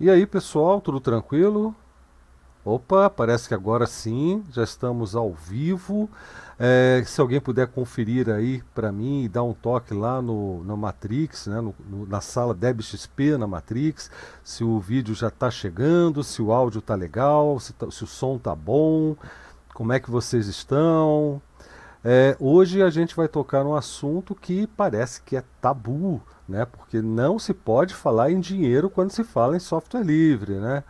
E 0.00 0.10
aí, 0.10 0.26
pessoal, 0.26 0.80
tudo 0.80 0.98
tranquilo? 0.98 1.72
Opa, 2.64 3.08
parece 3.08 3.46
que 3.46 3.54
agora 3.54 3.86
sim, 3.86 4.42
já 4.50 4.64
estamos 4.64 5.14
ao 5.14 5.32
vivo. 5.32 6.10
É, 6.58 7.00
se 7.06 7.20
alguém 7.20 7.40
puder 7.40 7.68
conferir 7.68 8.28
aí 8.28 8.60
para 8.74 8.90
mim 8.90 9.22
e 9.22 9.28
dar 9.28 9.44
um 9.44 9.52
toque 9.52 9.94
lá 9.94 10.20
no, 10.20 10.64
no 10.64 10.76
Matrix, 10.76 11.46
né, 11.46 11.60
no, 11.60 11.72
no, 11.88 12.06
na 12.06 12.20
sala 12.20 12.52
DebXP 12.52 13.36
na 13.38 13.46
Matrix, 13.46 14.10
se 14.42 14.64
o 14.64 14.80
vídeo 14.80 15.14
já 15.14 15.28
está 15.28 15.48
chegando, 15.48 16.24
se 16.24 16.42
o 16.42 16.50
áudio 16.50 16.80
está 16.80 16.96
legal, 16.96 17.60
se, 17.60 17.72
tá, 17.72 17.88
se, 17.88 18.02
o 18.02 18.06
som 18.06 18.34
está 18.34 18.52
bom, 18.52 19.14
como 19.72 19.92
é 19.92 20.00
que 20.00 20.10
vocês 20.10 20.48
estão. 20.48 21.40
É, 22.02 22.36
hoje 22.40 22.82
a 22.82 22.90
gente 22.90 23.14
vai 23.14 23.28
tocar 23.28 23.62
num 23.62 23.76
assunto 23.76 24.34
que 24.34 24.66
parece 24.66 25.22
que 25.22 25.36
é 25.36 25.44
tabu, 25.60 26.20
né? 26.48 26.64
Porque 26.64 27.00
não 27.00 27.38
se 27.38 27.54
pode 27.54 27.94
falar 27.94 28.30
em 28.30 28.40
dinheiro 28.40 28.90
quando 28.90 29.10
se 29.10 29.24
fala 29.24 29.56
em 29.56 29.60
software 29.60 30.02
livre, 30.02 30.54
né? 30.54 30.84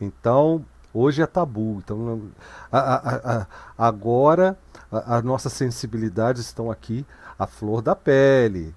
Então, 0.00 0.64
hoje 0.92 1.22
é 1.22 1.26
tabu. 1.26 1.80
Então, 1.84 2.22
a, 2.70 2.78
a, 2.78 3.36
a, 3.38 3.46
agora 3.76 4.56
as 4.90 5.22
nossas 5.22 5.52
sensibilidades 5.52 6.42
estão 6.46 6.70
aqui 6.70 7.04
à 7.38 7.46
flor 7.46 7.82
da 7.82 7.94
pele, 7.94 8.74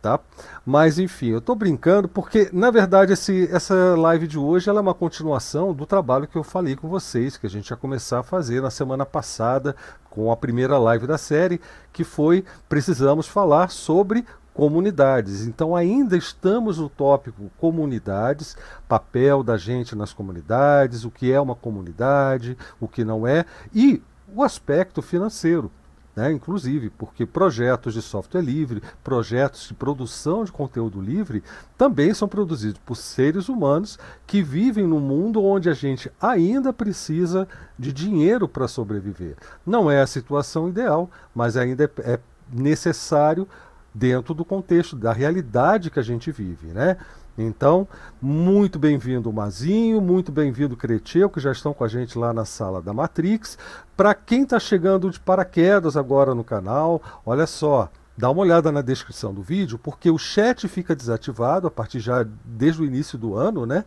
tá? 0.00 0.18
Mas 0.66 0.98
enfim, 0.98 1.28
eu 1.28 1.38
estou 1.38 1.54
brincando 1.54 2.08
porque 2.08 2.50
na 2.52 2.70
verdade 2.70 3.12
esse, 3.12 3.48
essa 3.52 3.94
live 3.96 4.26
de 4.26 4.38
hoje 4.38 4.68
é 4.68 4.72
uma 4.72 4.92
continuação 4.92 5.72
do 5.72 5.86
trabalho 5.86 6.26
que 6.26 6.36
eu 6.36 6.42
falei 6.42 6.74
com 6.74 6.88
vocês, 6.88 7.36
que 7.36 7.46
a 7.46 7.50
gente 7.50 7.68
ia 7.68 7.76
começar 7.76 8.18
a 8.18 8.24
fazer 8.24 8.60
na 8.60 8.70
semana 8.70 9.06
passada 9.06 9.76
com 10.10 10.32
a 10.32 10.36
primeira 10.36 10.76
live 10.78 11.06
da 11.06 11.16
série, 11.16 11.60
que 11.92 12.02
foi 12.02 12.44
precisamos 12.68 13.28
falar 13.28 13.70
sobre 13.70 14.26
comunidades. 14.54 15.46
Então 15.46 15.74
ainda 15.74 16.16
estamos 16.16 16.78
no 16.78 16.88
tópico 16.88 17.50
comunidades, 17.58 18.56
papel 18.88 19.42
da 19.42 19.56
gente 19.56 19.96
nas 19.96 20.12
comunidades, 20.12 21.04
o 21.04 21.10
que 21.10 21.32
é 21.32 21.40
uma 21.40 21.54
comunidade, 21.54 22.56
o 22.80 22.86
que 22.86 23.04
não 23.04 23.26
é, 23.26 23.44
e 23.74 24.02
o 24.34 24.42
aspecto 24.42 25.02
financeiro. 25.02 25.70
Né, 26.14 26.30
inclusive, 26.30 26.90
porque 26.90 27.24
projetos 27.24 27.94
de 27.94 28.02
software 28.02 28.42
livre, 28.42 28.82
projetos 29.02 29.66
de 29.66 29.72
produção 29.72 30.44
de 30.44 30.52
conteúdo 30.52 31.00
livre, 31.00 31.42
também 31.78 32.12
são 32.12 32.28
produzidos 32.28 32.78
por 32.84 32.96
seres 32.96 33.48
humanos 33.48 33.98
que 34.26 34.42
vivem 34.42 34.86
num 34.86 35.00
mundo 35.00 35.42
onde 35.42 35.70
a 35.70 35.72
gente 35.72 36.12
ainda 36.20 36.70
precisa 36.70 37.48
de 37.78 37.94
dinheiro 37.94 38.46
para 38.46 38.68
sobreviver. 38.68 39.36
Não 39.64 39.90
é 39.90 40.02
a 40.02 40.06
situação 40.06 40.68
ideal, 40.68 41.10
mas 41.34 41.56
ainda 41.56 41.84
é, 41.84 42.12
é 42.12 42.20
necessário 42.52 43.48
dentro 43.94 44.34
do 44.34 44.44
contexto, 44.44 44.96
da 44.96 45.12
realidade 45.12 45.90
que 45.90 45.98
a 45.98 46.02
gente 46.02 46.30
vive, 46.30 46.68
né? 46.68 46.96
Então, 47.36 47.88
muito 48.20 48.78
bem-vindo 48.78 49.32
Mazinho, 49.32 50.00
muito 50.02 50.30
bem-vindo 50.30 50.76
Creteu, 50.76 51.30
que 51.30 51.40
já 51.40 51.50
estão 51.50 51.72
com 51.72 51.82
a 51.82 51.88
gente 51.88 52.18
lá 52.18 52.30
na 52.32 52.44
sala 52.44 52.82
da 52.82 52.92
Matrix. 52.92 53.56
Para 53.96 54.14
quem 54.14 54.42
está 54.42 54.60
chegando 54.60 55.10
de 55.10 55.18
paraquedas 55.18 55.96
agora 55.96 56.34
no 56.34 56.44
canal, 56.44 57.00
olha 57.24 57.46
só, 57.46 57.90
dá 58.16 58.30
uma 58.30 58.42
olhada 58.42 58.70
na 58.70 58.82
descrição 58.82 59.32
do 59.32 59.42
vídeo, 59.42 59.78
porque 59.78 60.10
o 60.10 60.18
chat 60.18 60.68
fica 60.68 60.94
desativado 60.94 61.66
a 61.66 61.70
partir 61.70 62.00
já 62.00 62.26
desde 62.44 62.82
o 62.82 62.84
início 62.84 63.16
do 63.16 63.34
ano, 63.34 63.64
né? 63.64 63.84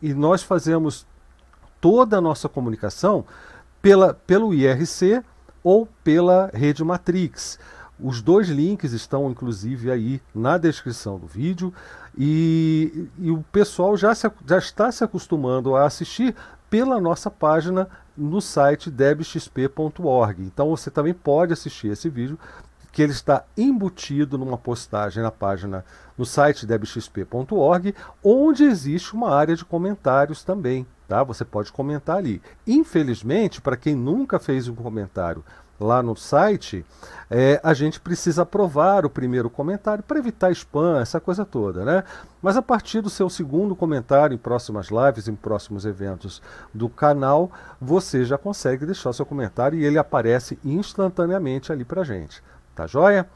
E 0.00 0.14
nós 0.14 0.42
fazemos 0.42 1.06
toda 1.80 2.18
a 2.18 2.20
nossa 2.20 2.48
comunicação 2.48 3.24
pela, 3.80 4.14
pelo 4.14 4.54
IRC 4.54 5.22
ou 5.64 5.88
pela 6.04 6.50
rede 6.54 6.84
Matrix. 6.84 7.58
Os 8.00 8.20
dois 8.20 8.48
links 8.48 8.92
estão, 8.92 9.30
inclusive, 9.30 9.90
aí 9.90 10.20
na 10.34 10.58
descrição 10.58 11.18
do 11.18 11.26
vídeo. 11.26 11.72
E, 12.16 13.08
e 13.18 13.30
o 13.30 13.44
pessoal 13.52 13.96
já, 13.96 14.14
se, 14.14 14.30
já 14.46 14.58
está 14.58 14.90
se 14.90 15.04
acostumando 15.04 15.76
a 15.76 15.86
assistir 15.86 16.34
pela 16.68 17.00
nossa 17.00 17.30
página 17.30 17.88
no 18.16 18.40
site 18.40 18.90
debxp.org. 18.90 20.42
Então 20.42 20.70
você 20.70 20.90
também 20.90 21.14
pode 21.14 21.52
assistir 21.52 21.88
esse 21.88 22.08
vídeo, 22.08 22.38
que 22.90 23.02
ele 23.02 23.12
está 23.12 23.44
embutido 23.56 24.36
numa 24.36 24.58
postagem 24.58 25.22
na 25.22 25.30
página 25.30 25.84
no 26.16 26.26
site 26.26 26.66
debxp.org, 26.66 27.94
onde 28.22 28.64
existe 28.64 29.14
uma 29.14 29.34
área 29.34 29.56
de 29.56 29.64
comentários 29.64 30.44
também. 30.44 30.86
Tá? 31.08 31.22
Você 31.24 31.44
pode 31.44 31.72
comentar 31.72 32.16
ali. 32.16 32.40
Infelizmente, 32.66 33.60
para 33.60 33.76
quem 33.76 33.94
nunca 33.94 34.38
fez 34.38 34.68
um 34.68 34.74
comentário 34.74 35.44
lá 35.82 36.02
no 36.02 36.16
site, 36.16 36.84
é, 37.30 37.60
a 37.62 37.74
gente 37.74 38.00
precisa 38.00 38.42
aprovar 38.42 39.04
o 39.04 39.10
primeiro 39.10 39.50
comentário 39.50 40.02
para 40.02 40.18
evitar 40.18 40.50
spam, 40.52 41.00
essa 41.00 41.20
coisa 41.20 41.44
toda, 41.44 41.84
né? 41.84 42.04
Mas 42.40 42.56
a 42.56 42.62
partir 42.62 43.00
do 43.00 43.10
seu 43.10 43.28
segundo 43.28 43.74
comentário 43.74 44.34
em 44.34 44.38
próximas 44.38 44.88
lives, 44.88 45.28
em 45.28 45.34
próximos 45.34 45.84
eventos 45.84 46.40
do 46.72 46.88
canal, 46.88 47.50
você 47.80 48.24
já 48.24 48.38
consegue 48.38 48.86
deixar 48.86 49.12
seu 49.12 49.26
comentário 49.26 49.78
e 49.78 49.84
ele 49.84 49.98
aparece 49.98 50.58
instantaneamente 50.64 51.72
ali 51.72 51.84
para 51.84 52.04
gente. 52.04 52.42
Tá 52.74 52.86
joia? 52.86 53.28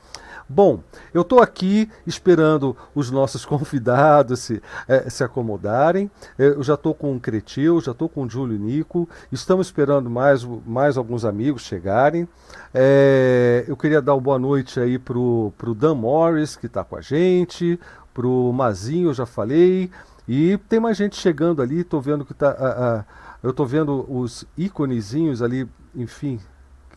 Bom, 0.49 0.81
eu 1.13 1.23
estou 1.23 1.41
aqui 1.41 1.91
esperando 2.07 2.77
os 2.95 3.11
nossos 3.11 3.45
convidados 3.47 4.41
se, 4.41 4.63
é, 4.87 5.11
se 5.11 5.25
acomodarem. 5.25 6.09
Eu 6.39 6.63
já 6.63 6.75
estou 6.75 6.95
com 6.95 7.17
o 7.17 7.21
Cretil, 7.21 7.81
já 7.81 7.91
estou 7.91 8.09
com 8.09 8.23
o 8.23 8.31
Júlio 8.31 8.57
Nico. 8.57 9.09
Estamos 9.33 9.67
esperando 9.67 10.09
mais, 10.09 10.45
mais 10.65 10.97
alguns 10.97 11.25
amigos 11.25 11.63
chegarem. 11.63 12.29
É, 12.73 13.65
eu 13.67 13.77
queria 13.77 14.01
dar 14.01 14.15
uma 14.15 14.21
boa 14.21 14.39
noite 14.39 14.79
aí 14.79 14.99
para 14.99 15.19
o 15.19 15.53
Dan 15.77 15.95
Morris, 15.97 16.55
que 16.55 16.67
está 16.67 16.85
com 16.85 16.95
a 16.95 17.01
gente, 17.01 17.79
para 18.15 18.27
o 18.27 18.53
Mazinho, 18.53 19.11
eu 19.11 19.15
já 19.15 19.27
falei. 19.27 19.91
E 20.29 20.59
tem 20.69 20.79
mais 20.81 20.97
gente 20.97 21.17
chegando 21.17 21.61
ali, 21.61 21.81
estou 21.81 22.01
vendo 22.01 22.25
que 22.25 22.33
está. 22.33 22.51
Uh, 22.51 23.01
uh, 23.01 23.05
eu 23.43 23.51
estou 23.51 23.67
vendo 23.67 24.07
os 24.09 24.45
íconezinhos 24.57 25.43
ali, 25.43 25.69
enfim, 25.95 26.41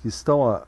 que 0.01 0.07
estão. 0.07 0.61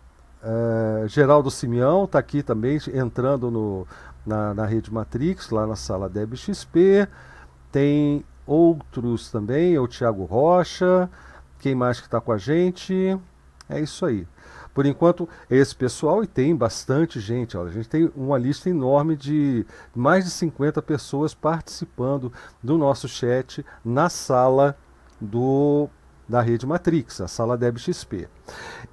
É, 0.44 1.08
Geraldo 1.08 1.52
Simeão 1.52 2.06
está 2.06 2.20
aqui 2.20 2.42
também, 2.42 2.80
entrando 2.94 3.52
no, 3.52 3.88
na, 4.26 4.54
na 4.54 4.66
rede 4.66 4.92
Matrix, 4.92 5.50
lá 5.50 5.68
na 5.68 5.76
sala 5.76 6.10
DebXP. 6.10 7.08
Tem 7.72 8.26
outros 8.46 9.32
também, 9.32 9.76
é 9.76 9.80
o 9.80 9.88
Tiago 9.88 10.26
Rocha. 10.26 11.10
Quem 11.60 11.76
mais 11.76 12.00
que 12.00 12.08
está 12.08 12.20
com 12.20 12.32
a 12.32 12.38
gente? 12.38 13.18
É 13.70 13.80
isso 13.80 14.06
aí. 14.06 14.28
Por 14.74 14.86
enquanto, 14.86 15.28
esse 15.50 15.76
pessoal, 15.76 16.24
e 16.24 16.28
tem 16.28 16.56
bastante 16.56 17.20
gente, 17.20 17.58
olha, 17.58 17.70
a 17.70 17.74
gente 17.74 17.90
tem 17.90 18.12
uma 18.16 18.38
lista 18.38 18.70
enorme 18.70 19.18
de 19.18 19.66
mais 19.94 20.24
de 20.24 20.32
50 20.32 20.82
pessoas 20.82 21.34
participando 21.34 22.32
do 22.64 22.78
nosso 22.78 23.08
chat 23.08 23.66
na 23.84 24.10
sala 24.10 24.78
do 25.20 25.90
da 26.28 26.42
rede 26.42 26.66
Matrix, 26.66 27.20
a 27.20 27.28
sala 27.28 27.58
DebXP. 27.58 28.30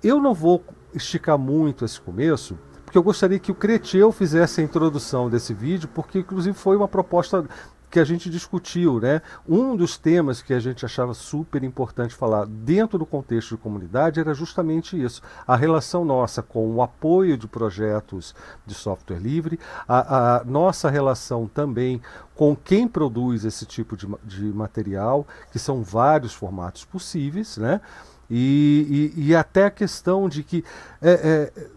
Eu 0.03 0.21
não 0.21 0.35
vou 0.35 0.65
esticar 0.95 1.39
muito 1.39 1.85
esse 1.85 2.01
começo, 2.01 2.59
porque 2.85 2.97
eu 2.97 3.03
gostaria 3.03 3.39
que 3.39 3.53
o 3.53 3.55
Creteu 3.55 4.11
fizesse 4.11 4.61
a 4.61 4.65
introdução 4.65 5.29
desse 5.29 5.53
vídeo, 5.53 5.89
porque 5.95 6.21
inclusive 6.21 6.57
foi 6.57 6.77
uma 6.77 6.89
proposta 6.89 7.45
que 7.91 7.99
a 7.99 8.05
gente 8.05 8.29
discutiu, 8.29 9.01
né? 9.01 9.23
Um 9.49 9.75
dos 9.77 9.97
temas 9.97 10.43
que 10.43 10.53
a 10.53 10.61
gente 10.61 10.85
achava 10.85 11.15
super 11.15 11.63
importante 11.65 12.15
falar 12.15 12.47
dentro 12.47 12.99
do 12.99 13.07
contexto 13.07 13.57
de 13.57 13.63
comunidade 13.63 14.21
era 14.21 14.35
justamente 14.35 15.01
isso: 15.01 15.23
a 15.47 15.57
relação 15.57 16.05
nossa 16.05 16.43
com 16.43 16.75
o 16.75 16.83
apoio 16.83 17.37
de 17.37 17.47
projetos 17.47 18.35
de 18.67 18.75
software 18.75 19.19
livre, 19.19 19.59
a, 19.87 20.37
a 20.37 20.45
nossa 20.45 20.91
relação 20.91 21.47
também 21.47 22.01
com 22.35 22.55
quem 22.55 22.87
produz 22.87 23.45
esse 23.45 23.67
tipo 23.67 23.97
de, 23.97 24.07
de 24.25 24.45
material, 24.45 25.27
que 25.51 25.59
são 25.59 25.83
vários 25.83 26.33
formatos 26.33 26.85
possíveis, 26.85 27.57
né? 27.57 27.81
E, 28.31 29.13
e, 29.17 29.29
e 29.29 29.37
até 29.37 29.65
a 29.65 29.71
questão 29.71 30.29
de 30.29 30.43
que 30.43 30.65
é, 31.01 31.51
é, 31.57 31.69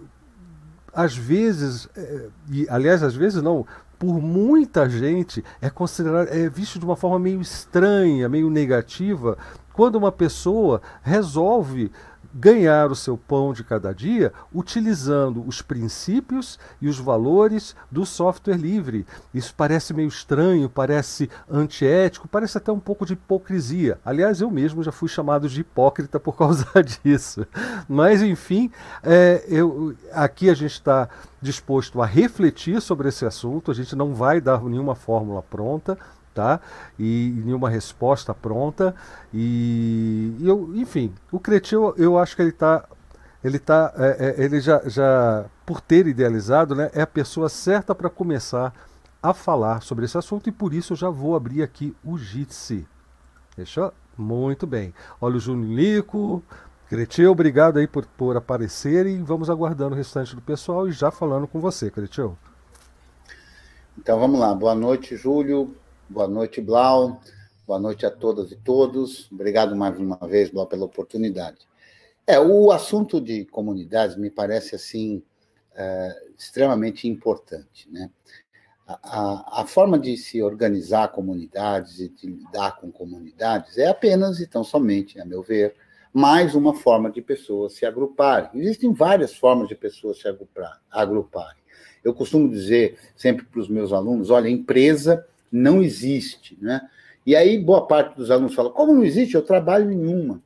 às 0.93 1.15
vezes, 1.15 1.87
é, 1.95 2.27
e, 2.49 2.67
aliás, 2.69 3.01
às 3.03 3.15
vezes 3.15 3.41
não, 3.41 3.65
por 3.97 4.19
muita 4.19 4.89
gente 4.89 5.43
é 5.61 5.69
considerado, 5.69 6.27
é 6.29 6.49
visto 6.49 6.79
de 6.79 6.85
uma 6.85 6.95
forma 6.95 7.19
meio 7.19 7.39
estranha, 7.39 8.27
meio 8.27 8.49
negativa, 8.49 9.37
quando 9.73 9.95
uma 9.95 10.11
pessoa 10.11 10.81
resolve 11.01 11.91
ganhar 12.33 12.91
o 12.91 12.95
seu 12.95 13.17
pão 13.17 13.53
de 13.53 13.63
cada 13.63 13.93
dia 13.93 14.31
utilizando 14.53 15.43
os 15.47 15.61
princípios 15.61 16.59
e 16.81 16.87
os 16.87 16.97
valores 16.97 17.75
do 17.89 18.05
software 18.05 18.57
livre. 18.57 19.05
Isso 19.33 19.53
parece 19.55 19.93
meio 19.93 20.07
estranho, 20.07 20.69
parece 20.69 21.29
antiético, 21.49 22.27
parece 22.27 22.57
até 22.57 22.71
um 22.71 22.79
pouco 22.79 23.05
de 23.05 23.13
hipocrisia. 23.13 23.99
Aliás, 24.05 24.41
eu 24.41 24.49
mesmo 24.49 24.83
já 24.83 24.91
fui 24.91 25.09
chamado 25.09 25.47
de 25.47 25.61
hipócrita 25.61 26.19
por 26.19 26.35
causa 26.37 26.65
disso. 27.03 27.45
Mas, 27.87 28.21
enfim, 28.21 28.71
é, 29.03 29.43
eu, 29.47 29.95
aqui 30.13 30.49
a 30.49 30.53
gente 30.53 30.73
está 30.73 31.09
disposto 31.41 32.01
a 32.01 32.05
refletir 32.05 32.81
sobre 32.81 33.09
esse 33.09 33.25
assunto, 33.25 33.71
a 33.71 33.73
gente 33.73 33.95
não 33.95 34.13
vai 34.13 34.39
dar 34.39 34.61
nenhuma 34.63 34.95
fórmula 34.95 35.41
pronta 35.41 35.97
tá? 36.33 36.59
E, 36.99 37.41
nenhuma 37.43 37.69
resposta 37.69 38.33
pronta. 38.33 38.95
E, 39.33 40.35
e, 40.39 40.47
eu, 40.47 40.71
enfim, 40.75 41.13
o 41.31 41.39
Cretil, 41.39 41.93
eu 41.97 42.17
acho 42.17 42.35
que 42.35 42.41
ele 42.41 42.49
está 42.49 42.85
ele 43.43 43.57
tá, 43.57 43.91
é, 43.97 44.35
é, 44.37 44.43
ele 44.43 44.59
já, 44.59 44.81
já, 44.87 45.45
por 45.65 45.81
ter 45.81 46.05
idealizado, 46.05 46.75
né, 46.75 46.91
é 46.93 47.01
a 47.01 47.07
pessoa 47.07 47.49
certa 47.49 47.95
para 47.95 48.09
começar 48.09 48.71
a 49.21 49.33
falar 49.33 49.81
sobre 49.81 50.05
esse 50.05 50.17
assunto 50.17 50.47
e 50.47 50.51
por 50.51 50.73
isso 50.73 50.93
eu 50.93 50.97
já 50.97 51.09
vou 51.09 51.35
abrir 51.35 51.63
aqui 51.63 51.95
o 52.03 52.17
Jitsi. 52.17 52.87
Fechou? 53.55 53.91
Muito 54.17 54.67
bem. 54.67 54.93
Olha 55.19 55.37
o 55.37 55.39
Júnior 55.39 55.71
Lico, 55.71 56.43
Cretil, 56.87 57.31
obrigado 57.31 57.77
aí 57.77 57.87
por, 57.87 58.05
por 58.05 58.37
aparecer 58.37 59.07
e 59.07 59.17
vamos 59.17 59.49
aguardando 59.49 59.95
o 59.95 59.97
restante 59.97 60.35
do 60.35 60.41
pessoal 60.41 60.87
e 60.87 60.91
já 60.91 61.09
falando 61.09 61.47
com 61.47 61.59
você, 61.59 61.89
Cretil. 61.89 62.37
Então 63.97 64.19
vamos 64.19 64.39
lá. 64.39 64.53
Boa 64.53 64.75
noite, 64.75 65.15
Júlio. 65.15 65.75
Boa 66.11 66.27
noite, 66.27 66.59
Blau. 66.59 67.21
Boa 67.65 67.79
noite 67.79 68.05
a 68.05 68.11
todas 68.11 68.51
e 68.51 68.57
todos. 68.57 69.31
Obrigado 69.31 69.77
mais 69.77 69.97
uma 69.97 70.17
vez, 70.27 70.49
Blau, 70.49 70.67
pela 70.67 70.83
oportunidade. 70.83 71.59
É, 72.27 72.37
o 72.37 72.69
assunto 72.69 73.21
de 73.21 73.45
comunidades 73.45 74.17
me 74.17 74.29
parece 74.29 74.75
assim 74.75 75.23
é, 75.73 76.13
extremamente 76.37 77.07
importante, 77.07 77.89
né? 77.89 78.09
A, 78.85 78.99
a, 79.03 79.61
a, 79.61 79.65
forma 79.65 79.97
de 79.97 80.17
se 80.17 80.43
organizar 80.43 81.07
comunidades 81.13 82.01
e 82.01 82.09
de 82.09 82.27
lidar 82.27 82.75
com 82.75 82.91
comunidades 82.91 83.77
é 83.77 83.87
apenas 83.87 84.41
e 84.41 84.47
tão 84.47 84.65
somente, 84.65 85.17
a 85.17 85.23
meu 85.23 85.41
ver, 85.41 85.75
mais 86.11 86.55
uma 86.55 86.73
forma 86.73 87.09
de 87.09 87.21
pessoas 87.21 87.71
se 87.71 87.85
agruparem. 87.85 88.49
Existem 88.55 88.91
várias 88.91 89.33
formas 89.33 89.69
de 89.69 89.75
pessoas 89.75 90.19
se 90.19 90.27
agrupar. 90.91 91.55
Eu 92.03 92.13
costumo 92.13 92.49
dizer 92.49 92.99
sempre 93.15 93.45
para 93.45 93.61
os 93.61 93.69
meus 93.69 93.93
alunos: 93.93 94.29
olha, 94.29 94.49
empresa 94.49 95.25
não 95.51 95.83
existe, 95.83 96.57
né? 96.61 96.81
E 97.25 97.35
aí 97.35 97.57
boa 97.57 97.85
parte 97.85 98.15
dos 98.15 98.31
alunos 98.31 98.55
fala: 98.55 98.71
como 98.71 98.93
não 98.93 99.03
existe? 99.03 99.35
Eu 99.35 99.41
trabalho 99.41 99.91
em 99.91 100.07
uma. 100.07 100.41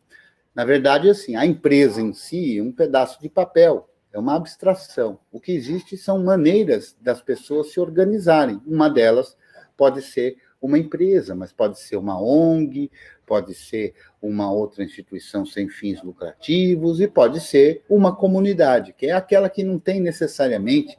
Na 0.54 0.64
verdade, 0.64 1.10
assim, 1.10 1.36
a 1.36 1.46
empresa 1.46 2.02
em 2.02 2.14
si 2.14 2.58
é 2.58 2.64
um 2.64 2.72
pedaço 2.72 3.22
de 3.22 3.30
papel, 3.30 3.90
é 4.12 4.18
uma 4.18 4.36
abstração. 4.36 5.20
O 5.32 5.40
que 5.40 5.52
existe 5.52 5.98
são 5.98 6.24
maneiras 6.24 6.96
das 7.02 7.22
pessoas 7.22 7.72
se 7.72 7.80
organizarem. 7.80 8.62
Uma 8.66 8.90
delas 8.90 9.36
pode 9.76 10.02
ser 10.02 10.38
uma 10.62 10.80
empresa, 10.80 11.36
mas 11.36 11.52
pode 11.52 11.80
ser 11.80 11.98
uma 11.98 12.20
ONG, 12.20 12.90
pode 13.26 13.54
ser 13.54 13.94
uma 14.22 14.52
outra 14.52 14.84
instituição 14.84 15.46
sem 15.46 15.68
fins 15.68 16.02
lucrativos 16.02 17.02
e 17.02 17.08
pode 17.08 17.40
ser 17.42 17.84
uma 17.90 18.16
comunidade, 18.16 18.94
que 18.94 19.08
é 19.08 19.12
aquela 19.12 19.50
que 19.50 19.64
não 19.64 19.78
tem 19.78 20.00
necessariamente 20.00 20.98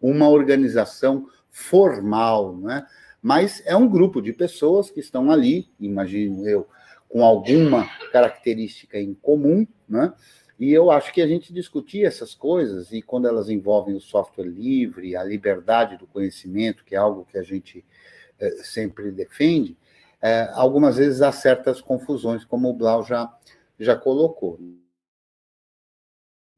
uma 0.00 0.28
organização 0.28 1.26
formal, 1.50 2.56
né? 2.56 2.86
Mas 3.22 3.62
é 3.64 3.76
um 3.76 3.88
grupo 3.88 4.20
de 4.20 4.32
pessoas 4.32 4.90
que 4.90 4.98
estão 4.98 5.30
ali, 5.30 5.70
imagino 5.78 6.46
eu, 6.48 6.66
com 7.08 7.24
alguma 7.24 7.86
característica 8.10 8.98
em 8.98 9.14
comum, 9.14 9.66
né? 9.88 10.12
E 10.58 10.72
eu 10.72 10.90
acho 10.90 11.12
que 11.12 11.20
a 11.20 11.26
gente 11.26 11.52
discutir 11.52 12.04
essas 12.04 12.34
coisas, 12.34 12.92
e 12.92 13.02
quando 13.02 13.26
elas 13.26 13.48
envolvem 13.48 13.94
o 13.94 14.00
software 14.00 14.46
livre, 14.46 15.16
a 15.16 15.24
liberdade 15.24 15.96
do 15.96 16.06
conhecimento, 16.06 16.84
que 16.84 16.94
é 16.94 16.98
algo 16.98 17.26
que 17.30 17.38
a 17.38 17.42
gente 17.42 17.84
é, 18.38 18.50
sempre 18.62 19.10
defende, 19.10 19.76
é, 20.20 20.48
algumas 20.52 20.96
vezes 20.96 21.20
há 21.20 21.32
certas 21.32 21.80
confusões, 21.80 22.44
como 22.44 22.68
o 22.68 22.74
Blau 22.74 23.02
já, 23.04 23.32
já 23.78 23.96
colocou. 23.96 24.58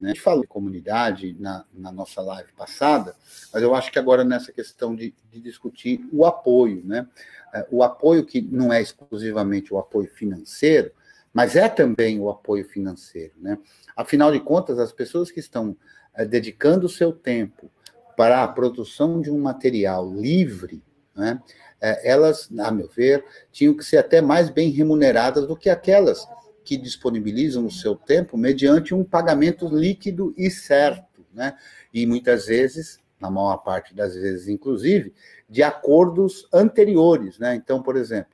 Né? 0.00 0.10
A 0.10 0.14
gente 0.14 0.22
falou 0.22 0.42
de 0.42 0.48
comunidade 0.48 1.36
na, 1.38 1.64
na, 1.72 1.92
nossa 1.92 2.20
live 2.20 2.52
passada, 2.52 3.14
mas 3.52 3.62
eu 3.62 3.74
acho 3.74 3.90
que 3.90 3.98
agora 3.98 4.24
nessa 4.24 4.52
questão 4.52 4.94
de, 4.94 5.14
de 5.30 5.40
discutir 5.40 6.06
o 6.12 6.24
apoio, 6.26 6.82
né? 6.84 7.06
É, 7.52 7.66
o 7.70 7.82
apoio 7.82 8.24
que 8.24 8.40
não 8.40 8.72
é 8.72 8.82
exclusivamente 8.82 9.72
o 9.72 9.78
apoio 9.78 10.08
financeiro, 10.08 10.92
mas 11.32 11.56
é 11.56 11.68
também 11.68 12.20
o 12.20 12.28
apoio 12.28 12.64
financeiro, 12.64 13.32
né? 13.38 13.58
Afinal 13.96 14.32
de 14.32 14.40
contas, 14.40 14.78
as 14.78 14.92
pessoas 14.92 15.30
que 15.30 15.40
estão 15.40 15.76
é, 16.14 16.24
dedicando 16.24 16.86
o 16.86 16.90
seu 16.90 17.12
tempo 17.12 17.70
para 18.16 18.42
a 18.42 18.48
produção 18.48 19.20
de 19.20 19.30
um 19.30 19.40
material 19.40 20.12
livre, 20.12 20.82
né? 21.14 21.40
É, 21.80 22.10
elas, 22.10 22.48
a 22.58 22.70
meu 22.70 22.88
ver, 22.88 23.24
tinham 23.52 23.74
que 23.74 23.84
ser 23.84 23.98
até 23.98 24.20
mais 24.20 24.48
bem 24.48 24.70
remuneradas 24.70 25.46
do 25.46 25.56
que 25.56 25.68
aquelas 25.68 26.26
que 26.64 26.76
disponibilizam 26.76 27.66
o 27.66 27.70
seu 27.70 27.94
tempo 27.94 28.36
mediante 28.36 28.94
um 28.94 29.04
pagamento 29.04 29.68
líquido 29.68 30.34
e 30.36 30.50
certo, 30.50 31.24
né? 31.32 31.56
E 31.92 32.06
muitas 32.06 32.46
vezes, 32.46 32.98
na 33.20 33.30
maior 33.30 33.58
parte 33.58 33.94
das 33.94 34.14
vezes, 34.14 34.48
inclusive, 34.48 35.12
de 35.48 35.62
acordos 35.62 36.48
anteriores, 36.52 37.38
né? 37.38 37.54
Então, 37.54 37.82
por 37.82 37.96
exemplo, 37.96 38.32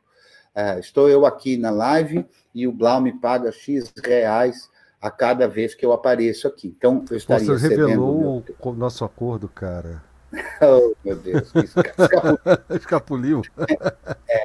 é, 0.55 0.79
estou 0.79 1.09
eu 1.09 1.27
aqui 1.27 1.57
na 1.57 1.71
live 1.71 2.25
e 2.55 2.67
o 2.67 2.73
Blau 2.73 3.01
me 3.01 3.13
paga 3.13 3.53
X 3.53 3.93
reais 4.05 4.71
a 5.01 5.11
cada 5.11 5.49
vez 5.49 5.75
que 5.75 5.85
eu 5.85 5.93
apareço 5.93 6.47
aqui. 6.47 6.75
Então, 6.77 7.05
eu 7.11 7.17
estaria 7.17 7.47
Você 7.47 7.69
revelou 7.69 8.45
o 8.61 8.73
nosso 8.73 9.05
acordo, 9.05 9.49
cara. 9.49 10.03
Oh, 10.63 10.95
meu 11.05 11.17
Deus, 11.17 11.53
escapuliu. 11.57 12.39
escapuliu. 12.77 13.43
É, 14.29 14.45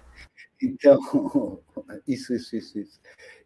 então, 0.61 0.99
isso, 2.07 2.33
isso, 2.33 2.55
isso, 2.55 2.79
isso. 2.79 2.99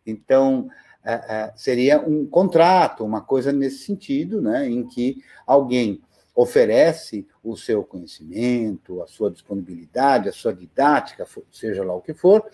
Então, 0.05 0.69
é, 1.03 1.13
é, 1.13 1.53
seria 1.55 1.99
um 1.99 2.25
contrato, 2.25 3.03
uma 3.03 3.21
coisa 3.21 3.51
nesse 3.51 3.79
sentido, 3.85 4.41
né, 4.41 4.67
em 4.67 4.85
que 4.85 5.23
alguém 5.45 6.01
oferece 6.35 7.27
o 7.43 7.57
seu 7.57 7.83
conhecimento, 7.83 9.01
a 9.01 9.07
sua 9.07 9.29
disponibilidade, 9.29 10.29
a 10.29 10.33
sua 10.33 10.53
didática, 10.53 11.25
seja 11.51 11.83
lá 11.83 11.93
o 11.93 12.01
que 12.01 12.13
for, 12.13 12.45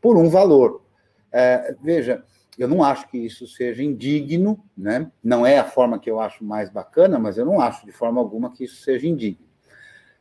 por 0.00 0.16
um 0.16 0.28
valor. 0.28 0.82
É, 1.30 1.74
veja, 1.82 2.24
eu 2.58 2.68
não 2.68 2.82
acho 2.82 3.08
que 3.08 3.18
isso 3.18 3.46
seja 3.46 3.82
indigno, 3.82 4.62
né? 4.76 5.10
Não 5.22 5.44
é 5.44 5.58
a 5.58 5.64
forma 5.64 5.98
que 5.98 6.10
eu 6.10 6.20
acho 6.20 6.44
mais 6.44 6.70
bacana, 6.70 7.18
mas 7.18 7.36
eu 7.36 7.44
não 7.44 7.60
acho 7.60 7.84
de 7.84 7.92
forma 7.92 8.20
alguma 8.20 8.52
que 8.52 8.64
isso 8.64 8.82
seja 8.82 9.06
indigno. 9.06 9.44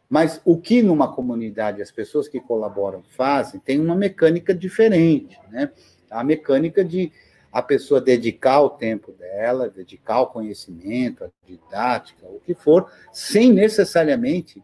Mas 0.10 0.42
o 0.44 0.58
que 0.58 0.82
numa 0.82 1.14
comunidade 1.14 1.82
as 1.82 1.92
pessoas 1.92 2.28
que 2.28 2.40
colaboram 2.40 3.04
fazem 3.10 3.60
tem 3.60 3.80
uma 3.80 3.96
mecânica 3.96 4.54
diferente, 4.54 5.40
né? 5.50 5.72
A 6.14 6.24
mecânica 6.24 6.84
de 6.84 7.12
a 7.52 7.62
pessoa 7.62 8.02
dedicar 8.02 8.62
o 8.62 8.70
tempo 8.70 9.12
dela, 9.12 9.70
dedicar 9.70 10.22
o 10.22 10.28
conhecimento, 10.28 11.24
a 11.24 11.30
didática, 11.46 12.26
o 12.26 12.40
que 12.40 12.56
for, 12.56 12.92
sem 13.12 13.54
necessariamente 13.54 14.64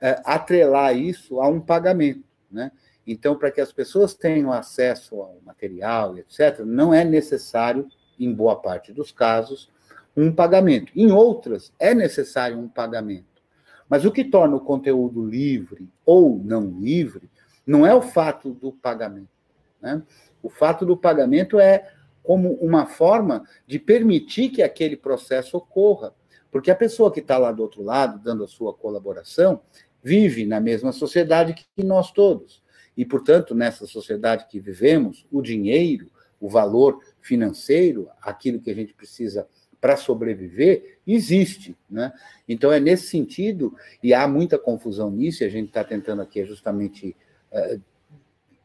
é, 0.00 0.20
atrelar 0.24 0.96
isso 0.96 1.40
a 1.40 1.48
um 1.48 1.60
pagamento, 1.60 2.24
né? 2.50 2.70
Então, 3.06 3.36
para 3.36 3.50
que 3.50 3.60
as 3.60 3.72
pessoas 3.72 4.14
tenham 4.14 4.52
acesso 4.52 5.16
ao 5.20 5.38
material, 5.44 6.16
etc., 6.16 6.60
não 6.60 6.94
é 6.94 7.04
necessário, 7.04 7.88
em 8.18 8.32
boa 8.32 8.54
parte 8.54 8.92
dos 8.92 9.10
casos, 9.10 9.68
um 10.16 10.32
pagamento. 10.32 10.92
Em 10.94 11.10
outras, 11.10 11.72
é 11.78 11.92
necessário 11.94 12.58
um 12.58 12.68
pagamento. 12.68 13.26
Mas 13.88 14.04
o 14.04 14.12
que 14.12 14.22
torna 14.22 14.54
o 14.54 14.60
conteúdo 14.60 15.26
livre 15.26 15.88
ou 16.06 16.38
não 16.38 16.78
livre 16.78 17.28
não 17.66 17.84
é 17.84 17.92
o 17.92 18.02
fato 18.02 18.52
do 18.52 18.70
pagamento. 18.70 19.28
Né? 19.80 20.00
O 20.42 20.48
fato 20.48 20.84
do 20.86 20.96
pagamento 20.96 21.58
é 21.58 21.90
como 22.22 22.52
uma 22.54 22.86
forma 22.86 23.44
de 23.66 23.78
permitir 23.78 24.50
que 24.50 24.62
aquele 24.62 24.96
processo 24.96 25.56
ocorra. 25.56 26.14
Porque 26.50 26.70
a 26.70 26.76
pessoa 26.76 27.12
que 27.12 27.20
está 27.20 27.38
lá 27.38 27.52
do 27.52 27.62
outro 27.62 27.82
lado, 27.82 28.22
dando 28.22 28.44
a 28.44 28.48
sua 28.48 28.74
colaboração, 28.74 29.60
vive 30.02 30.44
na 30.44 30.60
mesma 30.60 30.92
sociedade 30.92 31.54
que 31.54 31.84
nós 31.84 32.10
todos. 32.10 32.62
E, 32.96 33.04
portanto, 33.04 33.54
nessa 33.54 33.86
sociedade 33.86 34.46
que 34.48 34.58
vivemos, 34.58 35.26
o 35.30 35.40
dinheiro, 35.40 36.10
o 36.40 36.48
valor 36.48 37.00
financeiro, 37.20 38.08
aquilo 38.20 38.60
que 38.60 38.70
a 38.70 38.74
gente 38.74 38.94
precisa 38.94 39.46
para 39.80 39.96
sobreviver, 39.96 40.98
existe. 41.06 41.76
Né? 41.88 42.12
Então, 42.48 42.72
é 42.72 42.80
nesse 42.80 43.06
sentido, 43.06 43.74
e 44.02 44.12
há 44.12 44.26
muita 44.26 44.58
confusão 44.58 45.10
nisso, 45.10 45.42
e 45.42 45.46
a 45.46 45.50
gente 45.50 45.68
está 45.68 45.84
tentando 45.84 46.20
aqui 46.20 46.44
justamente 46.44 47.16
é, 47.50 47.78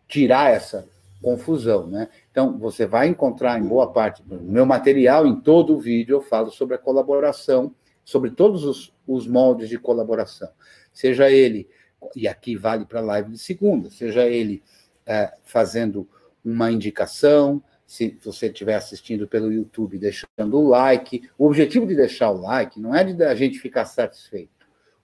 tirar 0.07 0.51
essa 0.51 0.87
confusão. 1.25 1.87
Né? 1.87 2.07
Então, 2.29 2.59
você 2.59 2.85
vai 2.85 3.07
encontrar 3.07 3.59
em 3.59 3.67
boa 3.67 3.91
parte 3.91 4.21
do 4.21 4.39
meu 4.39 4.63
material, 4.63 5.25
em 5.25 5.41
todo 5.41 5.75
o 5.75 5.79
vídeo, 5.79 6.17
eu 6.17 6.21
falo 6.21 6.51
sobre 6.51 6.75
a 6.75 6.77
colaboração, 6.77 7.73
sobre 8.03 8.29
todos 8.29 8.63
os, 8.63 8.93
os 9.07 9.27
moldes 9.27 9.67
de 9.67 9.79
colaboração. 9.79 10.49
Seja 10.93 11.31
ele 11.31 11.67
e 12.15 12.27
aqui 12.27 12.55
vale 12.55 12.85
para 12.85 12.99
a 12.99 13.03
live 13.03 13.31
de 13.31 13.39
segunda, 13.39 13.89
seja 13.89 14.27
ele 14.27 14.61
é, 15.03 15.33
fazendo 15.43 16.07
uma 16.43 16.71
indicação, 16.71 17.61
se 17.87 18.17
você 18.23 18.45
estiver 18.45 18.75
assistindo 18.75 19.27
pelo 19.27 19.51
YouTube, 19.51 19.97
deixando 19.97 20.59
o 20.59 20.67
like. 20.67 21.27
O 21.39 21.47
objetivo 21.47 21.87
de 21.87 21.95
deixar 21.95 22.29
o 22.29 22.39
like 22.39 22.79
não 22.79 22.93
é 22.93 23.03
de 23.03 23.23
a 23.23 23.33
gente 23.33 23.57
ficar 23.57 23.85
satisfeito. 23.85 24.54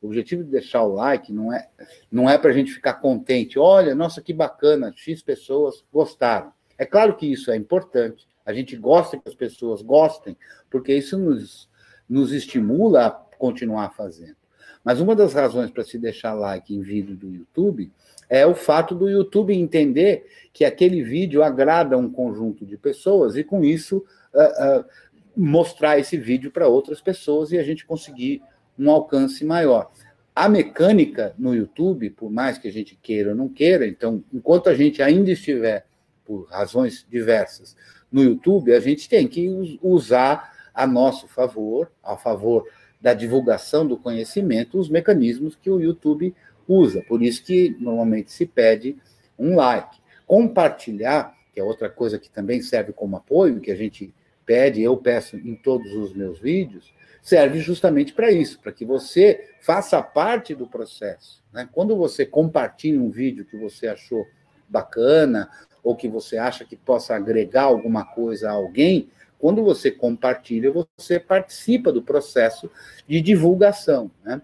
O 0.01 0.08
objetivo 0.08 0.43
de 0.43 0.50
deixar 0.50 0.84
o 0.84 0.93
like 0.93 1.31
não 1.31 1.53
é, 1.53 1.70
não 2.12 2.29
é 2.29 2.38
para 2.38 2.50
a 2.50 2.53
gente 2.53 2.72
ficar 2.74 2.96
contente. 2.96 3.60
Olha, 3.60 3.93
nossa, 3.93 4.22
que 4.22 4.34
bacana, 4.34 4.91
X 4.96 5.22
pessoas 5.22 5.84
gostaram. 5.93 6.51
É 6.77 6.86
claro 6.86 7.15
que 7.15 7.31
isso 7.31 7.51
é 7.51 7.55
importante. 7.55 8.27
A 8.43 8.51
gente 8.51 8.75
gosta 8.75 9.17
que 9.17 9.29
as 9.29 9.36
pessoas 9.36 9.84
gostem, 9.84 10.36
porque 10.70 10.93
isso 10.93 11.17
nos, 11.17 11.70
nos 12.10 12.34
estimula 12.34 13.05
a 13.05 13.12
continuar 13.12 13.91
fazendo. 13.91 14.36
Mas 14.84 15.00
uma 15.00 15.15
das 15.15 15.34
razões 15.34 15.70
para 15.70 15.84
se 15.84 16.00
deixar 16.00 16.34
like 16.34 16.74
em 16.74 16.81
vídeo 16.81 17.15
do 17.15 17.29
YouTube 17.29 17.91
é 18.27 18.46
o 18.48 18.55
fato 18.55 18.96
do 18.96 19.10
YouTube 19.10 19.53
entender 19.53 20.25
que 20.51 20.65
aquele 20.65 21.03
vídeo 21.03 21.43
agrada 21.43 21.98
um 21.98 22.10
conjunto 22.10 22.65
de 22.65 22.77
pessoas 22.77 23.36
e, 23.36 23.43
com 23.43 23.63
isso, 23.63 24.03
uh, 24.34 24.79
uh, 24.79 24.86
mostrar 25.36 26.00
esse 26.00 26.17
vídeo 26.17 26.50
para 26.50 26.67
outras 26.67 27.01
pessoas 27.01 27.51
e 27.51 27.58
a 27.58 27.63
gente 27.63 27.86
conseguir 27.86 28.41
um 28.78 28.90
alcance 28.90 29.44
maior. 29.46 29.92
a 30.34 30.48
mecânica 30.48 31.36
no 31.38 31.54
YouTube, 31.54 32.10
por 32.12 32.32
mais 32.32 32.58
que 32.58 32.68
a 32.68 32.72
gente 32.72 32.98
queira 33.01 33.32
ou 33.32 33.36
não 33.36 33.50
queira, 33.50 33.86
então, 33.86 34.24
enquanto 34.34 34.70
a 34.70 34.74
gente 34.74 35.01
ainda 35.01 35.30
estiver, 35.32 35.86
por 36.25 36.48
razões 36.50 37.06
diversas, 37.10 37.75
no 38.12 38.24
YouTube, 38.24 38.74
a 38.74 38.80
gente 38.80 39.10
tem 39.10 39.28
que 39.28 39.78
usar 39.82 40.51
a 40.74 40.88
nosso 40.88 41.28
favor, 41.28 41.92
a 42.01 42.16
favor 42.16 42.66
da 43.00 43.13
divulgação 43.13 43.86
do 43.86 43.98
conhecimento, 43.98 44.80
os 44.80 44.90
mecanismos 44.90 45.56
que 45.56 45.70
o 45.70 45.80
YouTube 45.80 46.34
usa. 46.68 47.04
Por 47.08 47.22
isso 47.22 47.44
que 47.44 47.75
normalmente 47.80 48.32
se 48.32 48.46
pede 48.46 48.98
um 49.38 49.56
like. 49.56 49.98
Compartilhar, 50.25 51.36
que 51.54 51.60
é 51.60 51.63
outra 51.63 51.90
coisa 51.90 52.20
que 52.20 52.30
também 52.30 52.62
serve 52.62 52.94
como 52.94 53.18
apoio, 53.18 53.60
que 53.60 53.72
a 53.72 53.75
gente 53.75 54.13
pede, 54.46 54.82
eu 54.82 54.96
peço 54.96 55.36
em 55.36 55.56
todos 55.56 55.94
os 55.94 56.13
meus 56.13 56.40
vídeos, 56.40 56.94
serve 57.22 57.60
justamente 57.60 58.13
para 58.13 58.32
isso, 58.32 58.60
para 58.60 58.72
que 58.72 58.84
você 58.84 59.50
faça 59.62 60.01
parte 60.01 60.56
do 60.56 60.68
processo. 60.68 61.44
Né? 61.54 61.70
Quando 61.72 61.96
você 61.96 62.25
compartilha 62.25 63.00
um 63.00 63.10
vídeo 63.10 63.46
que 63.46 63.58
você 63.58 63.88
achou 63.88 64.25
bacana, 64.68 65.50
ou 65.84 65.96
que 65.96 66.08
você 66.08 66.38
acha 66.38 66.66
que 66.66 66.75
possa 66.75 67.16
agregar 67.16 67.63
alguma 67.63 68.06
coisa 68.06 68.50
a 68.50 68.54
alguém, 68.54 69.10
quando 69.38 69.63
você 69.63 69.90
compartilha, 69.90 70.72
você 70.98 71.20
participa 71.20 71.92
do 71.92 72.01
processo 72.01 72.70
de 73.08 73.22
divulgação. 73.22 74.12
Né? 74.24 74.42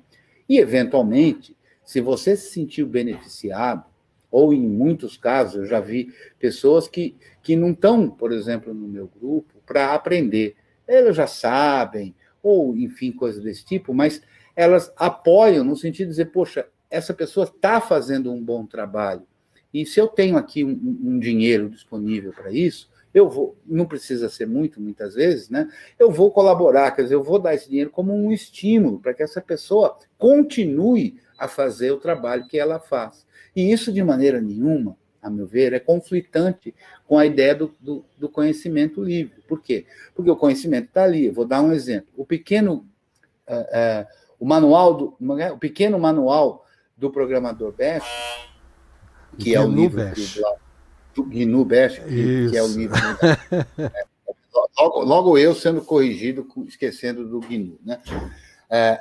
E, 0.50 0.58
eventualmente, 0.58 1.56
se 1.84 2.02
você 2.02 2.36
se 2.36 2.52
sentiu 2.52 2.88
beneficiado, 2.88 3.86
ou 4.30 4.54
em 4.54 4.60
muitos 4.60 5.16
casos, 5.16 5.56
eu 5.56 5.66
já 5.66 5.80
vi 5.80 6.12
pessoas 6.40 6.88
que, 6.88 7.16
que 7.42 7.56
não 7.56 7.72
estão, 7.72 8.10
por 8.10 8.32
exemplo, 8.32 8.74
no 8.74 8.88
meu 8.88 9.10
grupo, 9.20 9.54
para 9.66 9.94
aprender. 9.94 10.56
Elas 10.88 11.16
já 11.16 11.28
sabem, 11.28 12.14
ou 12.48 12.78
enfim, 12.78 13.12
coisas 13.12 13.44
desse 13.44 13.66
tipo, 13.66 13.94
mas 13.94 14.22
elas 14.56 14.92
apoiam 14.96 15.64
no 15.64 15.76
sentido 15.76 16.08
de 16.08 16.12
dizer, 16.12 16.32
poxa, 16.32 16.68
essa 16.90 17.14
pessoa 17.14 17.46
está 17.46 17.80
fazendo 17.82 18.32
um 18.32 18.44
bom 18.44 18.66
trabalho. 18.66 19.24
E 19.74 19.86
se 19.86 20.00
eu 20.00 20.08
tenho 20.08 20.38
aqui 20.38 20.64
um, 20.64 20.98
um 21.04 21.20
dinheiro 21.20 21.70
disponível 21.70 22.32
para 22.32 22.52
isso, 22.52 22.90
eu 23.14 23.30
vou, 23.30 23.58
não 23.66 23.86
precisa 23.86 24.30
ser 24.30 24.48
muito, 24.48 24.80
muitas 24.80 25.16
vezes, 25.16 25.50
né? 25.50 25.70
Eu 25.98 26.12
vou 26.12 26.32
colaborar, 26.32 26.92
quer 26.92 27.04
dizer, 27.04 27.16
eu 27.16 27.24
vou 27.24 27.40
dar 27.40 27.56
esse 27.56 27.70
dinheiro 27.70 27.90
como 27.90 28.14
um 28.14 28.32
estímulo 28.32 29.00
para 29.00 29.14
que 29.14 29.24
essa 29.24 29.42
pessoa 29.42 29.98
continue 30.18 31.20
a 31.38 31.48
fazer 31.48 31.92
o 31.92 32.00
trabalho 32.00 32.48
que 32.48 32.58
ela 32.58 32.80
faz. 32.80 33.26
E 33.56 33.72
isso, 33.72 33.92
de 33.92 34.04
maneira 34.04 34.40
nenhuma, 34.42 34.96
a 35.28 35.30
meu 35.30 35.46
ver, 35.46 35.74
é 35.74 35.80
conflitante 35.80 36.74
com 37.06 37.18
a 37.18 37.26
ideia 37.26 37.54
do, 37.54 37.74
do, 37.80 38.06
do 38.18 38.30
conhecimento 38.30 39.04
livre. 39.04 39.42
Por 39.48 39.62
quê? 39.62 39.86
Porque 40.16 40.32
o 40.32 40.36
conhecimento 40.36 40.88
está 40.88 41.04
ali. 41.04 41.26
Eu 41.26 41.34
vou 41.34 41.46
dar 41.46 41.62
um 41.62 41.74
exemplo. 41.74 42.08
O 42.16 42.26
pequeno, 42.26 42.86
uh, 43.48 43.54
uh, 43.54 44.08
o 44.40 44.46
manual 44.46 44.94
do, 44.94 45.40
é? 45.40 45.52
o 45.52 45.58
pequeno 45.58 46.00
manual 46.00 46.66
do 46.96 47.12
programador 47.12 47.74
Bash, 47.74 48.08
que 49.38 49.54
é 49.54 49.60
o 49.60 49.70
livro 49.70 50.02
do 51.14 51.24
GNU 51.24 51.66
Bash, 51.66 52.00
que, 52.00 52.50
que, 52.50 52.58
é 52.58 52.64
o 52.64 52.68
livro. 52.68 52.98
é, 53.78 54.06
logo, 54.80 55.04
logo, 55.04 55.38
eu 55.38 55.54
sendo 55.54 55.82
corrigido, 55.82 56.48
esquecendo 56.66 57.28
do 57.28 57.40
GNU, 57.42 57.78
né? 57.84 58.00
É, 58.70 59.00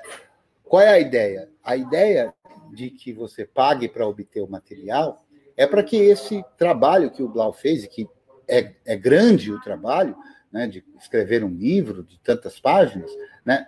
qual 0.64 0.82
é 0.82 0.88
a 0.88 0.98
ideia? 0.98 1.48
A 1.62 1.76
ideia 1.76 2.34
de 2.72 2.90
que 2.90 3.12
você 3.12 3.44
pague 3.44 3.88
para 3.88 4.06
obter 4.06 4.42
o 4.42 4.50
material 4.50 5.25
é 5.56 5.66
para 5.66 5.82
que 5.82 5.96
esse 5.96 6.44
trabalho 6.58 7.10
que 7.10 7.22
o 7.22 7.28
Blau 7.28 7.52
fez, 7.52 7.84
e 7.84 7.88
que 7.88 8.08
é, 8.46 8.74
é 8.84 8.96
grande 8.96 9.52
o 9.52 9.60
trabalho, 9.60 10.16
né, 10.52 10.66
de 10.66 10.84
escrever 11.00 11.42
um 11.42 11.54
livro 11.54 12.02
de 12.02 12.18
tantas 12.20 12.60
páginas, 12.60 13.10
né, 13.44 13.66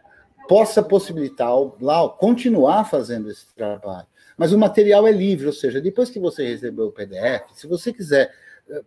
possa 0.48 0.82
possibilitar 0.82 1.48
ao 1.48 1.70
Blau 1.70 2.16
continuar 2.16 2.84
fazendo 2.84 3.30
esse 3.30 3.54
trabalho. 3.54 4.06
Mas 4.36 4.52
o 4.52 4.58
material 4.58 5.06
é 5.06 5.12
livre, 5.12 5.46
ou 5.46 5.52
seja, 5.52 5.80
depois 5.80 6.10
que 6.10 6.20
você 6.20 6.46
recebeu 6.46 6.86
o 6.86 6.92
PDF, 6.92 7.50
se 7.54 7.66
você 7.66 7.92
quiser 7.92 8.32
eh, 8.70 8.82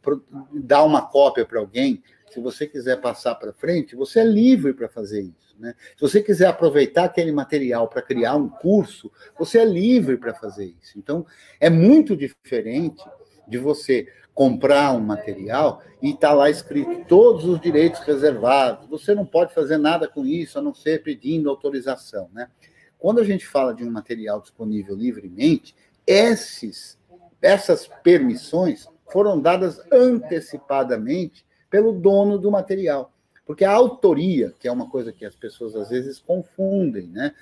dar 0.53 0.83
uma 0.83 1.05
cópia 1.05 1.45
para 1.45 1.59
alguém, 1.59 2.01
se 2.31 2.39
você 2.39 2.65
quiser 2.65 3.01
passar 3.01 3.35
para 3.35 3.51
frente, 3.51 3.95
você 3.95 4.21
é 4.21 4.23
livre 4.23 4.73
para 4.73 4.87
fazer 4.87 5.21
isso. 5.21 5.50
Né? 5.61 5.75
Se 5.95 6.01
você 6.01 6.21
quiser 6.21 6.47
aproveitar 6.47 7.05
aquele 7.05 7.31
material 7.31 7.87
para 7.87 8.01
criar 8.01 8.35
um 8.35 8.49
curso, 8.49 9.11
você 9.37 9.59
é 9.59 9.65
livre 9.65 10.17
para 10.17 10.33
fazer 10.33 10.73
isso. 10.81 10.97
Então, 10.97 11.25
é 11.59 11.69
muito 11.69 12.17
diferente 12.17 13.03
de 13.47 13.57
você 13.57 14.07
comprar 14.33 14.93
um 14.93 15.01
material 15.01 15.83
e 16.01 16.11
está 16.11 16.33
lá 16.33 16.49
escrito 16.49 17.05
todos 17.05 17.45
os 17.45 17.59
direitos 17.59 17.99
reservados. 18.01 18.87
Você 18.87 19.13
não 19.13 19.25
pode 19.25 19.53
fazer 19.53 19.77
nada 19.77 20.07
com 20.07 20.25
isso, 20.25 20.57
a 20.57 20.61
não 20.61 20.73
ser 20.73 21.03
pedindo 21.03 21.49
autorização. 21.49 22.29
Né? 22.33 22.49
Quando 22.97 23.19
a 23.19 23.23
gente 23.23 23.45
fala 23.45 23.73
de 23.73 23.83
um 23.83 23.91
material 23.91 24.41
disponível 24.41 24.95
livremente, 24.95 25.75
esses, 26.07 26.97
essas 27.41 27.87
permissões 28.01 28.87
foram 29.11 29.39
dadas 29.39 29.79
antecipadamente 29.91 31.45
pelo 31.69 31.91
dono 31.93 32.37
do 32.37 32.49
material. 32.49 33.10
Porque 33.45 33.65
a 33.65 33.71
autoria, 33.71 34.53
que 34.59 34.67
é 34.67 34.71
uma 34.71 34.89
coisa 34.89 35.11
que 35.11 35.25
as 35.25 35.35
pessoas 35.35 35.75
às 35.75 35.89
vezes 35.89 36.19
confundem, 36.19 37.07
né? 37.07 37.33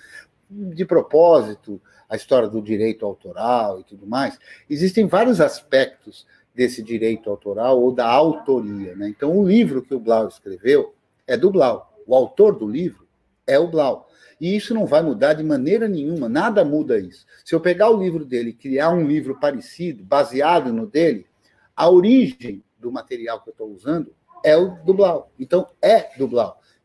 De 0.50 0.84
propósito, 0.86 1.79
a 2.10 2.15
história 2.15 2.50
do 2.50 2.62
direito 2.62 3.06
autoral 3.06 3.79
e 3.79 3.84
tudo 3.84 4.08
mais, 4.08 4.39
existem 4.68 5.06
vários 5.06 5.39
aspectos 5.39 6.25
desse 6.56 6.82
direito 6.82 7.29
autoral 7.29 7.79
ou 7.79 7.94
da 7.94 8.08
autoria. 8.08 8.96
Né? 8.96 9.10
Então, 9.10 9.38
o 9.38 9.48
livro 9.48 9.84
que 9.84 9.94
o 9.94 10.00
Blau 10.00 10.27
escreveu 10.27 10.96
é 11.27 11.38
do 11.38 11.51
Blau. 11.51 11.94
O 12.08 12.15
autor 12.15 12.58
do 12.58 12.68
livro 12.68 13.08
é 13.46 13.60
o 13.60 13.68
Blau. 13.68 14.10
E 14.41 14.56
isso 14.56 14.74
não 14.74 14.86
vai 14.86 15.01
mudar 15.01 15.34
de 15.34 15.44
maneira 15.44 15.88
nenhuma, 15.88 16.27
nada 16.27 16.65
muda 16.65 16.98
isso. 16.98 17.25
Se 17.46 17.53
eu 17.53 17.60
pegar 17.60 17.89
o 17.89 18.01
livro 18.01 18.25
dele 18.25 18.50
e 18.50 18.53
criar 18.53 18.89
um 18.89 19.06
livro 19.06 19.39
parecido, 19.39 20.03
baseado 20.03 20.74
no 20.74 20.88
dele, 20.88 21.27
a 21.75 21.89
origem 21.89 22.63
do 22.77 22.91
material 22.91 23.41
que 23.41 23.50
eu 23.50 23.51
estou 23.51 23.70
usando 23.70 24.13
é 24.43 24.55
o 24.55 24.75
do. 24.84 25.25
Então, 25.39 25.67
é 25.81 26.17
do. 26.17 26.29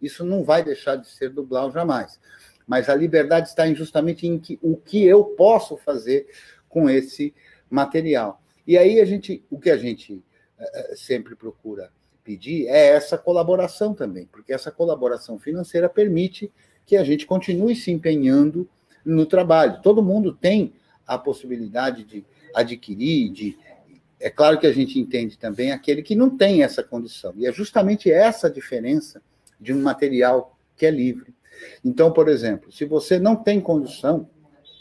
Isso 0.00 0.24
não 0.24 0.44
vai 0.44 0.62
deixar 0.62 0.96
de 0.96 1.08
ser 1.08 1.30
do 1.30 1.48
jamais. 1.70 2.20
Mas 2.66 2.88
a 2.88 2.94
liberdade 2.94 3.48
está 3.48 3.66
justamente 3.72 4.26
em 4.26 4.38
que, 4.38 4.58
o 4.62 4.76
que 4.76 5.04
eu 5.04 5.24
posso 5.24 5.76
fazer 5.76 6.26
com 6.68 6.88
esse 6.88 7.34
material. 7.70 8.40
E 8.66 8.78
aí 8.78 9.00
a 9.00 9.04
gente, 9.04 9.44
o 9.50 9.58
que 9.58 9.70
a 9.70 9.76
gente 9.76 10.14
uh, 10.14 10.96
sempre 10.96 11.34
procura 11.34 11.90
pedir 12.22 12.66
é 12.66 12.88
essa 12.88 13.18
colaboração 13.18 13.92
também, 13.92 14.26
porque 14.26 14.52
essa 14.52 14.70
colaboração 14.70 15.38
financeira 15.38 15.88
permite 15.88 16.50
que 16.86 16.96
a 16.96 17.04
gente 17.04 17.26
continue 17.26 17.76
se 17.76 17.90
empenhando 17.90 18.68
no 19.04 19.26
trabalho. 19.26 19.80
Todo 19.82 20.02
mundo 20.02 20.32
tem 20.32 20.72
a 21.06 21.18
possibilidade 21.18 22.04
de 22.04 22.24
adquirir, 22.54 23.30
de 23.30 23.58
é 24.24 24.30
claro 24.30 24.58
que 24.58 24.66
a 24.66 24.72
gente 24.72 24.98
entende 24.98 25.36
também 25.36 25.70
aquele 25.70 26.02
que 26.02 26.16
não 26.16 26.34
tem 26.34 26.62
essa 26.62 26.82
condição. 26.82 27.34
E 27.36 27.46
é 27.46 27.52
justamente 27.52 28.10
essa 28.10 28.48
diferença 28.48 29.20
de 29.60 29.70
um 29.70 29.82
material 29.82 30.56
que 30.78 30.86
é 30.86 30.90
livre. 30.90 31.34
Então, 31.84 32.10
por 32.10 32.26
exemplo, 32.26 32.72
se 32.72 32.86
você 32.86 33.18
não 33.18 33.36
tem 33.36 33.60
condição, 33.60 34.26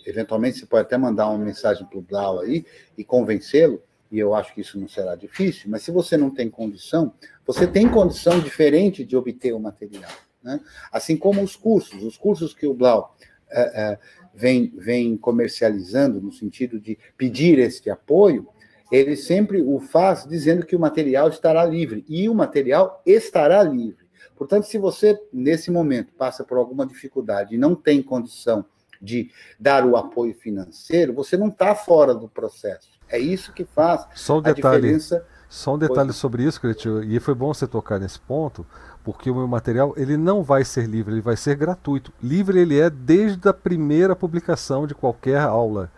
eventualmente 0.05 0.59
você 0.59 0.65
pode 0.65 0.83
até 0.83 0.97
mandar 0.97 1.27
uma 1.27 1.43
mensagem 1.43 1.85
para 1.85 1.99
o 1.99 2.01
Blau 2.01 2.39
aí 2.39 2.65
e 2.97 3.03
convencê-lo, 3.03 3.83
e 4.09 4.17
eu 4.17 4.33
acho 4.33 4.53
que 4.53 4.61
isso 4.61 4.79
não 4.79 4.87
será 4.87 5.13
difícil, 5.13 5.69
mas 5.69 5.81
se 5.81 5.91
você 5.91 6.15
não 6.15 6.29
tem 6.29 6.49
condição, 6.49 7.13
você 7.45 7.67
tem 7.67 7.89
condição 7.89 8.39
diferente 8.39 9.03
de 9.03 9.17
obter 9.17 9.51
o 9.51 9.59
material. 9.59 10.11
Né? 10.41 10.57
Assim 10.89 11.17
como 11.17 11.43
os 11.43 11.57
cursos, 11.57 12.01
os 12.01 12.15
cursos 12.15 12.53
que 12.53 12.65
o 12.65 12.73
Blau 12.73 13.13
é, 13.49 13.61
é, 13.61 13.99
vem, 14.33 14.71
vem 14.77 15.17
comercializando, 15.17 16.21
no 16.21 16.31
sentido 16.31 16.79
de 16.79 16.97
pedir 17.17 17.59
este 17.59 17.89
apoio, 17.89 18.47
ele 18.93 19.15
sempre 19.15 19.59
o 19.59 19.79
faz 19.79 20.23
dizendo 20.23 20.65
que 20.67 20.75
o 20.75 20.79
material 20.79 21.27
estará 21.27 21.65
livre, 21.65 22.05
e 22.07 22.29
o 22.29 22.35
material 22.35 23.01
estará 23.03 23.63
livre. 23.63 24.05
Portanto, 24.35 24.65
se 24.65 24.77
você, 24.77 25.19
nesse 25.33 25.71
momento, 25.71 26.13
passa 26.13 26.43
por 26.43 26.59
alguma 26.59 26.85
dificuldade 26.85 27.55
e 27.55 27.57
não 27.57 27.73
tem 27.73 28.03
condição 28.03 28.63
de 29.01 29.31
dar 29.59 29.83
o 29.83 29.97
apoio 29.97 30.35
financeiro, 30.35 31.11
você 31.11 31.35
não 31.35 31.47
está 31.47 31.73
fora 31.73 32.13
do 32.13 32.29
processo. 32.29 32.89
É 33.09 33.17
isso 33.17 33.51
que 33.51 33.65
faz 33.65 34.05
só 34.13 34.37
um 34.37 34.41
detalhe, 34.41 34.77
a 34.77 34.79
diferença. 34.79 35.25
Só 35.49 35.73
um 35.73 35.77
detalhe 35.77 36.13
sobre 36.13 36.43
isso, 36.43 36.61
Cretio, 36.61 37.03
e 37.03 37.19
foi 37.19 37.33
bom 37.33 37.53
você 37.53 37.67
tocar 37.67 37.99
nesse 37.99 38.19
ponto, 38.19 38.65
porque 39.03 39.29
o 39.29 39.35
meu 39.35 39.47
material 39.47 39.93
ele 39.97 40.17
não 40.17 40.43
vai 40.43 40.63
ser 40.63 40.87
livre, 40.87 41.15
ele 41.15 41.21
vai 41.21 41.35
ser 41.35 41.55
gratuito. 41.55 42.13
Livre 42.21 42.59
ele 42.59 42.79
é 42.79 42.89
desde 42.89 43.49
a 43.49 43.53
primeira 43.53 44.15
publicação 44.15 44.85
de 44.85 44.93
qualquer 44.93 45.39
aula. 45.39 45.91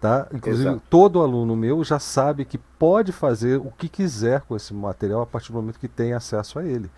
Tá? 0.00 0.28
Inclusive, 0.32 0.68
Exato. 0.68 0.82
todo 0.88 1.20
aluno 1.20 1.56
meu 1.56 1.82
já 1.82 1.98
sabe 1.98 2.44
que 2.44 2.56
pode 2.56 3.10
fazer 3.10 3.56
o 3.56 3.72
que 3.76 3.88
quiser 3.88 4.42
com 4.42 4.54
esse 4.54 4.72
material 4.72 5.22
a 5.22 5.26
partir 5.26 5.50
do 5.50 5.56
momento 5.56 5.80
que 5.80 5.88
tem 5.88 6.12
acesso 6.12 6.60
a 6.60 6.64
ele. 6.64 6.88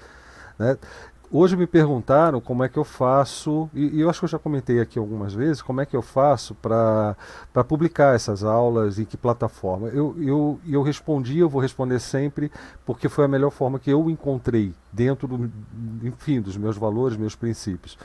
Né? 0.58 0.76
Hoje 1.32 1.56
me 1.56 1.66
perguntaram 1.66 2.40
como 2.40 2.64
é 2.64 2.68
que 2.68 2.76
eu 2.76 2.82
faço, 2.82 3.70
e, 3.72 3.98
e, 3.98 4.00
eu 4.00 4.10
acho 4.10 4.18
que 4.18 4.24
eu 4.24 4.28
já 4.30 4.38
comentei 4.38 4.80
aqui 4.80 4.98
algumas 4.98 5.32
vezes, 5.32 5.62
como 5.62 5.80
é 5.80 5.86
que 5.86 5.96
eu 5.96 6.02
faço 6.02 6.56
para 6.56 7.14
publicar 7.68 8.16
essas 8.16 8.42
aulas, 8.42 8.98
em 8.98 9.04
que 9.04 9.16
plataforma. 9.16 9.88
Eu, 9.88 10.16
eu, 10.20 10.60
eu 10.68 10.82
respondi, 10.82 11.38
eu 11.38 11.48
vou 11.48 11.62
responder 11.62 12.00
sempre, 12.00 12.50
porque 12.84 13.08
foi 13.08 13.26
a 13.26 13.28
melhor 13.28 13.50
forma 13.50 13.78
que 13.78 13.88
eu 13.88 14.10
encontrei 14.10 14.74
dentro 14.92 15.28
do, 15.28 15.50
enfim, 16.02 16.40
dos 16.40 16.56
meus 16.56 16.76
valores, 16.76 17.16
meus 17.16 17.36
princípios. 17.36 17.96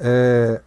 É, 0.00 0.62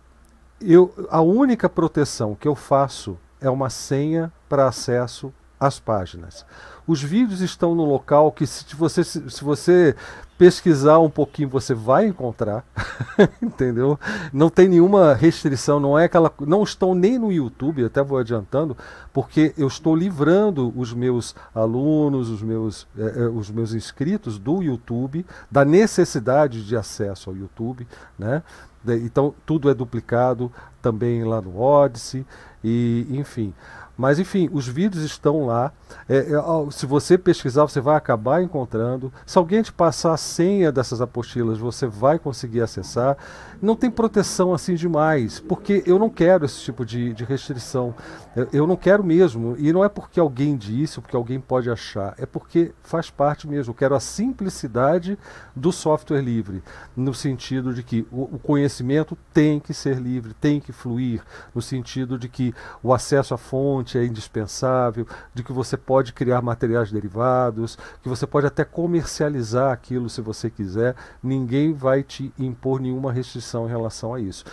eu, 0.62 0.94
a 1.10 1.22
única 1.22 1.68
proteção 1.68 2.36
que 2.36 2.48
eu 2.48 2.54
faço 2.54 3.18
é 3.44 3.50
uma 3.50 3.70
senha 3.70 4.32
para 4.48 4.68
acesso 4.68 5.32
às 5.60 5.80
páginas. 5.80 6.46
Os 6.88 7.02
vídeos 7.02 7.42
estão 7.42 7.76
no 7.76 7.86
local 7.86 8.32
que 8.32 8.48
se 8.48 8.76
você, 8.76 9.04
se 9.04 9.44
você 9.44 9.96
pesquisar 10.38 11.00
um 11.00 11.10
pouquinho 11.10 11.48
você 11.48 11.74
vai 11.74 12.08
encontrar, 12.08 12.66
entendeu? 13.42 13.98
Não 14.34 14.50
tem 14.50 14.68
nenhuma 14.68 15.14
restrição, 15.14 15.80
não 15.80 15.98
é 15.98 16.06
aquela, 16.06 16.32
não 16.42 16.64
estão 16.64 16.94
nem 16.94 17.18
no 17.18 17.32
YouTube, 17.32 17.86
até 17.86 18.04
vou 18.04 18.18
adiantando, 18.18 18.76
porque 19.14 19.54
eu 19.58 19.68
estou 19.68 19.96
livrando 19.96 20.74
os 20.76 20.94
meus 20.94 21.36
alunos, 21.54 22.30
os 22.30 22.42
meus, 22.42 22.88
eh, 22.98 23.30
os 23.34 23.50
meus 23.50 23.74
inscritos 23.74 24.38
do 24.38 24.62
YouTube 24.62 25.26
da 25.50 25.64
necessidade 25.64 26.66
de 26.66 26.76
acesso 26.76 27.30
ao 27.30 27.36
YouTube, 27.36 27.88
né? 28.18 28.44
Então 28.88 29.34
tudo 29.46 29.70
é 29.70 29.74
duplicado 29.74 30.52
também 30.82 31.24
lá 31.24 31.42
no 31.42 31.60
Odyssey 31.60 32.26
e 32.64 33.08
enfim. 33.12 33.54
Mas 33.96 34.18
enfim, 34.18 34.50
os 34.52 34.68
vídeos 34.68 35.04
estão 35.04 35.46
lá. 35.46 35.72
É, 36.10 36.18
é, 36.18 36.72
se 36.72 36.86
você 36.86 37.18
pesquisar, 37.18 37.64
você 37.64 37.80
vai 37.80 37.96
acabar 37.96 38.42
encontrando. 38.42 39.14
Se 39.26 39.38
alguém 39.38 39.62
te 39.62 39.72
passar 39.72 40.14
a 40.14 40.18
senha 40.18 40.72
dessas 40.72 41.00
apostilas, 41.00 41.60
você 41.60 41.86
vai 41.86 42.18
conseguir 42.18 42.62
acessar. 42.62 43.16
Não 43.62 43.76
tem 43.76 43.90
proteção 43.90 44.54
assim 44.54 44.76
demais, 44.76 45.40
porque 45.40 45.84
eu 45.86 45.98
não 45.98 46.10
quero 46.10 46.46
esse 46.46 46.60
tipo 46.62 46.86
de, 46.86 47.14
de 47.14 47.24
restrição. 47.24 47.96
Eu, 48.36 48.48
eu, 48.52 48.68
não 48.68 48.76
quero 48.76 49.04
mesmo. 49.04 49.56
E 49.58 49.72
não 49.72 49.84
é 49.84 49.90
porque 49.90 50.20
alguém 50.20 50.58
disse, 50.58 51.00
porque 51.00 51.16
alguém 51.16 51.40
pode 51.40 51.70
achar. 51.70 52.14
É 52.18 52.26
porque 52.26 52.74
faz 52.82 53.10
parte 53.10 53.48
mesmo. 53.48 53.72
Eu 53.72 53.76
quero 53.76 53.96
a 53.96 54.00
simplicidade 54.00 55.18
do 55.56 55.72
software 55.72 56.22
livre, 56.22 56.64
no 56.96 57.14
sentido 57.14 57.74
de 57.74 57.84
que 57.84 58.08
o, 58.12 58.24
o 58.36 58.40
conhecimento 58.40 59.18
tem 59.34 59.60
que 59.60 59.74
ser 59.74 59.98
livre, 59.98 60.34
tem 60.34 60.60
que 60.60 60.72
fluir, 60.72 61.22
no 61.54 61.62
sentido 61.62 62.18
de 62.18 62.28
que 62.28 62.54
o 62.82 62.94
acesso 62.94 63.34
à 63.34 63.38
fonte 63.38 63.98
é 63.98 64.06
indispensável, 64.06 65.08
de 65.34 65.44
que 65.44 65.54
você 65.54 65.78
pode 65.78 66.14
criar 66.14 66.42
materiais 66.42 66.92
derivados, 66.92 67.78
que 68.02 68.10
você 68.10 68.26
pode 68.26 68.48
até 68.48 68.64
comercializar 68.64 69.72
aquilo 69.72 70.10
se 70.10 70.22
você 70.22 70.50
quiser, 70.50 70.96
ninguém 71.22 71.74
vai 71.74 72.04
te 72.04 72.34
impor 72.38 72.80
nenhuma 72.80 73.12
restrição 73.12 73.53
em 73.66 73.70
relação 73.70 74.14
a 74.14 74.20
isso. 74.20 74.44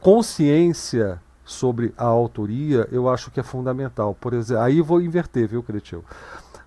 Consciência 0.00 1.20
sobre 1.44 1.94
a 1.96 2.04
autoria, 2.04 2.88
eu 2.90 3.08
acho 3.08 3.30
que 3.30 3.40
é 3.40 3.42
fundamental. 3.42 4.14
Por 4.14 4.34
exemplo, 4.34 4.62
aí 4.62 4.80
vou 4.80 5.00
inverter, 5.00 5.48
viu, 5.48 5.62
Cretil? 5.62 6.04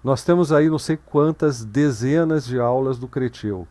Nós 0.04 0.24
temos 0.24 0.52
aí 0.52 0.70
não 0.70 0.80
sei 0.80 0.98
quantas 0.98 1.66
dezenas 1.66 2.46
de 2.46 2.60
aulas 2.60 2.98
do 2.98 3.08
Cretil, 3.08 3.68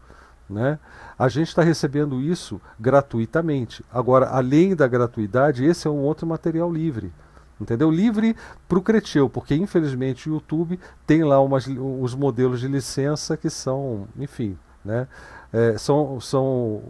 né? 0.48 0.78
A 1.18 1.28
gente 1.28 1.48
está 1.48 1.62
recebendo 1.62 2.20
isso 2.20 2.60
gratuitamente. 2.78 3.82
Agora, 3.90 4.28
além 4.28 4.76
da 4.76 4.86
gratuidade, 4.86 5.64
esse 5.64 5.88
é 5.88 5.90
um 5.90 6.02
outro 6.02 6.26
material 6.26 6.70
livre 6.70 7.12
entendeu? 7.60 7.90
Livre 7.90 8.36
para 8.68 8.78
o 8.78 8.82
Creteu, 8.82 9.28
porque 9.28 9.54
infelizmente 9.54 10.28
o 10.28 10.34
YouTube 10.34 10.78
tem 11.06 11.24
lá 11.24 11.40
umas, 11.40 11.66
os 11.66 12.14
modelos 12.14 12.60
de 12.60 12.68
licença 12.68 13.36
que 13.36 13.50
são, 13.50 14.06
enfim, 14.16 14.56
né? 14.84 15.08
É, 15.52 15.78
são, 15.78 16.20
são 16.20 16.82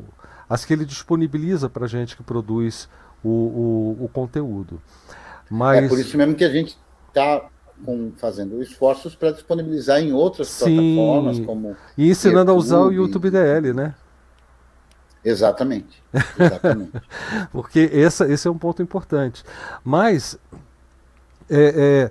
as 0.49 0.65
que 0.65 0.73
ele 0.73 0.85
disponibiliza 0.85 1.69
para 1.69 1.85
a 1.85 1.89
gente 1.89 2.17
que 2.17 2.23
produz 2.23 2.89
o, 3.23 3.29
o, 3.29 4.05
o, 4.05 4.09
conteúdo. 4.09 4.81
Mas... 5.51 5.85
É 5.85 5.89
por 5.89 5.99
isso 5.99 6.17
mesmo 6.17 6.35
que 6.35 6.45
a 6.45 6.51
gente 6.51 6.79
está 7.09 7.49
fazendo 8.17 8.61
esforços 8.61 9.15
para 9.15 9.31
disponibilizar 9.31 10.01
em 10.01 10.13
outras 10.13 10.49
Sim, 10.49 10.97
plataformas 10.97 11.41
como 11.41 11.77
e 11.97 12.11
ensinando 12.11 12.51
YouTube, 12.51 12.57
a 12.57 12.59
usar 12.59 12.81
o 12.81 12.93
YouTube 12.93 13.31
DL, 13.31 13.73
né? 13.73 13.95
Exatamente. 15.25 16.03
exatamente. 16.39 16.93
Porque 17.53 17.89
essa, 17.93 18.29
esse 18.29 18.49
é 18.49 18.51
um 18.51 18.59
ponto 18.59 18.83
importante. 18.83 19.45
Mas 19.85 20.39
é, 21.49 22.11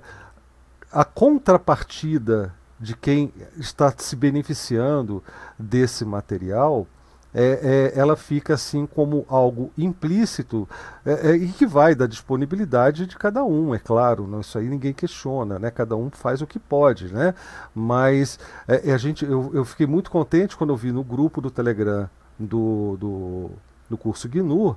a 0.90 1.04
contrapartida 1.04 2.54
de 2.80 2.96
quem 2.96 3.32
está 3.56 3.92
se 3.96 4.14
beneficiando 4.16 5.22
desse 5.58 6.04
material 6.04 6.86
é, 7.34 7.92
é, 7.94 7.98
ela 7.98 8.16
fica 8.16 8.54
assim 8.54 8.86
como 8.86 9.24
algo 9.28 9.70
implícito 9.76 10.68
é, 11.04 11.30
é, 11.30 11.36
e 11.36 11.48
que 11.48 11.66
vai 11.66 11.94
da 11.94 12.06
disponibilidade 12.06 13.06
de 13.06 13.16
cada 13.16 13.44
um, 13.44 13.74
é 13.74 13.78
claro, 13.78 14.26
não, 14.26 14.40
isso 14.40 14.58
aí 14.58 14.68
ninguém 14.68 14.92
questiona, 14.92 15.58
né? 15.58 15.70
cada 15.70 15.96
um 15.96 16.10
faz 16.10 16.40
o 16.40 16.46
que 16.46 16.58
pode, 16.58 17.12
né? 17.12 17.34
mas 17.74 18.38
é, 18.66 18.92
a 18.92 18.98
gente, 18.98 19.24
eu, 19.24 19.50
eu 19.52 19.64
fiquei 19.64 19.86
muito 19.86 20.10
contente 20.10 20.56
quando 20.56 20.70
eu 20.70 20.76
vi 20.76 20.90
no 20.90 21.04
grupo 21.04 21.40
do 21.40 21.50
Telegram 21.50 22.08
do, 22.38 22.96
do, 22.98 23.50
do 23.90 23.98
curso 23.98 24.28
GNU, 24.28 24.76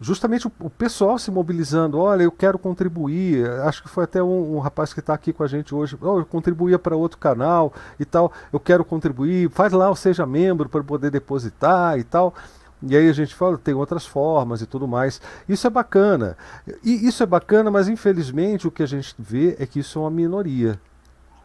justamente 0.00 0.46
o, 0.46 0.52
o, 0.60 0.70
pessoal 0.70 1.18
se 1.18 1.30
mobilizando, 1.30 1.98
olha, 1.98 2.22
eu 2.22 2.32
quero 2.32 2.58
contribuir, 2.58 3.48
acho 3.62 3.82
que 3.82 3.88
foi 3.88 4.04
até 4.04 4.22
um, 4.22 4.56
um 4.56 4.58
rapaz 4.58 4.92
que 4.92 5.00
está 5.00 5.14
aqui 5.14 5.32
com 5.32 5.42
a 5.42 5.46
gente 5.46 5.74
hoje, 5.74 5.96
oh, 6.00 6.18
eu 6.18 6.26
contribuía 6.26 6.78
para 6.78 6.96
outro 6.96 7.18
canal 7.18 7.72
e 7.98 8.04
tal, 8.04 8.32
eu 8.52 8.60
quero 8.60 8.84
contribuir, 8.84 9.50
faz 9.50 9.72
lá 9.72 9.90
o 9.90 9.96
seja 9.96 10.26
membro 10.26 10.68
para 10.68 10.82
poder 10.82 11.10
depositar 11.10 11.98
e 11.98 12.04
tal. 12.04 12.34
E 12.82 12.94
aí 12.94 13.08
a 13.08 13.12
gente 13.12 13.34
fala, 13.34 13.56
tem 13.56 13.74
outras 13.74 14.04
formas 14.04 14.60
e 14.60 14.66
tudo 14.66 14.86
mais. 14.86 15.20
Isso 15.48 15.66
é 15.66 15.70
bacana. 15.70 16.36
E 16.84 17.08
isso 17.08 17.22
é 17.22 17.26
bacana, 17.26 17.70
mas 17.70 17.88
infelizmente 17.88 18.68
o 18.68 18.70
que 18.70 18.82
a 18.82 18.86
gente 18.86 19.14
vê 19.18 19.56
é 19.58 19.66
que 19.66 19.80
isso 19.80 19.98
é 19.98 20.02
uma 20.02 20.10
minoria. 20.10 20.78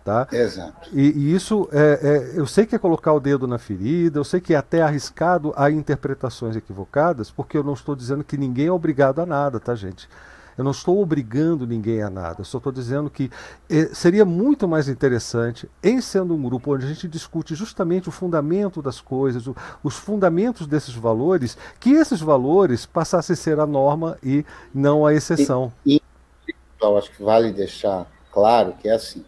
Tá? 0.04 0.28
Exato. 0.32 0.90
E, 0.92 1.12
e 1.12 1.36
isso, 1.36 1.70
é, 1.72 2.00
é, 2.02 2.40
eu 2.40 2.48
sei 2.48 2.66
que 2.66 2.76
é 2.76 2.80
colocar 2.80 3.14
o 3.14 3.20
dedo 3.20 3.46
na 3.48 3.60
ferida, 3.60 4.18
eu 4.18 4.24
sei 4.24 4.42
que 4.42 4.54
é 4.54 4.58
até 4.58 4.82
arriscado 4.82 5.54
a 5.56 5.70
interpretações 5.70 6.56
equivocadas, 6.56 7.30
porque 7.30 7.56
eu 7.56 7.64
não 7.64 7.74
estou 7.74 7.96
dizendo 7.96 8.24
que 8.24 8.36
ninguém 8.36 8.68
é 8.68 8.72
obrigado 8.72 9.20
a 9.20 9.26
nada, 9.28 9.60
tá, 9.60 9.76
gente? 9.76 10.10
Eu 10.58 10.64
não 10.64 10.72
estou 10.72 11.02
obrigando 11.02 11.66
ninguém 11.66 12.02
a 12.02 12.10
nada, 12.10 12.42
eu 12.42 12.46
só 12.46 12.58
estou 12.58 12.72
dizendo 12.72 13.10
que 13.10 13.32
eh, 13.70 13.90
seria 13.94 14.26
muito 14.26 14.68
mais 14.68 14.90
interessante, 14.90 15.70
em 15.84 16.02
sendo 16.02 16.36
um 16.36 16.42
grupo 16.42 16.74
onde 16.74 16.86
a 16.86 16.90
gente 16.90 17.08
discute 17.08 17.56
justamente 17.56 18.10
o 18.10 18.12
fundamento 18.12 18.82
das 18.82 19.00
coisas, 19.00 19.48
o, 19.48 19.56
os 19.84 19.96
fundamentos 19.96 20.68
desses 20.68 20.94
valores, 20.94 21.58
que 21.80 21.92
esses 21.92 22.20
valores 22.20 22.86
passassem 22.86 23.34
a 23.34 23.38
ser 23.38 23.60
a 23.60 23.66
norma 23.66 24.18
e 24.22 24.46
não 24.74 25.06
a 25.06 25.14
exceção. 25.14 25.72
E, 25.86 26.02
e 26.48 26.54
eu 26.82 26.98
acho 26.98 27.12
que 27.12 27.24
vale 27.24 27.52
deixar 27.54 28.06
claro 28.32 28.74
que 28.74 28.90
é 28.90 28.94
assim 28.94 29.24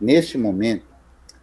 Neste 0.00 0.38
momento, 0.38 0.86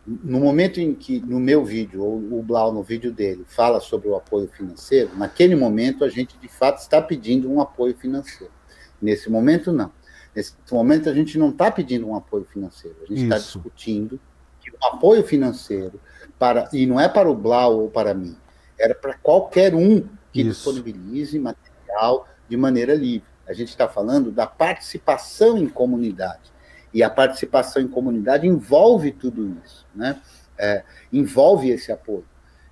no 0.06 0.40
momento 0.40 0.80
em 0.80 0.94
que, 0.94 1.20
no 1.20 1.40
meu 1.40 1.66
vídeo, 1.66 2.04
ou 2.04 2.40
o 2.40 2.44
Blau, 2.44 2.72
no 2.72 2.84
vídeo 2.84 3.12
dele, 3.12 3.44
fala 3.48 3.80
sobre 3.80 4.08
o 4.08 4.16
apoio 4.16 4.48
financeiro, 4.48 5.12
naquele 5.16 5.56
momento 5.56 6.04
a 6.04 6.10
gente, 6.10 6.38
de 6.38 6.48
fato, 6.48 6.80
está 6.80 7.02
pedindo 7.02 7.52
um 7.52 7.60
apoio 7.60 7.96
financeiro. 7.96 8.54
Nesse 9.02 9.30
momento, 9.30 9.72
não. 9.72 9.92
Nesse 10.36 10.54
momento, 10.72 11.10
a 11.10 11.14
gente 11.14 11.38
não 11.38 11.50
está 11.50 11.72
pedindo 11.72 12.08
um 12.08 12.16
apoio 12.16 12.46
financeiro. 12.46 12.98
A 13.04 13.06
gente 13.08 13.24
está 13.24 13.38
discutindo 13.38 14.20
que 14.62 14.70
o 14.70 14.76
apoio 14.82 15.24
financeiro, 15.24 16.00
para, 16.38 16.70
e 16.72 16.86
não 16.86 17.00
é 17.00 17.10
para 17.10 17.30
o 17.30 17.36
Blau 17.36 17.80
ou 17.80 17.90
para 17.90 18.14
mim, 18.14 18.36
era 18.78 18.94
para 18.94 19.16
qualquer 19.16 19.74
um 19.74 20.02
que 20.32 20.42
Isso. 20.42 20.50
disponibilize 20.50 21.40
material 21.40 22.28
de 22.48 22.58
maneira 22.58 22.94
livre. 22.94 23.28
A 23.48 23.54
gente 23.54 23.70
está 23.70 23.88
falando 23.88 24.32
da 24.32 24.46
participação 24.46 25.58
em 25.58 25.68
comunidade. 25.68 26.55
E 26.96 27.04
a 27.04 27.10
participação 27.10 27.82
em 27.82 27.90
comunidade 27.90 28.48
envolve 28.48 29.12
tudo 29.12 29.58
isso, 29.66 29.86
né? 29.94 30.22
É, 30.58 30.82
envolve 31.12 31.70
esse 31.70 31.92
apoio. 31.92 32.24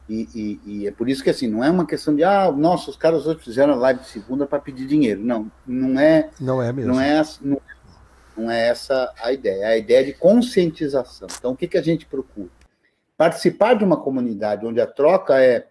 E, 0.07 0.29
e, 0.33 0.61
e, 0.65 0.87
é 0.87 0.91
por 0.91 1.09
isso 1.09 1.21
que 1.21 1.29
assim, 1.29 1.45
não 1.45 1.61
é 1.61 1.69
uma 1.69 1.85
questão 1.85 2.15
de 2.15 2.23
ah, 2.23 2.49
nossa, 2.49 2.89
os 2.89 2.95
caras 2.95 3.27
hoje 3.27 3.39
fizeram 3.39 3.73
a 3.73 3.75
live 3.75 3.99
de 3.99 4.07
segunda 4.07 4.47
para 4.47 4.61
pedir 4.61 4.87
dinheiro. 4.87 5.21
Não, 5.21 5.51
não 5.67 5.99
é. 5.99 6.29
Não 6.39 6.61
é 6.61 6.71
mesmo. 6.71 6.93
Não 6.93 7.01
é, 7.01 7.21
não, 7.41 7.61
não 8.37 8.49
é 8.49 8.69
essa 8.69 9.13
a 9.21 9.33
ideia. 9.33 9.65
É 9.65 9.67
a 9.73 9.77
ideia 9.77 10.05
de 10.05 10.13
conscientização. 10.13 11.27
Então, 11.37 11.51
o 11.51 11.57
que, 11.57 11.67
que 11.67 11.77
a 11.77 11.83
gente 11.83 12.05
procura? 12.05 12.49
Participar 13.17 13.73
de 13.73 13.83
uma 13.83 13.97
comunidade 13.97 14.65
onde 14.65 14.79
a 14.79 14.87
troca 14.87 15.37
é 15.37 15.67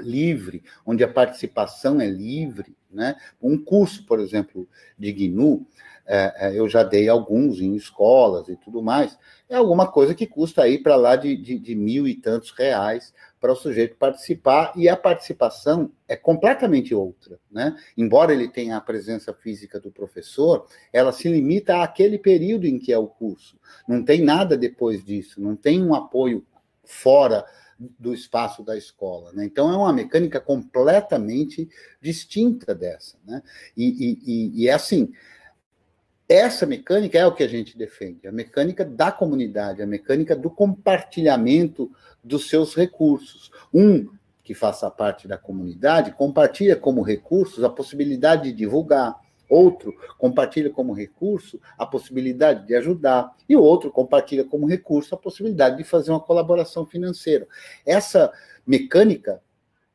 livre, 0.00 0.62
onde 0.84 1.02
a 1.04 1.08
participação 1.08 2.00
é 2.00 2.06
livre, 2.06 2.76
né? 2.90 3.16
Um 3.40 3.62
curso, 3.62 4.06
por 4.06 4.20
exemplo, 4.20 4.68
de 4.98 5.12
GNU, 5.12 5.66
é, 6.10 6.32
é, 6.38 6.58
eu 6.58 6.66
já 6.66 6.82
dei 6.82 7.06
alguns 7.06 7.60
em 7.60 7.74
escolas 7.74 8.48
e 8.48 8.56
tudo 8.56 8.82
mais, 8.82 9.18
é 9.46 9.56
alguma 9.56 9.86
coisa 9.86 10.14
que 10.14 10.26
custa 10.26 10.62
aí 10.62 10.78
para 10.78 10.96
lá 10.96 11.16
de, 11.16 11.36
de, 11.36 11.58
de, 11.58 11.74
mil 11.74 12.08
e 12.08 12.14
tantos 12.14 12.50
reais 12.50 13.12
para 13.38 13.52
o 13.52 13.56
sujeito 13.56 13.94
participar, 13.94 14.72
e 14.74 14.88
a 14.88 14.96
participação 14.96 15.92
é 16.08 16.16
completamente 16.16 16.94
outra. 16.94 17.38
Né? 17.50 17.76
Embora 17.94 18.32
ele 18.32 18.48
tenha 18.48 18.78
a 18.78 18.80
presença 18.80 19.34
física 19.34 19.78
do 19.78 19.90
professor, 19.90 20.66
ela 20.92 21.12
se 21.12 21.28
limita 21.28 21.82
àquele 21.82 22.18
período 22.18 22.66
em 22.66 22.78
que 22.78 22.90
é 22.90 22.98
o 22.98 23.06
curso. 23.06 23.58
Não 23.86 24.02
tem 24.02 24.22
nada 24.22 24.56
depois 24.56 25.04
disso, 25.04 25.40
não 25.42 25.54
tem 25.54 25.84
um 25.84 25.94
apoio 25.94 26.44
fora 26.82 27.44
do 27.78 28.12
espaço 28.12 28.62
da 28.62 28.76
escola. 28.76 29.32
Né? 29.32 29.44
Então, 29.44 29.72
é 29.72 29.76
uma 29.76 29.92
mecânica 29.92 30.40
completamente 30.40 31.68
distinta 32.00 32.74
dessa. 32.74 33.16
Né? 33.26 33.42
E, 33.76 34.18
e, 34.26 34.62
e 34.62 34.68
é 34.68 34.72
assim 34.72 35.12
essa 36.28 36.66
mecânica 36.66 37.18
é 37.18 37.26
o 37.26 37.32
que 37.32 37.42
a 37.42 37.48
gente 37.48 37.76
defende, 37.78 38.28
a 38.28 38.32
mecânica 38.32 38.84
da 38.84 39.10
comunidade, 39.10 39.80
a 39.80 39.86
mecânica 39.86 40.36
do 40.36 40.50
compartilhamento 40.50 41.90
dos 42.22 42.50
seus 42.50 42.74
recursos. 42.74 43.50
Um 43.72 44.10
que 44.44 44.54
faça 44.54 44.90
parte 44.90 45.26
da 45.28 45.38
comunidade 45.38 46.12
compartilha 46.12 46.76
como 46.76 47.02
recursos 47.02 47.64
a 47.64 47.70
possibilidade 47.70 48.44
de 48.44 48.52
divulgar, 48.52 49.14
outro 49.48 49.94
compartilha 50.18 50.70
como 50.70 50.92
recurso 50.92 51.60
a 51.76 51.86
possibilidade 51.86 52.66
de 52.66 52.74
ajudar, 52.74 53.34
e 53.48 53.56
o 53.56 53.62
outro 53.62 53.90
compartilha 53.90 54.44
como 54.44 54.66
recurso 54.66 55.14
a 55.14 55.18
possibilidade 55.18 55.76
de 55.76 55.84
fazer 55.84 56.10
uma 56.10 56.20
colaboração 56.20 56.84
financeira. 56.84 57.46
Essa 57.86 58.32
mecânica 58.66 59.42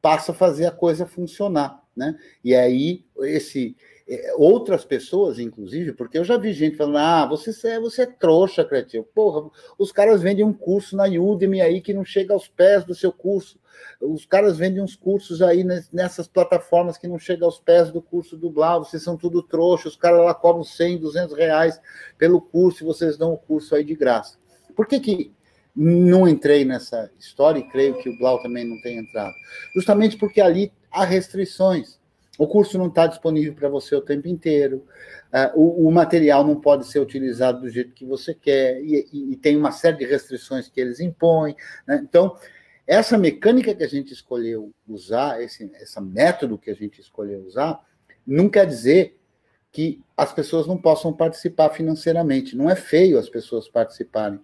passa 0.02 0.32
a 0.32 0.36
fazer 0.36 0.66
a 0.66 0.72
coisa 0.72 1.06
funcionar, 1.06 1.82
né? 1.96 2.18
E 2.44 2.54
aí 2.56 3.06
esse 3.22 3.76
é, 4.08 4.34
outras 4.36 4.84
pessoas, 4.84 5.40
inclusive, 5.40 5.94
porque 5.94 6.18
eu 6.18 6.26
já 6.26 6.38
vi 6.38 6.52
gente 6.52 6.76
falando, 6.76 6.98
ah, 6.98 7.26
você 7.26 7.52
é, 7.70 7.80
você 7.80 8.02
é 8.02 8.06
trouxa, 8.06 8.66
criativo. 8.66 9.08
Porra, 9.16 9.50
os 9.78 9.92
caras 9.92 10.22
vendem 10.22 10.44
um 10.44 10.52
curso 10.52 10.96
na 10.98 11.06
Udemy 11.06 11.62
aí 11.62 11.80
que 11.80 11.94
não 11.94 12.04
chega 12.04 12.34
aos 12.34 12.48
pés 12.48 12.84
do 12.84 12.94
seu 12.94 13.14
curso. 13.14 13.58
Os 14.02 14.26
caras 14.26 14.58
vendem 14.58 14.82
uns 14.82 14.96
cursos 14.96 15.42
aí 15.42 15.64
nessas 15.92 16.28
plataformas 16.28 16.98
que 16.98 17.08
não 17.08 17.18
chega 17.18 17.46
aos 17.46 17.60
pés 17.60 17.92
do 17.92 18.02
curso 18.02 18.36
do 18.36 18.50
Blau. 18.50 18.84
Vocês 18.84 19.04
são 19.04 19.18
tudo 19.18 19.42
trouxa. 19.42 19.88
Os 19.88 19.96
caras 19.96 20.24
lá 20.24 20.34
cobram 20.34 20.64
100, 20.64 20.98
200 21.00 21.38
reais 21.38 21.80
pelo 22.18 22.42
curso 22.42 22.84
e 22.84 22.86
vocês 22.86 23.18
dão 23.18 23.34
o 23.34 23.38
curso 23.38 23.76
aí 23.76 23.84
de 23.84 23.96
graça. 23.96 24.38
Por 24.76 24.88
que 24.88 25.00
que 25.00 25.34
não 25.76 26.28
entrei 26.28 26.66
nessa 26.66 27.10
história 27.18 27.60
e 27.60 27.70
creio 27.70 27.98
que 27.98 28.10
o 28.10 28.18
Blau 28.18 28.42
também 28.42 28.68
não 28.68 28.80
tem 28.82 28.98
entrado? 28.98 29.34
Justamente 29.76 30.18
porque 30.18 30.42
ali 30.42 30.72
há 30.92 31.04
restrições. 31.04 32.00
O 32.38 32.48
curso 32.48 32.80
não 32.80 32.88
está 32.88 33.06
disponível 33.06 33.54
para 33.54 33.70
você 33.70 33.96
o 33.96 34.02
tempo 34.02 34.28
inteiro, 34.28 34.86
uh, 35.32 35.60
o, 35.60 35.88
o, 35.88 35.92
material 35.92 36.44
não 36.44 36.60
pode 36.60 36.88
ser 36.88 37.00
utilizado 37.00 37.62
do 37.62 37.70
jeito 37.70 37.94
que 37.94 38.06
você 38.06 38.34
quer, 38.34 38.82
e, 38.82 39.08
e, 39.14 39.34
e 39.34 39.36
tem 39.36 39.56
uma 39.56 39.72
série 39.72 39.98
de 39.98 40.06
restrições 40.06 40.68
que 40.68 40.82
eles 40.82 41.00
impõem. 41.00 41.56
Né? 41.86 42.02
Então, 42.04 42.36
essa 42.86 43.18
mecânica 43.18 43.74
que 43.74 43.84
a 43.84 43.88
gente 43.88 44.14
escolheu 44.14 44.74
usar, 44.88 45.42
esse 45.42 45.72
essa 45.76 46.02
método 46.02 46.58
que 46.58 46.70
a 46.70 46.76
gente 46.76 47.00
escolheu 47.00 47.46
usar, 47.46 47.80
não 48.26 48.50
quer 48.50 48.66
dizer 48.66 49.18
que 49.72 50.02
as 50.16 50.32
pessoas 50.32 50.68
não 50.68 50.78
possam 50.78 51.12
participar 51.12 51.70
financeiramente. 51.70 52.56
Não 52.56 52.70
é 52.70 52.76
feio 52.76 53.18
as 53.18 53.28
pessoas 53.28 53.68
participarem 53.68 54.40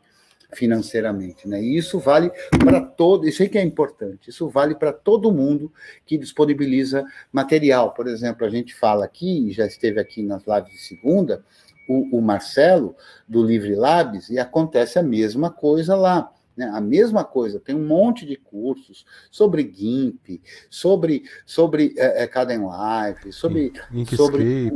financeiramente, 0.51 1.47
né? 1.47 1.61
E 1.61 1.77
isso 1.77 1.99
vale 1.99 2.31
para 2.57 2.81
todo, 2.81 3.27
isso 3.27 3.43
aí 3.43 3.49
que 3.49 3.57
é 3.57 3.61
importante. 3.61 4.31
Isso 4.31 4.49
vale 4.49 4.73
para 4.73 4.91
todo 4.91 5.31
mundo 5.31 5.71
que 6.05 6.17
disponibiliza 6.17 7.05
material. 7.31 7.93
Por 7.93 8.07
exemplo, 8.07 8.45
a 8.45 8.49
gente 8.49 8.73
fala 8.73 9.05
aqui, 9.05 9.51
já 9.51 9.67
esteve 9.67 9.99
aqui 9.99 10.23
nas 10.23 10.43
lives 10.47 10.71
de 10.71 10.79
segunda, 10.79 11.45
o, 11.87 12.17
o 12.17 12.21
Marcelo 12.21 12.95
do 13.27 13.43
Livre 13.43 13.75
Labs 13.75 14.29
e 14.29 14.39
acontece 14.39 14.97
a 14.97 15.03
mesma 15.03 15.51
coisa 15.51 15.95
lá. 15.95 16.31
Né? 16.59 16.69
A 16.73 16.81
mesma 16.81 17.23
coisa, 17.23 17.57
tem 17.57 17.73
um 17.73 17.87
monte 17.87 18.25
de 18.25 18.35
cursos 18.35 19.05
sobre 19.31 19.63
GIMP, 19.73 20.41
sobre, 20.69 21.23
sobre 21.45 21.93
é, 21.97 22.23
é, 22.23 22.27
Caden 22.27 22.63
Life, 22.63 23.31
sobre, 23.31 23.71
Inkscape. 23.93 24.17
sobre 24.17 24.73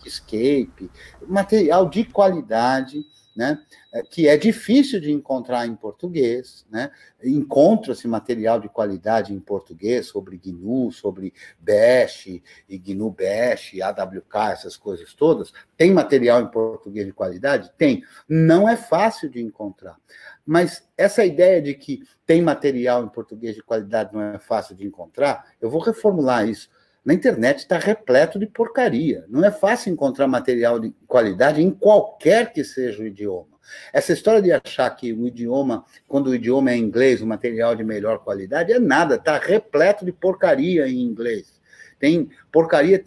Inkscape, 0.00 0.90
material 1.28 1.90
de 1.90 2.04
qualidade 2.04 3.04
né, 3.34 3.58
é, 3.94 4.02
que 4.02 4.28
é 4.28 4.36
difícil 4.36 5.00
de 5.00 5.10
encontrar 5.10 5.66
em 5.66 5.74
português, 5.74 6.66
né? 6.70 6.90
Encontra-se 7.24 8.06
material 8.06 8.60
de 8.60 8.68
qualidade 8.68 9.32
em 9.32 9.40
português 9.40 10.06
sobre 10.06 10.36
GNU, 10.36 10.92
sobre 10.92 11.32
Bash, 11.58 12.26
e 12.26 12.78
GNU 12.78 13.10
Bash, 13.10 13.72
AWK, 13.80 14.52
essas 14.52 14.76
coisas 14.76 15.14
todas. 15.14 15.52
Tem 15.76 15.90
material 15.92 16.42
em 16.42 16.46
português 16.46 17.06
de 17.06 17.12
qualidade? 17.12 17.72
Tem. 17.78 18.04
Não 18.28 18.68
é 18.68 18.76
fácil 18.76 19.30
de 19.30 19.40
encontrar. 19.40 19.96
Mas 20.44 20.88
essa 20.96 21.24
ideia 21.24 21.62
de 21.62 21.74
que 21.74 22.02
tem 22.26 22.42
material 22.42 23.04
em 23.04 23.08
português 23.08 23.54
de 23.54 23.62
qualidade 23.62 24.12
não 24.12 24.22
é 24.22 24.38
fácil 24.38 24.74
de 24.74 24.86
encontrar, 24.86 25.52
eu 25.60 25.70
vou 25.70 25.80
reformular 25.80 26.48
isso 26.48 26.68
na 27.04 27.12
internet 27.12 27.58
está 27.58 27.78
repleto 27.78 28.38
de 28.38 28.46
porcaria. 28.46 29.24
Não 29.28 29.44
é 29.44 29.50
fácil 29.50 29.92
encontrar 29.92 30.28
material 30.28 30.78
de 30.78 30.94
qualidade 31.06 31.60
em 31.60 31.70
qualquer 31.70 32.52
que 32.52 32.62
seja 32.62 33.02
o 33.02 33.06
idioma. 33.06 33.48
Essa 33.92 34.12
história 34.12 34.40
de 34.40 34.52
achar 34.52 34.88
que 34.90 35.12
o 35.12 35.26
idioma, 35.26 35.84
quando 36.06 36.28
o 36.28 36.34
idioma 36.34 36.70
é 36.70 36.76
inglês, 36.76 37.20
o 37.20 37.26
material 37.26 37.74
de 37.74 37.82
melhor 37.82 38.20
qualidade, 38.20 38.72
é 38.72 38.78
nada, 38.78 39.16
está 39.16 39.38
repleto 39.38 40.04
de 40.04 40.12
porcaria 40.12 40.86
em 40.86 41.00
inglês. 41.00 41.60
Tem 41.98 42.28
porcaria, 42.50 43.02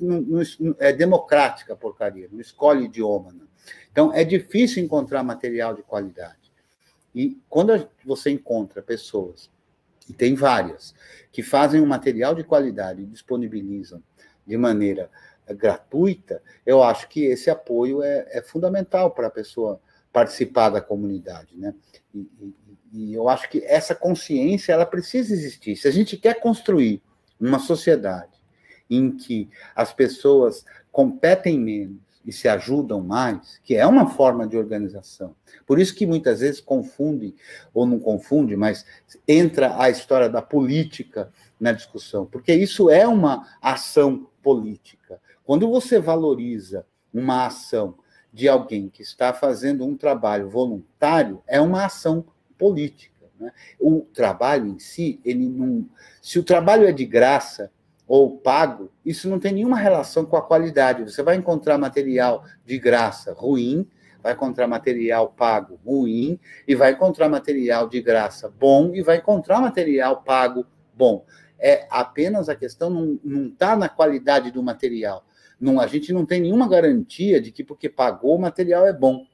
é 0.79 0.91
democrática 0.91 1.73
a 1.73 1.75
porcaria, 1.75 2.27
não 2.31 2.39
escolhe 2.39 2.85
idioma. 2.85 3.31
Não. 3.31 3.47
Então, 3.91 4.13
é 4.13 4.23
difícil 4.23 4.83
encontrar 4.83 5.23
material 5.23 5.73
de 5.73 5.83
qualidade. 5.83 6.44
E 7.15 7.41
quando 7.49 7.87
você 8.05 8.29
encontra 8.29 8.81
pessoas 8.81 9.49
e 10.09 10.13
tem 10.13 10.35
várias, 10.35 10.93
que 11.31 11.41
fazem 11.41 11.79
um 11.79 11.85
material 11.85 12.35
de 12.35 12.43
qualidade 12.43 13.01
e 13.01 13.05
disponibilizam 13.05 14.03
de 14.45 14.57
maneira 14.57 15.09
eh, 15.47 15.53
gratuita, 15.53 16.43
eu 16.65 16.83
acho 16.83 17.07
que 17.07 17.23
esse 17.23 17.49
apoio 17.49 18.03
é, 18.03 18.27
é 18.29 18.41
fundamental 18.41 19.11
para 19.11 19.27
a 19.27 19.31
pessoa 19.31 19.79
participar 20.11 20.69
da 20.69 20.81
comunidade, 20.81 21.57
né? 21.57 21.73
E, 22.13 22.19
e, 22.19 22.55
e, 22.93 23.13
eu 23.13 23.27
acho 23.27 23.49
que 23.49 23.63
essa 23.65 23.95
consciência 23.95 24.73
ela 24.73 24.85
precisa 24.85 25.33
existir. 25.33 25.75
Se 25.75 25.87
a 25.87 25.91
gente 25.91 26.17
quer 26.17 26.39
construir 26.39 27.01
uma 27.39 27.59
sociedade 27.59 28.37
em 28.89 29.11
que 29.11 29.49
as 29.75 29.93
pessoas 29.93 30.63
competem 30.91 31.59
menos 31.59 32.04
e 32.25 32.31
se 32.31 32.47
ajudam 32.47 33.01
mais, 33.01 33.59
que 33.63 33.75
é 33.75 33.85
uma 33.85 34.07
forma 34.07 34.47
de 34.47 34.57
organização. 34.57 35.35
Por 35.65 35.79
isso 35.79 35.95
que 35.95 36.05
muitas 36.05 36.39
vezes 36.39 36.59
confunde, 36.59 37.35
ou 37.73 37.85
não 37.85 37.99
confunde, 37.99 38.55
mas 38.55 38.85
entra 39.27 39.79
a 39.81 39.89
história 39.89 40.29
da 40.29 40.41
política 40.41 41.31
na 41.59 41.71
discussão, 41.71 42.25
porque 42.25 42.53
isso 42.53 42.89
é 42.89 43.07
uma 43.07 43.47
ação 43.61 44.27
política. 44.41 45.21
Quando 45.43 45.69
você 45.69 45.99
valoriza 45.99 46.85
uma 47.13 47.45
ação 47.45 47.95
de 48.33 48.49
alguém 48.49 48.89
que 48.89 49.01
está 49.01 49.33
fazendo 49.33 49.85
um 49.85 49.95
trabalho 49.95 50.49
voluntário, 50.49 51.41
é 51.47 51.61
uma 51.61 51.85
ação 51.85 52.25
política. 52.57 53.15
Né? 53.39 53.51
O 53.79 54.01
trabalho 54.13 54.67
em 54.67 54.79
si, 54.79 55.19
ele 55.23 55.47
não. 55.47 55.87
Se 56.21 56.37
o 56.37 56.43
trabalho 56.43 56.85
é 56.85 56.91
de 56.91 57.05
graça, 57.05 57.71
ou 58.07 58.37
pago, 58.37 58.91
isso 59.03 59.29
não 59.29 59.39
tem 59.39 59.53
nenhuma 59.53 59.77
relação 59.77 60.25
com 60.25 60.37
a 60.37 60.41
qualidade. 60.41 61.03
Você 61.03 61.23
vai 61.23 61.35
encontrar 61.35 61.77
material 61.77 62.43
de 62.65 62.77
graça 62.77 63.33
ruim, 63.33 63.87
vai 64.21 64.33
encontrar 64.33 64.67
material 64.67 65.29
pago 65.29 65.79
ruim, 65.85 66.39
e 66.67 66.75
vai 66.75 66.91
encontrar 66.91 67.29
material 67.29 67.87
de 67.87 68.01
graça 68.01 68.49
bom, 68.49 68.93
e 68.93 69.01
vai 69.01 69.17
encontrar 69.17 69.59
material 69.59 70.21
pago 70.21 70.65
bom. 70.93 71.25
É 71.59 71.87
apenas 71.89 72.49
a 72.49 72.55
questão 72.55 72.89
não 73.23 73.47
está 73.47 73.75
na 73.75 73.89
qualidade 73.89 74.51
do 74.51 74.61
material. 74.61 75.25
Não, 75.59 75.79
a 75.79 75.87
gente 75.87 76.11
não 76.11 76.25
tem 76.25 76.41
nenhuma 76.41 76.67
garantia 76.67 77.41
de 77.41 77.51
que 77.51 77.63
porque 77.63 77.89
pagou 77.89 78.35
o 78.35 78.41
material 78.41 78.85
é 78.85 78.93
bom. 78.93 79.25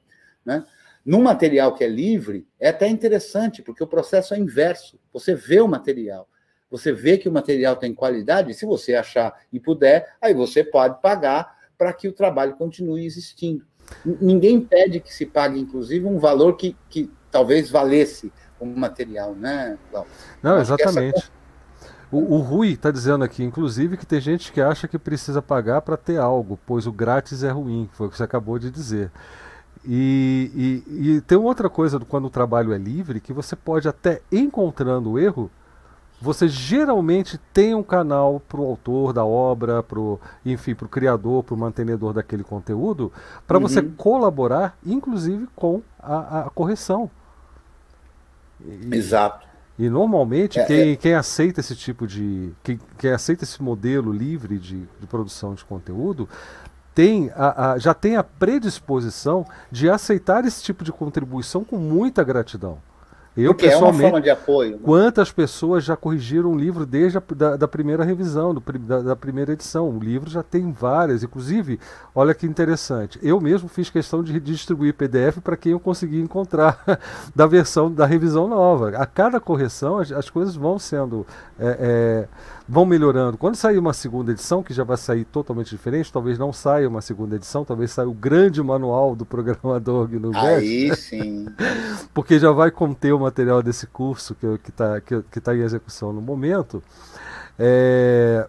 Né? 0.44 0.64
No 1.04 1.20
material 1.20 1.74
que 1.74 1.82
é 1.82 1.88
livre, 1.88 2.46
é 2.60 2.68
até 2.68 2.86
interessante, 2.88 3.60
porque 3.60 3.82
o 3.82 3.88
processo 3.88 4.34
é 4.34 4.38
inverso. 4.38 4.98
Você 5.12 5.34
vê 5.34 5.60
o 5.60 5.68
material 5.68 6.28
você 6.72 6.90
vê 6.90 7.18
que 7.18 7.28
o 7.28 7.32
material 7.32 7.76
tem 7.76 7.94
qualidade, 7.94 8.54
se 8.54 8.64
você 8.64 8.94
achar 8.94 9.38
e 9.52 9.60
puder, 9.60 10.16
aí 10.22 10.32
você 10.32 10.64
pode 10.64 11.02
pagar 11.02 11.54
para 11.76 11.92
que 11.92 12.08
o 12.08 12.12
trabalho 12.12 12.54
continue 12.54 13.04
existindo. 13.04 13.62
Ninguém 14.02 14.58
pede 14.58 14.98
que 14.98 15.12
se 15.12 15.26
pague, 15.26 15.60
inclusive, 15.60 16.06
um 16.06 16.18
valor 16.18 16.56
que, 16.56 16.74
que 16.88 17.10
talvez 17.30 17.68
valesse 17.68 18.32
o 18.58 18.64
material, 18.64 19.34
né, 19.34 19.76
Cláudio? 19.90 20.10
Não, 20.42 20.58
exatamente. 20.58 21.18
Essa... 21.18 21.30
O, 22.10 22.36
o, 22.36 22.38
Rui 22.38 22.72
está 22.72 22.90
dizendo 22.90 23.22
aqui, 23.22 23.44
inclusive, 23.44 23.98
que 23.98 24.06
tem 24.06 24.20
gente 24.20 24.50
que 24.50 24.60
acha 24.60 24.88
que 24.88 24.98
precisa 24.98 25.42
pagar 25.42 25.82
para 25.82 25.98
ter 25.98 26.18
algo, 26.18 26.58
pois 26.66 26.86
o 26.86 26.92
grátis 26.92 27.42
é 27.42 27.50
ruim, 27.50 27.90
foi 27.92 28.06
o 28.06 28.10
que 28.10 28.16
você 28.16 28.22
acabou 28.22 28.58
de 28.58 28.70
dizer. 28.70 29.10
E, 29.84 30.82
e, 30.88 31.16
e 31.16 31.20
tem 31.20 31.36
outra 31.36 31.68
coisa 31.68 32.00
quando 32.00 32.26
o 32.26 32.30
trabalho 32.30 32.72
é 32.72 32.78
livre, 32.78 33.20
que 33.20 33.32
você 33.32 33.54
pode 33.54 33.88
até 33.88 34.22
encontrando 34.30 35.10
o 35.10 35.18
erro, 35.18 35.50
você 36.22 36.46
geralmente 36.46 37.36
tem 37.52 37.74
um 37.74 37.82
canal 37.82 38.40
para 38.48 38.60
o 38.60 38.64
autor 38.64 39.12
da 39.12 39.24
obra, 39.24 39.82
pro, 39.82 40.20
enfim, 40.46 40.72
para 40.72 40.86
o 40.86 40.88
criador, 40.88 41.42
para 41.42 41.54
o 41.54 41.58
mantenedor 41.58 42.12
daquele 42.12 42.44
conteúdo, 42.44 43.12
para 43.44 43.58
uhum. 43.58 43.62
você 43.62 43.82
colaborar, 43.82 44.78
inclusive 44.86 45.48
com 45.56 45.82
a, 45.98 46.42
a 46.42 46.50
correção. 46.50 47.10
E, 48.64 48.94
Exato. 48.94 49.48
E 49.76 49.88
normalmente 49.88 50.60
é, 50.60 50.64
quem, 50.64 50.92
é... 50.92 50.96
quem 50.96 51.14
aceita 51.14 51.58
esse 51.58 51.74
tipo 51.74 52.06
de. 52.06 52.52
Quem, 52.62 52.78
quem 52.96 53.10
aceita 53.10 53.42
esse 53.42 53.60
modelo 53.60 54.12
livre 54.12 54.58
de, 54.58 54.86
de 55.00 55.06
produção 55.08 55.54
de 55.54 55.64
conteúdo 55.64 56.28
tem 56.94 57.32
a, 57.34 57.72
a, 57.72 57.78
já 57.78 57.94
tem 57.94 58.16
a 58.16 58.22
predisposição 58.22 59.44
de 59.72 59.90
aceitar 59.90 60.44
esse 60.44 60.62
tipo 60.62 60.84
de 60.84 60.92
contribuição 60.92 61.64
com 61.64 61.78
muita 61.78 62.22
gratidão. 62.22 62.78
Eu, 63.34 63.54
Porque 63.54 63.66
pessoalmente, 63.66 64.02
é 64.02 64.04
uma 64.04 64.10
forma 64.10 64.20
de 64.20 64.30
apoio. 64.30 64.70
Né? 64.72 64.78
Quantas 64.82 65.32
pessoas 65.32 65.82
já 65.84 65.96
corrigiram 65.96 66.50
um 66.50 66.56
livro 66.56 66.84
desde 66.84 67.16
a 67.16 67.22
da, 67.34 67.56
da 67.56 67.66
primeira 67.66 68.04
revisão, 68.04 68.52
do, 68.52 68.60
da, 68.78 69.00
da, 69.00 69.16
primeira 69.16 69.52
edição? 69.52 69.88
O 69.88 69.98
livro 69.98 70.28
já 70.28 70.42
tem 70.42 70.70
várias. 70.70 71.22
Inclusive, 71.22 71.80
olha 72.14 72.34
que 72.34 72.46
interessante. 72.46 73.18
Eu 73.22 73.40
mesmo 73.40 73.70
fiz 73.70 73.88
questão 73.88 74.22
de 74.22 74.38
distribuir 74.38 74.92
PDF 74.92 75.38
para 75.42 75.56
quem 75.56 75.72
eu 75.72 75.80
consegui 75.80 76.20
encontrar 76.20 76.84
da 77.34 77.46
versão 77.46 77.90
da 77.90 78.04
revisão 78.04 78.46
nova. 78.46 78.90
A 78.98 79.06
cada 79.06 79.40
correção, 79.40 79.96
as, 79.96 80.12
as 80.12 80.28
coisas 80.28 80.54
vão 80.54 80.78
sendo. 80.78 81.26
É, 81.58 82.28
é, 82.28 82.28
vão 82.68 82.84
melhorando. 82.84 83.36
Quando 83.36 83.56
sair 83.56 83.78
uma 83.78 83.92
segunda 83.92 84.32
edição, 84.32 84.62
que 84.62 84.72
já 84.72 84.84
vai 84.84 84.96
sair 84.96 85.24
totalmente 85.24 85.70
diferente, 85.70 86.12
talvez 86.12 86.38
não 86.38 86.52
saia 86.52 86.88
uma 86.88 87.00
segunda 87.00 87.36
edição, 87.36 87.64
talvez 87.64 87.90
saia 87.90 88.08
o 88.08 88.14
grande 88.14 88.62
manual 88.62 89.14
do 89.14 89.24
programador 89.24 90.06
GNU 90.08 90.32
Aí 90.34 90.94
sim. 90.96 91.46
Porque 92.14 92.38
já 92.38 92.50
vai 92.52 92.70
conter 92.70 93.12
o 93.12 93.18
material 93.18 93.62
desse 93.62 93.86
curso 93.86 94.34
que 94.34 94.46
está 94.68 95.00
que, 95.00 95.22
que 95.30 95.40
tá 95.40 95.54
em 95.54 95.60
execução 95.60 96.12
no 96.12 96.20
momento. 96.20 96.82
É, 97.58 98.46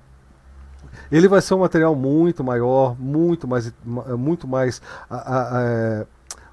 ele 1.12 1.28
vai 1.28 1.42
ser 1.42 1.54
um 1.54 1.60
material 1.60 1.96
muito 1.96 2.44
maior, 2.44 3.00
muito 3.00 3.48
mais, 3.48 3.74
muito 3.86 4.48
mais, 4.48 4.82
a, 5.10 5.16
a, 5.16 5.58
a, 5.58 5.64
é, 5.64 6.08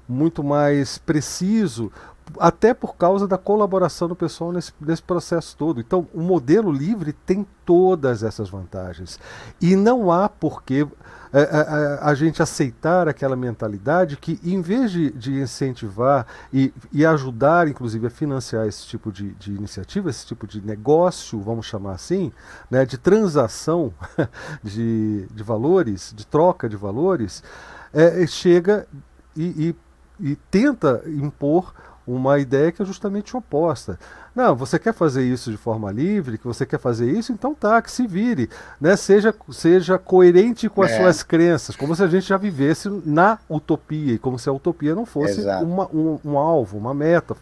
muito 0.07 0.43
mais 0.43 0.97
preciso 0.97 1.91
até 2.39 2.73
por 2.73 2.95
causa 2.95 3.27
da 3.27 3.37
colaboração 3.37 4.07
do 4.07 4.15
pessoal 4.15 4.51
nesse, 4.51 4.71
nesse 4.79 5.03
processo 5.03 5.55
todo. 5.57 5.79
Então, 5.79 6.07
o 6.13 6.21
modelo 6.21 6.71
livre 6.71 7.13
tem 7.13 7.45
todas 7.65 8.23
essas 8.23 8.49
vantagens. 8.49 9.19
E 9.59 9.75
não 9.75 10.11
há 10.11 10.29
por 10.29 10.63
que 10.63 10.87
a, 11.33 11.39
é, 11.39 11.41
a, 11.41 11.57
é, 11.57 11.61
é, 11.61 11.99
a, 12.01 12.13
gente 12.13 12.41
aceitar 12.41 13.07
aquela 13.07 13.35
mentalidade 13.35 14.17
que, 14.17 14.39
em 14.43 14.61
vez 14.61 14.91
de, 14.91 15.11
de 15.11 15.41
incentivar 15.41 16.25
e, 16.51 16.73
e, 16.91 17.05
ajudar, 17.05 17.67
inclusive, 17.67 18.07
a 18.07 18.09
financiar 18.09 18.67
esse 18.67 18.85
tipo 18.85 19.11
de, 19.11 19.33
de, 19.33 19.51
iniciativa, 19.51 20.09
esse 20.09 20.25
tipo 20.25 20.45
de 20.45 20.61
negócio, 20.61 21.39
vamos 21.39 21.65
chamar 21.65 21.93
assim, 21.93 22.31
né, 22.69 22.85
de 22.85 22.97
transação 22.97 23.93
de, 24.63 25.25
de 25.27 25.43
valores, 25.43 26.13
de 26.15 26.25
troca 26.25 26.67
de 26.67 26.75
valores, 26.75 27.43
é, 27.93 28.25
chega 28.27 28.87
e, 29.35 29.75
e, 30.19 30.31
e 30.31 30.35
tenta 30.49 31.01
impor 31.05 31.73
uma 32.05 32.39
ideia 32.39 32.71
que 32.71 32.81
é 32.81 32.85
justamente 32.85 33.35
oposta. 33.35 33.99
Não, 34.33 34.55
você 34.55 34.79
quer 34.79 34.93
fazer 34.93 35.23
isso 35.23 35.51
de 35.51 35.57
forma 35.57 35.91
livre, 35.91 36.37
que 36.37 36.47
você 36.47 36.65
quer 36.65 36.79
fazer 36.79 37.11
isso, 37.11 37.33
então 37.33 37.53
tá, 37.53 37.81
que 37.81 37.91
se 37.91 38.07
vire. 38.07 38.49
Né? 38.79 38.95
Seja, 38.95 39.35
seja 39.51 39.97
coerente 39.97 40.69
com 40.69 40.81
as 40.81 40.91
é. 40.91 40.97
suas 40.97 41.21
crenças, 41.21 41.75
como 41.75 41.95
se 41.95 42.03
a 42.03 42.07
gente 42.07 42.27
já 42.27 42.37
vivesse 42.37 42.89
na 43.05 43.37
utopia, 43.49 44.13
e 44.13 44.17
como 44.17 44.39
se 44.39 44.47
a 44.47 44.53
utopia 44.53 44.95
não 44.95 45.05
fosse 45.05 45.41
uma, 45.61 45.87
um, 45.93 46.17
um, 46.23 46.37
alvo, 46.37 46.77
uma 46.77 46.93
meta, 46.93 47.35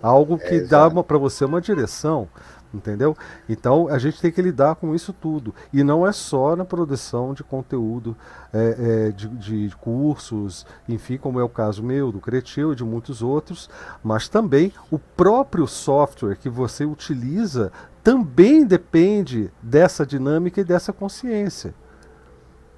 algo 0.00 0.38
que 0.38 0.54
Exato. 0.54 0.94
dá 0.94 1.02
para 1.02 1.18
você 1.18 1.44
uma 1.44 1.60
direção 1.60 2.28
entendeu? 2.76 3.16
Então 3.48 3.88
a 3.88 3.98
gente 3.98 4.20
tem 4.20 4.30
que 4.30 4.42
lidar 4.42 4.76
com 4.76 4.94
isso 4.94 5.12
tudo 5.12 5.54
e 5.72 5.82
não 5.82 6.06
é 6.06 6.12
só 6.12 6.54
na 6.54 6.64
produção 6.64 7.34
de 7.34 7.42
conteúdo 7.42 8.16
é, 8.52 9.08
é, 9.08 9.10
de, 9.10 9.28
de, 9.28 9.76
cursos, 9.76 10.66
enfim, 10.88 11.16
como 11.16 11.40
é 11.40 11.44
o 11.44 11.48
caso 11.48 11.82
meu, 11.82 12.12
do 12.12 12.20
Cretil 12.20 12.72
e 12.72 12.76
de 12.76 12.84
muitos 12.84 13.22
outros, 13.22 13.68
mas 14.02 14.28
também 14.28 14.72
o 14.90 14.98
próprio 14.98 15.66
software 15.66 16.36
que 16.36 16.48
você 16.48 16.84
utiliza 16.84 17.72
também 18.02 18.64
depende 18.64 19.50
dessa 19.60 20.06
dinâmica 20.06 20.60
e 20.60 20.64
dessa 20.64 20.92
consciência. 20.92 21.74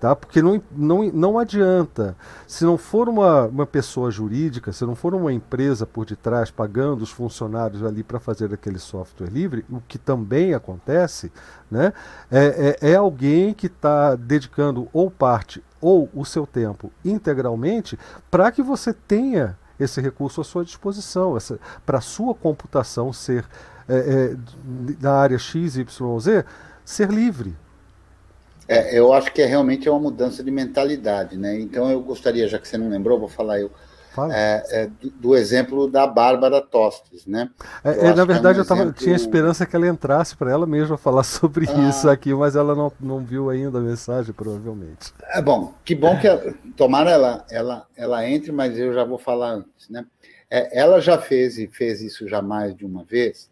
Tá? 0.01 0.15
Porque 0.15 0.41
não, 0.41 0.63
não, 0.71 1.05
não 1.13 1.39
adianta. 1.39 2.17
Se 2.47 2.65
não 2.65 2.79
for 2.79 3.09
uma, 3.09 3.47
uma 3.47 3.67
pessoa 3.67 4.13
jurídica, 4.13 4.73
se 4.73 4.85
não 4.85 4.95
for 4.95 5.13
uma 5.13 5.33
empresa 5.33 5.85
por 5.85 6.07
detrás 6.07 6.53
pagando 6.53 7.03
os 7.03 7.11
funcionários 7.11 7.83
ali 7.83 8.05
para 8.05 8.21
fazer 8.21 8.55
aquele 8.55 8.79
software 8.79 9.29
livre, 9.29 9.65
o 9.69 9.81
que 9.81 9.99
também 9.99 10.55
acontece, 10.55 11.33
né? 11.69 11.93
é, 12.31 12.77
é, 12.81 12.91
é 12.93 12.95
alguém 12.95 13.53
que 13.53 13.67
está 13.67 14.15
dedicando 14.15 14.89
ou 14.93 15.11
parte 15.11 15.63
ou 15.81 16.09
o 16.15 16.25
seu 16.25 16.47
tempo 16.47 16.93
integralmente 17.05 17.99
para 18.31 18.53
que 18.53 18.63
você 18.63 18.93
tenha 18.93 19.57
esse 19.79 20.01
recurso 20.01 20.41
à 20.41 20.45
sua 20.45 20.65
disposição, 20.65 21.37
para 21.87 21.99
a 21.99 22.01
sua 22.01 22.35
computação 22.35 23.13
ser, 23.13 23.45
é, 23.89 23.97
é, 23.97 24.37
na 25.01 25.13
área 25.13 25.39
X, 25.39 25.77
Y, 25.77 26.21
Z, 26.21 26.45
ser 26.85 27.11
livre. 27.11 27.57
É, 28.69 28.99
eu 28.99 29.15
acho 29.15 29.33
que 29.33 29.41
é 29.41 29.47
realmente 29.47 29.89
é 29.89 29.91
uma 29.91 29.99
mudança 29.99 30.45
de 30.45 30.51
mentalidade, 30.51 31.39
né? 31.39 31.59
Então 31.59 31.91
eu 31.91 32.03
gostaria, 32.03 32.47
já 32.47 32.59
que 32.59 32.69
você 32.69 32.77
não 32.77 32.91
lembrou, 32.91 33.19
vou 33.19 33.29
falar 33.29 33.59
eu. 33.59 33.71
É, 34.33 34.65
é, 34.71 34.87
do, 34.87 35.11
do, 35.11 35.37
exemplo 35.37 35.89
da 35.89 36.05
Bárbara 36.05 36.61
Tostes, 36.61 37.25
né? 37.25 37.49
É, 37.85 38.09
é 38.09 38.15
na 38.15 38.25
verdade, 38.25 38.59
é 38.59 38.63
um 38.63 38.65
eu 38.65 38.69
tava, 38.69 38.93
tinha 38.93 39.15
esperança 39.15 39.65
que 39.65 39.77
ela 39.77 39.87
entrasse 39.87 40.37
para 40.37 40.51
ela 40.51 40.67
mesma 40.67 40.99
falar 40.99 41.23
sobre 41.25 41.69
ah. 41.69 41.89
isso 41.89 42.11
aqui, 42.11 42.35
mas 42.35 42.57
ela 42.57 42.75
não, 42.75 42.93
não 42.99 43.25
viu 43.25 43.49
ainda 43.49 43.79
a 43.79 43.81
mensagem, 43.81 44.35
provavelmente. 44.35 45.15
É 45.33 45.41
bom, 45.41 45.73
que 45.85 45.95
bom 45.95 46.19
que 46.19 46.27
ela, 46.27 46.53
tomara 46.77 47.11
ela, 47.13 47.47
ela, 47.49 47.87
ela 47.97 48.29
entre, 48.29 48.51
mas 48.51 48.77
eu 48.77 48.93
já 48.93 49.05
vou 49.05 49.19
falar 49.19 49.53
antes, 49.53 49.89
né? 49.89 50.05
Ela 50.51 51.01
já 51.01 51.19
fez 51.19 51.57
e 51.59 51.69
fez 51.69 52.01
isso 52.01 52.27
já 52.27 52.43
mais 52.43 52.75
de 52.75 52.85
uma 52.85 53.05
vez. 53.05 53.49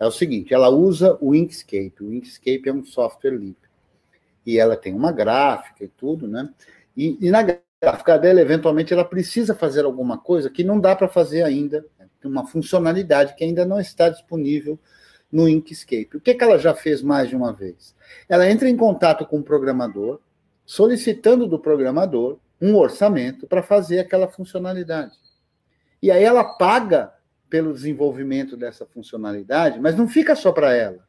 É 0.00 0.06
o 0.06 0.12
seguinte, 0.12 0.54
ela 0.54 0.70
usa 0.70 1.18
o 1.20 1.34
Inkscape. 1.34 1.96
O 2.00 2.14
Inkscape 2.14 2.68
é 2.68 2.72
um 2.72 2.84
software 2.84 3.32
livre 3.32 3.65
e 4.46 4.58
ela 4.58 4.76
tem 4.76 4.94
uma 4.94 5.10
gráfica 5.10 5.84
e 5.84 5.88
tudo, 5.88 6.28
né? 6.28 6.48
E, 6.96 7.18
e 7.20 7.30
na 7.30 7.42
gráfica 7.82 8.16
dela, 8.16 8.40
eventualmente, 8.40 8.92
ela 8.92 9.04
precisa 9.04 9.54
fazer 9.54 9.84
alguma 9.84 10.16
coisa 10.16 10.48
que 10.48 10.62
não 10.62 10.78
dá 10.78 10.94
para 10.94 11.08
fazer 11.08 11.42
ainda, 11.42 11.84
né? 11.98 12.06
uma 12.24 12.46
funcionalidade 12.46 13.34
que 13.34 13.44
ainda 13.44 13.66
não 13.66 13.80
está 13.80 14.08
disponível 14.08 14.78
no 15.30 15.48
Inkscape. 15.48 16.16
O 16.16 16.20
que, 16.20 16.34
que 16.34 16.44
ela 16.44 16.58
já 16.58 16.74
fez 16.74 17.02
mais 17.02 17.28
de 17.28 17.36
uma 17.36 17.52
vez? 17.52 17.94
Ela 18.28 18.48
entra 18.48 18.68
em 18.68 18.76
contato 18.76 19.26
com 19.26 19.38
o 19.40 19.42
programador, 19.42 20.20
solicitando 20.64 21.46
do 21.46 21.58
programador 21.58 22.38
um 22.60 22.74
orçamento 22.76 23.46
para 23.46 23.62
fazer 23.62 23.98
aquela 23.98 24.28
funcionalidade. 24.28 25.14
E 26.00 26.10
aí 26.10 26.22
ela 26.22 26.44
paga 26.44 27.12
pelo 27.50 27.72
desenvolvimento 27.72 28.56
dessa 28.56 28.86
funcionalidade, 28.86 29.78
mas 29.78 29.96
não 29.96 30.08
fica 30.08 30.34
só 30.34 30.52
para 30.52 30.72
ela 30.72 31.05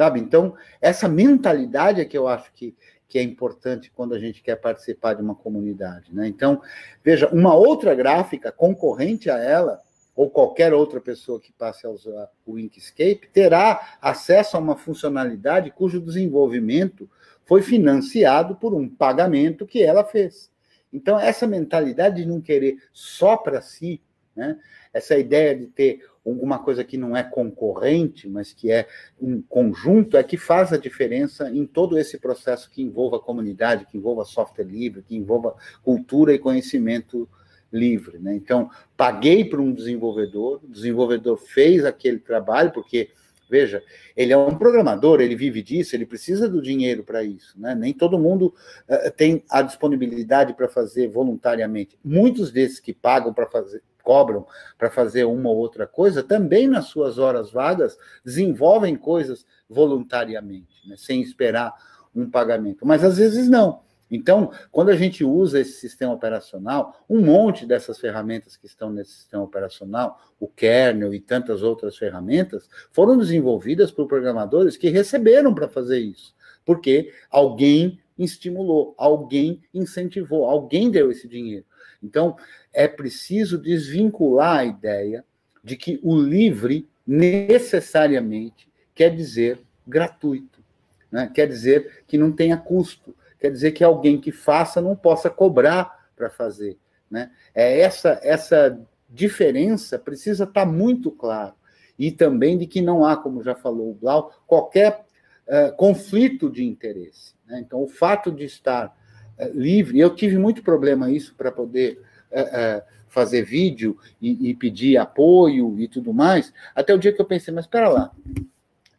sabe? 0.00 0.18
Então, 0.18 0.54
essa 0.80 1.06
mentalidade 1.06 2.00
é 2.00 2.06
que 2.06 2.16
eu 2.16 2.26
acho 2.26 2.50
que, 2.54 2.74
que 3.06 3.18
é 3.18 3.22
importante 3.22 3.92
quando 3.94 4.14
a 4.14 4.18
gente 4.18 4.42
quer 4.42 4.56
participar 4.56 5.12
de 5.12 5.20
uma 5.20 5.34
comunidade, 5.34 6.14
né? 6.14 6.26
Então, 6.26 6.62
veja, 7.04 7.28
uma 7.28 7.54
outra 7.54 7.94
gráfica 7.94 8.50
concorrente 8.50 9.28
a 9.28 9.36
ela, 9.36 9.78
ou 10.16 10.30
qualquer 10.30 10.72
outra 10.72 11.02
pessoa 11.02 11.38
que 11.38 11.52
passe 11.52 11.86
a 11.86 11.90
usar 11.90 12.30
o 12.46 12.58
Inkscape, 12.58 13.28
terá 13.30 13.98
acesso 14.00 14.56
a 14.56 14.60
uma 14.60 14.74
funcionalidade 14.74 15.70
cujo 15.70 16.00
desenvolvimento 16.00 17.06
foi 17.44 17.60
financiado 17.60 18.56
por 18.56 18.72
um 18.72 18.88
pagamento 18.88 19.66
que 19.66 19.82
ela 19.82 20.02
fez. 20.02 20.50
Então, 20.90 21.20
essa 21.20 21.46
mentalidade 21.46 22.22
de 22.22 22.26
não 22.26 22.40
querer 22.40 22.78
só 22.90 23.36
para 23.36 23.60
si, 23.60 24.00
né? 24.34 24.58
essa 24.94 25.18
ideia 25.18 25.54
de 25.54 25.66
ter 25.66 26.08
alguma 26.30 26.58
coisa 26.58 26.82
que 26.82 26.96
não 26.96 27.16
é 27.16 27.22
concorrente, 27.22 28.28
mas 28.28 28.52
que 28.52 28.70
é 28.70 28.88
um 29.20 29.42
conjunto, 29.42 30.16
é 30.16 30.22
que 30.22 30.36
faz 30.36 30.72
a 30.72 30.76
diferença 30.76 31.50
em 31.50 31.66
todo 31.66 31.98
esse 31.98 32.18
processo 32.18 32.70
que 32.70 32.82
envolva 32.82 33.16
a 33.16 33.20
comunidade, 33.20 33.86
que 33.86 33.98
envolva 33.98 34.24
software 34.24 34.64
livre, 34.64 35.02
que 35.02 35.16
envolva 35.16 35.54
cultura 35.82 36.34
e 36.34 36.38
conhecimento 36.38 37.28
livre. 37.72 38.18
Né? 38.18 38.34
Então, 38.34 38.70
paguei 38.96 39.44
para 39.44 39.60
um 39.60 39.72
desenvolvedor, 39.72 40.60
o 40.62 40.68
desenvolvedor 40.68 41.36
fez 41.36 41.84
aquele 41.84 42.18
trabalho, 42.18 42.72
porque, 42.72 43.10
veja, 43.50 43.82
ele 44.16 44.32
é 44.32 44.36
um 44.36 44.56
programador, 44.56 45.20
ele 45.20 45.34
vive 45.34 45.62
disso, 45.62 45.96
ele 45.96 46.06
precisa 46.06 46.48
do 46.48 46.62
dinheiro 46.62 47.02
para 47.02 47.22
isso. 47.24 47.60
Né? 47.60 47.74
Nem 47.74 47.92
todo 47.92 48.18
mundo 48.18 48.54
uh, 48.88 49.10
tem 49.16 49.42
a 49.50 49.60
disponibilidade 49.60 50.54
para 50.54 50.68
fazer 50.68 51.08
voluntariamente. 51.08 51.98
Muitos 52.04 52.52
desses 52.52 52.78
que 52.78 52.94
pagam 52.94 53.34
para 53.34 53.46
fazer 53.46 53.82
cobram 54.02 54.46
para 54.78 54.90
fazer 54.90 55.24
uma 55.24 55.50
ou 55.50 55.56
outra 55.56 55.86
coisa, 55.86 56.22
também 56.22 56.66
nas 56.66 56.86
suas 56.86 57.18
horas 57.18 57.52
vagas 57.52 57.98
desenvolvem 58.24 58.96
coisas 58.96 59.44
voluntariamente, 59.68 60.88
né, 60.88 60.96
sem 60.96 61.20
esperar 61.20 61.74
um 62.14 62.28
pagamento. 62.28 62.86
Mas 62.86 63.04
às 63.04 63.18
vezes 63.18 63.48
não. 63.48 63.82
Então, 64.10 64.50
quando 64.72 64.90
a 64.90 64.96
gente 64.96 65.22
usa 65.22 65.60
esse 65.60 65.74
sistema 65.74 66.12
operacional, 66.12 67.04
um 67.08 67.20
monte 67.20 67.64
dessas 67.64 67.98
ferramentas 67.98 68.56
que 68.56 68.66
estão 68.66 68.90
nesse 68.90 69.12
sistema 69.12 69.44
operacional, 69.44 70.20
o 70.40 70.48
kernel 70.48 71.14
e 71.14 71.20
tantas 71.20 71.62
outras 71.62 71.96
ferramentas, 71.96 72.68
foram 72.90 73.16
desenvolvidas 73.16 73.92
por 73.92 74.08
programadores 74.08 74.76
que 74.76 74.88
receberam 74.88 75.54
para 75.54 75.68
fazer 75.68 76.00
isso, 76.00 76.34
porque 76.64 77.12
alguém 77.30 78.00
estimulou, 78.18 78.94
alguém 78.98 79.62
incentivou, 79.72 80.44
alguém 80.46 80.90
deu 80.90 81.10
esse 81.10 81.28
dinheiro. 81.28 81.64
Então, 82.02 82.36
é 82.72 82.88
preciso 82.88 83.58
desvincular 83.58 84.58
a 84.58 84.64
ideia 84.64 85.24
de 85.62 85.76
que 85.76 86.00
o 86.02 86.18
livre 86.18 86.88
necessariamente 87.06 88.68
quer 88.94 89.14
dizer 89.14 89.60
gratuito, 89.86 90.62
né? 91.10 91.30
quer 91.34 91.46
dizer 91.46 92.04
que 92.06 92.18
não 92.18 92.32
tenha 92.32 92.56
custo, 92.56 93.14
quer 93.40 93.50
dizer 93.50 93.72
que 93.72 93.82
alguém 93.82 94.20
que 94.20 94.30
faça 94.30 94.80
não 94.80 94.94
possa 94.94 95.30
cobrar 95.30 96.08
para 96.14 96.28
fazer. 96.28 96.78
Né? 97.10 97.30
É 97.54 97.80
essa, 97.80 98.20
essa 98.22 98.78
diferença 99.08 99.98
precisa 99.98 100.44
estar 100.44 100.66
tá 100.66 100.70
muito 100.70 101.10
claro. 101.10 101.54
e 101.98 102.12
também 102.12 102.56
de 102.56 102.66
que 102.66 102.80
não 102.80 103.04
há, 103.04 103.16
como 103.16 103.42
já 103.42 103.54
falou 103.54 103.90
o 103.90 103.94
Blau, 103.94 104.32
qualquer 104.46 105.04
uh, 105.46 105.74
conflito 105.76 106.48
de 106.48 106.64
interesse. 106.64 107.34
Né? 107.46 107.60
Então, 107.60 107.82
o 107.82 107.88
fato 107.88 108.30
de 108.30 108.44
estar 108.44 108.96
uh, 109.38 109.50
livre, 109.52 109.98
eu 109.98 110.14
tive 110.14 110.38
muito 110.38 110.62
problema 110.62 111.10
isso 111.10 111.34
para 111.34 111.50
poder 111.50 112.00
uh, 112.30 112.82
fazer 113.08 113.42
vídeo 113.42 113.98
e, 114.22 114.50
e, 114.50 114.54
pedir 114.54 114.96
apoio 114.96 115.78
e 115.80 115.88
tudo 115.88 116.14
mais, 116.14 116.54
até 116.74 116.94
o 116.94 116.98
dia 116.98 117.12
que 117.12 117.20
eu 117.20 117.26
pensei, 117.26 117.52
mas 117.52 117.64
espera 117.64 117.88
lá, 117.88 118.12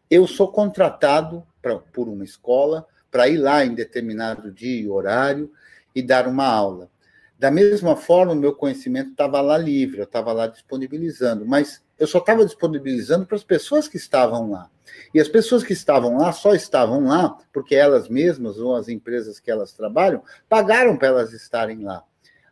eu 0.09 0.27
sou 0.27 0.51
contratado 0.51 1.47
pra, 1.61 1.77
por 1.77 2.09
uma 2.09 2.25
escola 2.25 2.85
para 3.11 3.27
ir 3.27 3.37
lá 3.37 3.63
em 3.65 3.75
determinado 3.75 4.51
dia 4.51 4.81
e 4.81 4.89
horário 4.89 5.51
e 5.93 6.01
dar 6.01 6.27
uma 6.27 6.45
aula. 6.45 6.89
Da 7.37 7.51
mesma 7.51 7.95
forma, 7.95 8.33
o 8.33 8.35
meu 8.35 8.55
conhecimento 8.55 9.11
estava 9.11 9.41
lá 9.41 9.57
livre, 9.57 9.99
eu 9.99 10.05
estava 10.05 10.31
lá 10.31 10.47
disponibilizando, 10.47 11.45
mas 11.45 11.83
eu 11.99 12.07
só 12.07 12.19
estava 12.19 12.45
disponibilizando 12.45 13.25
para 13.25 13.35
as 13.35 13.43
pessoas 13.43 13.87
que 13.87 13.97
estavam 13.97 14.51
lá. 14.51 14.69
E 15.13 15.19
as 15.19 15.27
pessoas 15.27 15.63
que 15.63 15.73
estavam 15.73 16.17
lá 16.17 16.31
só 16.31 16.53
estavam 16.53 17.05
lá 17.05 17.37
porque 17.51 17.75
elas 17.75 18.07
mesmas 18.07 18.57
ou 18.57 18.75
as 18.75 18.87
empresas 18.87 19.39
que 19.39 19.51
elas 19.51 19.73
trabalham 19.73 20.23
pagaram 20.47 20.97
para 20.97 21.09
elas 21.09 21.33
estarem 21.33 21.83
lá. 21.83 22.03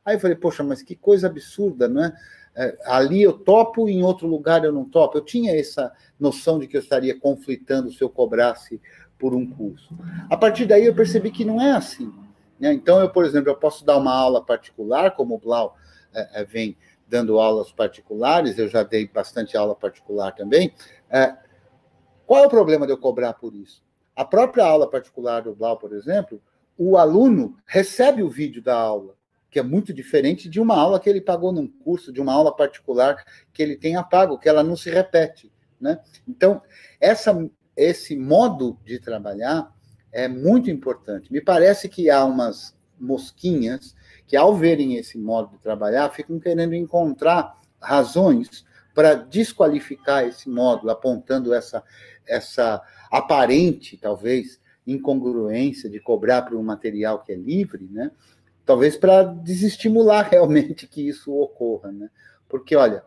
Aí 0.04 0.16
eu 0.16 0.20
falei, 0.20 0.36
poxa, 0.36 0.64
mas 0.64 0.82
que 0.82 0.96
coisa 0.96 1.28
absurda, 1.28 1.88
não 1.88 2.06
é? 2.06 2.14
é? 2.56 2.78
Ali 2.86 3.22
eu 3.22 3.34
topo, 3.34 3.88
em 3.88 4.04
outro 4.04 4.28
lugar 4.28 4.64
eu 4.64 4.72
não 4.72 4.86
topo. 4.86 5.18
Eu 5.18 5.24
tinha 5.24 5.56
essa 5.56 5.92
noção 6.20 6.58
de 6.60 6.68
que 6.68 6.76
eu 6.76 6.82
estaria 6.82 7.18
conflitando 7.20 7.92
se 7.92 8.02
eu 8.02 8.10
cobrasse 8.10 8.82
por 9.20 9.36
um 9.36 9.46
curso. 9.46 9.94
A 10.30 10.38
partir 10.38 10.66
daí 10.66 10.86
eu 10.86 10.96
percebi 10.96 11.30
que 11.30 11.44
não 11.44 11.62
é 11.62 11.74
assim. 11.74 12.12
Né? 12.58 12.74
Então, 12.74 13.00
eu, 13.00 13.10
por 13.10 13.26
exemplo, 13.26 13.50
eu 13.50 13.56
posso 13.56 13.86
dar 13.86 13.98
uma 13.98 14.14
aula 14.14 14.44
particular, 14.44 15.12
como 15.12 15.36
o 15.36 15.38
Blau 15.38 15.76
é, 16.14 16.42
é, 16.42 16.44
vem 16.46 16.78
dando 17.08 17.40
aulas 17.40 17.72
particulares, 17.72 18.58
eu 18.58 18.68
já 18.68 18.84
dei 18.84 19.08
bastante 19.08 19.58
aula 19.58 19.76
particular 19.76 20.32
também. 20.32 20.74
É, 21.10 21.36
qual 22.26 22.44
é 22.44 22.48
o 22.48 22.50
problema 22.50 22.86
de 22.86 22.94
eu 22.94 22.98
cobrar 22.98 23.34
por 23.34 23.54
isso? 23.54 23.84
A 24.16 24.24
própria 24.24 24.64
aula 24.66 24.90
particular 24.90 25.42
do 25.42 25.56
Blau, 25.56 25.78
por 25.78 25.94
exemplo, 25.94 26.42
o 26.78 26.98
aluno 26.98 27.58
recebe 27.66 28.24
o 28.24 28.30
vídeo 28.30 28.62
da 28.62 28.76
aula, 28.76 29.16
que 29.50 29.60
é 29.60 29.64
muito 29.64 29.94
diferente 29.94 30.48
de 30.48 30.62
uma 30.62 30.76
aula 30.76 31.00
que 31.00 31.10
ele 31.10 31.20
pagou 31.20 31.52
num 31.52 31.68
curso, 31.68 32.14
de 32.14 32.22
uma 32.22 32.34
aula 32.34 32.56
particular 32.56 33.24
que 33.52 33.62
ele 33.62 33.76
tenha 33.76 34.04
pago, 34.04 34.38
que 34.38 34.48
ela 34.48 34.64
não 34.64 34.76
se 34.76 34.90
repete. 34.90 35.52
Né? 35.82 36.00
Então, 36.28 36.62
essa, 37.00 37.34
esse 37.80 38.16
modo 38.16 38.78
de 38.84 39.00
trabalhar 39.00 39.74
é 40.12 40.28
muito 40.28 40.70
importante. 40.70 41.32
Me 41.32 41.40
parece 41.40 41.88
que 41.88 42.10
há 42.10 42.26
umas 42.26 42.76
mosquinhas 43.00 43.96
que, 44.28 44.36
ao 44.36 44.56
verem 44.56 44.96
esse 44.96 45.18
modo 45.18 45.52
de 45.52 45.60
trabalhar, 45.60 46.10
ficam 46.10 46.40
querendo 46.40 46.76
encontrar 46.76 47.58
razões 47.82 48.66
para 48.94 49.14
desqualificar 49.14 50.26
esse 50.26 50.50
modo, 50.50 50.90
apontando 50.90 51.54
essa, 51.54 51.82
essa 52.28 52.82
aparente, 53.10 53.96
talvez, 53.96 54.60
incongruência 54.86 55.90
de 55.90 56.02
cobrar 56.02 56.42
por 56.42 56.58
um 56.58 56.64
material 56.64 57.24
que 57.24 57.32
é 57.32 57.36
livre, 57.36 57.88
né? 57.90 58.12
Talvez 58.66 58.98
para 58.98 59.24
desestimular 59.24 60.28
realmente 60.30 60.86
que 60.86 61.08
isso 61.08 61.34
ocorra, 61.34 61.92
né? 61.94 62.10
Porque, 62.50 62.76
olha, 62.76 63.04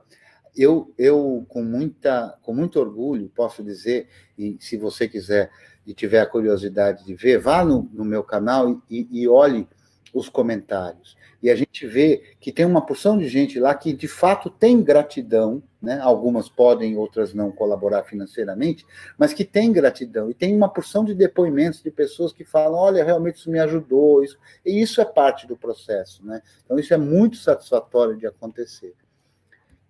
eu, 0.57 0.93
eu 0.99 1.45
com, 1.49 1.63
muita, 1.63 2.39
com 2.43 2.55
muito 2.55 2.79
orgulho 2.79 3.31
posso 3.35 3.63
dizer, 3.63 4.09
e 4.37 4.57
se 4.61 4.77
você 4.77 5.09
quiser 5.09 5.51
e 5.87 5.95
tiver 5.95 6.21
a 6.21 6.27
curiosidade 6.27 7.05
de 7.05 7.15
ver, 7.15 7.39
vá 7.39 7.65
no, 7.65 7.89
no 7.93 8.05
meu 8.05 8.23
canal 8.23 8.83
e, 8.89 9.09
e, 9.11 9.27
olhe 9.27 9.67
os 10.15 10.29
comentários. 10.29 11.17
E 11.43 11.51
a 11.51 11.57
gente 11.57 11.87
vê 11.87 12.23
que 12.39 12.53
tem 12.53 12.65
uma 12.65 12.85
porção 12.85 13.19
de 13.19 13.27
gente 13.27 13.59
lá 13.59 13.75
que 13.75 13.93
de 13.93 14.07
fato 14.07 14.49
tem 14.49 14.81
gratidão, 14.81 15.61
né? 15.81 15.99
Algumas 16.01 16.49
podem, 16.49 16.97
outras 16.97 17.35
não 17.35 17.51
colaborar 17.51 18.05
financeiramente, 18.05 18.87
mas 19.19 19.33
que 19.33 19.45
tem 19.45 19.73
gratidão. 19.73 20.31
E 20.31 20.35
tem 20.35 20.55
uma 20.55 20.69
porção 20.69 21.05
de 21.05 21.15
depoimentos 21.15 21.83
de 21.83 21.91
pessoas 21.91 22.33
que 22.33 22.45
falam: 22.45 22.79
olha, 22.79 23.03
realmente 23.03 23.37
isso 23.37 23.51
me 23.51 23.59
ajudou. 23.59 24.23
Isso... 24.23 24.39
E 24.65 24.81
isso 24.81 25.01
é 25.01 25.05
parte 25.05 25.45
do 25.45 25.57
processo, 25.57 26.25
né? 26.25 26.41
Então, 26.65 26.79
isso 26.79 26.95
é 26.95 26.99
muito 26.99 27.39
satisfatório 27.39 28.17
de 28.17 28.27
acontecer. 28.27 28.95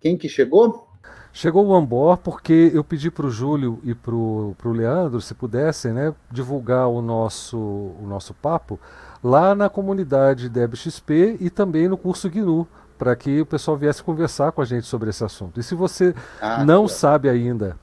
Quem 0.03 0.17
que 0.17 0.27
chegou? 0.27 0.89
Chegou 1.31 1.65
o 1.65 1.73
Ambor 1.73 2.17
porque 2.17 2.69
eu 2.73 2.83
pedi 2.83 3.09
para 3.09 3.25
o 3.25 3.31
Júlio 3.31 3.79
e 3.85 3.95
para 3.95 4.13
o 4.13 4.53
Leandro, 4.65 5.21
se 5.21 5.33
pudessem, 5.33 5.93
né, 5.93 6.13
divulgar 6.29 6.89
o 6.89 7.01
nosso, 7.01 7.57
o 7.57 8.05
nosso 8.05 8.33
papo 8.33 8.77
lá 9.23 9.55
na 9.55 9.69
comunidade 9.69 10.49
DebXP 10.49 11.37
e 11.39 11.49
também 11.49 11.87
no 11.87 11.97
curso 11.97 12.29
GNU, 12.29 12.67
para 12.97 13.15
que 13.15 13.39
o 13.39 13.45
pessoal 13.45 13.77
viesse 13.77 14.03
conversar 14.03 14.51
com 14.51 14.61
a 14.61 14.65
gente 14.65 14.85
sobre 14.85 15.09
esse 15.09 15.23
assunto. 15.23 15.57
E 15.57 15.63
se 15.63 15.73
você 15.73 16.13
ah, 16.41 16.65
não 16.65 16.85
sabe 16.85 17.29
ainda 17.29 17.77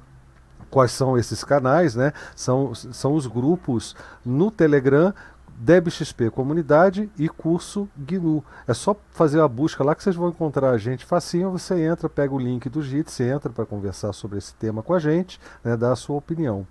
quais 0.70 0.92
são 0.92 1.16
esses 1.16 1.42
canais, 1.42 1.96
né? 1.96 2.12
São, 2.36 2.74
são 2.74 3.14
os 3.14 3.26
grupos 3.26 3.96
no 4.24 4.50
Telegram 4.50 5.14
DebXP 5.60 6.30
Comunidade 6.30 7.10
e 7.18 7.28
curso 7.28 7.86
GNU. 7.96 8.42
É 8.66 8.72
só 8.72 8.96
fazer 9.10 9.40
a 9.40 9.46
busca 9.46 9.84
lá 9.84 9.94
que 9.94 10.02
vocês 10.02 10.16
vão 10.16 10.30
encontrar 10.30 10.70
a 10.70 10.78
gente 10.78 11.04
facinho. 11.04 11.50
Você 11.50 11.78
entra, 11.82 12.08
pega 12.08 12.34
o 12.34 12.38
link 12.38 12.68
do 12.70 12.82
JIT, 12.82 13.22
entra 13.22 13.50
para 13.52 13.66
conversar 13.66 14.12
sobre 14.14 14.38
esse 14.38 14.54
tema 14.54 14.82
com 14.82 14.94
a 14.94 14.98
gente, 14.98 15.38
né, 15.62 15.76
dar 15.76 15.92
a 15.92 15.96
sua 15.96 16.16
opinião. 16.16 16.66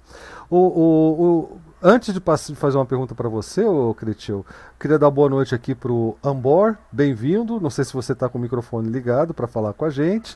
O, 0.49 0.58
o, 0.58 1.23
o 1.23 1.60
antes 1.81 2.13
de, 2.13 2.21
fazer 2.55 2.77
uma 2.77 2.85
pergunta 2.85 3.15
para 3.15 3.29
você, 3.29 3.63
ô 3.63 3.93
Cretil, 3.93 4.45
queria 4.79 4.99
dar 4.99 5.09
boa 5.09 5.29
noite 5.29 5.55
aqui 5.55 5.73
para 5.73 5.91
o 5.91 6.17
Ambor, 6.23 6.77
bem-vindo. 6.91 7.59
Não 7.59 7.69
sei 7.69 7.85
se 7.85 7.93
você 7.93 8.13
está 8.13 8.27
com 8.27 8.37
o 8.37 8.41
microfone 8.41 8.89
ligado 8.89 9.33
para 9.33 9.47
falar 9.47 9.73
com 9.73 9.85
a 9.85 9.89
gente. 9.89 10.35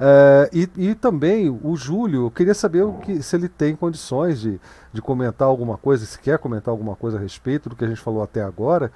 Uh, 0.00 0.48
e, 0.52 0.70
e, 0.76 0.94
também 0.94 1.50
o 1.50 1.76
Júlio, 1.76 2.26
eu 2.26 2.30
queria 2.30 2.54
saber 2.54 2.86
que, 3.02 3.22
se 3.22 3.36
ele 3.36 3.48
tem 3.48 3.76
condições 3.76 4.40
de, 4.40 4.60
de 4.92 5.02
comentar 5.02 5.46
alguma 5.46 5.76
coisa, 5.76 6.06
se 6.06 6.18
quer 6.18 6.38
comentar 6.38 6.72
alguma 6.72 6.96
coisa 6.96 7.18
a 7.18 7.20
respeito 7.20 7.68
do 7.68 7.76
que 7.76 7.84
a 7.84 7.88
gente 7.88 8.00
falou 8.00 8.22
até 8.22 8.42
agora. 8.42 8.90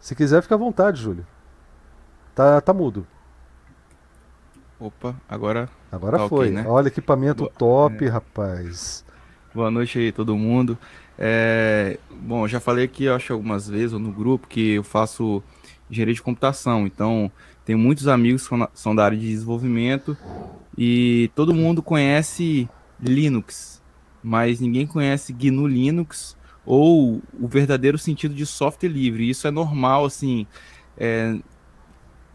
Se 0.00 0.14
quiser, 0.14 0.42
fica 0.42 0.54
à 0.54 0.58
vontade, 0.58 1.00
Júlio. 1.00 1.26
Tá, 2.34 2.60
tá 2.60 2.74
mudo. 2.74 3.06
Opa, 4.78 5.14
agora. 5.28 5.68
Agora 5.90 6.18
tá 6.18 6.28
foi. 6.28 6.48
Okay, 6.48 6.62
né? 6.62 6.68
Olha, 6.68 6.88
equipamento 6.88 7.44
Boa, 7.44 7.52
top, 7.56 8.04
é. 8.04 8.08
rapaz. 8.08 9.03
Boa 9.54 9.70
noite 9.70 10.00
aí, 10.00 10.10
todo 10.10 10.36
mundo. 10.36 10.76
É, 11.16 11.96
bom, 12.10 12.48
já 12.48 12.58
falei 12.58 12.86
aqui, 12.86 13.08
acho, 13.08 13.32
algumas 13.32 13.68
vezes, 13.68 13.92
ou 13.92 14.00
no 14.00 14.10
grupo, 14.10 14.48
que 14.48 14.72
eu 14.72 14.82
faço 14.82 15.40
engenharia 15.88 16.12
de 16.12 16.20
computação. 16.20 16.88
Então, 16.88 17.30
tenho 17.64 17.78
muitos 17.78 18.08
amigos 18.08 18.48
que 18.48 18.54
são 18.74 18.96
da 18.96 19.04
área 19.04 19.16
de 19.16 19.28
desenvolvimento 19.28 20.16
e 20.76 21.30
todo 21.36 21.54
mundo 21.54 21.84
conhece 21.84 22.68
Linux, 23.00 23.80
mas 24.24 24.58
ninguém 24.58 24.88
conhece 24.88 25.32
GNU 25.32 25.68
Linux 25.68 26.36
ou 26.66 27.22
o 27.38 27.46
verdadeiro 27.46 27.96
sentido 27.96 28.34
de 28.34 28.44
software 28.44 28.88
livre. 28.88 29.30
Isso 29.30 29.46
é 29.46 29.52
normal, 29.52 30.04
assim, 30.04 30.48
é, 30.98 31.38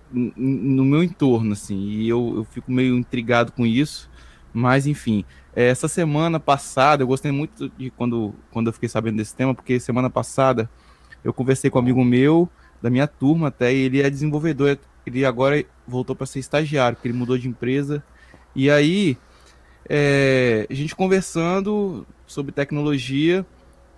no 0.10 0.86
meu 0.86 1.04
entorno, 1.04 1.52
assim, 1.52 1.76
e 1.76 2.08
eu, 2.08 2.34
eu 2.38 2.44
fico 2.46 2.72
meio 2.72 2.98
intrigado 2.98 3.52
com 3.52 3.66
isso, 3.66 4.10
mas 4.54 4.88
enfim. 4.88 5.26
Essa 5.56 5.88
semana 5.88 6.40
passada, 6.40 7.04
eu 7.04 7.08
gostei 7.08 7.32
muito 7.32 7.70
de 7.70 7.90
quando, 7.90 8.34
quando 8.52 8.68
eu 8.68 8.74
fiquei 8.74 8.88
sabendo 8.88 9.18
desse 9.18 9.36
tema, 9.36 9.54
porque 9.54 9.80
semana 9.80 10.10
passada 10.10 10.70
eu 11.24 11.34
conversei 11.34 11.70
com 11.70 11.80
um 11.80 11.82
amigo 11.82 12.04
meu, 12.04 12.50
da 12.82 12.90
minha 12.90 13.08
turma 13.08 13.48
até, 13.48 13.74
e 13.74 13.80
ele 13.80 14.02
é 14.02 14.10
desenvolvedor, 14.10 14.78
ele 15.06 15.26
agora 15.26 15.64
voltou 15.88 16.16
para 16.16 16.26
ser 16.26 16.40
estagiário, 16.40 16.96
porque 16.96 17.08
ele 17.08 17.18
mudou 17.18 17.38
de 17.38 17.48
empresa. 17.48 18.04
E 18.56 18.70
aí, 18.70 19.18
é, 19.88 20.68
a 20.70 20.74
gente 20.74 20.96
conversando 20.96 22.06
sobre 22.28 22.52
tecnologia, 22.52 23.46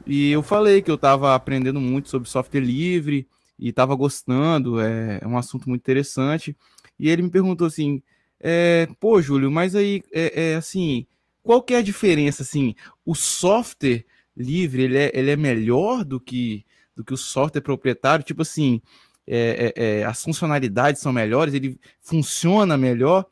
e 0.06 0.32
eu 0.32 0.42
falei 0.42 0.82
que 0.82 0.90
eu 0.90 0.96
estava 0.96 1.36
aprendendo 1.36 1.80
muito 1.80 2.10
sobre 2.10 2.30
software 2.30 2.62
livre 2.62 3.28
e 3.60 3.70
estava 3.70 3.94
gostando, 3.94 4.80
é, 4.80 5.20
é, 5.22 5.28
um 5.28 5.38
assunto 5.38 5.70
muito 5.70 5.82
interessante. 5.82 6.56
E 7.00 7.10
ele 7.10 7.22
me 7.22 7.30
perguntou 7.30 7.68
assim: 7.68 8.02
é, 8.40 8.88
pô, 9.00 9.22
Júlio, 9.22 9.52
mas 9.52 9.76
aí, 9.76 10.02
é, 10.12 10.52
é, 10.52 10.56
assim, 10.56 11.06
qual 11.44 11.62
que 11.62 11.74
é 11.74 11.78
a 11.78 11.82
diferença? 11.82 12.44
Assim, 12.44 12.76
o 13.06 13.16
software 13.16 14.06
livre 14.36 14.84
ele 14.84 14.98
é, 14.98 15.12
ele 15.14 15.32
é 15.32 15.36
melhor 15.36 16.04
do 16.04 16.20
que, 16.20 16.66
do 16.96 17.04
que 17.04 17.14
o 17.14 17.18
software 17.18 17.62
proprietário? 17.62 18.26
Tipo 18.26 18.42
assim, 18.42 18.82
é, 19.28 19.74
é, 19.76 19.84
é, 20.00 20.04
as 20.06 20.24
funcionalidades 20.24 21.02
são 21.02 21.14
melhores, 21.14 21.54
ele 21.54 21.80
funciona 22.02 22.78
melhor. 22.78 23.26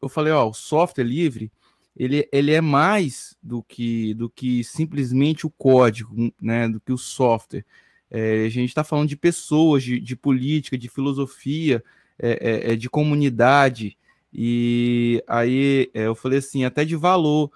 Eu 0.00 0.08
falei, 0.08 0.32
ó, 0.32 0.48
o 0.48 0.54
software 0.54 1.04
livre, 1.04 1.50
ele, 1.96 2.28
ele 2.32 2.52
é 2.52 2.60
mais 2.60 3.36
do 3.42 3.62
que, 3.62 4.14
do 4.14 4.28
que 4.28 4.62
simplesmente 4.62 5.46
o 5.46 5.50
código, 5.50 6.32
né, 6.40 6.68
do 6.68 6.80
que 6.80 6.92
o 6.92 6.98
software. 6.98 7.64
É, 8.10 8.44
a 8.44 8.48
gente 8.48 8.68
está 8.68 8.84
falando 8.84 9.08
de 9.08 9.16
pessoas, 9.16 9.82
de, 9.82 9.98
de 9.98 10.14
política, 10.14 10.78
de 10.78 10.88
filosofia, 10.88 11.82
é, 12.18 12.68
é, 12.68 12.72
é 12.72 12.76
de 12.76 12.88
comunidade, 12.88 13.96
e 14.38 15.24
aí 15.26 15.90
eu 15.94 16.14
falei 16.14 16.40
assim, 16.40 16.64
até 16.66 16.84
de 16.84 16.94
valor, 16.94 17.50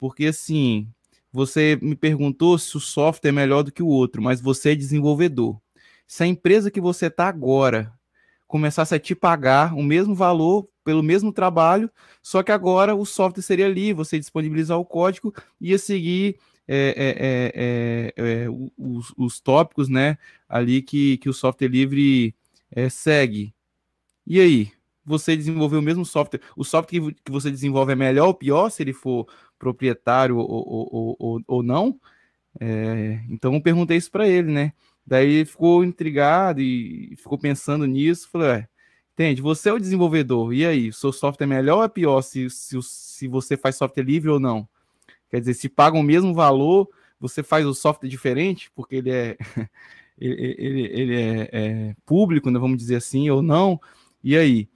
porque 0.00 0.26
assim, 0.26 0.88
você 1.32 1.78
me 1.80 1.94
perguntou 1.94 2.58
se 2.58 2.76
o 2.76 2.80
software 2.80 3.30
é 3.30 3.32
melhor 3.32 3.62
do 3.62 3.70
que 3.70 3.82
o 3.82 3.86
outro, 3.86 4.20
mas 4.20 4.40
você 4.40 4.72
é 4.72 4.74
desenvolvedor. 4.74 5.60
Se 6.08 6.24
a 6.24 6.26
empresa 6.26 6.72
que 6.72 6.80
você 6.80 7.06
está 7.06 7.28
agora 7.28 7.92
começasse 8.48 8.92
a 8.92 8.98
te 8.98 9.14
pagar 9.14 9.72
o 9.74 9.82
mesmo 9.82 10.12
valor 10.12 10.68
pelo 10.82 11.04
mesmo 11.04 11.32
trabalho, 11.32 11.88
só 12.20 12.42
que 12.42 12.50
agora 12.50 12.96
o 12.96 13.06
software 13.06 13.44
seria 13.44 13.68
livre, 13.68 13.94
você 13.94 14.18
disponibilizar 14.18 14.76
o 14.76 14.84
código 14.84 15.32
e 15.60 15.70
ia 15.70 15.78
seguir 15.78 16.36
é, 16.66 17.52
é, 17.54 18.12
é, 18.16 18.46
os, 18.76 19.14
os, 19.16 19.40
tópicos 19.40 19.88
né, 19.88 20.18
ali 20.48 20.82
que, 20.82 21.16
que 21.18 21.28
o 21.28 21.32
software 21.32 21.68
livre 21.68 22.34
segue. 22.88 23.54
E 24.26 24.40
aí? 24.40 24.79
Você 25.04 25.36
desenvolveu 25.36 25.80
o 25.80 25.82
mesmo 25.82 26.04
software. 26.04 26.40
O 26.56 26.64
software 26.64 27.14
que, 27.24 27.30
você 27.30 27.50
desenvolve 27.50 27.92
é 27.92 27.96
melhor 27.96 28.26
ou 28.28 28.34
pior 28.34 28.70
se 28.70 28.82
ele 28.82 28.92
for 28.92 29.26
proprietário 29.58 30.36
ou, 30.36 30.46
ou, 30.48 31.16
ou, 31.18 31.42
ou 31.46 31.62
não? 31.62 31.98
então 33.30 33.54
eu 33.54 33.62
perguntei 33.62 33.96
isso 33.96 34.10
para 34.10 34.28
ele, 34.28 34.50
né? 34.50 34.72
Daí 35.06 35.28
ele 35.28 35.44
ficou 35.44 35.82
intrigado 35.84 36.60
e 36.60 37.14
ficou 37.16 37.38
pensando 37.38 37.86
nisso. 37.86 38.28
Falei, 38.30 38.48
é, 38.50 38.68
entende? 39.12 39.42
Você 39.42 39.68
é 39.68 39.72
o 39.72 39.78
desenvolvedor. 39.78 40.52
E 40.52 40.64
aí, 40.64 40.92
seu 40.92 41.12
software 41.12 41.46
é 41.46 41.48
melhor 41.48 41.78
ou 41.78 41.84
é 41.84 41.88
pior 41.88 42.22
se, 42.22 42.48
se, 42.50 42.78
se 42.82 43.28
você 43.28 43.56
faz 43.56 43.76
software 43.76 44.04
livre 44.04 44.30
ou 44.30 44.38
não? 44.40 44.68
Quer 45.30 45.40
dizer, 45.40 45.54
se 45.54 45.68
paga 45.68 45.96
o 45.96 46.02
mesmo 46.02 46.34
valor, 46.34 46.88
você 47.18 47.42
faz 47.42 47.66
o 47.66 47.74
software 47.74 48.08
diferente, 48.08 48.70
porque 48.74 48.96
ele 48.96 49.10
é, 49.10 49.36
ele, 50.18 50.56
ele, 50.58 50.82
ele 50.92 51.14
é, 51.16 51.48
é, 51.52 51.96
público, 52.04 52.50
né, 52.50 52.58
vamos 52.58 52.78
dizer 52.78 52.96
assim, 52.96 53.30
ou 53.30 53.42
não. 53.42 53.80
E 54.22 54.36
aí? 54.36 54.68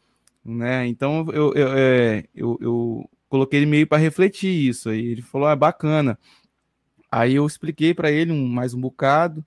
Né? 0.45 0.87
Então 0.87 1.27
eu, 1.33 1.55
eu, 1.55 1.69
é, 1.75 2.25
eu, 2.35 2.59
eu 2.61 3.11
coloquei 3.29 3.61
ele 3.61 3.67
meio 3.67 3.87
para 3.87 3.99
refletir 3.99 4.51
isso. 4.51 4.91
Aí 4.91 5.07
ele 5.07 5.23
falou: 5.23 5.49
ah, 5.49 5.57
bacana. 5.57 6.19
Aí 7.11 7.37
eu 7.37 7.47
expliquei 7.47 7.95
para 7.95 8.11
ele 8.11 8.33
um, 8.33 8.47
mais 8.47 8.75
um 8.75 8.81
bocado. 8.81 9.45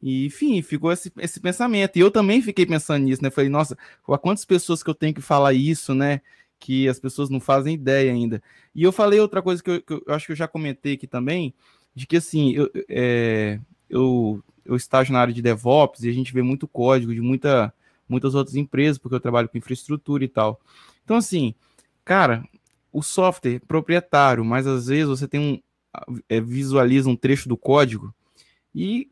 E, 0.00 0.26
enfim, 0.26 0.62
ficou 0.62 0.92
esse, 0.92 1.12
esse 1.18 1.40
pensamento. 1.40 1.96
E 1.96 2.00
eu 2.00 2.10
também 2.10 2.40
fiquei 2.40 2.64
pensando 2.64 3.04
nisso, 3.04 3.22
né? 3.22 3.30
Falei, 3.30 3.50
nossa, 3.50 3.76
quantas 4.04 4.44
pessoas 4.44 4.82
que 4.82 4.90
eu 4.90 4.94
tenho 4.94 5.14
que 5.14 5.20
falar 5.20 5.52
isso, 5.52 5.94
né? 5.94 6.20
Que 6.58 6.88
as 6.88 7.00
pessoas 7.00 7.28
não 7.28 7.40
fazem 7.40 7.74
ideia 7.74 8.12
ainda. 8.12 8.42
E 8.74 8.82
eu 8.84 8.92
falei 8.92 9.18
outra 9.20 9.42
coisa 9.42 9.62
que 9.62 9.70
eu, 9.70 9.82
que 9.82 9.92
eu 9.92 10.14
acho 10.14 10.26
que 10.26 10.32
eu 10.32 10.36
já 10.36 10.46
comentei 10.46 10.94
aqui 10.94 11.06
também, 11.06 11.52
de 11.94 12.06
que 12.06 12.16
assim, 12.16 12.52
eu, 12.52 12.70
é, 12.88 13.58
eu, 13.90 14.42
eu 14.64 14.76
estágio 14.76 15.12
na 15.12 15.20
área 15.20 15.34
de 15.34 15.42
DevOps 15.42 16.04
e 16.04 16.08
a 16.08 16.12
gente 16.12 16.32
vê 16.32 16.42
muito 16.42 16.68
código 16.68 17.12
de 17.12 17.20
muita, 17.20 17.74
muitas 18.08 18.34
outras 18.34 18.56
empresas, 18.56 18.98
porque 18.98 19.14
eu 19.14 19.20
trabalho 19.20 19.48
com 19.48 19.58
infraestrutura 19.58 20.24
e 20.24 20.28
tal. 20.28 20.60
Então, 21.04 21.16
assim, 21.16 21.54
cara, 22.04 22.44
o 22.92 23.02
software 23.02 23.60
proprietário, 23.66 24.44
mas 24.44 24.66
às 24.66 24.86
vezes 24.86 25.08
você 25.08 25.28
tem 25.28 25.40
um. 25.40 25.62
É, 26.28 26.40
visualiza 26.40 27.08
um 27.08 27.16
trecho 27.16 27.48
do 27.48 27.56
código 27.56 28.14
e 28.74 29.10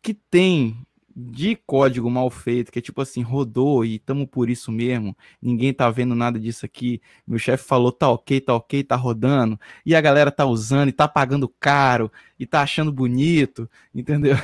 que 0.00 0.14
tem 0.14 0.76
de 1.18 1.56
código 1.66 2.10
mal 2.10 2.28
feito, 2.28 2.70
que 2.70 2.78
é 2.78 2.82
tipo 2.82 3.00
assim, 3.00 3.22
rodou 3.22 3.86
e 3.86 3.98
tamo 3.98 4.26
por 4.26 4.50
isso 4.50 4.70
mesmo, 4.70 5.16
ninguém 5.40 5.72
tá 5.72 5.88
vendo 5.88 6.14
nada 6.14 6.38
disso 6.38 6.66
aqui, 6.66 7.00
meu 7.26 7.38
chefe 7.38 7.64
falou, 7.64 7.90
tá 7.90 8.10
ok, 8.10 8.38
tá 8.38 8.54
ok, 8.54 8.84
tá 8.84 8.96
rodando, 8.96 9.58
e 9.86 9.96
a 9.96 10.00
galera 10.02 10.30
tá 10.30 10.44
usando 10.44 10.90
e 10.90 10.92
tá 10.92 11.08
pagando 11.08 11.48
caro, 11.48 12.12
e 12.38 12.44
tá 12.44 12.60
achando 12.60 12.92
bonito, 12.92 13.66
entendeu? 13.94 14.36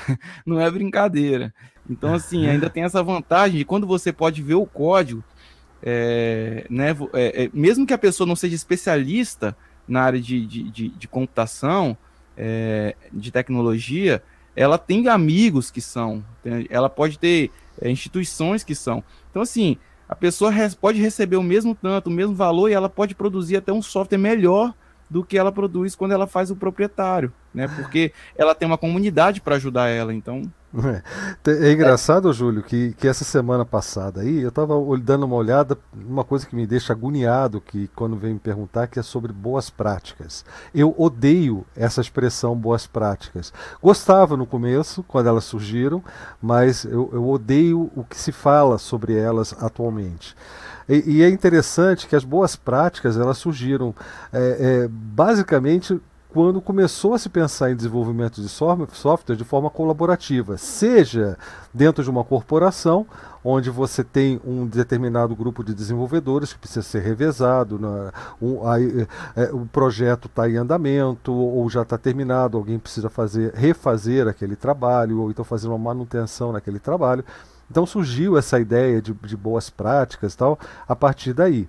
Não 0.46 0.58
é 0.58 0.70
brincadeira. 0.70 1.52
Então, 1.90 2.14
assim, 2.14 2.46
ainda 2.48 2.70
tem 2.70 2.84
essa 2.84 3.02
vantagem 3.02 3.58
de 3.58 3.64
quando 3.66 3.86
você 3.86 4.10
pode 4.10 4.40
ver 4.40 4.54
o 4.54 4.64
código, 4.64 5.22
é, 5.82 6.64
né, 6.70 6.96
é, 7.12 7.44
é, 7.44 7.50
mesmo 7.52 7.86
que 7.86 7.92
a 7.92 7.98
pessoa 7.98 8.26
não 8.26 8.36
seja 8.36 8.54
especialista 8.54 9.54
na 9.86 10.00
área 10.00 10.20
de, 10.20 10.46
de, 10.46 10.70
de, 10.70 10.88
de 10.88 11.08
computação, 11.08 11.98
é, 12.34 12.96
de 13.12 13.30
tecnologia, 13.30 14.22
ela 14.54 14.78
tem 14.78 15.08
amigos 15.08 15.70
que 15.70 15.80
são, 15.80 16.24
ela 16.68 16.88
pode 16.88 17.18
ter 17.18 17.50
é, 17.80 17.90
instituições 17.90 18.62
que 18.62 18.74
são. 18.74 19.02
Então, 19.30 19.42
assim, 19.42 19.76
a 20.08 20.14
pessoa 20.14 20.52
pode 20.80 21.00
receber 21.00 21.36
o 21.36 21.42
mesmo 21.42 21.74
tanto, 21.74 22.08
o 22.08 22.12
mesmo 22.12 22.34
valor, 22.34 22.68
e 22.68 22.74
ela 22.74 22.88
pode 22.88 23.14
produzir 23.14 23.56
até 23.56 23.72
um 23.72 23.82
software 23.82 24.18
melhor 24.18 24.74
do 25.08 25.24
que 25.24 25.36
ela 25.36 25.52
produz 25.52 25.94
quando 25.94 26.12
ela 26.12 26.26
faz 26.26 26.50
o 26.50 26.56
proprietário, 26.56 27.32
né? 27.52 27.68
Porque 27.68 28.12
ela 28.36 28.54
tem 28.54 28.66
uma 28.66 28.78
comunidade 28.78 29.40
para 29.40 29.56
ajudar 29.56 29.88
ela, 29.88 30.12
então 30.12 30.42
é, 31.46 31.68
é 31.68 31.72
engraçado. 31.72 32.32
Júlio, 32.32 32.62
que, 32.62 32.94
que 32.94 33.06
essa 33.06 33.24
semana 33.24 33.64
passada 33.64 34.22
aí 34.22 34.40
eu 34.40 34.48
estava 34.48 34.74
dando 34.98 35.24
uma 35.24 35.36
olhada, 35.36 35.76
uma 35.94 36.24
coisa 36.24 36.46
que 36.46 36.56
me 36.56 36.66
deixa 36.66 36.92
agoniado 36.92 37.60
que 37.60 37.88
quando 37.88 38.16
vem 38.16 38.34
me 38.34 38.38
perguntar, 38.38 38.86
que 38.86 38.98
é 38.98 39.02
sobre 39.02 39.32
boas 39.32 39.68
práticas. 39.68 40.44
Eu 40.74 40.94
odeio 40.96 41.66
essa 41.76 42.00
expressão 42.00 42.56
boas 42.56 42.86
práticas. 42.86 43.52
Gostava 43.82 44.36
no 44.36 44.46
começo, 44.46 45.02
quando 45.02 45.26
elas 45.26 45.44
surgiram, 45.44 46.02
mas 46.40 46.84
eu, 46.84 47.10
eu 47.12 47.28
odeio 47.28 47.90
o 47.94 48.04
que 48.04 48.16
se 48.16 48.32
fala 48.32 48.78
sobre 48.78 49.16
elas 49.16 49.54
atualmente. 49.60 50.34
E, 50.88 51.18
e, 51.18 51.22
é 51.22 51.28
interessante 51.28 52.06
que 52.08 52.16
as 52.16 52.24
boas 52.24 52.56
práticas 52.56 53.16
elas 53.16 53.38
surgiram 53.38 53.94
é, 54.32 54.82
é, 54.84 54.88
basicamente 54.88 56.00
quando 56.32 56.62
começou 56.62 57.12
a 57.12 57.18
se 57.18 57.28
pensar 57.28 57.70
em 57.70 57.76
desenvolvimento 57.76 58.40
de 58.40 58.48
software 58.48 59.36
de 59.36 59.44
forma 59.44 59.68
colaborativa, 59.68 60.56
seja 60.56 61.36
dentro 61.74 62.02
de 62.02 62.08
uma 62.08 62.24
corporação, 62.24 63.06
onde 63.44 63.68
você 63.68 64.02
tem 64.02 64.40
um 64.44 64.66
determinado 64.66 65.36
grupo 65.36 65.62
de 65.62 65.74
desenvolvedores 65.74 66.52
que 66.52 66.58
precisa 66.58 66.82
ser 66.82 67.00
revezado, 67.00 67.78
né? 67.78 68.10
um, 68.40 68.60
é, 69.36 69.50
o 69.52 69.66
projeto 69.66 70.26
está 70.26 70.48
em 70.48 70.56
andamento 70.56 71.32
ou 71.32 71.68
já 71.68 71.82
está 71.82 71.98
terminado, 71.98 72.56
alguém 72.56 72.78
precisa 72.78 73.10
fazer 73.10 73.52
refazer 73.54 74.26
aquele 74.26 74.56
trabalho 74.56 75.20
ou 75.20 75.30
então 75.30 75.44
fazer 75.44 75.68
uma 75.68 75.78
manutenção 75.78 76.50
naquele 76.52 76.78
trabalho. 76.78 77.24
Então 77.70 77.84
surgiu 77.84 78.38
essa 78.38 78.58
ideia 78.58 79.02
de, 79.02 79.12
de 79.12 79.36
boas 79.36 79.68
práticas 79.68 80.34
tal 80.34 80.58
a 80.88 80.96
partir 80.96 81.32
daí. 81.34 81.68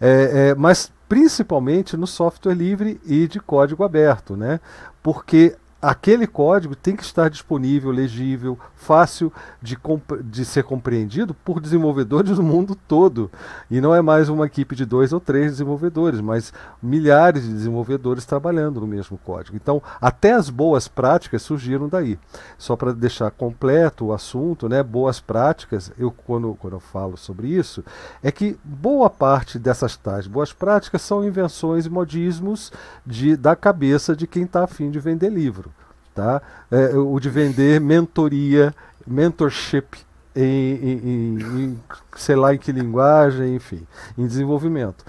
É, 0.00 0.50
é, 0.50 0.54
mas 0.54 0.92
principalmente 1.08 1.96
no 1.96 2.06
software 2.06 2.54
livre 2.54 3.00
e 3.04 3.28
de 3.28 3.40
código 3.40 3.84
aberto, 3.84 4.36
né? 4.36 4.60
Porque 5.02 5.56
aquele 5.80 6.26
código 6.26 6.74
tem 6.74 6.96
que 6.96 7.02
estar 7.02 7.28
disponível, 7.28 7.90
legível, 7.90 8.58
fácil 8.74 9.32
de, 9.60 9.78
de 10.24 10.44
ser 10.44 10.64
compreendido 10.64 11.34
por 11.34 11.60
desenvolvedores 11.60 12.36
do 12.36 12.42
mundo 12.42 12.74
todo. 12.74 13.30
E 13.70 13.80
não 13.80 13.94
é 13.94 14.00
mais 14.00 14.28
uma 14.28 14.46
equipe 14.46 14.74
de 14.74 14.84
dois 14.84 15.12
ou 15.12 15.20
três 15.20 15.52
desenvolvedores, 15.52 16.20
mas 16.20 16.52
milhares 16.82 17.42
de 17.42 17.52
desenvolvedores 17.52 18.24
trabalhando 18.24 18.80
no 18.80 18.86
mesmo 18.86 19.18
código. 19.18 19.56
Então, 19.56 19.82
até 20.00 20.32
as 20.32 20.48
boas 20.48 20.88
práticas 20.88 21.42
surgiram 21.42 21.88
daí. 21.88 22.18
Só 22.56 22.74
para 22.74 22.92
deixar 22.92 23.30
completo 23.30 24.06
o 24.06 24.12
assunto, 24.12 24.68
né, 24.68 24.82
boas 24.82 25.20
práticas, 25.20 25.92
eu 25.98 26.10
quando, 26.10 26.54
quando 26.54 26.74
eu 26.74 26.80
falo 26.80 27.16
sobre 27.16 27.48
isso, 27.48 27.84
é 28.22 28.32
que 28.32 28.58
boa 28.64 29.10
parte 29.10 29.58
dessas 29.58 29.96
tais 29.96 30.26
boas 30.26 30.52
práticas 30.52 31.02
são 31.02 31.24
invenções 31.24 31.86
e 31.86 31.90
modismos 31.90 32.72
de, 33.04 33.36
da 33.36 33.54
cabeça 33.54 34.16
de 34.16 34.26
quem 34.26 34.44
está 34.44 34.64
afim 34.64 34.90
de 34.90 34.98
vender 34.98 35.30
livro 35.30 35.75
tá? 36.16 36.42
É, 36.70 36.96
o 36.96 37.20
de 37.20 37.28
vender 37.28 37.80
mentoria, 37.80 38.74
mentorship 39.06 39.98
em, 40.34 40.42
em, 40.42 41.38
em, 41.38 41.80
sei 42.16 42.34
lá 42.34 42.54
em 42.54 42.58
que 42.58 42.72
linguagem, 42.72 43.54
enfim, 43.54 43.86
em 44.16 44.26
desenvolvimento. 44.26 45.04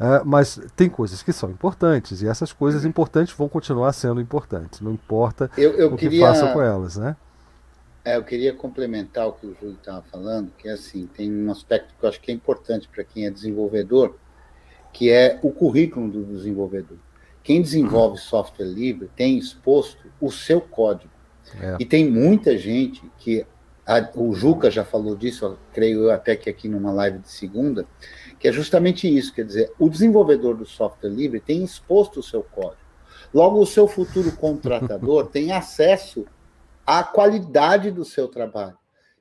É, 0.00 0.22
mas 0.24 0.60
tem 0.76 0.88
coisas 0.88 1.22
que 1.22 1.32
são 1.32 1.50
importantes 1.50 2.22
e 2.22 2.28
essas 2.28 2.52
coisas 2.52 2.84
importantes 2.84 3.34
vão 3.34 3.48
continuar 3.48 3.92
sendo 3.92 4.20
importantes, 4.20 4.80
não 4.80 4.92
importa 4.92 5.50
eu, 5.58 5.72
eu 5.72 5.92
o 5.92 5.96
queria, 5.96 6.20
que 6.20 6.24
faça 6.24 6.52
com 6.52 6.62
elas, 6.62 6.96
né? 6.96 7.16
É, 8.04 8.16
eu 8.16 8.22
queria 8.22 8.54
complementar 8.54 9.26
o 9.26 9.32
que 9.32 9.46
o 9.46 9.56
Júlio 9.60 9.74
estava 9.74 10.02
falando, 10.02 10.52
que 10.56 10.68
é 10.68 10.72
assim, 10.72 11.08
tem 11.08 11.32
um 11.32 11.50
aspecto 11.50 11.92
que 11.98 12.04
eu 12.04 12.08
acho 12.08 12.20
que 12.20 12.30
é 12.30 12.34
importante 12.34 12.88
para 12.88 13.02
quem 13.02 13.26
é 13.26 13.30
desenvolvedor, 13.30 14.14
que 14.92 15.10
é 15.10 15.38
o 15.42 15.50
currículo 15.50 16.08
do 16.08 16.24
desenvolvedor. 16.24 16.96
Quem 17.48 17.62
desenvolve 17.62 18.18
software 18.18 18.66
livre 18.66 19.08
tem 19.16 19.38
exposto 19.38 20.12
o 20.20 20.30
seu 20.30 20.60
código. 20.60 21.10
É. 21.58 21.78
E 21.80 21.86
tem 21.86 22.06
muita 22.06 22.58
gente 22.58 23.02
que. 23.16 23.46
A, 23.86 24.06
o 24.16 24.34
Juca 24.34 24.70
já 24.70 24.84
falou 24.84 25.16
disso, 25.16 25.56
creio 25.72 26.02
eu 26.02 26.10
até 26.10 26.36
que 26.36 26.50
aqui 26.50 26.68
numa 26.68 26.92
live 26.92 27.20
de 27.20 27.30
segunda, 27.30 27.86
que 28.38 28.48
é 28.48 28.52
justamente 28.52 29.08
isso: 29.08 29.32
quer 29.32 29.46
dizer, 29.46 29.72
o 29.78 29.88
desenvolvedor 29.88 30.58
do 30.58 30.66
software 30.66 31.08
livre 31.08 31.40
tem 31.40 31.64
exposto 31.64 32.20
o 32.20 32.22
seu 32.22 32.42
código. 32.42 32.82
Logo, 33.32 33.58
o 33.58 33.66
seu 33.66 33.88
futuro 33.88 34.30
contratador 34.32 35.28
tem 35.32 35.50
acesso 35.50 36.26
à 36.86 37.02
qualidade 37.02 37.90
do 37.90 38.04
seu 38.04 38.28
trabalho. 38.28 38.76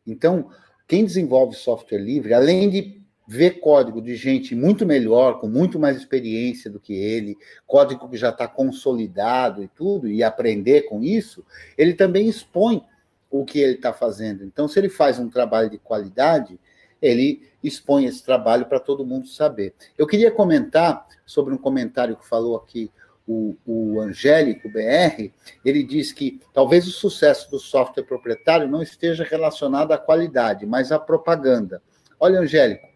Então, 0.05 0.49
quem 0.85 1.05
desenvolve 1.05 1.55
software 1.55 1.99
livre, 1.99 2.33
além 2.33 2.69
de 2.69 3.01
ver 3.27 3.59
código 3.59 4.01
de 4.01 4.15
gente 4.15 4.55
muito 4.55 4.85
melhor, 4.85 5.39
com 5.39 5.47
muito 5.47 5.77
mais 5.77 5.97
experiência 5.97 6.69
do 6.71 6.79
que 6.79 6.93
ele, 6.93 7.37
código 7.65 8.07
que 8.07 8.17
já 8.17 8.29
está 8.29 8.47
consolidado 8.47 9.61
e 9.61 9.67
tudo, 9.67 10.07
e 10.07 10.23
aprender 10.23 10.83
com 10.83 11.03
isso, 11.03 11.45
ele 11.77 11.93
também 11.93 12.27
expõe 12.27 12.81
o 13.29 13.43
que 13.43 13.59
ele 13.59 13.73
está 13.73 13.91
fazendo. 13.91 14.45
Então, 14.45 14.67
se 14.67 14.79
ele 14.79 14.89
faz 14.89 15.19
um 15.19 15.29
trabalho 15.29 15.69
de 15.69 15.77
qualidade, 15.77 16.59
ele 17.01 17.41
expõe 17.61 18.05
esse 18.05 18.23
trabalho 18.23 18.65
para 18.65 18.79
todo 18.79 19.05
mundo 19.05 19.27
saber. 19.27 19.73
Eu 19.97 20.07
queria 20.07 20.31
comentar 20.31 21.05
sobre 21.25 21.53
um 21.53 21.57
comentário 21.57 22.15
que 22.15 22.27
falou 22.27 22.55
aqui 22.55 22.89
o, 23.27 23.57
o 23.65 23.99
Angélico 23.99 24.69
BR, 24.69 25.31
ele 25.65 25.83
diz 25.83 26.13
que 26.13 26.39
talvez 26.53 26.87
o 26.87 26.91
sucesso 26.91 27.51
do 27.51 27.59
software 27.59 28.05
proprietário 28.05 28.69
não 28.69 28.81
esteja 28.81 29.25
relacionado 29.25 29.91
à 29.91 29.97
qualidade, 29.97 30.65
mas 30.65 30.93
à 30.93 30.97
propaganda 30.97 31.81
Olha, 32.19 32.39
Angélico, 32.39 32.87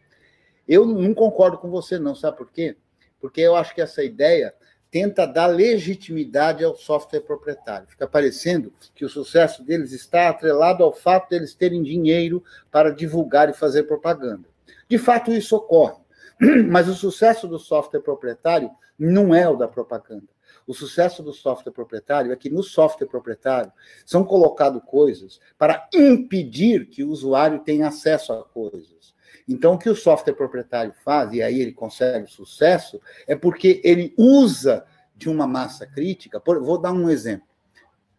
eu 0.67 0.85
não 0.85 1.13
concordo 1.13 1.57
com 1.57 1.69
você, 1.69 1.97
não, 1.99 2.15
sabe 2.15 2.37
por 2.37 2.51
quê? 2.51 2.75
Porque 3.19 3.41
eu 3.41 3.55
acho 3.55 3.73
que 3.73 3.81
essa 3.81 4.03
ideia 4.03 4.53
tenta 4.91 5.25
dar 5.25 5.45
legitimidade 5.45 6.63
ao 6.63 6.75
software 6.75 7.21
proprietário. 7.21 7.87
Fica 7.87 8.05
parecendo 8.05 8.73
que 8.93 9.05
o 9.05 9.09
sucesso 9.09 9.63
deles 9.63 9.93
está 9.93 10.29
atrelado 10.29 10.83
ao 10.83 10.91
fato 10.91 11.29
deles 11.29 11.55
terem 11.55 11.81
dinheiro 11.81 12.43
para 12.69 12.91
divulgar 12.91 13.49
e 13.49 13.53
fazer 13.53 13.83
propaganda. 13.83 14.49
De 14.89 14.97
fato, 14.97 15.31
isso 15.31 15.55
ocorre, 15.55 16.01
mas 16.69 16.89
o 16.89 16.93
sucesso 16.93 17.47
do 17.47 17.57
software 17.57 18.01
proprietário 18.01 18.69
não 18.99 19.33
é 19.33 19.47
o 19.47 19.55
da 19.55 19.67
propaganda. 19.67 20.27
O 20.67 20.73
sucesso 20.73 21.23
do 21.23 21.33
software 21.33 21.71
proprietário 21.71 22.31
é 22.31 22.35
que 22.35 22.49
no 22.49 22.61
software 22.61 23.07
proprietário 23.07 23.71
são 24.05 24.23
colocadas 24.23 24.81
coisas 24.85 25.39
para 25.57 25.87
impedir 25.93 26.87
que 26.87 27.03
o 27.03 27.09
usuário 27.09 27.59
tenha 27.59 27.87
acesso 27.87 28.33
a 28.33 28.43
coisas. 28.43 29.00
Então, 29.47 29.73
o 29.73 29.77
que 29.77 29.89
o 29.89 29.95
software 29.95 30.33
proprietário 30.33 30.93
faz, 31.03 31.33
e 31.33 31.41
aí 31.41 31.61
ele 31.61 31.71
consegue 31.71 32.29
sucesso, 32.29 32.99
é 33.27 33.35
porque 33.35 33.81
ele 33.83 34.13
usa 34.17 34.85
de 35.15 35.29
uma 35.29 35.47
massa 35.47 35.85
crítica. 35.85 36.39
Por, 36.39 36.61
vou 36.61 36.77
dar 36.77 36.91
um 36.91 37.09
exemplo. 37.09 37.47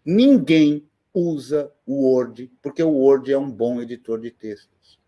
Ninguém 0.05 0.89
usa 1.15 1.71
o 1.87 2.07
Word, 2.07 2.51
porque 2.63 2.83
o 2.83 2.91
Word 2.91 3.33
é 3.33 3.39
um 3.39 3.51
bom 3.51 3.81
editor 3.81 4.21
de 4.21 4.31
textos. 4.31 4.99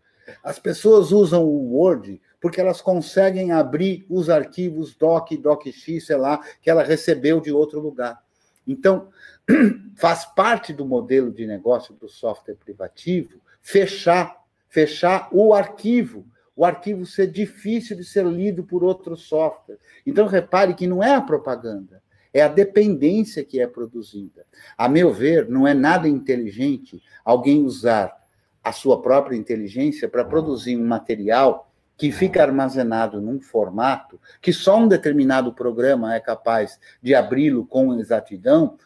As 0.43 0.57
pessoas 0.59 1.11
usam 1.11 1.43
o 1.43 1.73
Word 1.73 2.21
porque 2.39 2.61
elas 2.61 2.81
conseguem 2.81 3.51
abrir 3.51 4.05
os 4.09 4.29
arquivos 4.29 4.95
doc, 4.95 5.31
docx, 5.31 6.05
sei 6.05 6.15
lá, 6.15 6.39
que 6.61 6.69
ela 6.69 6.83
recebeu 6.83 7.41
de 7.41 7.51
outro 7.51 7.79
lugar. 7.79 8.21
Então, 8.67 9.09
faz 9.95 10.25
parte 10.25 10.73
do 10.73 10.85
modelo 10.85 11.31
de 11.31 11.45
negócio 11.45 11.93
do 11.95 12.07
software 12.07 12.55
privativo 12.55 13.39
fechar, 13.65 14.44
fechar 14.75 15.29
o 15.31 15.53
arquivo, 15.53 16.25
o 16.53 16.65
arquivo 16.65 17.05
ser 17.05 17.27
difícil 17.27 17.95
de 17.95 18.03
ser 18.03 18.25
lido 18.25 18.61
por 18.61 18.83
outro 18.83 19.15
software. 19.15 19.77
Então, 20.05 20.27
repare 20.27 20.73
que 20.73 20.85
não 20.85 21.01
é 21.01 21.15
a 21.15 21.21
propaganda, 21.21 22.03
é 22.33 22.41
a 22.41 22.49
dependência 22.49 23.41
que 23.41 23.61
é 23.61 23.67
produzida. 23.67 24.45
A 24.77 24.89
meu 24.89 25.13
ver, 25.13 25.47
não 25.47 25.65
é 25.65 25.73
nada 25.73 26.09
inteligente 26.09 27.01
alguém 27.23 27.63
usar 27.63 28.21
a 28.61 28.73
sua 28.73 29.01
própria 29.01 29.37
inteligência 29.37 30.09
para 30.09 30.25
produzir 30.25 30.75
um 30.75 30.85
material 30.85 31.71
que 31.95 32.11
fica 32.11 32.41
armazenado 32.41 33.21
num 33.21 33.39
formato 33.39 34.19
que 34.41 34.51
só 34.51 34.77
um 34.77 34.89
determinado 34.89 35.53
programa 35.53 36.13
é 36.13 36.19
capaz 36.19 36.77
de 37.01 37.15
abri-lo 37.15 37.65
com 37.65 37.97
exatidão, 37.97 38.77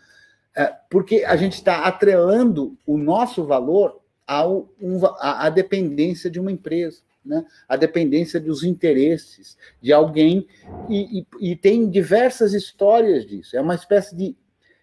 é, 0.55 0.71
porque 0.87 1.23
a 1.25 1.35
gente 1.35 1.53
está 1.53 1.85
atrelando 1.85 2.77
o 2.85 2.95
nosso 2.95 3.43
valor 3.43 3.98
ao, 4.29 4.71
um, 4.79 5.03
à 5.17 5.49
dependência 5.49 6.29
de 6.29 6.39
uma 6.39 6.51
empresa, 6.51 7.01
né? 7.25 7.43
a 7.67 7.75
dependência 7.75 8.39
dos 8.39 8.63
interesses 8.63 9.57
de 9.81 9.91
alguém, 9.91 10.47
e, 10.87 11.19
e, 11.19 11.51
e 11.51 11.55
tem 11.55 11.89
diversas 11.89 12.53
histórias 12.53 13.25
disso. 13.25 13.57
É 13.57 13.61
uma 13.61 13.73
espécie 13.73 14.15
de. 14.15 14.37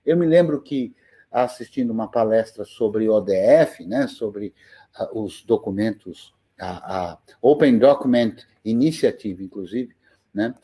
Eu 0.04 0.16
me 0.16 0.26
lembro 0.26 0.60
que, 0.60 0.92
assistindo 1.30 1.92
uma 1.92 2.10
palestra 2.10 2.64
sobre 2.64 3.08
ODF, 3.08 3.86
né, 3.86 4.08
sobre 4.08 4.52
uh, 4.98 5.22
os 5.22 5.44
documentos 5.44 6.34
a, 6.58 7.12
a 7.12 7.18
Open 7.40 7.78
Document 7.78 8.38
Initiative, 8.64 9.44
inclusive, 9.44 9.94
né, 10.34 10.54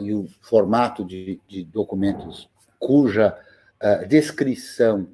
e 0.00 0.14
o 0.14 0.26
formato 0.40 1.04
de, 1.04 1.40
de 1.46 1.62
documentos 1.64 2.48
cuja 2.78 3.38
descrição 4.08 5.08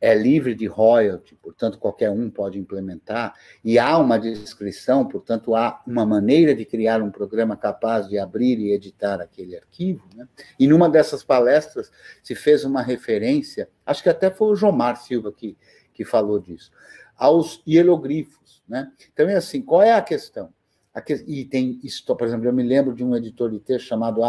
é 0.00 0.14
livre 0.14 0.54
de 0.54 0.66
royalty, 0.66 1.36
portanto, 1.36 1.78
qualquer 1.78 2.10
um 2.10 2.30
pode 2.30 2.58
implementar, 2.58 3.34
e 3.62 3.78
há 3.78 3.98
uma 3.98 4.18
descrição, 4.18 5.06
portanto, 5.06 5.54
há 5.54 5.82
uma 5.86 6.06
maneira 6.06 6.54
de 6.54 6.64
criar 6.64 7.02
um 7.02 7.10
programa 7.10 7.54
capaz 7.56 8.08
de 8.08 8.18
abrir 8.18 8.58
e 8.58 8.72
editar 8.72 9.20
aquele 9.20 9.56
arquivo. 9.56 10.02
Né? 10.16 10.26
E 10.58 10.66
numa 10.66 10.88
dessas 10.88 11.22
palestras 11.22 11.92
se 12.22 12.34
fez 12.34 12.64
uma 12.64 12.80
referência, 12.80 13.68
acho 13.84 14.02
que 14.02 14.08
até 14.08 14.30
foi 14.30 14.48
o 14.48 14.56
Jomar 14.56 14.96
Silva 14.96 15.30
que, 15.30 15.56
que 15.92 16.04
falou 16.04 16.38
disso, 16.38 16.70
aos 17.14 17.62
hieroglifos. 17.68 18.62
Né? 18.66 18.90
Então, 19.12 19.28
é 19.28 19.34
assim, 19.34 19.60
qual 19.60 19.82
é 19.82 19.92
a 19.92 20.00
questão? 20.00 20.50
A 20.94 21.02
que... 21.02 21.12
E 21.26 21.44
tem, 21.44 21.78
por 22.06 22.26
exemplo, 22.26 22.46
eu 22.46 22.52
me 22.54 22.62
lembro 22.62 22.94
de 22.94 23.04
um 23.04 23.14
editor 23.14 23.50
de 23.50 23.60
texto 23.60 23.86
chamado 23.86 24.22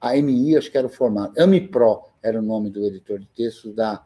AMI, 0.00 0.56
acho 0.56 0.70
que 0.70 0.78
era 0.78 0.86
o 0.86 0.90
formato, 0.90 1.40
AmiPro 1.42 2.02
era 2.22 2.38
o 2.38 2.42
nome 2.42 2.70
do 2.70 2.84
editor 2.84 3.18
de 3.18 3.26
texto 3.26 3.72
da, 3.72 4.04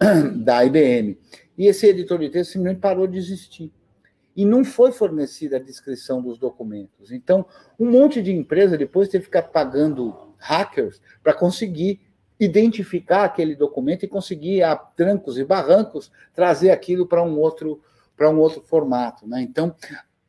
da 0.36 0.64
IBM. 0.64 1.18
E 1.56 1.66
esse 1.66 1.86
editor 1.86 2.18
de 2.18 2.30
texto 2.30 2.52
simplesmente 2.52 2.80
parou 2.80 3.06
de 3.06 3.18
existir. 3.18 3.72
E 4.36 4.44
não 4.44 4.64
foi 4.64 4.90
fornecida 4.90 5.56
a 5.56 5.60
descrição 5.60 6.20
dos 6.20 6.38
documentos. 6.38 7.12
Então, 7.12 7.46
um 7.78 7.90
monte 7.90 8.20
de 8.20 8.32
empresa 8.32 8.76
depois 8.76 9.08
teve 9.08 9.22
que 9.22 9.26
ficar 9.26 9.42
pagando 9.42 10.34
hackers 10.38 11.00
para 11.22 11.32
conseguir 11.32 12.00
identificar 12.38 13.24
aquele 13.24 13.54
documento 13.54 14.04
e 14.04 14.08
conseguir, 14.08 14.62
a 14.62 14.74
trancos 14.74 15.38
e 15.38 15.44
barrancos, 15.44 16.10
trazer 16.34 16.70
aquilo 16.70 17.06
para 17.06 17.22
um 17.22 17.38
outro 17.38 17.80
para 18.16 18.30
um 18.30 18.38
outro 18.38 18.60
formato. 18.62 19.26
Né? 19.26 19.42
Então, 19.42 19.74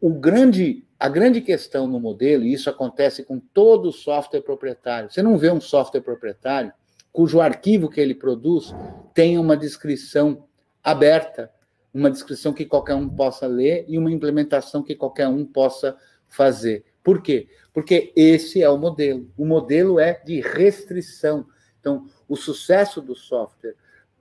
o 0.01 0.09
grande, 0.09 0.83
a 0.99 1.07
grande 1.07 1.41
questão 1.41 1.87
no 1.87 1.99
modelo, 1.99 2.43
e 2.43 2.53
isso 2.53 2.69
acontece 2.69 3.23
com 3.23 3.39
todo 3.39 3.91
software 3.91 4.41
proprietário, 4.41 5.11
você 5.11 5.21
não 5.21 5.37
vê 5.37 5.51
um 5.51 5.61
software 5.61 6.01
proprietário 6.01 6.73
cujo 7.15 7.39
arquivo 7.39 7.89
que 7.89 8.01
ele 8.01 8.13
produz 8.13 8.75
tem 9.13 9.39
uma 9.39 9.55
descrição 9.55 10.45
aberta, 10.83 11.49
uma 11.93 12.11
descrição 12.11 12.51
que 12.51 12.65
qualquer 12.65 12.93
um 12.95 13.07
possa 13.07 13.47
ler 13.47 13.85
e 13.87 13.97
uma 13.97 14.11
implementação 14.11 14.83
que 14.83 14.93
qualquer 14.93 15.29
um 15.29 15.45
possa 15.45 15.95
fazer. 16.27 16.83
Por 17.01 17.21
quê? 17.21 17.47
Porque 17.73 18.11
esse 18.17 18.61
é 18.61 18.69
o 18.69 18.77
modelo. 18.77 19.31
O 19.37 19.45
modelo 19.45 19.97
é 19.97 20.21
de 20.25 20.41
restrição. 20.41 21.47
Então, 21.79 22.05
o 22.27 22.35
sucesso 22.35 23.01
do 23.01 23.15
software 23.15 23.75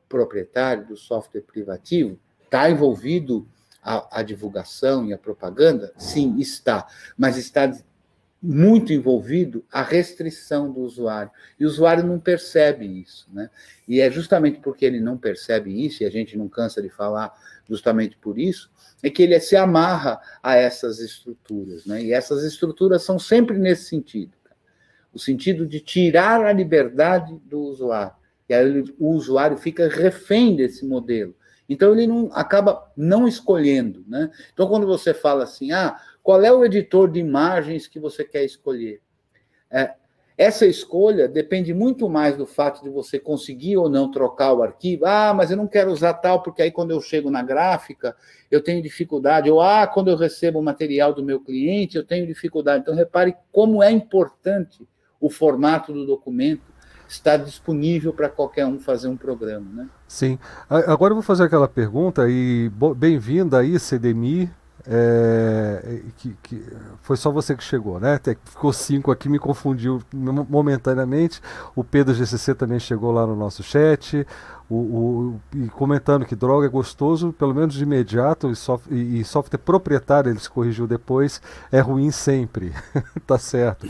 proprietário, 0.08 0.86
do 0.86 0.96
software 0.96 1.40
privativo, 1.40 2.16
está 2.44 2.70
envolvido 2.70 3.48
a, 3.82 4.20
a, 4.20 4.22
divulgação 4.22 5.04
e 5.04 5.12
a 5.12 5.18
propaganda? 5.18 5.92
Sim, 5.98 6.38
está. 6.38 6.86
Mas 7.18 7.36
está 7.36 7.72
muito 8.44 8.92
envolvido 8.92 9.64
a 9.72 9.82
restrição 9.82 10.70
do 10.70 10.80
usuário. 10.80 11.30
E 11.58 11.64
o 11.64 11.68
usuário 11.68 12.04
não 12.04 12.20
percebe 12.20 12.84
isso. 12.84 13.26
Né? 13.32 13.48
E 13.88 14.00
é 14.00 14.10
justamente 14.10 14.60
porque 14.60 14.84
ele 14.84 15.00
não 15.00 15.16
percebe 15.16 15.84
isso, 15.84 16.02
e 16.02 16.06
a 16.06 16.10
gente 16.10 16.36
não 16.36 16.48
cansa 16.48 16.82
de 16.82 16.90
falar 16.90 17.32
justamente 17.68 18.16
por 18.18 18.38
isso, 18.38 18.70
é 19.02 19.08
que 19.08 19.22
ele 19.22 19.38
se 19.40 19.56
amarra 19.56 20.20
a 20.42 20.56
essas 20.56 20.98
estruturas. 20.98 21.86
Né? 21.86 22.02
E 22.04 22.12
essas 22.12 22.44
estruturas 22.44 23.02
são 23.02 23.18
sempre 23.18 23.58
nesse 23.58 23.84
sentido 23.84 24.32
o 25.14 25.18
sentido 25.18 25.64
de 25.64 25.78
tirar 25.78 26.44
a 26.44 26.52
liberdade 26.52 27.40
do 27.44 27.60
usuário. 27.60 28.12
E 28.48 28.52
aí 28.52 28.84
o 28.98 29.10
usuário 29.10 29.56
fica 29.56 29.88
refém 29.88 30.56
desse 30.56 30.84
modelo. 30.84 31.34
Então 31.66 31.92
ele 31.92 32.06
não 32.06 32.28
acaba 32.32 32.92
não 32.94 33.26
escolhendo, 33.26 34.04
né? 34.06 34.30
Então 34.52 34.66
quando 34.66 34.86
você 34.86 35.14
fala 35.14 35.44
assim, 35.44 35.72
ah, 35.72 35.98
qual 36.24 36.42
é 36.42 36.50
o 36.50 36.64
editor 36.64 37.10
de 37.10 37.20
imagens 37.20 37.86
que 37.86 38.00
você 38.00 38.24
quer 38.24 38.44
escolher? 38.44 39.02
É, 39.70 39.92
essa 40.38 40.64
escolha 40.64 41.28
depende 41.28 41.74
muito 41.74 42.08
mais 42.08 42.34
do 42.34 42.46
fato 42.46 42.82
de 42.82 42.88
você 42.88 43.20
conseguir 43.20 43.76
ou 43.76 43.90
não 43.90 44.10
trocar 44.10 44.54
o 44.54 44.62
arquivo. 44.62 45.04
Ah, 45.04 45.34
mas 45.34 45.50
eu 45.50 45.56
não 45.56 45.68
quero 45.68 45.92
usar 45.92 46.14
tal, 46.14 46.42
porque 46.42 46.62
aí 46.62 46.70
quando 46.70 46.92
eu 46.92 47.00
chego 47.02 47.30
na 47.30 47.42
gráfica, 47.42 48.16
eu 48.50 48.64
tenho 48.64 48.82
dificuldade. 48.82 49.50
Ou, 49.50 49.60
ah, 49.60 49.86
quando 49.86 50.08
eu 50.08 50.16
recebo 50.16 50.58
o 50.58 50.62
material 50.62 51.12
do 51.12 51.22
meu 51.22 51.38
cliente, 51.40 51.98
eu 51.98 52.04
tenho 52.04 52.26
dificuldade. 52.26 52.80
Então, 52.80 52.94
repare 52.94 53.36
como 53.52 53.82
é 53.82 53.90
importante 53.90 54.88
o 55.20 55.28
formato 55.28 55.92
do 55.92 56.06
documento 56.06 56.72
está 57.06 57.36
disponível 57.36 58.14
para 58.14 58.30
qualquer 58.30 58.64
um 58.64 58.80
fazer 58.80 59.08
um 59.08 59.16
programa. 59.16 59.70
Né? 59.70 59.88
Sim. 60.08 60.38
Agora 60.70 61.12
eu 61.12 61.16
vou 61.16 61.22
fazer 61.22 61.44
aquela 61.44 61.68
pergunta 61.68 62.26
e 62.30 62.70
bem-vinda 62.96 63.58
aí, 63.58 63.78
CDMI. 63.78 64.50
É, 64.86 66.00
que, 66.18 66.36
que, 66.42 66.62
foi 67.00 67.16
só 67.16 67.30
você 67.30 67.56
que 67.56 67.64
chegou, 67.64 67.98
né? 67.98 68.14
Até 68.14 68.36
ficou 68.44 68.72
cinco 68.72 69.10
aqui, 69.10 69.28
me 69.28 69.38
confundiu 69.38 70.02
momentaneamente. 70.12 71.40
O 71.74 71.82
Pedro 71.82 72.14
GCC 72.14 72.54
também 72.54 72.78
chegou 72.78 73.10
lá 73.10 73.26
no 73.26 73.34
nosso 73.34 73.62
chat 73.62 74.26
o, 74.68 74.76
o, 74.76 75.40
e 75.54 75.68
comentando 75.68 76.24
que 76.24 76.34
droga 76.34 76.66
é 76.66 76.70
gostoso, 76.70 77.32
pelo 77.32 77.54
menos 77.54 77.74
de 77.74 77.82
imediato, 77.82 78.50
e, 78.50 78.56
soft, 78.56 78.86
e, 78.90 79.20
e 79.20 79.24
software 79.24 79.58
proprietário, 79.58 80.30
ele 80.30 80.38
se 80.38 80.48
corrigiu 80.48 80.86
depois, 80.86 81.40
é 81.70 81.80
ruim 81.80 82.10
sempre. 82.10 82.72
tá 83.26 83.38
certo. 83.38 83.86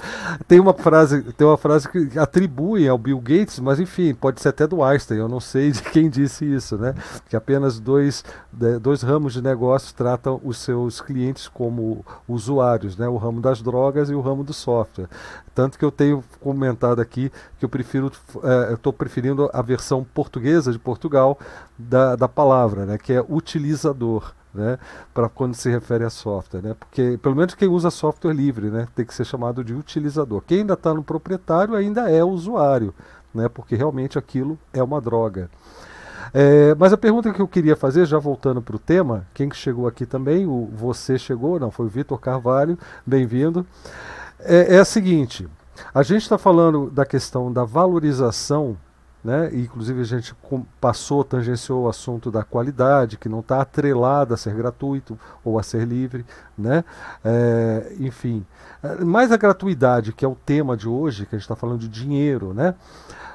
Tem 0.49 0.59
uma 0.59 0.75
frase, 0.75 1.23
tem 1.35 1.47
uma 1.47 1.57
frase 1.57 1.89
que 1.89 2.19
atribui 2.19 2.89
ao 2.89 2.99
Bill 2.99 3.21
Gates, 3.21 3.61
mas 3.61 3.79
enfim, 3.79 4.15
pode 4.15 4.41
ser 4.41 4.49
até 4.49 4.67
do 4.67 4.83
Einstein, 4.83 5.19
eu 5.19 5.29
não 5.29 5.41
sei 5.41 5.71
de 5.71 5.83
quem 5.83 6.11
disse 6.11 6.45
isso, 6.45 6.77
né? 6.77 6.95
Que 7.29 7.37
apenas 7.37 7.79
dois, 7.79 8.25
dois 8.81 9.03
ramos 9.03 9.33
de 9.33 9.43
negócios 9.43 9.93
tratam 9.93 10.41
os 10.43 10.59
seus 10.59 11.01
clientes 11.01 11.47
como 11.47 12.05
usuários, 12.27 12.97
né? 12.97 13.09
O 13.09 13.17
ramo 13.17 13.41
das 13.41 13.63
drogas 13.63 14.11
e 14.11 14.15
o 14.15 14.21
ramo 14.21 14.43
do 14.43 14.53
software. 14.53 15.09
Tanto 15.55 15.79
que 15.79 15.85
eu 15.85 15.91
tenho 15.91 16.25
comentado 16.41 17.01
aqui 17.01 17.31
que 17.59 17.65
eu 17.65 17.69
prefiro, 17.69 18.11
é, 18.43 18.71
eu 18.71 18.75
estou 18.75 18.93
preferindo 18.93 19.49
a 19.53 19.63
versão 19.63 20.05
portuguesa 20.05 20.73
de 20.73 20.79
Portugal 20.79 21.39
da, 21.79 22.17
da 22.17 22.29
palavra, 22.29 22.85
né, 22.85 22.99
que 22.99 23.13
é 23.13 23.25
utilizador. 23.29 24.33
né, 24.55 24.79
para 25.13 25.29
quando 25.29 25.55
se 25.55 25.69
refere 25.69 26.05
a 26.05 26.11
software, 26.11 26.63
né, 26.63 26.77
porque 26.79 27.19
pelo 27.21 27.35
menos 27.35 27.55
quem 27.55 27.69
usa 27.69 27.91
software 27.91 28.33
livre, 28.33 28.71
né, 28.71 28.87
tem 28.95 29.05
que 29.05 29.13
ser 29.13 29.25
chamado 29.25 29.65
de 29.65 29.75
utilizador. 29.75 30.43
Quem 30.47 30.61
ainda 30.61 30.75
está 30.75 30.95
no 30.95 31.03
proprietário 31.03 31.75
ainda 31.75 32.09
é 32.09 32.23
usuário, 32.23 32.95
né, 33.35 33.49
porque 33.49 33.75
realmente 33.75 34.17
aquilo 34.17 34.57
é 34.73 34.83
uma 34.83 35.01
droga. 35.01 35.51
É, 36.33 36.75
mas 36.77 36.93
a 36.93 36.97
pergunta 36.97 37.33
que 37.33 37.43
eu 37.43 37.49
queria 37.49 37.77
fazer, 37.77 38.07
já 38.07 38.19
voltando 38.19 38.63
para 38.63 38.77
o 38.77 38.79
tema, 38.79 39.27
quem 39.35 39.49
que 39.49 39.57
chegou 39.57 39.87
aqui 39.87 40.07
também, 40.07 40.47
o 40.47 40.71
você 40.73 41.19
chegou, 41.19 41.59
não, 41.59 41.71
foi 41.71 41.87
o 41.87 41.89
Vitor 41.89 42.19
Carvalho, 42.19 42.79
bem-vindo, 43.05 43.67
é, 44.45 44.77
é 44.77 44.79
a 44.79 44.85
seguinte, 44.85 45.49
a 45.93 46.03
gente 46.03 46.23
está 46.23 46.39
falando 46.39 46.91
da 46.91 47.05
questão 47.05 47.53
da 47.53 47.65
valorização 47.65 48.77
né? 49.25 49.49
Inclusive 49.55 50.03
a 50.03 50.05
gente 50.05 50.37
passou, 50.79 51.25
tangenciou 51.25 51.85
o 51.85 51.89
assunto 51.89 52.31
da 52.31 52.45
qualidade, 52.45 53.17
que 53.17 53.29
não 53.29 53.41
está 53.41 53.63
atrelada 53.63 54.35
a 54.35 54.37
ser 54.37 54.55
gratuito 54.55 55.19
ou 55.43 55.59
a 55.59 55.63
ser 55.63 55.87
livre, 55.89 56.27
né? 56.59 56.85
É, 57.25 57.95
enfim, 57.99 58.45
é, 58.83 59.03
mais 59.03 59.33
a 59.33 59.39
gratuidade, 59.39 60.13
que 60.13 60.27
é 60.27 60.29
o 60.29 60.35
tema 60.35 60.77
de 60.77 60.87
hoje, 60.87 61.25
que 61.25 61.35
a 61.35 61.39
gente 61.39 61.45
está 61.45 61.57
falando 61.57 61.81
de 61.81 61.89
dinheiro, 61.89 62.53
né? 62.53 62.75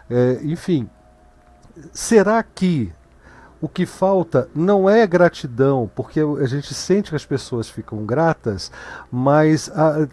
É, 0.07 0.39
enfim, 0.43 0.87
será 1.91 2.43
que 2.43 2.93
o 3.59 3.67
que 3.67 3.85
falta 3.85 4.47
não 4.53 4.87
é 4.87 5.05
gratidão, 5.07 5.89
porque 5.95 6.19
a 6.19 6.45
gente 6.45 6.73
sente 6.73 7.09
que 7.09 7.15
as 7.15 7.25
pessoas 7.25 7.67
ficam 7.67 8.05
gratas, 8.05 8.71
mas 9.11 9.71
a, 9.71 10.07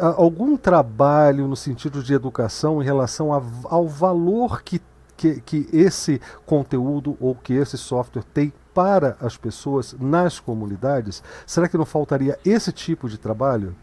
algum 0.00 0.56
trabalho 0.56 1.46
no 1.46 1.56
sentido 1.56 2.02
de 2.02 2.14
educação 2.14 2.82
em 2.82 2.84
relação 2.84 3.32
a, 3.32 3.42
ao 3.64 3.86
valor 3.86 4.62
que 4.62 4.80
que, 5.16 5.40
que 5.40 5.68
esse 5.72 6.20
conteúdo 6.44 7.16
ou 7.20 7.34
que 7.34 7.54
esse 7.54 7.78
software 7.78 8.24
tem 8.34 8.52
para 8.74 9.16
as 9.20 9.36
pessoas 9.36 9.94
nas 9.98 10.40
comunidades? 10.40 11.22
Será 11.46 11.68
que 11.68 11.76
não 11.76 11.86
faltaria 11.86 12.38
esse 12.44 12.72
tipo 12.72 13.08
de 13.08 13.16
trabalho? 13.16 13.76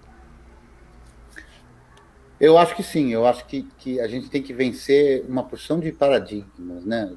Eu 2.39 2.58
acho 2.58 2.76
que 2.76 2.84
sim, 2.84 3.14
eu 3.14 3.26
acho 3.26 3.45
que, 3.45 3.64
que 3.78 3.99
a 3.99 4.08
gente 4.08 4.30
tem 4.30 4.41
que 4.41 4.54
vencer 4.54 5.24
uma 5.30 5.43
porção 5.43 5.80
de 5.80 5.91
paradigmas, 5.91 6.84
né? 6.84 7.14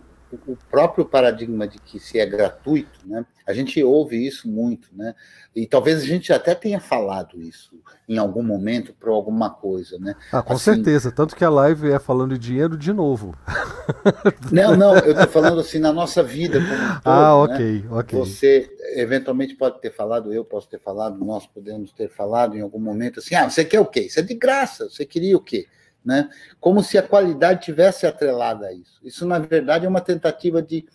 O 0.47 0.57
próprio 0.71 1.05
paradigma 1.05 1.67
de 1.67 1.79
que 1.79 2.01
se 2.01 2.19
é 2.19 2.27
gratuito, 2.27 3.01
né? 3.07 3.25
A 3.47 3.53
gente 3.53 3.83
ouve 3.83 4.27
isso 4.27 4.49
muito, 4.49 4.89
né? 4.93 5.15
E 5.55 5.67
talvez 5.67 6.03
a 6.03 6.07
gente 6.07 6.33
até 6.33 6.55
tenha 6.55 6.81
falado 6.81 7.41
isso 7.41 7.79
em 8.09 8.19
algum 8.19 8.43
momento 8.43 8.95
para 8.95 9.11
alguma 9.11 9.51
coisa, 9.51 9.99
né? 9.99 10.15
Ah, 10.33 10.43
com 10.43 10.55
assim, 10.55 10.65
certeza, 10.75 11.13
tanto 11.13 11.37
que 11.37 11.45
a 11.45 11.51
live 11.51 11.91
é 11.91 11.99
falando 11.99 12.39
de 12.39 12.47
dinheiro 12.47 12.77
de 12.77 12.93
novo. 12.93 13.35
Não, 14.51 14.75
não, 14.77 14.97
eu 14.97 15.13
estou 15.13 15.29
falando 15.29 15.61
assim 15.61 15.79
na 15.79 15.93
nossa 15.93 16.23
vida 16.23 16.59
como 16.59 16.73
um 16.73 17.01
todo, 17.01 17.01
Ah, 17.05 17.37
ok, 17.37 17.83
né? 17.83 17.89
ok. 17.91 18.19
Você 18.19 18.71
eventualmente 18.97 19.55
pode 19.55 19.81
ter 19.81 19.91
falado, 19.91 20.33
eu 20.33 20.45
posso 20.45 20.69
ter 20.69 20.81
falado, 20.81 21.23
nós 21.23 21.47
podemos 21.47 21.93
ter 21.93 22.09
falado 22.09 22.57
em 22.57 22.63
algum 22.63 22.79
momento 22.79 23.21
assim, 23.21 23.35
ah, 23.35 23.49
você 23.49 23.65
quer 23.65 23.81
o 23.81 23.87
quê? 23.87 24.01
Isso 24.01 24.19
é 24.21 24.23
de 24.23 24.35
graça, 24.35 24.89
você 24.89 25.05
queria 25.05 25.37
o 25.37 25.41
quê? 25.41 25.67
Né? 26.05 26.29
como 26.61 26.83
se 26.83 26.99
a 26.99 27.03
qualidade 27.03 27.65
tivesse 27.65 28.07
atrelada 28.07 28.67
a 28.67 28.73
isso. 28.73 29.01
Isso, 29.03 29.27
na 29.27 29.39
verdade, 29.39 29.87
é 29.87 29.89
uma 29.89 30.01
tentativa 30.01 30.61
de. 30.61 30.87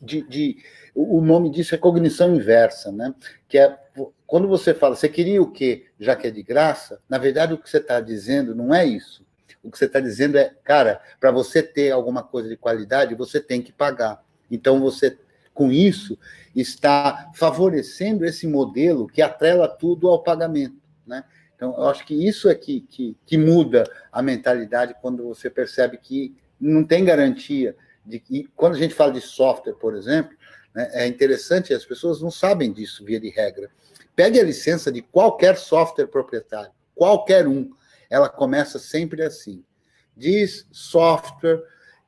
de, 0.00 0.22
de 0.22 0.56
o 0.94 1.20
nome 1.20 1.50
disso 1.50 1.74
é 1.74 1.78
cognição 1.78 2.34
inversa, 2.34 2.90
né? 2.90 3.14
que 3.48 3.56
é 3.56 3.78
quando 4.26 4.46
você 4.46 4.74
fala, 4.74 4.94
você 4.94 5.08
queria 5.08 5.40
o 5.40 5.50
quê, 5.50 5.86
já 5.98 6.14
que 6.14 6.26
é 6.26 6.30
de 6.30 6.42
graça, 6.42 7.00
na 7.08 7.16
verdade 7.16 7.54
o 7.54 7.58
que 7.58 7.68
você 7.68 7.78
está 7.78 7.98
dizendo 7.98 8.54
não 8.54 8.74
é 8.74 8.84
isso. 8.84 9.26
O 9.62 9.70
que 9.70 9.78
você 9.78 9.86
está 9.86 10.00
dizendo 10.00 10.36
é, 10.36 10.54
cara, 10.62 11.00
para 11.18 11.30
você 11.30 11.62
ter 11.62 11.90
alguma 11.90 12.22
coisa 12.22 12.48
de 12.48 12.56
qualidade, 12.56 13.14
você 13.14 13.40
tem 13.40 13.62
que 13.62 13.72
pagar. 13.72 14.22
Então 14.50 14.80
você, 14.80 15.18
com 15.54 15.72
isso, 15.72 16.18
está 16.54 17.30
favorecendo 17.34 18.24
esse 18.24 18.46
modelo 18.46 19.08
que 19.08 19.22
atrela 19.22 19.66
tudo 19.66 20.08
ao 20.08 20.22
pagamento. 20.22 20.76
Né? 21.06 21.24
Então, 21.58 21.74
eu 21.76 21.88
acho 21.88 22.06
que 22.06 22.14
isso 22.14 22.48
é 22.48 22.54
que, 22.54 22.82
que, 22.82 23.16
que 23.26 23.36
muda 23.36 23.82
a 24.12 24.22
mentalidade 24.22 24.94
quando 25.02 25.24
você 25.24 25.50
percebe 25.50 25.98
que 25.98 26.32
não 26.60 26.84
tem 26.84 27.04
garantia 27.04 27.76
de 28.06 28.20
que, 28.20 28.48
quando 28.54 28.76
a 28.76 28.78
gente 28.78 28.94
fala 28.94 29.12
de 29.12 29.20
software, 29.20 29.72
por 29.72 29.96
exemplo, 29.96 30.36
né, 30.72 30.88
é 30.92 31.06
interessante, 31.08 31.74
as 31.74 31.84
pessoas 31.84 32.22
não 32.22 32.30
sabem 32.30 32.72
disso, 32.72 33.04
via 33.04 33.18
de 33.18 33.28
regra. 33.28 33.68
Pegue 34.14 34.38
a 34.38 34.44
licença 34.44 34.92
de 34.92 35.02
qualquer 35.02 35.56
software 35.58 36.06
proprietário, 36.06 36.70
qualquer 36.94 37.48
um, 37.48 37.68
ela 38.08 38.28
começa 38.28 38.78
sempre 38.78 39.24
assim. 39.24 39.64
This 40.16 40.64
software 40.70 41.64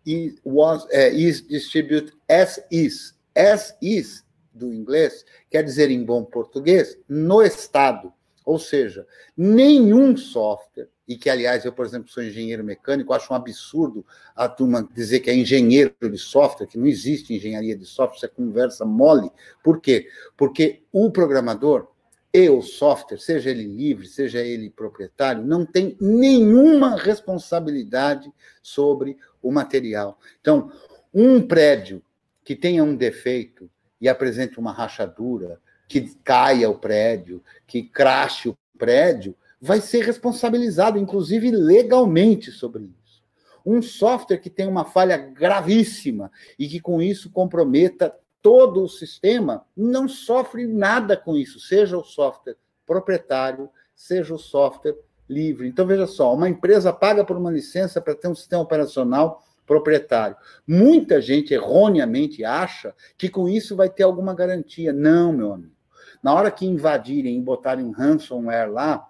is, 0.07 0.41
was, 0.45 0.85
uh, 0.85 1.13
is 1.13 1.41
distributed 1.41 2.13
as 2.29 2.65
is. 2.71 3.19
As 3.37 3.77
is, 3.83 4.25
do 4.55 4.73
inglês, 4.73 5.25
quer 5.51 5.65
dizer 5.65 5.91
em 5.91 6.05
bom 6.05 6.25
português, 6.25 6.97
no 7.09 7.43
Estado. 7.43 8.13
Ou 8.45 8.59
seja, 8.59 9.07
nenhum 9.37 10.17
software, 10.17 10.89
e 11.07 11.17
que, 11.17 11.29
aliás, 11.29 11.65
eu, 11.65 11.73
por 11.73 11.85
exemplo, 11.85 12.09
sou 12.09 12.23
engenheiro 12.23 12.65
mecânico, 12.65 13.13
acho 13.13 13.33
um 13.33 13.37
absurdo 13.37 14.07
a 14.35 14.49
turma 14.49 14.89
dizer 14.95 15.21
que 15.21 15.31
é 15.31 15.35
engenheiro 15.35 15.95
de 16.01 16.19
software, 16.19 16.67
que 16.67 16.79
não 16.79 16.87
existe 16.87 17.35
engenharia 17.35 17.77
de 17.77 17.85
software, 17.85 18.17
isso 18.17 18.27
é 18.27 18.29
conversa 18.29 18.85
mole. 18.85 19.31
Por 19.63 19.81
quê? 19.81 20.09
Porque 20.37 20.83
o 20.93 21.11
programador 21.11 21.89
e 22.33 22.49
o 22.49 22.63
software, 22.63 23.19
seja 23.19 23.51
ele 23.51 23.65
livre, 23.65 24.07
seja 24.07 24.41
ele 24.41 24.71
proprietário, 24.71 25.45
não 25.45 25.67
tem 25.67 25.97
nenhuma 26.01 26.97
responsabilidade 26.97 28.33
sobre 28.63 29.17
o 29.43 29.51
material. 29.51 30.17
Então, 30.41 30.71
um 31.13 31.43
prédio 31.43 32.01
que 32.45 32.55
tenha 32.55 32.85
um 32.85 32.95
defeito 32.95 33.69
e 34.01 34.09
apresente 34.09 34.59
uma 34.59 34.73
rachadura, 34.73 35.61
que 35.91 36.15
caia 36.23 36.71
o 36.71 36.79
prédio, 36.79 37.43
que 37.67 37.83
crache 37.83 38.49
o 38.49 38.57
prédio, 38.79 39.35
vai 39.61 39.81
ser 39.81 40.05
responsabilizado, 40.05 40.97
inclusive 40.97 41.51
legalmente, 41.51 42.53
sobre 42.53 42.85
isso. 42.85 43.25
Um 43.67 43.83
software 43.83 44.39
que 44.39 44.49
tem 44.49 44.69
uma 44.69 44.85
falha 44.85 45.17
gravíssima 45.17 46.31
e 46.57 46.69
que 46.69 46.79
com 46.79 47.03
isso 47.03 47.29
comprometa 47.33 48.15
todo 48.41 48.85
o 48.85 48.89
sistema, 48.89 49.67
não 49.77 50.09
sofre 50.09 50.65
nada 50.65 51.17
com 51.17 51.37
isso, 51.37 51.59
seja 51.59 51.99
o 51.99 52.05
software 52.05 52.57
proprietário, 52.87 53.69
seja 53.93 54.33
o 54.33 54.39
software 54.39 54.97
livre. 55.29 55.67
Então, 55.67 55.85
veja 55.85 56.07
só, 56.07 56.33
uma 56.33 56.49
empresa 56.49 56.93
paga 56.93 57.25
por 57.25 57.37
uma 57.37 57.51
licença 57.51 58.01
para 58.01 58.15
ter 58.15 58.29
um 58.29 58.35
sistema 58.35 58.63
operacional 58.63 59.43
proprietário. 59.67 60.37
Muita 60.65 61.21
gente 61.21 61.53
erroneamente 61.53 62.45
acha 62.45 62.95
que 63.19 63.29
com 63.29 63.49
isso 63.49 63.75
vai 63.75 63.91
ter 63.91 64.05
alguma 64.05 64.33
garantia. 64.33 64.93
Não, 64.93 65.33
meu 65.33 65.53
amigo. 65.53 65.80
Na 66.23 66.35
hora 66.35 66.51
que 66.51 66.67
invadirem 66.67 67.37
e 67.37 67.41
botarem 67.41 67.85
um 67.85 67.93
ransomware 67.93 68.71
lá, 68.71 69.09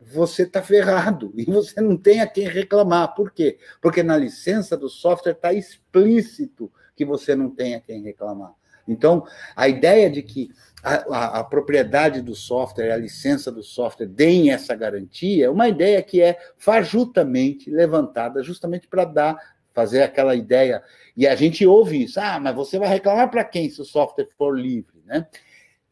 você 0.00 0.42
está 0.42 0.62
ferrado 0.62 1.32
e 1.36 1.44
você 1.44 1.80
não 1.80 1.96
tem 1.96 2.20
a 2.20 2.26
quem 2.26 2.46
reclamar. 2.48 3.14
Por 3.14 3.30
quê? 3.30 3.58
Porque 3.80 4.02
na 4.02 4.16
licença 4.16 4.76
do 4.76 4.88
software 4.88 5.32
está 5.32 5.52
explícito 5.52 6.70
que 6.94 7.04
você 7.04 7.34
não 7.34 7.50
tem 7.50 7.74
a 7.74 7.80
quem 7.80 8.02
reclamar. 8.02 8.52
Então, 8.86 9.26
a 9.56 9.66
ideia 9.66 10.10
de 10.10 10.22
que 10.22 10.50
a, 10.82 10.94
a, 10.94 11.40
a, 11.40 11.44
propriedade 11.44 12.20
do 12.20 12.34
software, 12.34 12.92
a 12.92 12.96
licença 12.96 13.50
do 13.50 13.62
software 13.62 14.06
deem 14.06 14.52
essa 14.52 14.74
garantia, 14.74 15.46
é 15.46 15.50
uma 15.50 15.68
ideia 15.68 16.02
que 16.02 16.20
é 16.20 16.38
fajutamente 16.58 17.70
levantada 17.70 18.42
justamente 18.42 18.86
para 18.86 19.06
dar, 19.06 19.38
fazer 19.72 20.02
aquela 20.02 20.34
ideia. 20.34 20.82
E 21.16 21.26
a 21.26 21.34
gente 21.34 21.66
ouve 21.66 22.04
isso. 22.04 22.20
Ah, 22.20 22.38
mas 22.38 22.54
você 22.54 22.78
vai 22.78 22.88
reclamar 22.88 23.30
para 23.30 23.42
quem 23.42 23.70
se 23.70 23.80
o 23.80 23.84
software 23.86 24.28
for 24.36 24.54
livre, 24.58 25.02
né? 25.06 25.26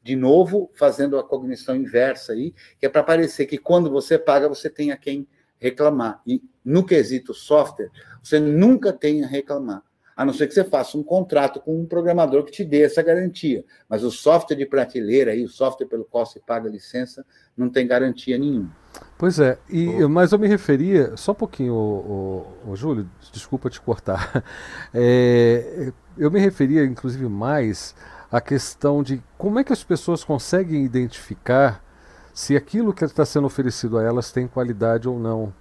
De 0.02 0.16
novo, 0.16 0.70
fazendo 0.74 1.18
a 1.18 1.22
cognição 1.22 1.76
inversa 1.76 2.32
aí, 2.32 2.52
que 2.78 2.86
é 2.86 2.88
para 2.88 3.02
parecer 3.02 3.46
que 3.46 3.58
quando 3.58 3.90
você 3.90 4.18
paga, 4.18 4.48
você 4.48 4.68
tem 4.68 4.90
a 4.90 4.96
quem 4.96 5.26
reclamar. 5.58 6.20
E 6.26 6.42
no 6.64 6.84
quesito 6.84 7.32
software, 7.32 7.90
você 8.22 8.40
nunca 8.40 8.92
tem 8.92 9.24
a 9.24 9.26
reclamar. 9.26 9.82
A 10.14 10.24
não 10.24 10.32
ser 10.32 10.46
que 10.46 10.54
você 10.54 10.64
faça 10.64 10.98
um 10.98 11.02
contrato 11.02 11.60
com 11.60 11.80
um 11.80 11.86
programador 11.86 12.44
que 12.44 12.52
te 12.52 12.64
dê 12.64 12.82
essa 12.82 13.02
garantia. 13.02 13.64
Mas 13.88 14.02
o 14.02 14.10
software 14.10 14.56
de 14.56 14.66
prateleira, 14.66 15.30
aí, 15.30 15.42
o 15.42 15.48
software 15.48 15.86
pelo 15.86 16.04
qual 16.04 16.26
se 16.26 16.38
paga 16.40 16.68
a 16.68 16.72
licença, 16.72 17.24
não 17.56 17.70
tem 17.70 17.86
garantia 17.86 18.36
nenhuma. 18.36 18.70
Pois 19.16 19.38
é, 19.38 19.58
e, 19.70 19.86
mas 20.06 20.32
eu 20.32 20.38
me 20.38 20.46
referia, 20.46 21.16
só 21.16 21.32
um 21.32 21.34
pouquinho, 21.34 21.72
o, 21.74 22.46
o, 22.66 22.72
o 22.72 22.76
Júlio, 22.76 23.08
desculpa 23.32 23.70
te 23.70 23.80
cortar. 23.80 24.44
É, 24.94 25.90
eu 26.18 26.30
me 26.30 26.38
referia, 26.38 26.84
inclusive, 26.84 27.26
mais 27.26 27.94
a 28.32 28.40
questão 28.40 29.02
de 29.02 29.22
como 29.36 29.58
é 29.58 29.64
que 29.64 29.74
as 29.74 29.84
pessoas 29.84 30.24
conseguem 30.24 30.82
identificar 30.82 31.84
se 32.32 32.56
aquilo 32.56 32.94
que 32.94 33.04
está 33.04 33.26
sendo 33.26 33.46
oferecido 33.46 33.98
a 33.98 34.02
elas 34.02 34.32
tem 34.32 34.48
qualidade 34.48 35.06
ou 35.06 35.18
não, 35.18 35.52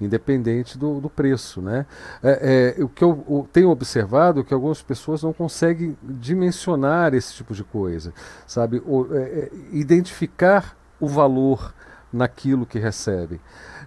independente 0.00 0.78
do, 0.78 1.02
do 1.02 1.10
preço. 1.10 1.60
Né? 1.60 1.84
É, 2.22 2.74
é, 2.78 2.82
o 2.82 2.88
que 2.88 3.04
eu, 3.04 3.22
eu, 3.28 3.48
tenho 3.52 3.68
observado 3.68 4.40
é 4.40 4.42
que 4.42 4.54
algumas 4.54 4.80
pessoas 4.80 5.22
não 5.22 5.34
conseguem 5.34 5.98
dimensionar 6.02 7.12
esse 7.12 7.34
tipo 7.34 7.54
de 7.54 7.62
coisa, 7.62 8.14
sabe? 8.46 8.82
é, 9.12 9.18
é 9.18 9.50
identificar 9.70 10.74
o 10.98 11.06
valor 11.06 11.74
naquilo 12.10 12.64
que 12.64 12.78
recebem. 12.78 13.38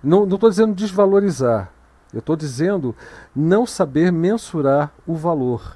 Não 0.04 0.26
estou 0.26 0.48
dizendo 0.48 0.76
desvalorizar, 0.76 1.72
eu 2.14 2.20
estou 2.20 2.36
dizendo 2.36 2.96
não 3.36 3.66
saber 3.66 4.12
mensurar 4.12 4.94
o 5.08 5.16
valor. 5.16 5.76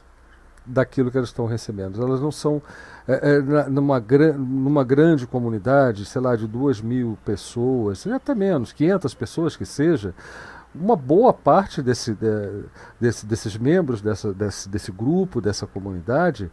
Daquilo 0.66 1.10
que 1.10 1.18
elas 1.18 1.30
estão 1.30 1.46
recebendo. 1.46 2.02
Elas 2.02 2.22
não 2.22 2.32
são 2.32 2.62
é, 3.08 3.36
é, 3.36 3.42
numa, 3.70 4.00
numa 4.00 4.84
grande 4.84 5.26
comunidade, 5.26 6.06
sei 6.06 6.22
lá, 6.22 6.36
de 6.36 6.48
duas 6.48 6.82
mil 6.82 7.18
pessoas, 7.26 8.06
até 8.08 8.36
menos, 8.36 8.72
500 8.72 9.14
pessoas 9.14 9.56
que 9.58 9.66
seja, 9.66 10.14
uma 10.74 10.96
boa 10.96 11.34
parte 11.34 11.82
desse, 11.82 12.14
de, 12.14 12.64
desse, 13.00 13.26
desses 13.26 13.58
membros 13.58 14.02
dessa, 14.02 14.34
desse, 14.34 14.70
desse 14.70 14.92
grupo, 14.92 15.42
dessa 15.42 15.68
comunidade, 15.68 16.50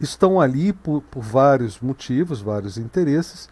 estão 0.00 0.40
ali 0.40 0.72
por, 0.72 1.02
por 1.02 1.22
vários 1.22 1.80
motivos, 1.80 2.40
vários 2.40 2.76
interesses, 2.76 3.48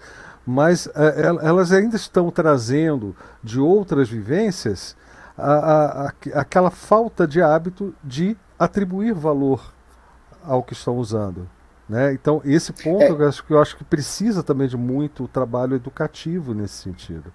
mas 0.47 0.89
é, 0.95 1.27
elas 1.43 1.73
ainda 1.73 1.97
estão 1.97 2.31
trazendo 2.31 3.15
de 3.43 3.61
outras 3.61 4.09
vivências 4.09 4.97
a, 5.37 5.53
a, 5.53 6.07
a, 6.07 6.13
aquela 6.35 6.71
falta 6.71 7.27
de 7.27 7.41
hábito 7.41 7.95
de 8.03 8.37
atribuir 8.59 9.15
valor 9.15 9.73
ao 10.43 10.63
que 10.63 10.73
estão 10.73 10.97
usando. 10.97 11.49
Né? 11.89 12.13
Então, 12.13 12.43
esse 12.45 12.73
ponto 12.73 13.03
é. 13.03 13.11
eu, 13.11 13.29
acho 13.29 13.45
que, 13.45 13.53
eu 13.53 13.61
acho 13.61 13.77
que 13.77 13.85
precisa 13.85 14.43
também 14.43 14.69
de 14.69 14.77
muito 14.77 15.27
trabalho 15.29 15.77
educativo 15.77 16.53
nesse 16.53 16.75
sentido. 16.75 17.33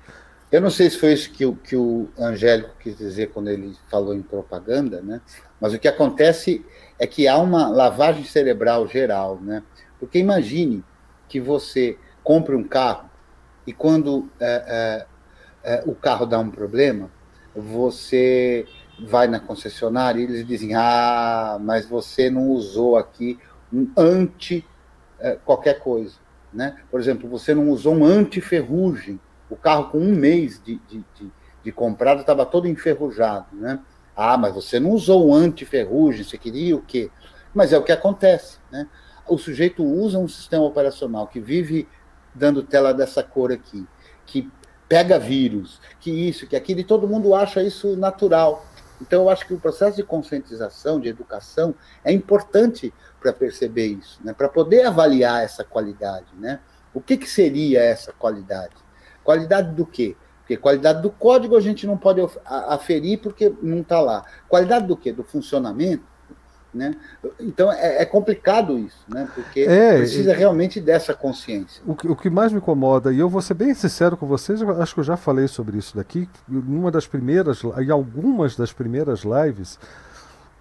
Eu 0.52 0.62
não 0.62 0.70
sei 0.70 0.90
se 0.90 1.00
foi 1.00 1.14
isso 1.14 1.32
que 1.32 1.46
o, 1.46 1.56
que 1.56 1.76
o 1.76 2.08
Angélico 2.20 2.70
quis 2.80 2.96
dizer 2.96 3.32
quando 3.32 3.50
ele 3.50 3.76
falou 3.90 4.14
em 4.14 4.22
propaganda, 4.22 5.02
né? 5.02 5.20
mas 5.60 5.74
o 5.74 5.80
que 5.80 5.88
acontece 5.88 6.64
é 7.00 7.08
que 7.08 7.28
há 7.28 7.38
uma 7.38 7.68
lavagem 7.70 8.24
cerebral 8.24 8.88
geral. 8.88 9.40
Né? 9.42 9.64
Porque 10.00 10.20
imagine 10.20 10.84
que 11.28 11.40
você 11.40 11.98
compre 12.24 12.56
um 12.56 12.64
carro 12.64 13.10
e 13.66 13.74
quando 13.74 14.30
é, 14.40 15.08
é, 15.64 15.84
o 15.88 15.96
carro 15.96 16.28
dá 16.28 16.38
um 16.38 16.52
problema, 16.52 17.10
você 17.56 18.68
vai 19.08 19.28
na 19.28 19.40
concessionária 19.40 20.20
e 20.20 20.24
eles 20.24 20.46
dizem: 20.46 20.76
Ah, 20.76 21.58
mas 21.62 21.86
você 21.86 22.30
não 22.30 22.50
usou 22.50 22.98
aqui 22.98 23.40
um 23.72 23.90
anti 23.98 24.66
é, 25.20 25.38
qualquer 25.44 25.80
coisa. 25.80 26.16
Né? 26.54 26.78
Por 26.92 27.00
exemplo, 27.00 27.28
você 27.28 27.56
não 27.56 27.70
usou 27.70 27.96
um 27.96 28.06
anti-ferrugem. 28.06 29.20
O 29.50 29.56
carro 29.56 29.90
com 29.90 29.98
um 29.98 30.16
mês 30.16 30.62
de, 30.64 30.76
de, 30.88 31.04
de, 31.16 31.32
de 31.64 31.72
comprado 31.72 32.22
estava 32.22 32.46
todo 32.46 32.68
enferrujado. 32.68 33.48
Né? 33.54 33.80
Ah, 34.16 34.38
mas 34.38 34.54
você 34.54 34.80
não 34.80 34.92
usou 34.92 35.30
um 35.30 35.34
anti-ferrugem, 35.34 36.24
você 36.24 36.38
queria 36.38 36.76
o 36.76 36.82
quê? 36.82 37.10
Mas 37.54 37.74
é 37.74 37.78
o 37.78 37.84
que 37.84 37.92
acontece. 37.92 38.58
Né? 38.72 38.88
O 39.28 39.38
sujeito 39.38 39.84
usa 39.84 40.20
um 40.20 40.28
sistema 40.28 40.64
operacional 40.64 41.28
que 41.28 41.40
vive 41.40 41.88
dando 42.36 42.64
tela 42.64 42.94
dessa 42.94 43.24
cor 43.24 43.52
aqui, 43.52 43.86
que 44.26 44.52
pega 44.88 45.18
vírus, 45.18 45.80
que 46.00 46.12
isso, 46.12 46.48
que 46.48 46.56
aquilo, 46.56 46.80
e 46.80 46.84
todo 46.84 47.08
mundo 47.08 47.34
acha 47.34 47.64
isso 47.64 47.96
natural. 47.96 48.66
Então, 49.02 49.24
eu 49.24 49.30
acho 49.30 49.46
que 49.46 49.54
o 49.54 49.60
processo 49.60 49.98
de 49.98 50.04
conscientização, 50.04 51.00
de 51.00 51.10
educação, 51.10 51.76
é 52.04 52.12
importante 52.12 52.94
para 53.20 53.34
perceber 53.34 53.88
isso, 53.88 54.20
né? 54.24 54.34
para 54.34 54.50
poder 54.50 54.86
avaliar 54.86 55.44
essa 55.44 55.64
qualidade. 55.64 56.28
Né? 56.38 56.60
O 56.94 57.02
que, 57.02 57.18
que 57.18 57.30
seria 57.30 57.82
essa 57.82 58.12
qualidade? 58.14 58.76
Qualidade 59.24 59.74
do 59.74 59.86
quê? 59.86 60.16
Porque 60.40 60.58
qualidade 60.58 61.02
do 61.02 61.10
código 61.10 61.56
a 61.56 61.62
gente 61.62 61.88
não 61.88 61.98
pode 61.98 62.20
aferir 62.46 63.20
porque 63.20 63.54
não 63.62 63.80
está 63.80 64.02
lá. 64.02 64.26
Qualidade 64.50 64.86
do 64.88 64.98
quê? 64.98 65.14
Do 65.14 65.24
funcionamento? 65.24 66.04
Né? 66.74 66.96
Então 67.40 67.72
é, 67.72 68.02
é, 68.02 68.06
complicado 68.06 68.80
isso, 68.80 68.98
né? 69.08 69.30
porque 69.36 69.62
é, 69.62 69.98
precisa 69.98 70.34
realmente 70.34 70.82
dessa 70.82 71.14
consciência. 71.14 71.84
O 71.86 71.96
que, 71.96 72.08
o 72.08 72.16
que, 72.16 72.32
mais 72.32 72.52
me 72.52 72.58
incomoda, 72.58 73.14
e 73.14 73.20
eu 73.20 73.30
vou 73.30 73.42
ser 73.44 73.54
bem 73.54 73.76
sincero 73.76 74.18
com 74.18 74.26
vocês, 74.26 74.60
acho 74.62 74.94
que 74.96 75.00
eu 75.00 75.04
já 75.04 75.16
falei 75.16 75.48
sobre 75.48 75.78
isso 75.78 75.96
daqui, 75.96 76.28
em 76.50 76.58
uma 76.58 76.90
das 76.90 77.06
primeiras, 77.06 77.62
em 77.64 77.92
algumas 77.92 78.56
das 78.56 78.74
primeiras 78.74 79.22
lives, 79.22 79.78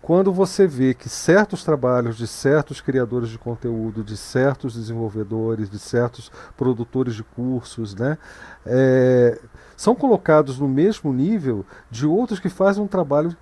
quando 0.02 0.32
você 0.32 0.66
vê 0.66 0.92
que 0.92 1.08
certos 1.08 1.62
trabalhos 1.62 2.16
de 2.16 2.26
certos 2.26 2.80
criadores 2.80 3.28
de 3.28 3.38
conteúdo, 3.38 4.02
de 4.02 4.16
certos 4.16 4.74
desenvolvedores, 4.74 5.70
de 5.70 5.78
certos 5.78 6.30
produtores 6.56 7.14
de 7.14 7.22
cursos, 7.22 7.94
né, 7.94 8.18
é, 8.66 9.38
são 9.76 9.94
colocados 9.94 10.58
no 10.58 10.66
mesmo 10.66 11.12
nível 11.12 11.64
de 11.88 12.04
outros 12.04 12.40
que 12.40 12.48
fazem 12.48 12.82
um 12.82 12.88
trabalho 12.88 13.34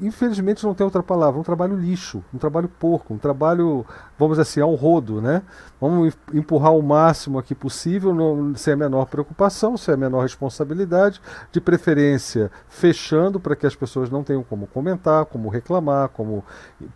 infelizmente 0.00 0.64
não 0.64 0.74
tem 0.74 0.84
outra 0.84 1.02
palavra, 1.02 1.38
um 1.38 1.42
trabalho 1.42 1.76
lixo, 1.76 2.22
um 2.32 2.38
trabalho 2.38 2.68
porco, 2.68 3.14
um 3.14 3.18
trabalho, 3.18 3.84
vamos 4.18 4.36
dizer 4.36 4.42
assim, 4.42 4.60
ao 4.60 4.74
rodo, 4.74 5.20
né? 5.20 5.42
Vamos 5.80 6.16
empurrar 6.32 6.72
o 6.74 6.82
máximo 6.82 7.38
aqui 7.38 7.54
possível, 7.54 8.14
não, 8.14 8.54
sem 8.54 8.74
a 8.74 8.76
menor 8.76 9.06
preocupação, 9.06 9.76
sem 9.76 9.94
a 9.94 9.96
menor 9.96 10.22
responsabilidade, 10.22 11.20
de 11.50 11.60
preferência 11.60 12.50
fechando 12.68 13.38
para 13.38 13.56
que 13.56 13.66
as 13.66 13.74
pessoas 13.74 14.10
não 14.10 14.22
tenham 14.22 14.42
como 14.42 14.66
comentar, 14.66 15.24
como 15.26 15.48
reclamar, 15.48 16.08
como 16.08 16.44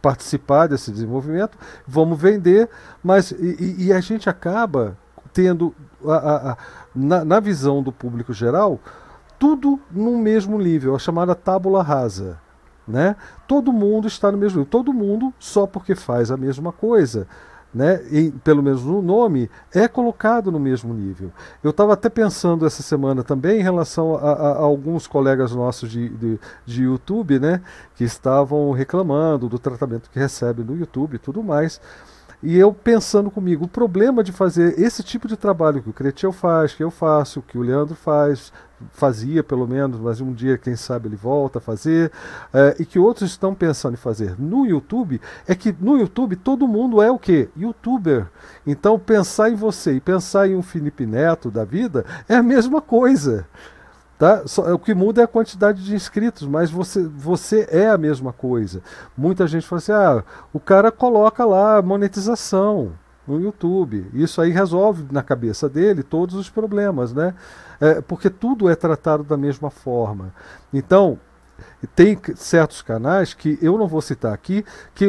participar 0.00 0.68
desse 0.68 0.90
desenvolvimento. 0.90 1.58
Vamos 1.86 2.18
vender, 2.18 2.68
mas 3.02 3.30
e, 3.30 3.86
e 3.86 3.92
a 3.92 4.00
gente 4.00 4.28
acaba 4.30 4.96
tendo 5.32 5.74
a, 6.04 6.14
a, 6.14 6.52
a, 6.52 6.56
na, 6.94 7.24
na 7.24 7.40
visão 7.40 7.82
do 7.82 7.92
público 7.92 8.32
geral 8.32 8.80
tudo 9.38 9.78
no 9.90 10.16
mesmo 10.18 10.58
nível, 10.58 10.94
a 10.94 10.98
chamada 10.98 11.34
tábula 11.34 11.82
rasa. 11.82 12.38
Né? 12.86 13.16
Todo 13.48 13.72
mundo 13.72 14.06
está 14.06 14.30
no 14.30 14.38
mesmo 14.38 14.58
nível, 14.58 14.70
todo 14.70 14.92
mundo 14.92 15.32
só 15.38 15.66
porque 15.66 15.94
faz 15.94 16.30
a 16.30 16.36
mesma 16.36 16.72
coisa. 16.72 17.26
Né, 17.74 18.00
e, 18.10 18.30
pelo 18.42 18.62
menos 18.62 18.82
no 18.84 19.02
nome, 19.02 19.50
é 19.74 19.86
colocado 19.86 20.50
no 20.50 20.58
mesmo 20.58 20.94
nível. 20.94 21.30
Eu 21.62 21.72
estava 21.72 21.92
até 21.92 22.08
pensando 22.08 22.64
essa 22.64 22.82
semana 22.82 23.22
também 23.22 23.60
em 23.60 23.62
relação 23.62 24.16
a, 24.16 24.32
a, 24.32 24.52
a 24.52 24.58
alguns 24.60 25.06
colegas 25.06 25.52
nossos 25.52 25.90
de, 25.90 26.08
de, 26.08 26.40
de, 26.64 26.84
YouTube, 26.84 27.38
né, 27.38 27.60
que 27.94 28.04
estavam 28.04 28.70
reclamando 28.72 29.46
do 29.46 29.58
tratamento 29.58 30.08
que 30.08 30.18
recebe 30.18 30.64
no 30.64 30.74
YouTube 30.74 31.16
e 31.16 31.18
tudo 31.18 31.42
mais. 31.42 31.78
E 32.46 32.56
eu 32.56 32.72
pensando 32.72 33.28
comigo, 33.28 33.64
o 33.64 33.68
problema 33.68 34.22
de 34.22 34.30
fazer 34.30 34.78
esse 34.78 35.02
tipo 35.02 35.26
de 35.26 35.36
trabalho 35.36 35.82
que 35.82 35.90
o 35.90 35.92
Cretiel 35.92 36.30
faz, 36.30 36.72
que 36.72 36.84
eu 36.84 36.92
faço, 36.92 37.42
que 37.42 37.58
o 37.58 37.60
Leandro 37.60 37.96
faz, 37.96 38.52
fazia 38.92 39.42
pelo 39.42 39.66
menos, 39.66 39.98
mas 39.98 40.20
um 40.20 40.32
dia, 40.32 40.56
quem 40.56 40.76
sabe, 40.76 41.08
ele 41.08 41.16
volta 41.16 41.58
a 41.58 41.60
fazer, 41.60 42.12
é, 42.54 42.76
e 42.78 42.84
que 42.84 43.00
outros 43.00 43.32
estão 43.32 43.52
pensando 43.52 43.94
em 43.94 43.96
fazer 43.96 44.36
no 44.38 44.64
YouTube, 44.64 45.20
é 45.44 45.56
que 45.56 45.74
no 45.80 45.98
YouTube 45.98 46.36
todo 46.36 46.68
mundo 46.68 47.02
é 47.02 47.10
o 47.10 47.18
quê? 47.18 47.48
Youtuber. 47.56 48.28
Então 48.64 48.96
pensar 48.96 49.50
em 49.50 49.56
você 49.56 49.94
e 49.94 50.00
pensar 50.00 50.48
em 50.48 50.54
um 50.54 50.62
Felipe 50.62 51.04
Neto 51.04 51.50
da 51.50 51.64
vida 51.64 52.06
é 52.28 52.36
a 52.36 52.44
mesma 52.44 52.80
coisa. 52.80 53.44
Tá? 54.18 54.46
Só, 54.46 54.72
o 54.72 54.78
que 54.78 54.94
muda 54.94 55.20
é 55.20 55.24
a 55.24 55.28
quantidade 55.28 55.84
de 55.84 55.94
inscritos, 55.94 56.46
mas 56.46 56.70
você, 56.70 57.02
você 57.02 57.68
é 57.70 57.90
a 57.90 57.98
mesma 57.98 58.32
coisa. 58.32 58.82
Muita 59.16 59.46
gente 59.46 59.66
fala 59.66 59.78
assim: 59.78 59.92
ah, 59.92 60.24
o 60.52 60.60
cara 60.60 60.90
coloca 60.90 61.44
lá 61.44 61.82
monetização 61.82 62.92
no 63.26 63.40
YouTube. 63.40 64.08
Isso 64.14 64.40
aí 64.40 64.50
resolve 64.50 65.06
na 65.10 65.22
cabeça 65.22 65.68
dele 65.68 66.02
todos 66.02 66.34
os 66.34 66.48
problemas, 66.48 67.12
né? 67.12 67.34
É, 67.80 68.00
porque 68.00 68.30
tudo 68.30 68.70
é 68.70 68.74
tratado 68.74 69.22
da 69.22 69.36
mesma 69.36 69.70
forma. 69.70 70.32
Então, 70.72 71.18
tem 71.94 72.18
certos 72.36 72.80
canais 72.82 73.34
que 73.34 73.58
eu 73.60 73.76
não 73.76 73.86
vou 73.86 74.00
citar 74.00 74.32
aqui, 74.32 74.64
que 74.94 75.06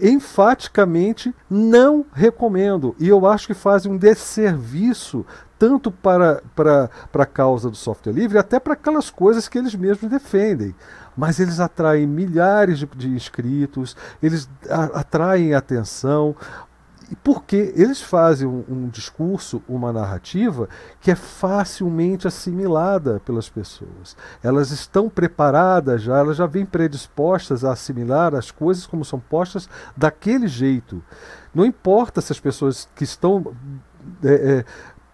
enfaticamente 0.00 1.34
não 1.48 2.04
recomendo. 2.12 2.94
E 2.98 3.08
eu 3.08 3.26
acho 3.26 3.46
que 3.46 3.54
fazem 3.54 3.90
um 3.90 3.96
desserviço 3.96 5.24
tanto 5.58 5.92
para, 5.92 6.42
para, 6.56 6.90
para 7.12 7.22
a 7.22 7.26
causa 7.26 7.70
do 7.70 7.76
software 7.76 8.12
livre, 8.12 8.36
até 8.36 8.58
para 8.58 8.72
aquelas 8.72 9.10
coisas 9.10 9.46
que 9.48 9.56
eles 9.56 9.74
mesmos 9.74 10.10
defendem. 10.10 10.74
Mas 11.16 11.38
eles 11.38 11.60
atraem 11.60 12.06
milhares 12.06 12.80
de, 12.80 12.86
de 12.86 13.08
inscritos, 13.08 13.96
eles 14.20 14.48
a, 14.68 14.84
atraem 15.00 15.54
atenção, 15.54 16.34
porque 17.16 17.72
eles 17.76 18.00
fazem 18.00 18.46
um, 18.46 18.64
um, 18.68 18.88
discurso, 18.88 19.62
uma 19.68 19.92
narrativa 19.92 20.68
que 21.00 21.10
é 21.10 21.14
facilmente 21.14 22.26
assimilada 22.26 23.20
pelas 23.24 23.48
pessoas. 23.48 24.16
Elas 24.42 24.70
estão 24.70 25.08
preparadas 25.08 26.02
já, 26.02 26.18
elas 26.18 26.36
já 26.36 26.46
vêm 26.46 26.64
predispostas 26.64 27.64
a 27.64 27.72
assimilar 27.72 28.34
as 28.34 28.50
coisas 28.50 28.86
como 28.86 29.04
são 29.04 29.20
postas 29.20 29.68
daquele 29.96 30.48
jeito. 30.48 31.02
Não 31.54 31.66
importa 31.66 32.20
se 32.20 32.32
as 32.32 32.40
pessoas 32.40 32.88
que 32.94 33.04
estão 33.04 33.54
é, 34.24 34.34
é, 34.34 34.64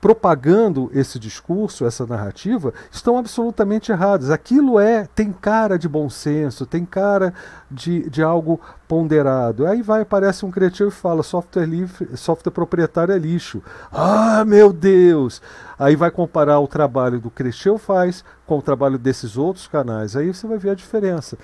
propagando 0.01 0.91
esse 0.95 1.19
discurso, 1.19 1.85
essa 1.85 2.07
narrativa, 2.07 2.73
estão 2.91 3.19
absolutamente 3.19 3.91
erradas. 3.91 4.31
Aquilo 4.31 4.79
é 4.79 5.07
tem 5.15 5.33
cara 5.33 5.79
de 5.79 5.89
bom 5.89 6.09
senso, 6.09 6.65
tem 6.65 6.85
cara 6.85 7.35
de, 7.71 8.09
de 8.09 8.23
algo 8.23 8.61
ponderado. 8.87 9.67
Aí 9.67 9.83
vai, 9.83 10.03
aparece 10.03 10.47
um 10.47 10.51
criativo 10.51 10.89
e 10.89 10.93
fala: 10.93 11.23
software 11.23 11.67
livre, 11.67 12.17
software 12.17 12.53
proprietário 12.53 13.13
é 13.13 13.19
lixo. 13.19 13.63
Ah, 13.93 14.45
meu 14.45 14.73
Deus! 14.73 15.43
Aí 15.79 15.97
vai 15.97 16.11
comparar 16.11 16.61
o 16.61 16.69
trabalho 16.69 17.21
do 17.21 17.31
Cresceu 17.31 17.79
faz 17.79 18.25
com 18.47 18.59
o 18.59 18.63
trabalho 18.63 18.99
desses 18.99 19.37
outros 19.37 19.67
canais. 19.67 20.17
Aí 20.17 20.33
você 20.33 20.47
vai 20.47 20.59
ver 20.59 20.71
a 20.71 20.75
diferença. 20.75 21.37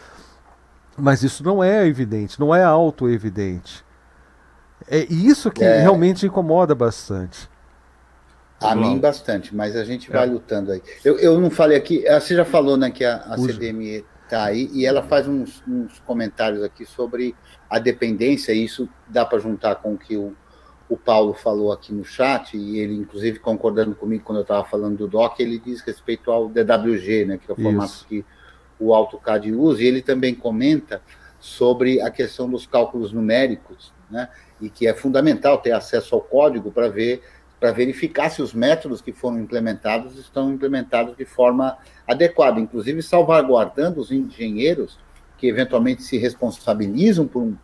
Mas 0.97 1.25
isso 1.25 1.43
não 1.43 1.63
é 1.63 1.87
evidente, 1.87 2.39
não 2.39 2.55
é 2.55 2.63
auto-evidente. 2.63 3.85
É 4.89 5.01
isso 5.13 5.51
que 5.51 5.65
é. 5.65 5.81
realmente 5.81 6.27
incomoda 6.27 6.75
bastante. 6.75 7.49
A 8.65 8.75
mim 8.75 8.99
bastante, 8.99 9.55
mas 9.55 9.77
a 9.77 9.85
gente 9.85 10.11
vai 10.11 10.27
é. 10.27 10.31
lutando 10.31 10.73
aí. 10.73 10.83
Eu, 11.05 11.19
eu 11.19 11.41
não 11.41 11.51
falei 11.51 11.77
aqui, 11.77 12.07
ah, 12.09 12.21
você 12.21 12.35
já 12.35 12.45
falou 12.45 12.77
né, 12.77 12.91
que 12.91 13.05
a, 13.05 13.17
a 13.17 13.37
CDME 13.37 14.05
Tá, 14.29 14.53
e, 14.53 14.71
e 14.73 14.87
ela 14.87 15.03
faz 15.03 15.29
uns, 15.29 15.63
uns, 15.69 16.01
comentários 16.01 16.63
aqui 16.63 16.87
sobre 16.87 17.37
a 17.69 17.79
dependência, 17.79 18.53
e 18.53 18.65
isso 18.65 18.89
dá 19.07 19.25
para 19.25 19.39
juntar 19.39 19.77
com 19.77 19.95
o 19.95 19.99
que 19.99 20.17
o, 20.17 20.35
o 20.89 20.97
Paulo 20.97 21.35
falou 21.35 21.71
aqui 21.71 21.93
no 21.93 22.05
chat, 22.05 22.57
e 22.57 22.79
ele, 22.79 22.95
inclusive, 22.95 23.39
concordando 23.39 23.95
comigo 23.95 24.25
quando 24.25 24.39
eu 24.39 24.43
estava 24.43 24.65
falando 24.65 24.97
do 24.97 25.09
DOC, 25.09 25.41
ele 25.41 25.59
diz 25.59 25.83
respeito 25.83 26.31
ao 26.31 26.49
DWG, 26.49 27.27
né, 27.27 27.39
que 27.39 27.51
é 27.51 27.55
o 27.55 27.57
formato 27.57 27.93
isso. 27.93 28.07
que 28.07 28.25
o 28.81 28.95
AutoCAD 28.95 29.53
usa, 29.53 29.83
e 29.83 29.87
ele 29.87 30.01
também 30.01 30.35
comenta 30.35 31.03
sobre 31.39 32.01
a 32.01 32.11
questão 32.11 32.49
dos 32.49 32.67
cálculos 32.67 33.13
numéricos, 33.13 33.93
né, 34.11 34.31
e 34.59 34.71
que 34.71 34.87
é 34.87 34.95
fundamental 34.95 35.59
ter 35.59 35.73
acesso 35.73 36.15
ao 36.15 36.23
código 36.23 36.73
para 36.73 36.89
ver 36.89 37.23
para 37.65 37.73
verificar 37.73 38.29
se 38.29 38.43
os 38.43 38.53
métodos 38.53 39.01
que 39.01 39.11
foram 39.11 39.39
implementados 39.39 40.19
estão 40.19 40.53
implementados 40.53 41.17
de 41.17 41.25
forma 41.25 41.79
adequada, 42.07 42.61
inclusive 42.61 43.03
salvaguardando 43.03 44.03
os 44.03 44.13
engenheiros 44.13 44.99
que 45.39 45.49
eventualmente 45.49 46.03
se 46.03 46.19
responsabilizam 46.19 47.27
por, 47.27 47.43
um, 47.43 47.57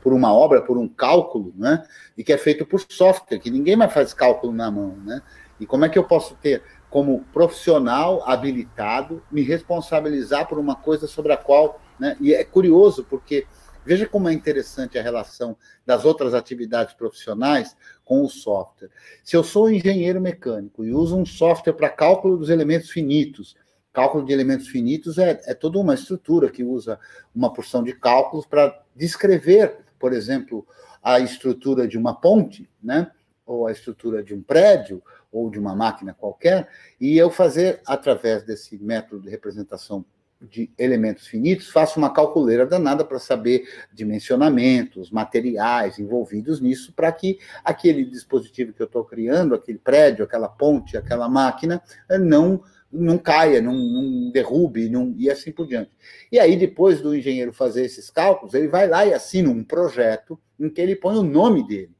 por 0.00 0.12
uma 0.12 0.32
obra, 0.32 0.62
por 0.62 0.78
um 0.78 0.86
cálculo, 0.86 1.52
né? 1.56 1.84
E 2.16 2.22
que 2.22 2.32
é 2.32 2.38
feito 2.38 2.64
por 2.64 2.80
software, 2.88 3.40
que 3.40 3.50
ninguém 3.50 3.74
mais 3.74 3.92
faz 3.92 4.14
cálculo 4.14 4.52
na 4.52 4.70
mão, 4.70 4.96
né? 5.04 5.22
E 5.58 5.66
como 5.66 5.84
é 5.84 5.88
que 5.88 5.98
eu 5.98 6.04
posso 6.04 6.36
ter, 6.36 6.62
como 6.88 7.24
profissional 7.32 8.22
habilitado, 8.30 9.20
me 9.28 9.42
responsabilizar 9.42 10.46
por 10.46 10.60
uma 10.60 10.76
coisa 10.76 11.08
sobre 11.08 11.32
a 11.32 11.36
qual, 11.36 11.80
né? 11.98 12.16
E 12.20 12.32
é 12.32 12.44
curioso 12.44 13.04
porque 13.10 13.44
Veja 13.84 14.06
como 14.06 14.28
é 14.28 14.32
interessante 14.32 14.98
a 14.98 15.02
relação 15.02 15.56
das 15.86 16.04
outras 16.04 16.34
atividades 16.34 16.94
profissionais 16.94 17.76
com 18.04 18.22
o 18.22 18.28
software. 18.28 18.90
Se 19.24 19.36
eu 19.36 19.42
sou 19.42 19.70
engenheiro 19.70 20.20
mecânico 20.20 20.84
e 20.84 20.92
uso 20.92 21.16
um 21.16 21.24
software 21.24 21.72
para 21.72 21.88
cálculo 21.88 22.36
dos 22.36 22.50
elementos 22.50 22.90
finitos, 22.90 23.56
cálculo 23.92 24.24
de 24.24 24.32
elementos 24.32 24.68
finitos 24.68 25.18
é, 25.18 25.40
é 25.46 25.54
toda 25.54 25.78
uma 25.78 25.94
estrutura 25.94 26.50
que 26.50 26.62
usa 26.62 27.00
uma 27.34 27.52
porção 27.52 27.82
de 27.82 27.92
cálculos 27.94 28.46
para 28.46 28.80
descrever, 28.94 29.78
por 29.98 30.12
exemplo, 30.12 30.66
a 31.02 31.18
estrutura 31.20 31.88
de 31.88 31.96
uma 31.96 32.14
ponte, 32.14 32.68
né? 32.82 33.10
ou 33.46 33.66
a 33.66 33.72
estrutura 33.72 34.22
de 34.22 34.34
um 34.34 34.42
prédio, 34.42 35.02
ou 35.32 35.50
de 35.50 35.58
uma 35.58 35.74
máquina 35.74 36.12
qualquer, 36.12 36.68
e 37.00 37.16
eu 37.16 37.30
fazer, 37.30 37.80
através 37.86 38.42
desse 38.42 38.78
método 38.78 39.22
de 39.22 39.30
representação 39.30 40.04
de 40.40 40.70
elementos 40.78 41.26
finitos, 41.26 41.68
faço 41.68 41.98
uma 41.98 42.12
calculeira 42.12 42.64
danada 42.64 43.04
para 43.04 43.18
saber 43.18 43.68
dimensionamentos, 43.92 45.10
materiais 45.10 45.98
envolvidos 45.98 46.60
nisso, 46.60 46.92
para 46.92 47.10
que 47.10 47.38
aquele 47.64 48.04
dispositivo 48.04 48.72
que 48.72 48.80
eu 48.80 48.86
estou 48.86 49.04
criando, 49.04 49.54
aquele 49.54 49.78
prédio, 49.78 50.24
aquela 50.24 50.48
ponte, 50.48 50.96
aquela 50.96 51.28
máquina, 51.28 51.82
não 52.20 52.62
não 52.90 53.18
caia, 53.18 53.60
não, 53.60 53.74
não 53.74 54.30
derrube, 54.30 54.88
não, 54.88 55.14
e 55.18 55.30
assim 55.30 55.52
por 55.52 55.66
diante. 55.66 55.90
E 56.32 56.40
aí, 56.40 56.56
depois 56.56 57.02
do 57.02 57.14
engenheiro 57.14 57.52
fazer 57.52 57.84
esses 57.84 58.08
cálculos, 58.08 58.54
ele 58.54 58.66
vai 58.66 58.88
lá 58.88 59.04
e 59.04 59.12
assina 59.12 59.50
um 59.50 59.62
projeto 59.62 60.40
em 60.58 60.70
que 60.70 60.80
ele 60.80 60.96
põe 60.96 61.16
o 61.16 61.22
nome 61.22 61.66
dele. 61.66 61.94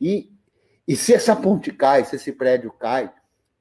E, 0.00 0.32
e 0.86 0.96
se 0.96 1.14
essa 1.14 1.36
ponte 1.36 1.70
cai, 1.70 2.04
se 2.04 2.16
esse 2.16 2.32
prédio 2.32 2.72
cai, 2.72 3.12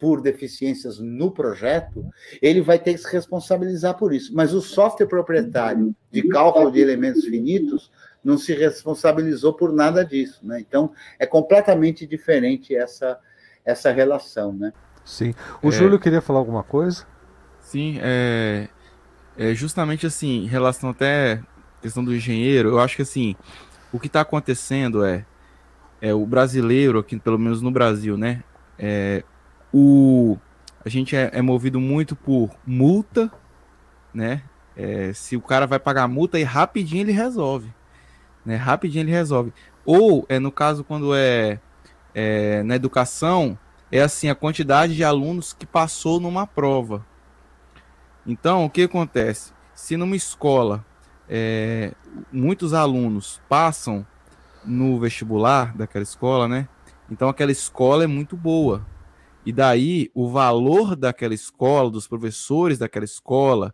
por 0.02 0.20
deficiências 0.20 0.98
no 0.98 1.30
projeto, 1.30 2.04
ele 2.42 2.60
vai 2.60 2.80
ter 2.80 2.94
que 2.94 3.02
se 3.02 3.12
responsabilizar 3.12 3.96
por 3.96 4.12
isso. 4.12 4.34
Mas 4.34 4.52
o 4.52 4.60
software 4.60 5.06
proprietário 5.06 5.96
de 6.10 6.28
cálculo 6.28 6.72
de 6.72 6.80
elementos 6.80 7.24
finitos 7.24 7.92
não 8.24 8.36
se 8.36 8.52
responsabilizou 8.56 9.54
por 9.54 9.72
nada 9.72 10.04
disso. 10.04 10.40
Né? 10.44 10.60
Então, 10.60 10.92
é 11.20 11.28
completamente 11.28 12.08
diferente 12.08 12.76
essa, 12.76 13.20
essa 13.64 13.92
relação. 13.92 14.52
Né? 14.52 14.74
Sim. 15.06 15.36
O 15.62 15.70
é... 15.70 15.72
Júlio 15.72 16.00
queria 16.00 16.20
falar 16.20 16.40
alguma 16.40 16.64
coisa? 16.64 17.06
Sim, 17.60 18.00
é, 18.02 18.70
é 19.38 19.54
justamente 19.54 20.08
assim, 20.08 20.46
em 20.46 20.48
relação 20.48 20.90
até 20.90 21.34
à 21.78 21.82
questão 21.84 22.04
do 22.04 22.14
engenheiro, 22.14 22.70
eu 22.70 22.80
acho 22.80 22.96
que 22.96 23.04
assim, 23.04 23.36
o 23.94 24.00
que 24.00 24.08
está 24.08 24.22
acontecendo 24.22 25.06
é, 25.06 25.28
é 26.02 26.12
o 26.12 26.26
brasileiro, 26.26 26.98
aqui, 26.98 27.20
pelo 27.20 27.38
menos 27.38 27.62
no 27.62 27.70
Brasil, 27.70 28.18
né? 28.18 28.44
É, 28.80 29.24
o, 29.74 30.38
a 30.84 30.90
gente 30.90 31.16
é, 31.16 31.30
é 31.34 31.42
movido 31.42 31.80
muito 31.80 32.16
por 32.16 32.50
multa, 32.66 33.32
né? 34.14 34.44
É, 34.76 35.12
se 35.14 35.36
o 35.36 35.42
cara 35.42 35.68
vai 35.68 35.80
pagar 35.80 36.08
multa, 36.08 36.40
e 36.40 36.44
rapidinho 36.44 37.02
ele 37.02 37.12
resolve. 37.12 37.74
Né? 38.46 38.56
Rapidinho 38.56 39.04
ele 39.04 39.12
resolve. 39.12 39.54
Ou, 39.86 40.26
é 40.30 40.40
no 40.40 40.52
caso, 40.52 40.84
quando 40.84 41.14
é, 41.16 41.60
é 42.14 42.64
na 42.64 42.76
educação, 42.76 43.58
é 43.92 44.02
assim, 44.02 44.30
a 44.30 44.36
quantidade 44.36 44.96
de 44.96 45.04
alunos 45.04 45.54
que 45.54 45.66
passou 45.66 46.20
numa 46.20 46.48
prova. 46.48 47.06
Então, 48.26 48.66
o 48.66 48.70
que 48.70 48.84
acontece? 48.84 49.52
Se 49.74 49.98
numa 49.98 50.16
escola 50.16 50.86
é, 51.34 51.94
muitos 52.30 52.74
alunos 52.74 53.42
passam 53.48 54.06
no 54.66 55.00
vestibular 55.00 55.74
daquela 55.74 56.04
escola, 56.04 56.46
né? 56.46 56.68
Então 57.10 57.30
aquela 57.30 57.52
escola 57.52 58.04
é 58.04 58.08
muito 58.08 58.36
boa. 58.36 58.86
E 59.46 59.52
daí 59.52 60.12
o 60.14 60.30
valor 60.30 60.96
daquela 60.96 61.34
escola, 61.34 61.90
dos 61.90 62.08
professores 62.08 62.78
daquela 62.78 63.06
escola, 63.06 63.74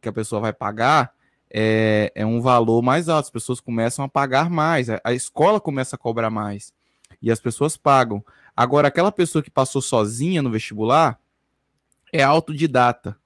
que 0.00 0.08
a 0.08 0.12
pessoa 0.12 0.40
vai 0.40 0.52
pagar, 0.52 1.12
é, 1.52 2.12
é 2.14 2.24
um 2.24 2.40
valor 2.40 2.80
mais 2.80 3.08
alto. 3.08 3.26
As 3.26 3.30
pessoas 3.30 3.60
começam 3.60 4.04
a 4.04 4.08
pagar 4.08 4.48
mais, 4.48 4.88
a, 4.88 5.12
escola 5.12 5.60
começa 5.60 5.96
a 5.96 5.98
cobrar 5.98 6.30
mais. 6.30 6.72
E 7.20 7.30
as 7.30 7.40
pessoas 7.40 7.76
pagam. 7.76 8.24
Agora, 8.56 8.88
aquela 8.88 9.10
pessoa 9.10 9.42
que 9.42 9.50
passou 9.50 9.82
sozinha 9.82 10.42
no 10.42 10.50
vestibular 10.50 11.18
é 12.12 12.22
autodidata. 12.22 13.18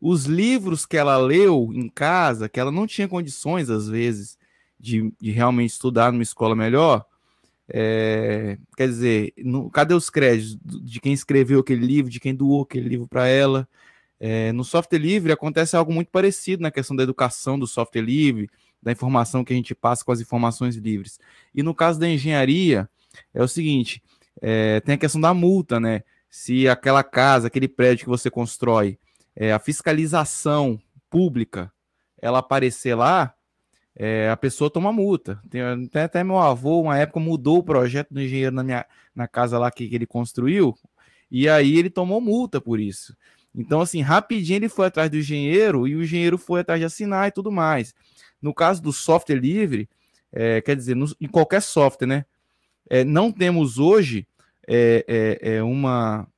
Os 0.00 0.24
livros 0.24 0.86
que 0.86 0.96
ela 0.96 1.16
leu 1.16 1.70
em 1.72 1.88
casa, 1.88 2.48
que 2.48 2.60
ela 2.60 2.72
não 2.72 2.86
tinha 2.86 3.08
condições, 3.08 3.68
às 3.68 3.88
vezes, 3.88 4.38
de, 4.78 5.12
de 5.20 5.30
realmente 5.30 5.70
estudar 5.70 6.12
numa 6.12 6.22
escola 6.22 6.54
melhor, 6.54 7.04
é, 7.68 8.58
quer 8.76 8.88
dizer, 8.88 9.32
no, 9.38 9.70
cadê 9.70 9.94
os 9.94 10.08
créditos 10.08 10.58
de 10.82 11.00
quem 11.00 11.12
escreveu 11.12 11.60
aquele 11.60 11.84
livro, 11.84 12.10
de 12.10 12.20
quem 12.20 12.34
doou 12.34 12.62
aquele 12.62 12.88
livro 12.88 13.08
para 13.08 13.26
ela? 13.26 13.68
É, 14.18 14.52
no 14.52 14.64
software 14.64 14.98
livre 14.98 15.32
acontece 15.32 15.76
algo 15.76 15.92
muito 15.92 16.10
parecido 16.10 16.62
na 16.62 16.70
questão 16.70 16.96
da 16.96 17.02
educação 17.02 17.58
do 17.58 17.66
software 17.66 18.02
livre, 18.02 18.48
da 18.82 18.92
informação 18.92 19.44
que 19.44 19.52
a 19.52 19.56
gente 19.56 19.74
passa 19.74 20.04
com 20.04 20.12
as 20.12 20.20
informações 20.20 20.76
livres. 20.76 21.18
E 21.54 21.62
no 21.62 21.74
caso 21.74 21.98
da 21.98 22.08
engenharia, 22.08 22.88
é 23.34 23.42
o 23.42 23.48
seguinte: 23.48 24.02
é, 24.40 24.80
tem 24.80 24.94
a 24.94 24.98
questão 24.98 25.20
da 25.20 25.34
multa, 25.34 25.80
né? 25.80 26.02
Se 26.30 26.68
aquela 26.68 27.02
casa, 27.02 27.48
aquele 27.48 27.68
prédio 27.68 28.04
que 28.04 28.10
você 28.10 28.30
constrói, 28.30 28.98
a 29.54 29.58
fiscalização 29.58 30.80
pública, 31.10 31.70
ela 32.20 32.38
aparecer 32.38 32.94
lá, 32.94 33.34
é, 33.96 34.28
a 34.28 34.36
pessoa 34.36 34.70
toma 34.70 34.92
multa. 34.92 35.40
Tem, 35.48 35.62
até 35.94 36.22
meu 36.22 36.38
avô, 36.38 36.82
uma 36.82 36.98
época, 36.98 37.18
mudou 37.18 37.58
o 37.58 37.62
projeto 37.62 38.12
do 38.12 38.20
engenheiro 38.20 38.54
na, 38.54 38.62
minha, 38.62 38.86
na 39.14 39.26
casa 39.26 39.58
lá 39.58 39.70
que, 39.70 39.88
que 39.88 39.94
ele 39.94 40.06
construiu, 40.06 40.76
e 41.30 41.48
aí 41.48 41.76
ele 41.78 41.88
tomou 41.88 42.20
multa 42.20 42.60
por 42.60 42.78
isso. 42.78 43.16
Então, 43.54 43.80
assim, 43.80 44.02
rapidinho 44.02 44.58
ele 44.58 44.68
foi 44.68 44.86
atrás 44.86 45.10
do 45.10 45.16
engenheiro 45.16 45.88
e 45.88 45.96
o 45.96 46.02
engenheiro 46.02 46.36
foi 46.36 46.60
atrás 46.60 46.78
de 46.78 46.84
assinar 46.84 47.26
e 47.26 47.32
tudo 47.32 47.50
mais. 47.50 47.94
No 48.40 48.52
caso 48.52 48.82
do 48.82 48.92
software 48.92 49.36
livre, 49.36 49.88
é, 50.30 50.60
quer 50.60 50.76
dizer, 50.76 50.94
no, 50.94 51.06
em 51.18 51.26
qualquer 51.26 51.62
software, 51.62 52.06
né? 52.06 52.26
É, 52.88 53.02
não 53.02 53.32
temos 53.32 53.78
hoje 53.78 54.28
é, 54.68 55.04
é, 55.42 55.56
é 55.56 55.62
uma, 55.62 56.28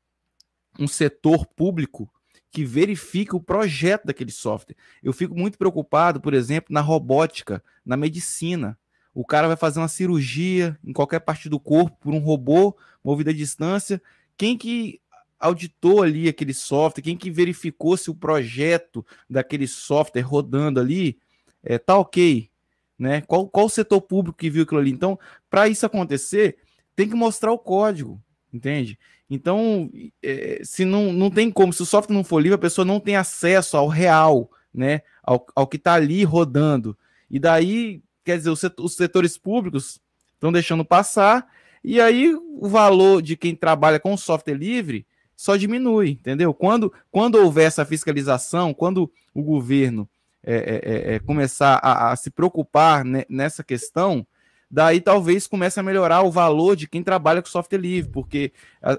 um 0.79 0.87
setor 0.87 1.45
público 1.45 2.09
que 2.51 2.65
verifique 2.65 3.37
o 3.37 3.41
projeto 3.41 4.07
daquele 4.07 4.31
software. 4.31 4.77
Eu 5.03 5.13
fico 5.13 5.35
muito 5.35 5.59
preocupado, 5.59 6.21
por 6.21 6.35
exemplo, 6.35 6.73
na 6.73 6.81
robótica, 6.81 7.63
na 7.85 7.97
medicina. 7.97 8.79
O 9.15 9.25
cara 9.25 9.49
vai 9.49 9.57
fazer 9.57 9.81
uma 9.81 9.89
cirurgia 9.89 10.79
em 10.85 10.93
qualquer 10.93 11.21
parte 11.21 11.49
do 11.49 11.61
corpo 11.61 11.97
por 12.01 12.15
um 12.15 12.19
robô 12.19 12.77
movido 13.03 13.31
à 13.31 13.33
distância. 13.33 14.01
Quem 14.37 14.57
que 14.57 15.01
auditou 15.39 16.03
ali 16.03 16.29
aquele 16.29 16.55
software? 16.55 17.03
Quem 17.03 17.17
que 17.17 17.31
verificou 17.31 17.97
se 17.97 18.11
o 18.11 18.15
projeto 18.15 19.05
daquele 19.29 19.67
software 19.67 20.23
rodando 20.23 20.81
ali 20.81 21.19
é, 21.63 21.79
tá 21.79 21.99
ok? 21.99 22.51
Né? 22.99 23.21
Qual, 23.23 23.49
qual 23.49 23.67
o 23.67 23.71
setor 23.71 24.01
público 24.01 24.39
que 24.39 24.51
viu 24.51 24.63
aquilo 24.63 24.81
ali? 24.81 24.91
Então, 24.91 25.19
para 25.51 25.69
isso 25.69 25.85
acontecer, 25.85 26.57
tem 26.97 27.09
que 27.09 27.15
mostrar 27.15 27.53
o 27.53 27.59
código, 27.59 28.21
entende? 28.59 28.99
Então, 29.31 29.91
é, 30.23 30.61
se 30.65 30.85
não, 30.85 31.13
não 31.13 31.31
tem 31.31 31.51
como, 31.51 31.73
se 31.73 31.83
o 31.83 31.87
software 31.87 32.15
não 32.15 32.25
for 32.25 32.41
livre, 32.41 32.57
a 32.57 32.59
pessoa 32.59 32.85
não 32.85 32.99
tem 32.99 33.17
acesso 33.17 33.77
ao 33.77 33.89
real, 33.89 34.51
né? 34.75 35.03
Ao, 35.23 35.47
ao 35.55 35.67
que 35.67 35.77
está 35.77 35.95
ali 35.95 36.25
rodando. 36.25 36.97
E 37.31 37.39
daí, 37.39 38.03
quer 38.25 38.37
dizer, 38.39 38.51
os, 38.51 38.97
setores 38.97 39.39
públicos 39.39 40.01
estão 40.35 40.51
deixando 40.51 40.85
passar, 40.85 41.47
e 41.85 42.01
aí 42.01 42.35
o 42.35 42.69
valor 42.69 43.23
de 43.23 43.37
quem 43.37 43.55
trabalha 43.55 44.01
com 44.01 44.17
software 44.17 44.55
livre 44.55 45.07
só 45.37 45.57
diminui, 45.57 46.11
entendeu? 46.11 46.53
Quando, 46.53 46.93
quando 47.11 47.37
houver 47.37 47.67
essa 47.67 47.85
fiscalização, 47.85 48.75
quando 48.75 49.11
o 49.33 49.43
governo 49.43 50.09
é, 50.43 50.57
é, 50.57 51.13
é, 51.13 51.15
é 51.15 51.19
começar 51.21 51.79
a, 51.83 52.11
a, 52.11 52.17
se 52.17 52.31
preocupar 52.31 53.05
nessa 53.29 53.63
questão, 53.63 54.27
daí 54.71 55.01
talvez 55.01 55.47
comece 55.47 55.81
a 55.81 55.83
melhorar 55.83 56.23
o 56.23 56.31
valor 56.31 56.77
de 56.77 56.87
quem 56.87 57.03
trabalha 57.03 57.41
com 57.41 57.49
software 57.49 57.79
livre, 57.79 58.11
porque 58.11 58.53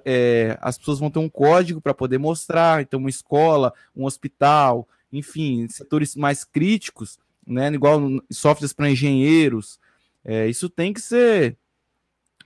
é, 0.03 0.57
as 0.61 0.77
pessoas 0.77 0.99
vão 0.99 1.11
ter 1.11 1.19
um 1.19 1.29
código 1.29 1.79
para 1.79 1.93
poder 1.93 2.17
mostrar, 2.17 2.81
então 2.81 2.99
uma 2.99 3.09
escola, 3.09 3.73
um 3.95 4.05
hospital, 4.05 4.87
enfim, 5.11 5.67
setores 5.69 6.15
mais 6.15 6.43
críticos, 6.43 7.19
né? 7.45 7.71
Igual 7.73 8.01
softwares 8.31 8.73
para 8.73 8.89
engenheiros. 8.89 9.79
É, 10.23 10.47
isso 10.47 10.69
tem 10.69 10.93
que 10.93 11.01
ser 11.01 11.57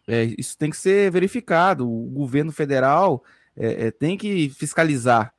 é, 0.08 0.34
isso 0.38 0.58
tem 0.58 0.70
que 0.70 0.78
ser 0.78 1.12
verificado. 1.12 1.90
O 1.90 2.10
governo 2.10 2.52
federal 2.52 3.24
é, 3.56 3.88
é 3.88 3.92
tem 3.92 4.18
que 4.18 4.50
fiscalizar, 4.50 5.34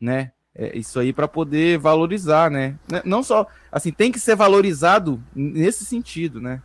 né? 0.00 0.32
É, 0.54 0.76
isso 0.76 0.98
aí 0.98 1.12
para 1.12 1.28
poder 1.28 1.78
valorizar, 1.78 2.50
né? 2.50 2.76
Não 3.04 3.22
só 3.22 3.46
assim 3.70 3.92
tem 3.92 4.10
que 4.10 4.18
ser 4.18 4.34
valorizado 4.34 5.22
nesse 5.34 5.84
sentido, 5.84 6.40
né? 6.40 6.62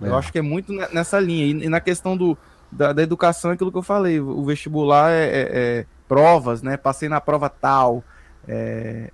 Eu 0.00 0.14
é. 0.14 0.18
acho 0.18 0.32
que 0.32 0.38
é 0.38 0.42
muito 0.42 0.72
nessa 0.92 1.18
linha 1.18 1.46
e, 1.46 1.68
na 1.68 1.80
questão 1.80 2.16
do, 2.16 2.36
da, 2.70 2.92
da, 2.92 3.02
educação, 3.02 3.50
é 3.50 3.54
aquilo 3.54 3.72
que 3.72 3.78
eu 3.78 3.82
falei, 3.82 4.20
o 4.20 4.44
vestibular 4.44 5.10
é, 5.10 5.86
provas, 6.06 6.62
né? 6.62 6.76
Passei 6.76 7.08
na 7.08 7.20
prova 7.20 7.48
tal, 7.48 8.04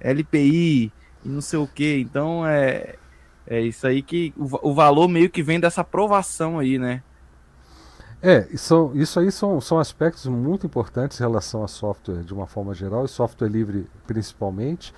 LPI 0.01 0.93
e 1.25 1.29
não 1.29 1.41
sei 1.41 1.59
o 1.59 1.67
que. 1.67 1.99
Então 1.99 2.47
é 2.47 2.97
é 3.47 3.61
isso 3.61 3.87
aí 3.87 4.03
que 4.03 4.33
o, 4.37 4.71
o 4.71 4.75
valor 4.75 5.09
meio 5.09 5.29
que 5.29 5.43
vem 5.43 5.59
dessa 5.59 5.81
aprovação 5.81 6.59
aí, 6.59 6.79
né? 6.79 7.03
É, 8.23 8.47
isso, 8.53 8.93
isso 8.95 9.19
aí 9.19 9.33
são, 9.33 9.61
são 9.61 9.81
aspectos 9.81 10.27
muito 10.27 10.65
importantes 10.65 11.19
em 11.19 11.23
relação 11.25 11.65
a 11.65 11.69
software 11.69 12.23
de 12.23 12.33
uma 12.33 12.47
forma 12.47 12.73
geral, 12.73 13.05
e 13.05 13.09
software 13.09 13.49
livre 13.49 13.87
principalmente. 14.07 14.95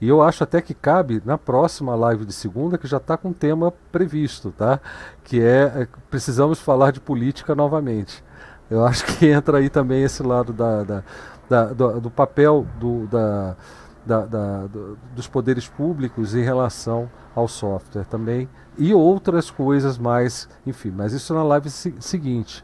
E 0.00 0.08
eu 0.08 0.22
acho 0.22 0.44
até 0.44 0.60
que 0.60 0.74
cabe 0.74 1.22
na 1.24 1.38
próxima 1.38 1.94
live 1.94 2.24
de 2.24 2.32
segunda, 2.32 2.76
que 2.76 2.86
já 2.86 2.98
está 2.98 3.16
com 3.16 3.32
tema 3.32 3.72
previsto, 3.90 4.50
tá? 4.50 4.78
Que 5.24 5.40
é, 5.40 5.72
é, 5.74 5.88
precisamos 6.10 6.60
falar 6.60 6.92
de 6.92 7.00
política 7.00 7.54
novamente. 7.54 8.22
Eu 8.70 8.84
acho 8.84 9.04
que 9.06 9.26
entra 9.30 9.58
aí 9.58 9.70
também 9.70 10.02
esse 10.02 10.22
lado 10.22 10.52
da, 10.52 10.82
da, 10.82 11.02
da 11.48 11.64
do, 11.66 12.00
do, 12.00 12.10
papel 12.10 12.66
do, 12.78 13.06
da, 13.06 13.56
da, 14.04 14.26
da 14.26 14.66
do, 14.66 14.98
dos 15.14 15.26
poderes 15.26 15.66
públicos 15.66 16.34
em 16.34 16.42
relação 16.42 17.08
ao 17.34 17.48
software 17.48 18.04
também 18.04 18.48
e 18.78 18.92
outras 18.92 19.50
coisas 19.50 19.96
mais, 19.96 20.48
enfim, 20.66 20.90
mas 20.90 21.12
isso 21.12 21.32
na 21.32 21.42
live 21.42 21.70
se 21.70 21.94
seguinte. 22.00 22.62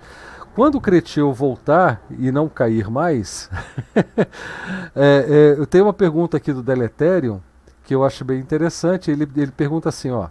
Quando 0.54 0.74
o 0.74 0.80
Creteu 0.82 1.32
voltar 1.32 2.02
e 2.10 2.30
não 2.30 2.46
cair 2.46 2.90
mais, 2.90 3.48
é, 4.94 5.54
é, 5.54 5.54
eu 5.58 5.66
tenho 5.66 5.84
uma 5.84 5.94
pergunta 5.94 6.36
aqui 6.36 6.52
do 6.52 6.62
Deleterium 6.62 7.40
que 7.84 7.94
eu 7.94 8.04
acho 8.04 8.22
bem 8.22 8.38
interessante. 8.38 9.10
Ele, 9.10 9.26
ele 9.34 9.50
pergunta 9.50 9.88
assim: 9.88 10.10
ó, 10.10 10.28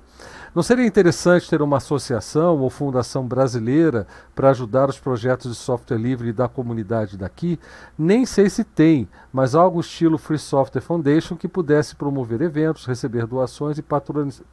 não 0.54 0.62
seria 0.62 0.86
interessante 0.86 1.50
ter 1.50 1.60
uma 1.64 1.78
associação 1.78 2.60
ou 2.60 2.70
fundação 2.70 3.26
brasileira 3.26 4.06
para 4.36 4.52
ajudar 4.52 4.90
os 4.90 5.00
projetos 5.00 5.50
de 5.50 5.58
software 5.58 5.98
livre 5.98 6.32
da 6.32 6.48
comunidade 6.48 7.18
daqui? 7.18 7.60
Nem 7.98 8.24
sei 8.24 8.48
se 8.48 8.64
tem, 8.64 9.10
mas 9.34 9.56
algo 9.56 9.80
estilo 9.80 10.20
Free 10.20 10.38
Software 10.38 10.82
Foundation 10.82 11.36
que 11.36 11.48
pudesse 11.48 11.96
promover 11.96 12.44
eventos, 12.44 12.86
receber 12.86 13.26
doações 13.26 13.80
e 13.80 13.84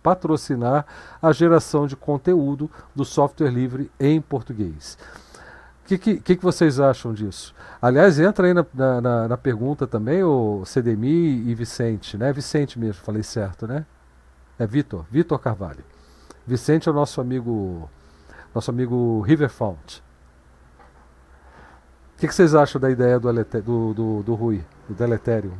patrocinar 0.03 0.87
a 1.21 1.31
geração 1.31 1.87
de 1.87 1.95
conteúdo 1.95 2.71
do 2.95 3.05
software 3.05 3.51
livre 3.51 3.91
em 4.01 4.19
português. 4.19 4.97
O 5.89 5.99
que, 5.99 6.20
que, 6.20 6.36
que, 6.36 6.45
vocês 6.45 6.78
acham 6.78 7.14
disso? 7.14 7.55
Aliás, 7.80 8.20
entra 8.20 8.47
aí 8.47 8.53
na, 8.53 8.66
na, 9.01 9.28
na 9.28 9.36
pergunta 9.39 9.86
também 9.86 10.22
o 10.22 10.62
CDMI 10.66 11.49
e 11.49 11.55
Vicente, 11.55 12.14
né? 12.14 12.30
Vicente 12.30 12.78
mesmo, 12.78 13.03
falei 13.03 13.22
certo, 13.22 13.66
né? 13.66 13.86
É 14.59 14.66
Vitor, 14.66 15.07
Vitor 15.11 15.39
Carvalho. 15.39 15.82
Vicente 16.47 16.91
é 16.91 16.93
o 16.93 16.95
nosso 16.95 17.22
amigo, 17.22 17.89
nosso 18.55 18.70
amigo 18.70 19.22
River 19.22 19.49
Font. 19.49 20.03
O 22.16 22.18
que, 22.18 22.28
que, 22.28 22.34
vocês 22.34 22.55
acham 22.55 22.78
da 22.78 22.91
ideia 22.91 23.18
do, 23.18 23.32
do, 23.32 23.95
do, 23.95 24.22
do 24.24 24.34
Rui, 24.34 24.62
do 24.86 24.95
Deletério? 24.95 25.55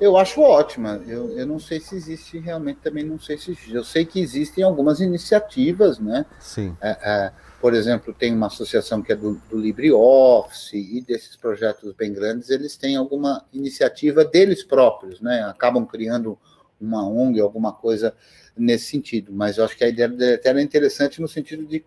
Eu 0.00 0.16
acho 0.16 0.40
ótima. 0.40 1.00
Eu, 1.06 1.30
eu 1.38 1.46
não 1.46 1.60
sei 1.60 1.78
se 1.78 1.94
existe 1.94 2.38
realmente, 2.38 2.80
também 2.82 3.04
não 3.04 3.18
sei 3.18 3.38
se. 3.38 3.56
Eu 3.70 3.84
sei 3.84 4.04
que 4.04 4.20
existem 4.20 4.64
algumas 4.64 5.00
iniciativas, 5.00 5.98
né? 5.98 6.26
Sim. 6.38 6.76
É, 6.80 6.90
é, 6.90 7.32
por 7.66 7.74
exemplo, 7.74 8.14
tem 8.14 8.32
uma 8.32 8.46
associação 8.46 9.02
que 9.02 9.10
é 9.10 9.16
do, 9.16 9.42
do 9.50 9.58
LibreOffice 9.58 10.76
e 10.76 11.00
desses 11.00 11.34
projetos 11.34 11.92
bem 11.94 12.12
grandes, 12.12 12.48
eles 12.48 12.76
têm 12.76 12.94
alguma 12.94 13.44
iniciativa 13.52 14.24
deles 14.24 14.62
próprios, 14.62 15.20
né? 15.20 15.42
Acabam 15.42 15.84
criando 15.84 16.38
uma 16.80 17.04
ONG, 17.04 17.40
alguma 17.40 17.72
coisa 17.72 18.14
nesse 18.56 18.84
sentido. 18.84 19.32
Mas 19.32 19.58
eu 19.58 19.64
acho 19.64 19.76
que 19.76 19.82
a 19.82 19.88
ideia 19.88 20.08
do 20.08 20.16
Deletério 20.16 20.60
é 20.60 20.62
interessante 20.62 21.20
no 21.20 21.26
sentido 21.26 21.66
de 21.66 21.84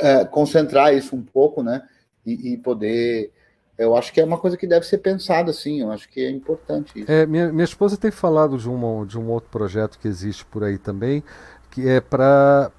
é, 0.00 0.24
concentrar 0.24 0.92
isso 0.92 1.14
um 1.14 1.22
pouco, 1.22 1.62
né? 1.62 1.86
E, 2.26 2.54
e, 2.54 2.56
poder. 2.56 3.30
Eu 3.78 3.96
acho 3.96 4.12
que 4.12 4.20
é 4.20 4.24
uma 4.24 4.38
coisa 4.38 4.56
que 4.56 4.66
deve 4.66 4.84
ser 4.84 4.98
pensada, 4.98 5.52
sim. 5.52 5.82
Eu 5.82 5.92
acho 5.92 6.08
que 6.08 6.20
é 6.20 6.30
importante. 6.30 7.04
É, 7.06 7.24
minha, 7.26 7.52
minha 7.52 7.64
esposa 7.64 7.96
tem 7.96 8.10
falado 8.10 8.58
de, 8.58 8.68
uma, 8.68 9.06
de 9.06 9.16
um 9.16 9.30
outro 9.30 9.50
projeto 9.50 10.00
que 10.00 10.08
existe 10.08 10.44
por 10.44 10.64
aí 10.64 10.78
também, 10.78 11.22
que 11.70 11.88
é 11.88 12.00
para 12.00 12.70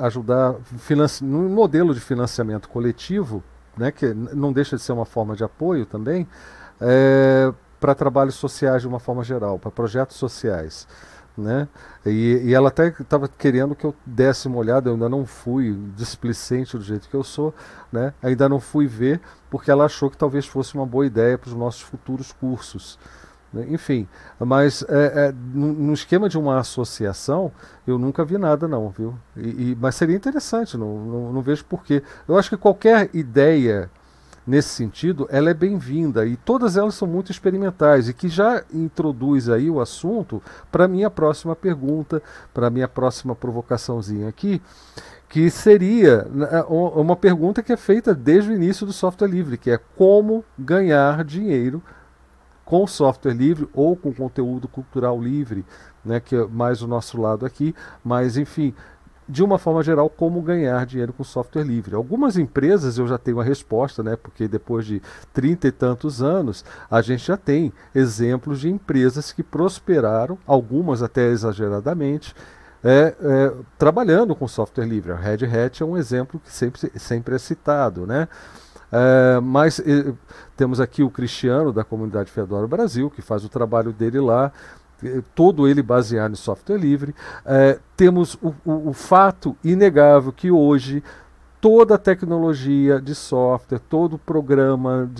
ajudar 0.00 0.54
num 1.20 1.48
modelo 1.48 1.94
de 1.94 2.00
financiamento 2.00 2.68
coletivo, 2.68 3.42
né, 3.76 3.92
que 3.92 4.06
não 4.12 4.52
deixa 4.52 4.76
de 4.76 4.82
ser 4.82 4.92
uma 4.92 5.04
forma 5.04 5.36
de 5.36 5.44
apoio 5.44 5.84
também, 5.84 6.26
é, 6.80 7.52
para 7.78 7.94
trabalhos 7.94 8.34
sociais 8.34 8.82
de 8.82 8.88
uma 8.88 8.98
forma 8.98 9.22
geral, 9.22 9.58
para 9.58 9.70
projetos 9.70 10.16
sociais. 10.16 10.88
Né? 11.36 11.68
E, 12.04 12.42
e 12.46 12.54
ela 12.54 12.68
até 12.68 12.88
estava 12.88 13.28
querendo 13.28 13.76
que 13.76 13.84
eu 13.84 13.94
desse 14.04 14.48
uma 14.48 14.58
olhada, 14.58 14.88
eu 14.88 14.94
ainda 14.94 15.08
não 15.08 15.24
fui 15.24 15.72
displicente 15.94 16.76
do 16.76 16.82
jeito 16.82 17.08
que 17.08 17.14
eu 17.14 17.22
sou, 17.22 17.54
né? 17.92 18.12
ainda 18.20 18.48
não 18.48 18.58
fui 18.58 18.88
ver, 18.88 19.20
porque 19.48 19.70
ela 19.70 19.84
achou 19.84 20.10
que 20.10 20.16
talvez 20.16 20.46
fosse 20.46 20.74
uma 20.74 20.84
boa 20.84 21.06
ideia 21.06 21.38
para 21.38 21.48
os 21.48 21.54
nossos 21.54 21.82
futuros 21.82 22.32
cursos. 22.32 22.98
Né? 23.52 23.66
Enfim, 23.70 24.06
mas 24.38 24.84
é, 24.88 25.28
é, 25.28 25.34
no, 25.54 25.92
esquema 25.92 26.28
de 26.28 26.38
uma 26.38 26.58
associação, 26.58 27.50
eu 27.86 27.98
nunca 27.98 28.24
vi 28.24 28.38
nada, 28.38 28.68
não, 28.68 28.90
viu? 28.90 29.14
E, 29.36 29.70
e 29.70 29.78
mas 29.80 29.94
seria 29.94 30.16
interessante, 30.16 30.76
não, 30.76 30.98
não, 30.98 31.32
não 31.32 31.42
vejo 31.42 31.64
porquê. 31.64 32.02
Eu 32.26 32.36
acho 32.36 32.50
que 32.50 32.56
qualquer 32.56 33.10
ideia 33.14 33.90
nesse 34.48 34.70
sentido, 34.70 35.28
ela 35.30 35.50
é 35.50 35.54
bem-vinda 35.54 36.24
e 36.24 36.34
todas 36.34 36.78
elas 36.78 36.94
são 36.94 37.06
muito 37.06 37.30
experimentais 37.30 38.08
e 38.08 38.14
que 38.14 38.30
já 38.30 38.64
introduz 38.72 39.50
aí 39.50 39.68
o 39.68 39.78
assunto 39.78 40.42
para 40.72 40.88
minha 40.88 41.10
próxima 41.10 41.54
pergunta, 41.54 42.22
para 42.54 42.70
minha 42.70 42.88
próxima 42.88 43.34
provocaçãozinha 43.34 44.26
aqui, 44.26 44.62
que 45.28 45.50
seria 45.50 46.26
né, 46.30 46.48
uma 46.66 47.14
pergunta 47.14 47.62
que 47.62 47.74
é 47.74 47.76
feita 47.76 48.14
desde 48.14 48.50
o 48.50 48.54
início 48.54 48.86
do 48.86 48.92
software 48.92 49.28
livre, 49.28 49.58
que 49.58 49.70
é 49.70 49.78
como 49.94 50.42
ganhar 50.58 51.22
dinheiro 51.24 51.82
com 52.68 52.86
software 52.86 53.32
livre 53.32 53.66
ou 53.72 53.96
com 53.96 54.12
conteúdo 54.12 54.68
cultural 54.68 55.18
livre, 55.18 55.64
né, 56.04 56.20
que 56.20 56.36
é 56.36 56.46
mais 56.46 56.82
o 56.82 56.86
nosso 56.86 57.18
lado 57.18 57.46
aqui, 57.46 57.74
mas 58.04 58.36
enfim, 58.36 58.74
de 59.26 59.42
uma 59.42 59.58
forma 59.58 59.82
geral, 59.82 60.10
como 60.10 60.42
ganhar 60.42 60.84
dinheiro 60.84 61.14
com 61.14 61.24
software 61.24 61.62
livre. 61.62 61.94
Algumas 61.94 62.36
empresas 62.36 62.98
eu 62.98 63.08
já 63.08 63.16
tenho 63.16 63.40
a 63.40 63.44
resposta, 63.44 64.02
né? 64.02 64.16
Porque 64.16 64.46
depois 64.46 64.84
de 64.84 65.00
trinta 65.32 65.66
e 65.66 65.72
tantos 65.72 66.22
anos, 66.22 66.62
a 66.90 67.00
gente 67.00 67.26
já 67.26 67.38
tem 67.38 67.72
exemplos 67.94 68.60
de 68.60 68.68
empresas 68.68 69.32
que 69.32 69.42
prosperaram, 69.42 70.38
algumas 70.46 71.02
até 71.02 71.28
exageradamente, 71.28 72.34
é, 72.84 73.14
é, 73.18 73.52
trabalhando 73.78 74.36
com 74.36 74.46
software 74.46 74.86
livre. 74.86 75.12
A 75.12 75.16
Red 75.16 75.44
Hat 75.46 75.82
é 75.82 75.86
um 75.86 75.96
exemplo 75.96 76.38
que 76.38 76.52
sempre, 76.52 76.92
sempre 76.96 77.34
é 77.34 77.38
citado, 77.38 78.06
né? 78.06 78.28
É, 78.90 79.40
mas 79.40 79.80
temos 80.56 80.80
aqui 80.80 81.02
o 81.02 81.10
Cristiano 81.10 81.72
da 81.72 81.84
comunidade 81.84 82.30
Fedora 82.30 82.66
Brasil, 82.66 83.10
que 83.10 83.22
faz 83.22 83.44
o 83.44 83.48
trabalho 83.48 83.92
dele 83.92 84.20
lá, 84.20 84.50
todo 85.34 85.68
ele 85.68 85.82
baseado 85.82 86.32
em 86.32 86.36
software 86.36 86.78
livre. 86.78 87.14
É, 87.44 87.78
temos 87.96 88.34
o, 88.42 88.54
o, 88.64 88.88
o, 88.88 88.92
fato 88.92 89.56
inegável 89.62 90.32
que 90.32 90.50
hoje 90.50 91.02
toda 91.60 91.94
a 91.96 91.98
tecnologia 91.98 93.00
de 93.00 93.14
software, 93.14 93.78
todo 93.78 94.14
o 94.14 94.18
programa 94.18 95.10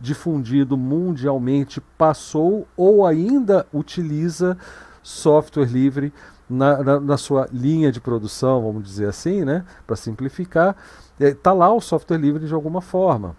difundido 0.00 0.76
mundialmente 0.76 1.80
passou 1.96 2.66
ou 2.76 3.06
ainda 3.06 3.66
utiliza 3.72 4.56
software 5.02 5.66
livre 5.66 6.12
na, 6.50 6.82
na, 6.82 7.00
na 7.00 7.16
sua 7.16 7.48
linha 7.52 7.92
de 7.92 8.00
produção, 8.00 8.62
vamos 8.62 8.82
dizer 8.82 9.08
assim, 9.08 9.44
né, 9.44 9.64
para 9.86 9.96
simplificar. 9.96 10.76
Está 11.18 11.50
é, 11.50 11.54
lá 11.54 11.72
o 11.72 11.80
software 11.80 12.18
livre 12.18 12.46
de 12.46 12.54
alguma 12.54 12.80
forma. 12.80 13.36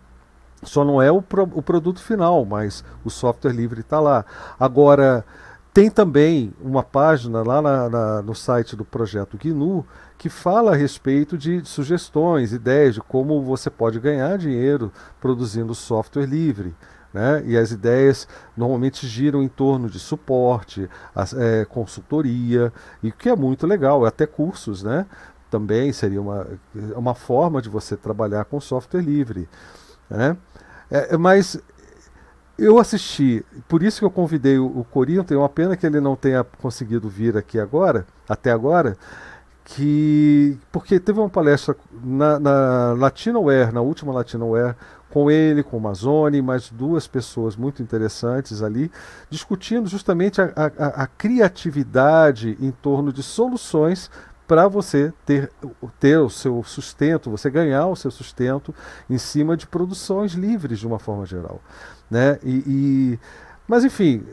Só 0.63 0.85
não 0.85 1.01
é 1.01 1.11
o, 1.11 1.21
pro, 1.21 1.43
o 1.43 1.61
produto 1.61 2.01
final, 2.01 2.45
mas 2.45 2.83
o 3.03 3.09
software 3.09 3.51
livre 3.51 3.81
está 3.81 3.99
lá. 3.99 4.23
Agora, 4.59 5.25
tem 5.73 5.89
também 5.89 6.53
uma 6.61 6.83
página 6.83 7.41
lá 7.41 7.61
na, 7.61 7.89
na, 7.89 8.21
no 8.21 8.35
site 8.35 8.75
do 8.75 8.85
projeto 8.85 9.37
GNU 9.37 9.85
que 10.17 10.29
fala 10.29 10.73
a 10.73 10.75
respeito 10.75 11.37
de 11.37 11.65
sugestões, 11.65 12.53
ideias 12.53 12.93
de 12.93 13.01
como 13.01 13.41
você 13.41 13.69
pode 13.69 13.99
ganhar 13.99 14.37
dinheiro 14.37 14.91
produzindo 15.19 15.73
software 15.73 16.25
livre. 16.25 16.75
Né? 17.13 17.43
E 17.45 17.57
as 17.57 17.71
ideias 17.71 18.27
normalmente 18.55 19.05
giram 19.05 19.43
em 19.43 19.47
torno 19.49 19.89
de 19.89 19.99
suporte, 19.99 20.89
é, 21.37 21.65
consultoria, 21.65 22.71
e 23.03 23.11
que 23.11 23.29
é 23.29 23.35
muito 23.35 23.67
legal, 23.67 24.05
até 24.05 24.25
cursos, 24.25 24.81
né? 24.81 25.05
Também 25.49 25.91
seria 25.91 26.21
uma, 26.21 26.47
uma 26.95 27.13
forma 27.13 27.61
de 27.61 27.67
você 27.67 27.97
trabalhar 27.97 28.45
com 28.45 28.61
software 28.61 29.01
livre. 29.01 29.49
Né? 30.09 30.37
É, 30.89 31.17
mas 31.17 31.61
eu 32.57 32.79
assisti, 32.79 33.43
por 33.67 33.83
isso 33.83 33.99
que 33.99 34.05
eu 34.05 34.11
convidei 34.11 34.57
o, 34.57 34.65
o 34.65 34.85
Corinto, 34.85 35.33
é 35.33 35.37
uma 35.37 35.49
pena 35.49 35.75
que 35.75 35.85
ele 35.85 35.99
não 35.99 36.15
tenha 36.15 36.43
conseguido 36.43 37.09
vir 37.09 37.35
aqui 37.35 37.59
agora, 37.59 38.05
até 38.29 38.51
agora, 38.51 38.95
que 39.65 40.57
porque 40.71 40.99
teve 40.99 41.19
uma 41.19 41.29
palestra 41.29 41.75
na, 42.03 42.39
na 42.39 42.93
Latinoware, 42.93 43.73
na 43.73 43.81
última 43.81 44.13
Latinoware, 44.13 44.75
com 45.11 45.29
ele, 45.29 45.61
com 45.61 45.77
o 45.77 45.81
Mazone, 45.81 46.41
mais 46.41 46.69
duas 46.69 47.05
pessoas 47.05 47.55
muito 47.55 47.83
interessantes 47.83 48.63
ali, 48.63 48.91
discutindo 49.29 49.87
justamente 49.87 50.41
a, 50.41 50.51
a, 50.55 51.03
a 51.03 51.07
criatividade 51.07 52.57
em 52.59 52.71
torno 52.71 53.11
de 53.11 53.21
soluções 53.21 54.09
para 54.47 54.67
você 54.67 55.13
ter, 55.25 55.49
ter 55.99 56.17
o 56.17 56.29
seu 56.29 56.61
sustento, 56.63 57.29
você 57.29 57.49
ganhar 57.49 57.87
o 57.87 57.95
seu 57.95 58.11
sustento 58.11 58.73
em 59.09 59.17
cima 59.17 59.55
de 59.55 59.65
produções 59.65 60.33
livres 60.33 60.79
de 60.79 60.87
uma 60.87 60.99
forma 60.99 61.25
geral. 61.25 61.61
Né? 62.09 62.37
E, 62.43 62.63
e 62.67 63.19
mas 63.67 63.85
enfim, 63.85 64.23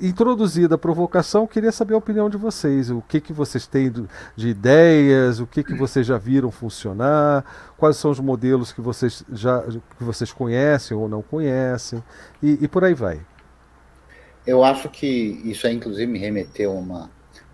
introduzida 0.00 0.74
a 0.74 0.78
provocação, 0.78 1.46
queria 1.46 1.70
saber 1.70 1.94
a 1.94 1.98
opinião 1.98 2.28
de 2.28 2.36
vocês. 2.36 2.90
O 2.90 3.00
que, 3.00 3.20
que 3.20 3.32
vocês 3.32 3.66
têm 3.66 3.92
de 4.34 4.48
ideias, 4.48 5.38
o 5.40 5.46
que, 5.46 5.62
que 5.62 5.74
vocês 5.74 6.06
já 6.06 6.18
viram 6.18 6.50
funcionar, 6.50 7.44
quais 7.76 7.96
são 7.96 8.10
os 8.10 8.18
modelos 8.18 8.72
que 8.72 8.80
vocês 8.80 9.24
já 9.32 9.62
que 9.62 10.02
vocês 10.02 10.32
conhecem 10.32 10.96
ou 10.96 11.08
não 11.08 11.22
conhecem, 11.22 12.02
e, 12.42 12.58
e 12.60 12.68
por 12.68 12.84
aí 12.84 12.94
vai. 12.94 13.20
Eu 14.46 14.64
acho 14.64 14.88
que 14.88 15.06
isso 15.44 15.66
aí, 15.66 15.74
inclusive, 15.74 16.10
me 16.10 16.18
remeteu 16.18 16.72
a 16.72 16.74
uma, 16.74 17.10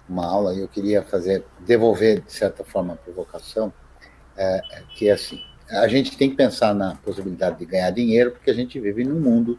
uma 0.09 0.24
aula 0.26 0.55
e 0.55 0.61
eu 0.61 0.68
queria 0.68 1.03
fazer, 1.03 1.45
devolver, 1.66 2.20
de 2.20 2.32
certa 2.32 2.62
forma, 2.62 2.95
a 2.95 2.97
provocação, 2.97 3.72
é, 4.37 4.61
que 4.95 5.09
é 5.09 5.12
assim, 5.12 5.43
a 5.68 5.89
gente 5.89 6.16
tem 6.16 6.30
que 6.30 6.37
pensar 6.37 6.74
na 6.74 6.95
possibilidade 6.97 7.59
de 7.59 7.66
ganhar 7.66 7.91
dinheiro, 7.91 8.30
porque 8.30 8.51
a 8.51 8.55
gente 8.55 8.78
vive 8.78 9.05
num 9.05 9.18
mundo 9.18 9.59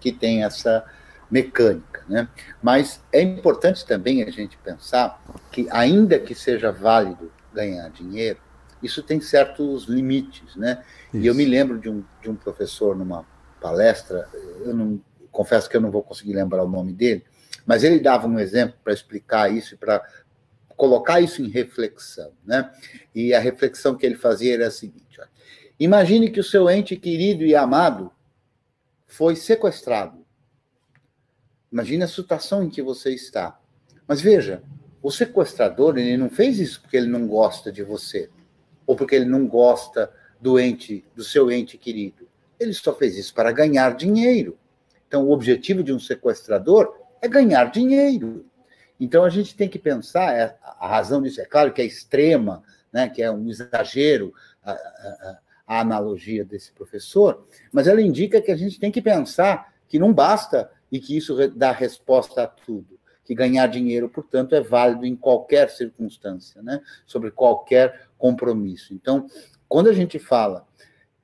que 0.00 0.12
tem 0.12 0.44
essa 0.44 0.84
mecânica, 1.30 2.04
né? 2.08 2.28
Mas 2.62 3.00
é 3.12 3.20
importante 3.20 3.84
também 3.84 4.22
a 4.22 4.30
gente 4.30 4.56
pensar 4.58 5.22
que, 5.50 5.66
ainda 5.70 6.18
que 6.18 6.34
seja 6.34 6.70
válido 6.70 7.32
ganhar 7.52 7.88
dinheiro, 7.90 8.38
isso 8.82 9.02
tem 9.02 9.20
certos 9.20 9.84
limites, 9.84 10.54
né? 10.56 10.84
Isso. 11.12 11.24
E 11.24 11.26
eu 11.26 11.34
me 11.34 11.44
lembro 11.44 11.78
de 11.78 11.88
um, 11.88 12.04
de 12.22 12.30
um 12.30 12.36
professor 12.36 12.96
numa 12.96 13.26
palestra, 13.60 14.28
eu 14.64 14.74
não 14.74 15.00
confesso 15.32 15.68
que 15.68 15.76
eu 15.76 15.80
não 15.80 15.90
vou 15.90 16.02
conseguir 16.02 16.34
lembrar 16.34 16.62
o 16.62 16.68
nome 16.68 16.92
dele, 16.92 17.24
mas 17.64 17.82
ele 17.82 17.98
dava 17.98 18.26
um 18.26 18.38
exemplo 18.38 18.76
para 18.82 18.92
explicar 18.92 19.52
isso 19.52 19.74
e 19.74 19.76
para 19.76 20.02
colocar 20.76 21.20
isso 21.20 21.42
em 21.42 21.48
reflexão, 21.48 22.32
né? 22.44 22.70
E 23.14 23.34
a 23.34 23.40
reflexão 23.40 23.96
que 23.96 24.06
ele 24.06 24.14
fazia 24.14 24.54
era 24.54 24.68
a 24.68 24.70
seguinte: 24.70 25.20
imagine 25.80 26.30
que 26.30 26.40
o 26.40 26.44
seu 26.44 26.70
ente 26.70 26.96
querido 26.96 27.44
e 27.44 27.54
amado 27.54 28.12
foi 29.06 29.34
sequestrado 29.34 30.25
Imagine 31.76 32.04
a 32.04 32.08
situação 32.08 32.62
em 32.62 32.70
que 32.70 32.80
você 32.80 33.10
está. 33.10 33.60
Mas 34.08 34.22
veja, 34.22 34.62
o 35.02 35.10
sequestrador 35.10 35.98
ele 35.98 36.16
não 36.16 36.30
fez 36.30 36.58
isso 36.58 36.80
porque 36.80 36.96
ele 36.96 37.06
não 37.06 37.26
gosta 37.26 37.70
de 37.70 37.82
você 37.82 38.30
ou 38.86 38.96
porque 38.96 39.14
ele 39.14 39.26
não 39.26 39.46
gosta 39.46 40.10
do 40.40 40.58
ente, 40.58 41.04
do 41.14 41.22
seu 41.22 41.52
ente 41.52 41.76
querido. 41.76 42.26
Ele 42.58 42.72
só 42.72 42.94
fez 42.94 43.18
isso 43.18 43.34
para 43.34 43.52
ganhar 43.52 43.94
dinheiro. 43.94 44.58
Então, 45.06 45.26
o 45.26 45.32
objetivo 45.32 45.82
de 45.82 45.92
um 45.92 46.00
sequestrador 46.00 46.96
é 47.20 47.28
ganhar 47.28 47.70
dinheiro. 47.70 48.46
Então, 48.98 49.22
a 49.22 49.28
gente 49.28 49.54
tem 49.54 49.68
que 49.68 49.78
pensar, 49.78 50.34
é, 50.34 50.56
a 50.62 50.88
razão 50.88 51.20
disso 51.20 51.42
é 51.42 51.44
claro 51.44 51.74
que 51.74 51.82
é 51.82 51.84
extrema, 51.84 52.62
né, 52.90 53.06
que 53.06 53.22
é 53.22 53.30
um 53.30 53.50
exagero 53.50 54.32
a, 54.64 54.72
a, 54.72 55.38
a 55.66 55.80
analogia 55.80 56.42
desse 56.42 56.72
professor, 56.72 57.46
mas 57.70 57.86
ela 57.86 58.00
indica 58.00 58.40
que 58.40 58.50
a 58.50 58.56
gente 58.56 58.80
tem 58.80 58.90
que 58.90 59.02
pensar 59.02 59.74
que 59.86 59.98
não 59.98 60.10
basta 60.10 60.70
e 60.90 61.00
que 61.00 61.16
isso 61.16 61.36
dá 61.50 61.72
resposta 61.72 62.42
a 62.42 62.46
tudo. 62.46 62.98
Que 63.24 63.34
ganhar 63.34 63.66
dinheiro, 63.66 64.08
portanto, 64.08 64.54
é 64.54 64.60
válido 64.60 65.04
em 65.04 65.16
qualquer 65.16 65.68
circunstância, 65.70 66.62
né? 66.62 66.80
sobre 67.04 67.30
qualquer 67.30 68.08
compromisso. 68.16 68.94
Então, 68.94 69.26
quando 69.68 69.88
a 69.88 69.92
gente 69.92 70.18
fala 70.18 70.66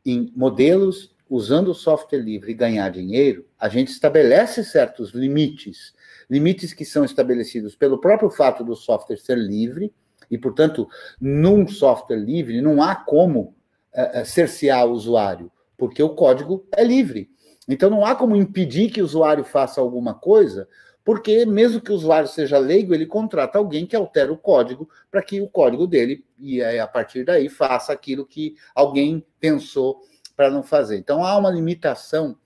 em 0.04 0.32
modelos 0.34 1.14
usando 1.30 1.72
software 1.72 2.18
livre 2.18 2.50
e 2.50 2.54
ganhar 2.54 2.90
dinheiro, 2.90 3.46
a 3.58 3.68
gente 3.68 3.88
estabelece 3.88 4.64
certos 4.64 5.12
limites, 5.12 5.94
limites 6.28 6.74
que 6.74 6.84
são 6.84 7.04
estabelecidos 7.04 7.74
pelo 7.74 7.98
próprio 7.98 8.28
fato 8.30 8.62
do 8.62 8.76
software 8.76 9.16
ser 9.16 9.38
livre, 9.38 9.94
e, 10.30 10.38
portanto, 10.38 10.88
num 11.20 11.68
software 11.68 12.16
livre 12.16 12.60
não 12.62 12.82
há 12.82 12.96
como 12.96 13.54
é, 13.92 14.24
cercear 14.24 14.86
o 14.86 14.92
usuário, 14.92 15.52
porque 15.76 16.02
o 16.02 16.14
código 16.14 16.66
é 16.72 16.82
livre. 16.82 17.30
Então 17.68 17.88
não 17.88 18.04
há 18.04 18.14
como 18.14 18.36
impedir 18.36 18.90
que 18.90 19.00
o 19.00 19.04
usuário 19.04 19.44
faça 19.44 19.80
alguma 19.80 20.14
coisa, 20.14 20.68
porque 21.04 21.44
mesmo 21.44 21.80
que 21.80 21.90
o 21.90 21.94
usuário 21.94 22.28
seja 22.28 22.58
leigo, 22.58 22.94
ele 22.94 23.06
contrata 23.06 23.58
alguém 23.58 23.86
que 23.86 23.96
altera 23.96 24.32
o 24.32 24.36
código 24.36 24.88
para 25.10 25.22
que 25.22 25.40
o 25.40 25.48
código 25.48 25.86
dele, 25.86 26.24
e 26.38 26.62
a 26.62 26.86
partir 26.86 27.24
daí, 27.24 27.48
faça 27.48 27.92
aquilo 27.92 28.26
que 28.26 28.54
alguém 28.74 29.24
pensou 29.40 30.00
para 30.36 30.50
não 30.50 30.62
fazer. 30.62 30.96
Então 30.96 31.24
há 31.24 31.36
uma 31.36 31.50
limitação 31.50 32.36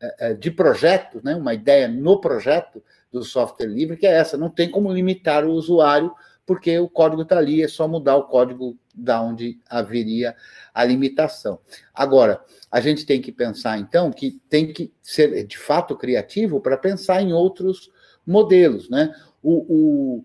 é, 0.00 0.30
é, 0.30 0.34
de 0.34 0.50
projeto, 0.50 1.20
né, 1.24 1.34
uma 1.34 1.54
ideia 1.54 1.88
no 1.88 2.20
projeto 2.20 2.82
do 3.12 3.22
software 3.22 3.66
livre, 3.66 3.96
que 3.96 4.06
é 4.06 4.12
essa: 4.12 4.36
não 4.36 4.50
tem 4.50 4.70
como 4.70 4.92
limitar 4.92 5.44
o 5.44 5.52
usuário, 5.52 6.12
porque 6.46 6.78
o 6.78 6.88
código 6.88 7.22
está 7.22 7.38
ali, 7.38 7.62
é 7.62 7.68
só 7.68 7.88
mudar 7.88 8.16
o 8.16 8.24
código 8.24 8.76
da 8.94 9.20
onde 9.20 9.58
haveria 9.68 10.36
a 10.72 10.84
limitação. 10.84 11.58
Agora, 11.92 12.42
a 12.70 12.80
gente 12.80 13.06
tem 13.06 13.20
que 13.20 13.32
pensar, 13.32 13.78
então, 13.78 14.10
que 14.10 14.40
tem 14.48 14.72
que 14.72 14.92
ser 15.02 15.44
de 15.46 15.58
fato 15.58 15.96
criativo 15.96 16.60
para 16.60 16.76
pensar 16.76 17.22
em 17.22 17.32
outros 17.32 17.90
modelos. 18.26 18.88
Né? 18.90 19.14
O, 19.42 20.22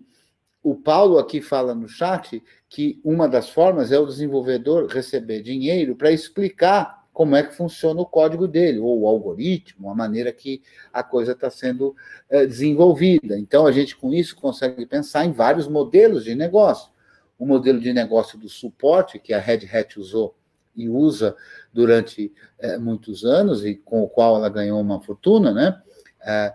o, 0.64 0.70
o 0.72 0.74
Paulo 0.76 1.18
aqui 1.18 1.40
fala 1.40 1.74
no 1.74 1.88
chat 1.88 2.42
que 2.68 3.00
uma 3.02 3.28
das 3.28 3.48
formas 3.48 3.90
é 3.90 3.98
o 3.98 4.06
desenvolvedor 4.06 4.86
receber 4.86 5.42
dinheiro 5.42 5.96
para 5.96 6.12
explicar 6.12 6.99
como 7.20 7.36
é 7.36 7.42
que 7.42 7.54
funciona 7.54 8.00
o 8.00 8.06
código 8.06 8.48
dele, 8.48 8.78
ou 8.78 9.02
o 9.02 9.06
algoritmo, 9.06 9.90
a 9.90 9.94
maneira 9.94 10.32
que 10.32 10.62
a 10.90 11.02
coisa 11.02 11.32
está 11.32 11.50
sendo 11.50 11.94
é, 12.30 12.46
desenvolvida. 12.46 13.38
Então, 13.38 13.66
a 13.66 13.72
gente, 13.72 13.94
com 13.94 14.14
isso, 14.14 14.34
consegue 14.34 14.86
pensar 14.86 15.26
em 15.26 15.30
vários 15.30 15.68
modelos 15.68 16.24
de 16.24 16.34
negócio 16.34 16.90
o 17.38 17.44
modelo 17.44 17.78
de 17.78 17.92
negócio 17.92 18.38
do 18.38 18.48
suporte 18.48 19.18
que 19.18 19.34
a 19.34 19.38
Red 19.38 19.68
Hat 19.70 20.00
usou 20.00 20.34
e 20.74 20.88
usa 20.88 21.36
durante 21.70 22.32
é, 22.58 22.78
muitos 22.78 23.22
anos 23.22 23.66
e 23.66 23.74
com 23.74 24.02
o 24.02 24.08
qual 24.08 24.36
ela 24.36 24.48
ganhou 24.48 24.80
uma 24.80 25.02
fortuna, 25.02 25.52
né? 25.52 25.78
É, 26.22 26.54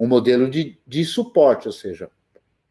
um 0.00 0.06
modelo 0.06 0.48
de, 0.48 0.78
de 0.86 1.04
suporte, 1.04 1.66
ou 1.66 1.72
seja, 1.72 2.08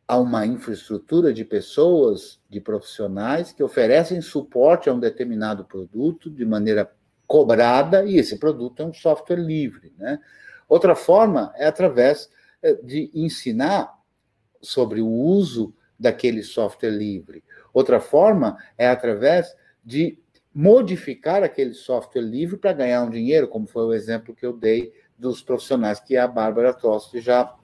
há 0.08 0.18
uma 0.18 0.48
infraestrutura 0.48 1.32
de 1.32 1.46
pessoas, 1.46 2.40
de 2.50 2.60
profissionais 2.60 3.52
que 3.52 3.62
oferecem 3.62 4.20
suporte 4.20 4.90
a 4.90 4.94
um 4.94 5.00
determinado 5.00 5.64
produto 5.64 6.28
de 6.28 6.44
maneira 6.44 6.92
cobrada 7.28 8.06
e 8.06 8.18
esse 8.18 8.38
produto 8.38 8.82
é 8.82 8.86
um 8.86 8.94
software 8.94 9.38
livre, 9.38 9.94
né? 9.98 10.20
Outra 10.68 10.96
forma 10.96 11.54
é 11.56 11.66
através 11.66 12.30
é, 12.62 12.74
de 12.74 13.12
ensinar 13.14 13.94
sobre 14.62 15.02
o 15.02 15.08
uso 15.08 15.76
daquele 16.00 16.42
software 16.42 16.92
livre. 16.92 17.44
Outra 17.74 18.00
forma 18.00 18.58
é 18.78 18.88
através 18.88 19.56
de 19.84 20.18
modificar 20.54 21.44
aquele 21.44 21.74
software 21.74 22.22
livre 22.22 22.58
para 22.58 22.74
ganhar 22.74 23.04
um 23.04 23.10
dinheiro, 23.10 23.48
como 23.48 23.68
foi 23.68 23.84
o 23.84 23.94
exemplo 23.94 24.36
que 24.36 24.46
eu 24.46 24.54
dei 24.54 24.94
dos 25.18 25.42
profissionais 25.42 26.00
que 26.00 26.16
a 26.16 26.28
Bárbara 26.28 26.74
Tosti 26.74 27.20
já 27.20 27.56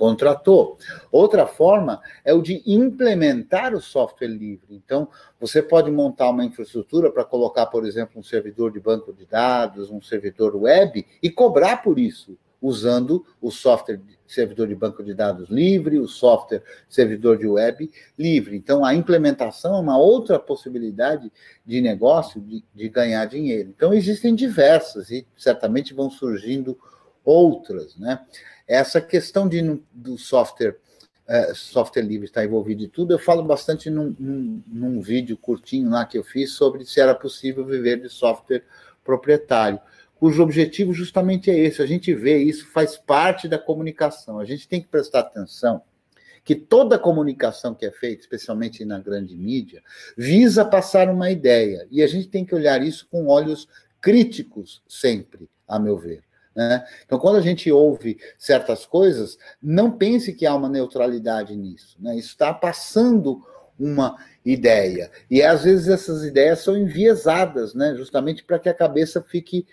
contratou. 0.00 0.78
Outra 1.12 1.46
forma 1.46 2.00
é 2.24 2.32
o 2.32 2.40
de 2.40 2.62
implementar 2.64 3.74
o 3.74 3.82
software 3.82 4.28
livre. 4.28 4.68
Então, 4.70 5.06
você 5.38 5.62
pode 5.62 5.90
montar 5.90 6.30
uma 6.30 6.42
infraestrutura 6.42 7.12
para 7.12 7.22
colocar, 7.22 7.66
por 7.66 7.84
exemplo, 7.84 8.18
um 8.18 8.22
servidor 8.22 8.72
de 8.72 8.80
banco 8.80 9.12
de 9.12 9.26
dados, 9.26 9.90
um 9.90 10.00
servidor 10.00 10.56
web 10.56 11.06
e 11.22 11.28
cobrar 11.28 11.82
por 11.82 11.98
isso 11.98 12.38
usando 12.62 13.24
o 13.40 13.50
software 13.50 14.00
servidor 14.26 14.68
de 14.68 14.74
banco 14.74 15.02
de 15.02 15.12
dados 15.12 15.48
livre, 15.50 15.98
o 15.98 16.06
software 16.06 16.62
servidor 16.88 17.36
de 17.36 17.46
web 17.46 17.90
livre. 18.18 18.56
Então, 18.56 18.84
a 18.84 18.94
implementação 18.94 19.76
é 19.76 19.80
uma 19.80 19.98
outra 19.98 20.38
possibilidade 20.38 21.30
de 21.66 21.80
negócio 21.80 22.40
de, 22.40 22.64
de 22.74 22.88
ganhar 22.88 23.26
dinheiro. 23.26 23.70
Então, 23.74 23.92
existem 23.92 24.34
diversas 24.34 25.10
e 25.10 25.26
certamente 25.36 25.92
vão 25.92 26.10
surgindo. 26.10 26.78
Né? 27.98 28.20
Essa 28.66 29.00
questão 29.00 29.48
de, 29.48 29.80
do 29.92 30.16
software, 30.16 30.76
é, 31.26 31.52
software 31.54 32.02
livre 32.02 32.26
estar 32.26 32.44
envolvido 32.44 32.82
em 32.82 32.88
tudo, 32.88 33.12
eu 33.12 33.18
falo 33.18 33.42
bastante 33.42 33.90
num, 33.90 34.14
num, 34.18 34.62
num 34.66 35.00
vídeo 35.00 35.36
curtinho 35.36 35.90
lá 35.90 36.04
que 36.04 36.18
eu 36.18 36.24
fiz 36.24 36.52
sobre 36.52 36.84
se 36.84 37.00
era 37.00 37.14
possível 37.14 37.64
viver 37.64 38.00
de 38.00 38.08
software 38.08 38.64
proprietário 39.04 39.80
cujo 40.20 40.42
objetivo 40.42 40.92
justamente 40.92 41.50
é 41.50 41.58
esse. 41.58 41.80
A 41.80 41.86
gente 41.86 42.14
vê 42.14 42.36
isso, 42.36 42.66
faz 42.66 42.98
parte 42.98 43.48
da 43.48 43.58
comunicação. 43.58 44.38
A 44.38 44.44
gente 44.44 44.68
tem 44.68 44.82
que 44.82 44.86
prestar 44.86 45.20
atenção 45.20 45.82
que 46.44 46.54
toda 46.54 46.98
comunicação 46.98 47.74
que 47.74 47.86
é 47.86 47.90
feita, 47.90 48.22
especialmente 48.22 48.84
na 48.84 48.98
grande 48.98 49.34
mídia, 49.34 49.82
visa 50.16 50.64
passar 50.64 51.08
uma 51.08 51.30
ideia. 51.30 51.86
E 51.90 52.02
a 52.02 52.06
gente 52.06 52.28
tem 52.28 52.44
que 52.44 52.54
olhar 52.54 52.82
isso 52.82 53.08
com 53.10 53.26
olhos 53.28 53.66
críticos 54.00 54.82
sempre, 54.86 55.48
a 55.66 55.78
meu 55.78 55.96
ver. 55.96 56.22
Né? 56.54 56.84
Então, 57.04 57.18
quando 57.18 57.36
a 57.36 57.40
gente 57.40 57.70
ouve 57.70 58.18
certas 58.38 58.84
coisas, 58.84 59.38
não 59.62 59.90
pense 59.90 60.32
que 60.32 60.46
há 60.46 60.54
uma 60.54 60.68
neutralidade 60.68 61.56
nisso. 61.56 61.96
Né? 62.00 62.16
Isso 62.16 62.30
está 62.30 62.52
passando 62.52 63.44
uma 63.78 64.16
ideia. 64.44 65.10
E 65.30 65.42
às 65.42 65.64
vezes 65.64 65.88
essas 65.88 66.24
ideias 66.24 66.60
são 66.60 66.76
enviesadas, 66.76 67.74
né? 67.74 67.94
justamente 67.94 68.44
para 68.44 68.58
que 68.58 68.68
a 68.68 68.74
cabeça 68.74 69.22
fique. 69.22 69.66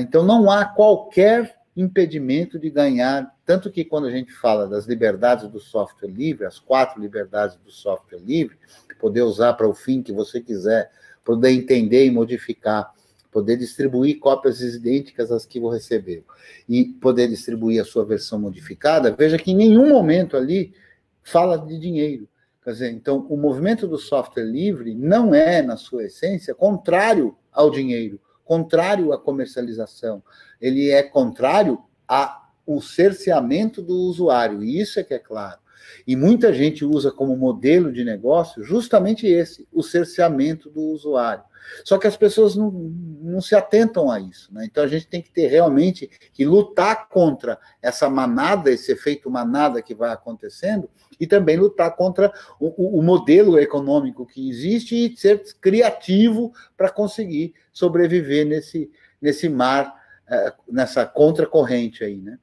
Então, 0.00 0.24
não 0.24 0.50
há 0.50 0.64
qualquer 0.64 1.56
impedimento 1.76 2.58
de 2.58 2.70
ganhar. 2.70 3.34
Tanto 3.46 3.70
que 3.70 3.84
quando 3.84 4.06
a 4.06 4.10
gente 4.10 4.32
fala 4.32 4.68
das 4.68 4.86
liberdades 4.86 5.48
do 5.48 5.58
software 5.58 6.10
livre, 6.10 6.46
as 6.46 6.58
quatro 6.58 7.00
liberdades 7.00 7.56
do 7.56 7.70
software 7.70 8.20
livre, 8.20 8.58
poder 9.00 9.22
usar 9.22 9.54
para 9.54 9.68
o 9.68 9.74
fim 9.74 10.02
que 10.02 10.12
você 10.12 10.40
quiser, 10.40 10.90
poder 11.24 11.50
entender 11.50 12.04
e 12.04 12.10
modificar 12.10 12.92
poder 13.30 13.56
distribuir 13.56 14.18
cópias 14.18 14.60
idênticas 14.60 15.30
às 15.30 15.46
que 15.46 15.60
você 15.60 15.76
recebeu 15.76 16.24
e 16.68 16.84
poder 16.84 17.28
distribuir 17.28 17.80
a 17.80 17.84
sua 17.84 18.04
versão 18.04 18.38
modificada, 18.38 19.14
veja 19.16 19.38
que 19.38 19.52
em 19.52 19.56
nenhum 19.56 19.88
momento 19.88 20.36
ali 20.36 20.74
fala 21.22 21.56
de 21.56 21.78
dinheiro. 21.78 22.28
Quer 22.62 22.72
dizer, 22.72 22.90
então, 22.90 23.26
o 23.30 23.36
movimento 23.36 23.86
do 23.86 23.96
software 23.96 24.44
livre 24.44 24.94
não 24.94 25.34
é, 25.34 25.62
na 25.62 25.76
sua 25.76 26.04
essência, 26.04 26.54
contrário 26.54 27.36
ao 27.50 27.70
dinheiro, 27.70 28.20
contrário 28.44 29.12
à 29.12 29.18
comercialização. 29.18 30.22
Ele 30.60 30.90
é 30.90 31.02
contrário 31.02 31.78
ao 32.06 32.80
cerceamento 32.82 33.80
do 33.80 33.94
usuário, 33.94 34.62
e 34.62 34.78
isso 34.78 35.00
é 35.00 35.04
que 35.04 35.14
é 35.14 35.18
claro. 35.18 35.59
E 36.06 36.16
muita 36.16 36.52
gente 36.52 36.84
usa 36.84 37.10
como 37.10 37.36
modelo 37.36 37.92
de 37.92 38.04
negócio 38.04 38.62
justamente 38.62 39.26
esse, 39.26 39.66
o 39.72 39.82
cerceamento 39.82 40.70
do 40.70 40.80
usuário. 40.80 41.44
Só 41.84 41.98
que 41.98 42.06
as 42.06 42.16
pessoas 42.16 42.56
não, 42.56 42.70
não 42.70 43.40
se 43.40 43.54
atentam 43.54 44.10
a 44.10 44.18
isso. 44.18 44.52
Né? 44.52 44.64
Então 44.64 44.82
a 44.82 44.86
gente 44.86 45.06
tem 45.06 45.22
que 45.22 45.30
ter 45.30 45.46
realmente 45.46 46.08
que 46.32 46.44
lutar 46.44 47.08
contra 47.08 47.58
essa 47.80 48.08
manada, 48.08 48.70
esse 48.70 48.92
efeito 48.92 49.30
manada 49.30 49.82
que 49.82 49.94
vai 49.94 50.10
acontecendo, 50.10 50.88
e 51.18 51.26
também 51.26 51.56
lutar 51.56 51.94
contra 51.96 52.32
o, 52.58 52.98
o 52.98 53.02
modelo 53.02 53.58
econômico 53.58 54.26
que 54.26 54.48
existe 54.48 54.94
e 54.94 55.16
ser 55.16 55.42
criativo 55.60 56.52
para 56.76 56.90
conseguir 56.90 57.54
sobreviver 57.72 58.46
nesse, 58.46 58.90
nesse 59.20 59.48
mar, 59.48 59.94
eh, 60.28 60.52
nessa 60.68 61.04
contracorrente 61.04 62.02
aí, 62.02 62.16
né? 62.16 62.38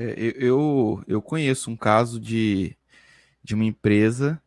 É, 0.00 0.14
eu, 0.36 1.02
eu 1.08 1.20
conheço 1.20 1.72
um 1.72 1.76
caso 1.76 2.20
de, 2.20 2.76
de 3.42 3.56
uma 3.56 3.64
empresa 3.64 4.40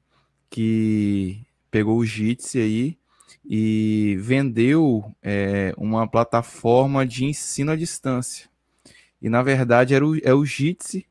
que 0.49 1.45
pegou 1.69 1.97
o 1.97 2.05
Jitsi 2.05 2.57
aí 2.57 2.97
e 3.45 4.15
vendeu 4.21 5.13
é, 5.21 5.73
uma 5.75 6.07
plataforma 6.07 7.05
de 7.05 7.25
ensino 7.25 7.73
à 7.73 7.75
distância. 7.75 8.49
E 9.21 9.27
na 9.27 9.43
verdade 9.43 9.93
era 9.93 10.07
o, 10.07 10.17
é 10.23 10.33
o 10.33 10.45
Jitsi 10.45 11.05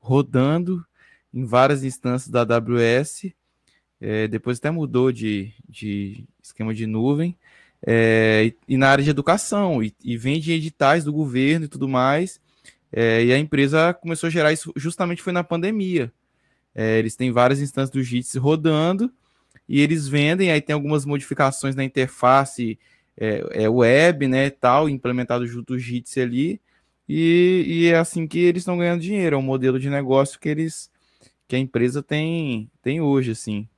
rodando 0.00 0.84
em 1.32 1.44
várias 1.44 1.84
instâncias 1.84 2.28
da 2.28 2.40
AWS. 2.40 3.32
É, 4.00 4.26
depois 4.26 4.58
até 4.58 4.72
mudou 4.72 5.12
de, 5.12 5.52
de 5.68 6.24
esquema 6.42 6.74
de 6.74 6.84
nuvem. 6.84 7.38
É, 7.86 8.46
e, 8.46 8.74
e, 8.74 8.76
na 8.76 8.88
área 8.88 9.04
de 9.04 9.10
educação, 9.10 9.80
e, 9.80 9.94
e, 10.02 10.16
vende 10.16 10.50
editais 10.50 11.04
do 11.04 11.12
governo 11.12 11.66
e 11.66 11.68
tudo 11.68 11.88
mais. 11.88 12.40
É, 12.96 13.24
e 13.24 13.32
a 13.32 13.38
empresa 13.38 13.92
começou 13.92 14.28
a 14.28 14.30
gerar 14.30 14.52
isso 14.52 14.72
justamente 14.76 15.20
foi 15.20 15.32
na 15.32 15.42
pandemia. 15.42 16.12
É, 16.72 16.98
eles 16.98 17.16
têm 17.16 17.32
várias 17.32 17.60
instâncias 17.60 17.90
do 17.90 18.02
Jitsi 18.02 18.38
rodando 18.38 19.12
e 19.68 19.80
eles 19.80 20.06
vendem, 20.06 20.52
aí 20.52 20.60
tem 20.60 20.74
algumas 20.74 21.04
modificações 21.04 21.74
na 21.74 21.82
interface 21.82 22.78
é, 23.16 23.64
é 23.64 23.68
web, 23.68 24.28
né, 24.28 24.50
tal, 24.50 24.88
implementado 24.88 25.46
junto 25.46 25.74
ao 25.74 25.78
Jitsi 25.78 26.20
ali, 26.20 26.60
e, 27.08 27.64
e, 27.66 27.86
é 27.88 27.96
assim 27.96 28.26
que 28.26 28.38
eles 28.38 28.62
estão 28.62 28.78
ganhando 28.78 29.02
dinheiro, 29.02 29.36
é 29.36 29.38
um 29.38 29.42
modelo 29.42 29.78
de 29.78 29.90
negócio 29.90 30.40
que 30.40 30.48
eles, 30.48 30.90
que 31.46 31.54
a 31.54 31.58
empresa 31.58 32.02
tem, 32.02 32.70
tem 32.82 33.00
hoje, 33.00 33.32
assim, 33.32 33.68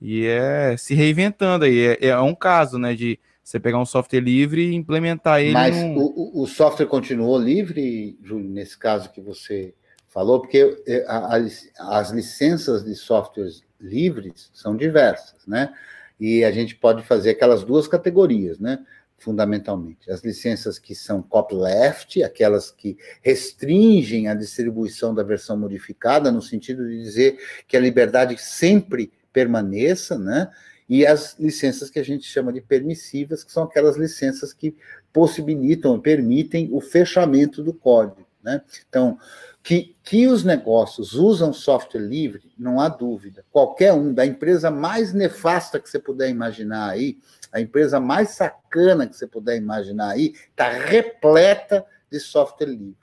e 0.00 0.24
é 0.24 0.76
se 0.76 0.94
reinventando 0.94 1.64
aí, 1.64 1.78
é, 1.78 2.06
é 2.08 2.20
um 2.20 2.34
caso, 2.34 2.78
né, 2.78 2.94
de 2.94 3.18
você 3.46 3.60
pegar 3.60 3.78
um 3.78 3.86
software 3.86 4.18
livre 4.18 4.70
e 4.70 4.74
implementar 4.74 5.40
ele. 5.40 5.52
Mas 5.52 5.76
num... 5.76 5.96
o, 5.96 6.42
o 6.42 6.46
software 6.48 6.86
continuou 6.86 7.38
livre, 7.38 8.18
Júlio, 8.20 8.50
nesse 8.50 8.76
caso 8.76 9.12
que 9.12 9.20
você 9.20 9.72
falou, 10.08 10.40
porque 10.40 10.82
é, 10.84 11.04
a, 11.06 11.36
a, 11.36 11.98
as 12.00 12.10
licenças 12.10 12.84
de 12.84 12.96
softwares 12.96 13.62
livres 13.80 14.50
são 14.52 14.76
diversas, 14.76 15.46
né? 15.46 15.72
E 16.18 16.42
a 16.42 16.50
gente 16.50 16.74
pode 16.74 17.04
fazer 17.04 17.30
aquelas 17.30 17.62
duas 17.62 17.86
categorias, 17.86 18.58
né? 18.58 18.84
Fundamentalmente. 19.16 20.10
As 20.10 20.24
licenças 20.24 20.76
que 20.76 20.94
são 20.96 21.22
copyleft, 21.22 22.24
aquelas 22.24 22.72
que 22.72 22.98
restringem 23.22 24.26
a 24.26 24.34
distribuição 24.34 25.14
da 25.14 25.22
versão 25.22 25.56
modificada, 25.56 26.32
no 26.32 26.42
sentido 26.42 26.88
de 26.88 27.00
dizer 27.00 27.38
que 27.68 27.76
a 27.76 27.80
liberdade 27.80 28.36
sempre 28.38 29.12
permaneça, 29.32 30.18
né? 30.18 30.50
E 30.88 31.04
as 31.04 31.36
licenças 31.38 31.90
que 31.90 31.98
a 31.98 32.04
gente 32.04 32.24
chama 32.24 32.52
de 32.52 32.60
permissivas, 32.60 33.42
que 33.42 33.52
são 33.52 33.64
aquelas 33.64 33.96
licenças 33.96 34.52
que 34.52 34.76
possibilitam, 35.12 35.98
permitem 35.98 36.68
o 36.72 36.80
fechamento 36.80 37.62
do 37.62 37.72
código, 37.72 38.26
né? 38.42 38.62
Então, 38.88 39.18
que, 39.66 39.96
que 40.04 40.28
os 40.28 40.44
negócios 40.44 41.14
usam 41.14 41.52
software 41.52 42.00
livre, 42.00 42.52
não 42.56 42.78
há 42.78 42.88
dúvida. 42.88 43.44
Qualquer 43.50 43.92
um, 43.92 44.14
da 44.14 44.24
empresa 44.24 44.70
mais 44.70 45.12
nefasta 45.12 45.80
que 45.80 45.90
você 45.90 45.98
puder 45.98 46.28
imaginar 46.30 46.90
aí, 46.90 47.18
a 47.50 47.60
empresa 47.60 47.98
mais 47.98 48.30
sacana 48.30 49.08
que 49.08 49.16
você 49.16 49.26
puder 49.26 49.56
imaginar 49.56 50.10
aí, 50.10 50.34
está 50.50 50.70
repleta 50.70 51.84
de 52.08 52.20
software 52.20 52.68
livre. 52.68 52.94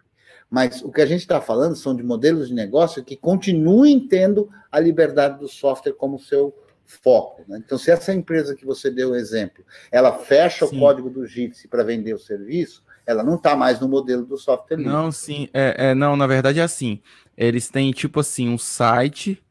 Mas 0.49 0.81
o 0.81 0.89
que 0.89 1.01
a 1.01 1.05
gente 1.05 1.22
está 1.22 1.41
falando 1.41 1.76
são 1.76 1.93
de 1.93 2.03
modelos 2.03 2.47
de 2.47 2.53
negócio 2.53 3.03
que 3.03 3.18
continuem 3.18 4.07
tendo 4.07 4.49
a 4.72 4.80
liberdade 4.80 5.39
do 5.39 5.49
software 5.49 5.93
como 5.93 6.18
seu 6.18 6.55
foco. 6.85 7.43
Né? 7.47 7.61
Então, 7.65 7.77
se 7.77 7.91
essa 7.91 8.14
empresa 8.14 8.55
que 8.55 8.65
você 8.65 8.89
deu 8.89 9.11
o 9.11 9.15
exemplo, 9.15 9.64
ela 9.91 10.11
fecha 10.11 10.65
Sim. 10.65 10.77
o 10.77 10.80
código 10.80 11.10
do 11.10 11.26
Jitsi 11.26 11.68
para 11.68 11.84
vender 11.84 12.14
o 12.14 12.19
serviço, 12.19 12.84
ela 13.05 13.23
não 13.23 13.35
está 13.35 13.55
mais 13.55 13.80
no 13.80 13.88
modelo 13.88 14.26
do 14.26 14.38
software 14.38 14.77
livre. 14.77 14.91
Não, 14.91 15.11
sim. 15.11 15.49
É, 15.53 15.89
é, 15.89 15.95
não, 15.95 16.15
na 16.15 16.27
verdade 16.27 16.60
é 16.60 16.64
assim. 16.64 17.01
Eles 17.35 17.69
têm, 17.69 17.91
tipo 17.91 18.19
assim, 18.19 18.47
um 18.49 18.57
site 18.57 19.41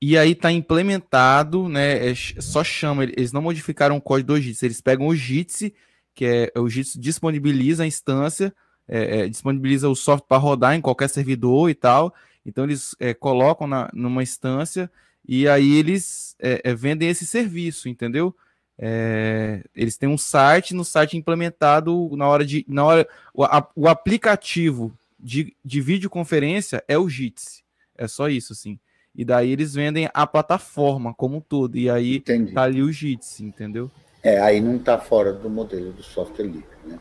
e 0.00 0.16
aí 0.16 0.34
tá 0.34 0.52
implementado, 0.52 1.68
né? 1.68 2.10
É, 2.10 2.14
só 2.14 2.62
chama, 2.62 3.04
eles 3.04 3.32
não 3.32 3.42
modificaram 3.42 3.96
o 3.96 4.00
código 4.00 4.34
do 4.34 4.40
Jitsi, 4.40 4.66
eles 4.66 4.80
pegam 4.80 5.06
o 5.06 5.16
Jitsi, 5.16 5.74
que 6.14 6.24
é 6.24 6.58
o 6.58 6.68
Jitsi 6.68 6.98
disponibiliza 6.98 7.82
a 7.82 7.86
instância, 7.86 8.54
é, 8.88 9.20
é, 9.20 9.28
disponibiliza 9.28 9.88
o 9.88 9.96
software 9.96 10.28
para 10.28 10.38
rodar 10.38 10.74
em 10.74 10.80
qualquer 10.80 11.08
servidor 11.08 11.70
e 11.70 11.74
tal. 11.74 12.14
Então 12.44 12.64
eles 12.64 12.94
é, 13.00 13.12
colocam 13.12 13.66
na, 13.66 13.90
numa 13.92 14.22
instância 14.22 14.90
e 15.28 15.48
aí 15.48 15.76
eles 15.76 16.36
é, 16.38 16.60
é, 16.64 16.74
vendem 16.74 17.08
esse 17.08 17.26
serviço, 17.26 17.88
entendeu? 17.88 18.34
É, 18.78 19.62
eles 19.74 19.96
têm 19.96 20.08
um 20.08 20.18
site, 20.18 20.74
no 20.74 20.84
site 20.84 21.16
implementado 21.16 22.10
na 22.16 22.28
hora 22.28 22.44
de. 22.44 22.64
Na 22.68 22.84
hora, 22.84 23.08
o, 23.32 23.44
a, 23.44 23.66
o 23.74 23.88
aplicativo 23.88 24.92
de, 25.18 25.56
de 25.64 25.80
videoconferência 25.80 26.84
é 26.86 26.98
o 26.98 27.08
Jitsi. 27.08 27.64
É 27.96 28.06
só 28.06 28.28
isso, 28.28 28.52
assim. 28.52 28.78
E 29.14 29.24
daí 29.24 29.50
eles 29.50 29.74
vendem 29.74 30.10
a 30.12 30.26
plataforma 30.26 31.14
como 31.14 31.38
um 31.38 31.40
todo. 31.40 31.76
E 31.76 31.88
aí 31.88 32.16
Entendi. 32.16 32.52
tá 32.52 32.62
ali 32.62 32.82
o 32.82 32.92
Jitsi, 32.92 33.44
entendeu? 33.44 33.90
É, 34.22 34.38
aí 34.40 34.60
não 34.60 34.78
tá 34.78 34.98
fora 34.98 35.32
do 35.32 35.48
modelo 35.48 35.92
do 35.92 36.02
software 36.02 36.44
livre, 36.44 36.76
né? 36.84 36.98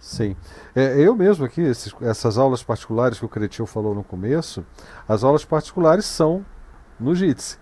Sim. 0.00 0.34
É, 0.74 0.98
eu 0.98 1.14
mesmo 1.14 1.44
aqui, 1.44 1.60
esses, 1.60 1.94
essas 2.00 2.36
aulas 2.36 2.64
particulares 2.64 3.20
que 3.20 3.24
o 3.24 3.28
Cretil 3.28 3.66
falou 3.66 3.94
no 3.94 4.02
começo, 4.02 4.66
as 5.06 5.22
aulas 5.22 5.44
particulares 5.44 6.04
são 6.04 6.44
no 7.02 7.14
JITSE, 7.14 7.58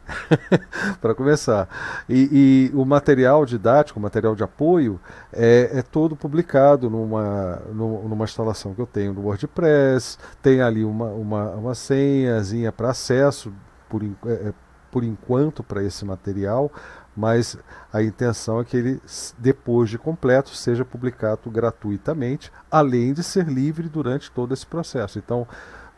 para 1.01 1.15
começar. 1.15 1.69
E, 2.09 2.71
e, 2.73 2.77
o 2.77 2.85
material 2.85 3.45
didático, 3.45 3.99
o 3.99 4.03
material 4.03 4.35
de 4.35 4.43
apoio, 4.43 5.01
é, 5.33 5.71
é 5.75 5.83
todo 5.83 6.15
publicado 6.15 6.91
numa, 6.91 7.57
numa 7.73 8.25
instalação 8.25 8.75
que 8.75 8.81
eu 8.81 8.87
tenho 8.87 9.13
no 9.13 9.23
WordPress, 9.23 10.19
tem 10.43 10.61
ali 10.61 10.85
uma, 10.85 11.07
uma, 11.07 11.51
uma 11.51 11.75
senhazinha 11.75 12.71
para 12.71 12.91
acesso, 12.91 13.53
por, 13.89 14.03
é, 14.03 14.09
é, 14.27 14.55
por 14.91 15.05
enquanto, 15.05 15.63
para 15.63 15.83
esse 15.83 16.05
material, 16.05 16.71
mas 17.17 17.59
a 17.93 18.03
intenção 18.03 18.61
é 18.61 18.65
que 18.65 18.77
ele, 18.77 19.01
depois 19.39 19.91
de 19.91 19.99
completo, 19.99 20.51
seja 20.51 20.85
publicado 20.85 21.51
gratuitamente, 21.51 22.53
além 22.71 23.13
de 23.13 23.23
ser 23.23 23.47
livre 23.47 23.89
durante 23.89 24.31
todo 24.31 24.55
esse 24.55 24.67
processo. 24.67 25.19
Então, 25.19 25.47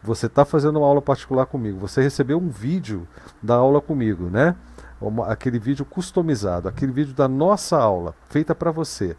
você 0.02 0.26
está 0.26 0.44
fazendo 0.44 0.78
uma 0.78 0.86
aula 0.86 1.00
particular 1.00 1.46
comigo, 1.46 1.78
você 1.78 2.02
recebeu 2.02 2.38
um 2.38 2.48
vídeo 2.48 3.06
da 3.42 3.54
aula 3.54 3.80
comigo, 3.80 4.24
né? 4.24 4.56
Aquele 5.26 5.58
vídeo 5.58 5.84
customizado, 5.84 6.68
aquele 6.68 6.92
vídeo 6.92 7.14
da 7.14 7.26
nossa 7.26 7.76
aula, 7.76 8.14
feita 8.28 8.54
para 8.54 8.70
você. 8.70 9.16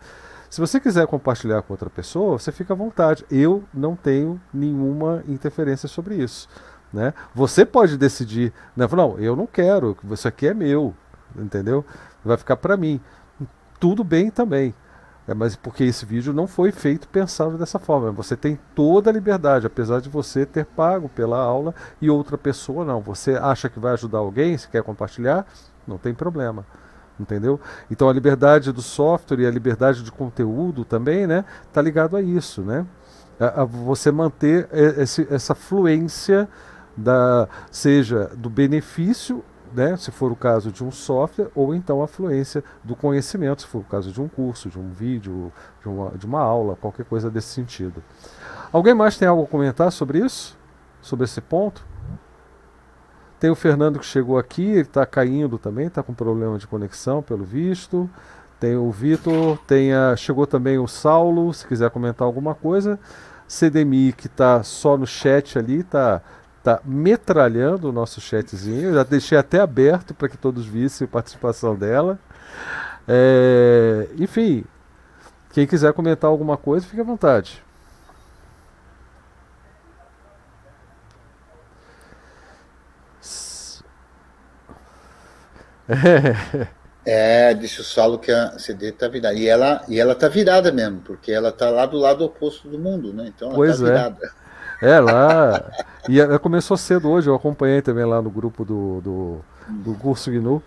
Se 0.49 0.61
você 0.61 0.79
quiser 0.79 1.07
compartilhar 1.07 1.61
com 1.63 1.73
outra 1.73 1.89
pessoa, 1.89 2.37
você 2.37 2.51
fica 2.51 2.73
à 2.73 2.77
vontade. 2.77 3.25
Eu 3.31 3.63
não 3.73 3.95
tenho 3.95 4.39
nenhuma 4.53 5.23
interferência 5.27 5.89
sobre 5.89 6.15
isso. 6.15 6.47
Né? 6.93 7.11
Você 7.33 7.65
pode 7.65 7.97
decidir, 7.97 8.53
né? 8.77 8.87
não, 8.91 9.17
eu 9.17 9.35
não 9.35 9.47
quero, 9.47 9.97
isso 10.11 10.27
aqui 10.27 10.45
é 10.45 10.53
meu, 10.53 10.93
entendeu? 11.35 11.83
Vai 12.23 12.37
ficar 12.37 12.55
para 12.55 12.77
mim. 12.77 13.01
Tudo 13.79 14.03
bem 14.03 14.29
também. 14.29 14.75
É, 15.27 15.33
mas 15.33 15.55
porque 15.55 15.85
esse 15.85 16.05
vídeo 16.05 16.33
não 16.33 16.47
foi 16.47 16.71
feito 16.71 17.07
pensado 17.07 17.57
dessa 17.57 17.79
forma. 17.79 18.11
Você 18.11 18.35
tem 18.35 18.59
toda 18.75 19.09
a 19.09 19.13
liberdade, 19.13 19.65
apesar 19.65 20.01
de 20.01 20.09
você 20.09 20.45
ter 20.45 20.65
pago 20.65 21.07
pela 21.07 21.37
aula 21.37 21.73
e 22.01 22.09
outra 22.09 22.37
pessoa 22.37 22.83
não. 22.83 22.99
Você 23.01 23.35
acha 23.35 23.69
que 23.69 23.79
vai 23.79 23.93
ajudar 23.93 24.17
alguém, 24.17 24.57
se 24.57 24.67
quer 24.67 24.83
compartilhar, 24.83 25.45
não 25.87 25.97
tem 25.97 26.13
problema. 26.13 26.65
Entendeu? 27.17 27.59
Então 27.89 28.09
a 28.09 28.13
liberdade 28.13 28.71
do 28.71 28.81
software 28.81 29.39
e 29.39 29.45
a 29.45 29.51
liberdade 29.51 30.03
de 30.03 30.11
conteúdo 30.11 30.83
também, 30.83 31.27
né, 31.27 31.45
tá 31.71 31.81
ligado 31.81 32.17
a 32.17 32.21
isso, 32.21 32.61
né? 32.61 32.85
A, 33.39 33.61
a 33.61 33.65
você 33.65 34.11
manter 34.11 34.67
esse, 34.97 35.27
essa 35.29 35.53
fluência 35.53 36.49
da 36.97 37.47
seja 37.71 38.31
do 38.35 38.49
benefício 38.49 39.43
né, 39.73 39.97
se 39.97 40.11
for 40.11 40.31
o 40.31 40.35
caso 40.35 40.71
de 40.71 40.83
um 40.83 40.91
software, 40.91 41.49
ou 41.55 41.73
então 41.73 42.01
a 42.01 42.07
fluência 42.07 42.63
do 42.83 42.95
conhecimento, 42.95 43.63
se 43.63 43.67
for 43.67 43.79
o 43.79 43.83
caso 43.83 44.11
de 44.11 44.21
um 44.21 44.27
curso, 44.27 44.69
de 44.69 44.79
um 44.79 44.89
vídeo, 44.89 45.51
de 45.81 45.89
uma, 45.89 46.11
de 46.11 46.25
uma 46.25 46.39
aula, 46.39 46.75
qualquer 46.75 47.05
coisa 47.05 47.29
desse 47.29 47.47
sentido. 47.47 48.03
Alguém 48.71 48.93
mais 48.93 49.17
tem 49.17 49.27
algo 49.27 49.43
a 49.43 49.47
comentar 49.47 49.91
sobre 49.91 50.19
isso? 50.19 50.57
Sobre 51.01 51.25
esse 51.25 51.41
ponto? 51.41 51.85
Tem 53.39 53.49
o 53.49 53.55
Fernando 53.55 53.99
que 53.99 54.05
chegou 54.05 54.37
aqui, 54.37 54.63
ele 54.63 54.81
está 54.81 55.05
caindo 55.05 55.57
também, 55.57 55.87
está 55.87 56.01
com 56.01 56.13
problema 56.13 56.57
de 56.57 56.65
conexão, 56.65 57.21
pelo 57.21 57.43
visto. 57.43 58.09
Tem 58.57 58.77
o 58.77 58.89
Vitor, 58.89 59.57
tem 59.67 59.93
a, 59.93 60.15
chegou 60.15 60.47
também 60.47 60.79
o 60.79 60.87
Saulo, 60.87 61.53
se 61.53 61.67
quiser 61.67 61.89
comentar 61.89 62.25
alguma 62.25 62.55
coisa. 62.55 62.97
CDMI 63.45 64.13
que 64.13 64.27
está 64.27 64.63
só 64.63 64.97
no 64.97 65.05
chat 65.05 65.59
ali, 65.59 65.81
está 65.81 66.21
tá 66.63 66.79
metralhando 66.85 67.89
o 67.89 67.91
nosso 67.91 68.21
chatzinho. 68.21 68.89
Eu 68.89 68.93
já 68.93 69.03
deixei 69.03 69.37
até 69.37 69.59
aberto 69.59 70.13
para 70.13 70.29
que 70.29 70.37
todos 70.37 70.65
vissem 70.65 71.05
a 71.05 71.07
participação 71.09 71.75
dela. 71.75 72.17
É, 73.07 74.07
enfim, 74.17 74.63
quem 75.51 75.67
quiser 75.67 75.91
comentar 75.93 76.29
alguma 76.29 76.55
coisa, 76.55 76.85
fique 76.85 77.01
à 77.01 77.03
vontade. 77.03 77.61
É. 87.05 87.49
é, 87.49 87.53
disse 87.53 87.81
o 87.81 87.83
Saulo 87.83 88.17
que 88.17 88.31
a 88.31 88.57
CD 88.57 88.89
está 88.89 89.09
virada. 89.09 89.35
E 89.35 89.47
ela, 89.47 89.83
e 89.89 89.99
ela 89.99 90.15
tá 90.15 90.29
virada 90.29 90.71
mesmo, 90.71 91.01
porque 91.01 91.31
ela 91.31 91.49
está 91.49 91.69
lá 91.69 91.85
do 91.85 91.97
lado 91.97 92.23
oposto 92.23 92.69
do 92.69 92.79
mundo, 92.79 93.13
né? 93.13 93.25
Então 93.35 93.49
ela 93.49 93.57
pois 93.57 93.79
tá 93.79 93.85
virada. 93.85 94.25
É. 94.25 94.42
é, 94.83 94.99
lá. 94.99 95.63
e 96.09 96.19
ela 96.19 96.37
começou 96.37 96.75
cedo 96.75 97.09
hoje, 97.09 97.29
eu 97.29 97.35
acompanhei 97.35 97.81
também 97.81 98.05
lá 98.05 98.21
no 98.21 98.29
grupo 98.29 98.65
do, 98.65 99.01
do, 99.01 99.41
do 99.69 99.93
curso 99.95 100.29
GNU. 100.29 100.61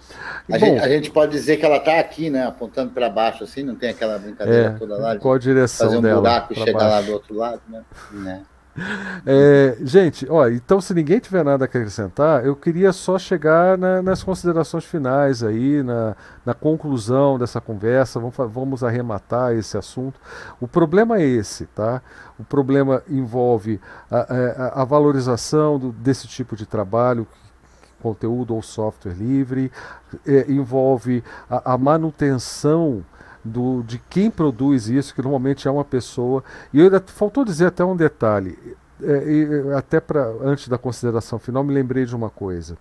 A, 0.50 0.58
Bom, 0.58 0.66
gente, 0.66 0.80
a, 0.80 0.88
gente, 0.88 1.10
pode 1.10 1.32
dizer 1.32 1.56
que 1.58 1.66
ela 1.66 1.76
está 1.76 1.98
aqui, 1.98 2.30
né? 2.30 2.46
Apontando 2.46 2.92
para 2.92 3.08
baixo, 3.10 3.44
assim, 3.44 3.62
não 3.62 3.74
tem 3.74 3.90
aquela 3.90 4.18
brincadeira 4.18 4.68
é, 4.68 4.78
toda 4.78 4.96
lá. 4.96 5.16
Qual 5.18 5.34
a 5.34 5.38
direção 5.38 5.86
fazer 5.86 5.98
um 5.98 6.02
dela? 6.02 6.20
buraco 6.20 6.52
e 6.52 6.56
chegar 6.56 6.78
baixo. 6.78 6.90
lá 6.90 7.00
do 7.02 7.12
outro 7.12 7.34
lado, 7.34 7.60
né? 7.68 7.82
né? 8.12 8.42
É, 9.28 9.76
gente, 9.80 10.24
ó, 10.30 10.48
então 10.48 10.80
se 10.80 10.94
ninguém 10.94 11.18
tiver 11.18 11.44
nada 11.44 11.64
a 11.64 11.66
acrescentar, 11.66 12.44
eu 12.44 12.54
queria 12.54 12.92
só 12.92 13.18
chegar 13.18 13.76
na, 13.76 14.00
nas 14.00 14.22
considerações 14.22 14.84
finais 14.84 15.42
aí, 15.42 15.82
na, 15.82 16.14
na 16.44 16.54
conclusão 16.54 17.36
dessa 17.36 17.60
conversa, 17.60 18.20
vamos, 18.20 18.36
vamos 18.52 18.84
arrematar 18.84 19.52
esse 19.54 19.76
assunto. 19.76 20.20
O 20.60 20.68
problema 20.68 21.18
é 21.18 21.24
esse, 21.24 21.66
tá? 21.66 22.00
O 22.38 22.44
problema 22.44 23.02
envolve 23.08 23.80
a, 24.08 24.18
a, 24.18 24.82
a 24.82 24.84
valorização 24.84 25.76
do, 25.76 25.90
desse 25.90 26.28
tipo 26.28 26.54
de 26.54 26.66
trabalho, 26.66 27.26
conteúdo 28.00 28.54
ou 28.54 28.62
software 28.62 29.14
livre, 29.14 29.72
é, 30.24 30.46
envolve 30.48 31.24
a, 31.50 31.72
a 31.74 31.78
manutenção 31.78 33.04
do, 33.46 33.82
de 33.82 33.98
quem 34.10 34.30
produz 34.30 34.88
isso, 34.88 35.14
que 35.14 35.22
normalmente 35.22 35.66
é 35.68 35.70
uma 35.70 35.84
pessoa. 35.84 36.42
E 36.72 36.80
ainda 36.80 37.02
faltou 37.06 37.44
dizer 37.44 37.66
até 37.66 37.84
um 37.84 37.96
detalhe, 37.96 38.58
é, 39.02 39.76
até 39.76 40.00
para 40.00 40.26
antes 40.42 40.68
da 40.68 40.78
consideração 40.78 41.38
final, 41.38 41.62
me 41.62 41.72
lembrei 41.72 42.04
de 42.04 42.14
uma 42.14 42.30
coisa. 42.30 42.76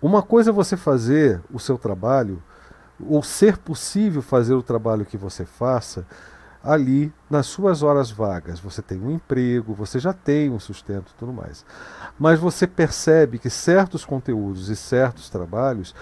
Uma 0.00 0.22
coisa 0.22 0.50
é 0.50 0.52
você 0.52 0.76
fazer 0.76 1.40
o 1.52 1.58
seu 1.58 1.78
trabalho, 1.78 2.42
ou 3.00 3.22
ser 3.22 3.58
possível 3.58 4.22
fazer 4.22 4.54
o 4.54 4.62
trabalho 4.62 5.04
que 5.04 5.16
você 5.16 5.44
faça 5.44 6.06
ali 6.62 7.12
nas 7.30 7.46
suas 7.46 7.82
horas 7.82 8.10
vagas. 8.10 8.58
Você 8.58 8.82
tem 8.82 8.98
um 8.98 9.10
emprego, 9.10 9.72
você 9.72 9.98
já 10.00 10.12
tem 10.12 10.50
um 10.50 10.58
sustento 10.58 11.12
e 11.12 11.18
tudo 11.18 11.32
mais. 11.32 11.64
Mas 12.18 12.40
você 12.40 12.66
percebe 12.66 13.38
que 13.38 13.48
certos 13.48 14.04
conteúdos 14.04 14.68
e 14.68 14.76
certos 14.76 15.30
trabalhos 15.30 15.94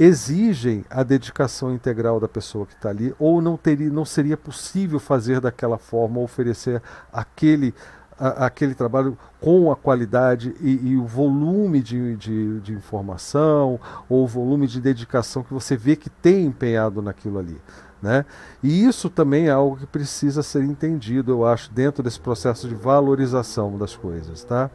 exigem 0.00 0.82
a 0.88 1.02
dedicação 1.02 1.74
integral 1.74 2.18
da 2.18 2.26
pessoa 2.26 2.64
que 2.64 2.72
está 2.72 2.88
ali, 2.88 3.14
ou 3.18 3.42
não, 3.42 3.58
teria, 3.58 3.90
não 3.90 4.06
seria 4.06 4.34
possível 4.34 4.98
fazer 4.98 5.42
daquela 5.42 5.76
forma, 5.76 6.20
oferecer 6.20 6.82
aquele, 7.12 7.74
a, 8.18 8.46
aquele 8.46 8.74
trabalho 8.74 9.16
com 9.38 9.70
a 9.70 9.76
qualidade 9.76 10.56
e, 10.58 10.92
e 10.92 10.96
o 10.96 11.04
volume 11.04 11.82
de, 11.82 12.16
de, 12.16 12.60
de, 12.60 12.72
informação, 12.72 13.78
ou 14.08 14.24
o 14.24 14.26
volume 14.26 14.66
de 14.66 14.80
dedicação 14.80 15.42
que 15.42 15.52
você 15.52 15.76
vê 15.76 15.94
que 15.94 16.08
tem 16.08 16.46
empenhado 16.46 17.02
naquilo 17.02 17.38
ali. 17.38 17.60
Né? 18.02 18.24
E 18.62 18.84
isso 18.84 19.10
também 19.10 19.48
é 19.48 19.50
algo 19.50 19.76
que 19.76 19.86
precisa 19.86 20.42
ser 20.42 20.64
entendido, 20.64 21.32
eu 21.32 21.44
acho, 21.44 21.70
dentro 21.70 22.02
desse 22.02 22.18
processo 22.18 22.66
de 22.66 22.74
valorização 22.74 23.76
das 23.76 23.94
coisas. 23.94 24.42
Tá? 24.42 24.70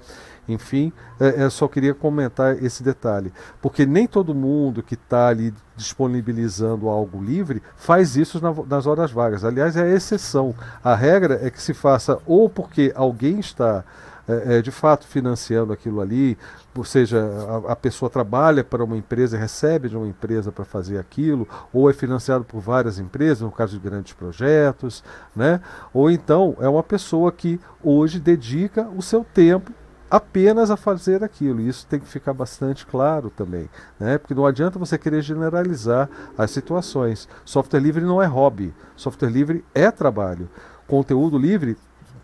Enfim, 0.48 0.94
é, 1.20 1.44
eu 1.44 1.50
só 1.50 1.68
queria 1.68 1.94
comentar 1.94 2.62
esse 2.64 2.84
detalhe, 2.84 3.34
porque 3.62 3.86
nem 3.86 4.06
todo 4.06 4.36
mundo 4.36 4.84
que 4.84 4.94
está 4.94 5.28
ali 5.28 5.52
disponibilizando 5.76 6.88
algo 6.88 7.22
livre 7.22 7.64
faz 7.76 8.16
isso 8.16 8.40
na, 8.40 8.54
nas 8.68 8.86
horas 8.86 9.12
vagas. 9.12 9.44
Aliás, 9.44 9.76
é 9.76 9.82
a 9.82 9.90
exceção. 9.90 10.54
A 10.84 10.94
regra 10.94 11.40
é 11.42 11.50
que 11.50 11.62
se 11.62 11.74
faça 11.74 12.20
ou 12.28 12.48
porque 12.48 12.94
alguém 12.96 13.40
está 13.40 13.84
é, 14.28 14.58
é, 14.58 14.62
de 14.62 14.72
fato 14.72 15.08
financiando 15.08 15.72
aquilo 15.72 16.02
ali, 16.02 16.38
ou 16.76 16.84
seja, 16.84 17.24
a, 17.68 17.74
a, 17.74 17.76
pessoa 17.76 18.10
trabalha 18.10 18.64
para 18.64 18.84
uma 18.84 18.98
empresa, 18.98 19.38
recebe 19.38 19.90
de 19.90 19.96
uma 19.96 20.08
empresa 20.08 20.52
para 20.52 20.66
fazer 20.66 20.98
aquilo, 20.98 21.48
ou 21.72 21.90
é 21.90 21.94
financiado 21.94 22.44
por 22.44 22.60
várias 22.60 23.00
empresas, 23.00 23.42
no 23.42 23.52
caso 23.52 23.74
de 23.74 23.80
grandes 23.80 24.14
projetos, 24.14 25.04
né? 25.36 25.62
ou 25.94 26.10
então 26.10 26.56
é 26.60 26.68
uma 26.68 26.84
pessoa 26.84 27.32
que 27.32 27.60
hoje 27.84 28.20
dedica 28.20 28.88
o 28.96 29.02
seu 29.02 29.24
tempo 29.24 29.72
apenas 30.10 30.72
a 30.72 30.78
fazer 30.78 31.24
aquilo. 31.24 31.60
E 31.60 31.68
isso 31.68 31.86
tem 31.88 32.00
que 32.00 32.08
ficar 32.08 32.34
bastante 32.34 32.86
claro 32.86 33.30
também, 33.30 33.70
né? 34.00 34.18
Porque 34.18 34.34
não 34.34 34.46
adianta 34.46 34.80
você 34.80 34.98
querer 34.98 35.22
generalizar 35.22 36.10
as 36.38 36.52
situações. 36.52 37.28
Software 37.44 37.80
livre 37.80 38.04
não 38.04 38.22
é 38.22 38.26
hobby, 38.26 38.74
software 38.96 39.30
livre 39.30 39.66
é 39.74 39.90
trabalho. 39.92 40.50
Conteúdo 40.88 41.38
livre 41.38 41.78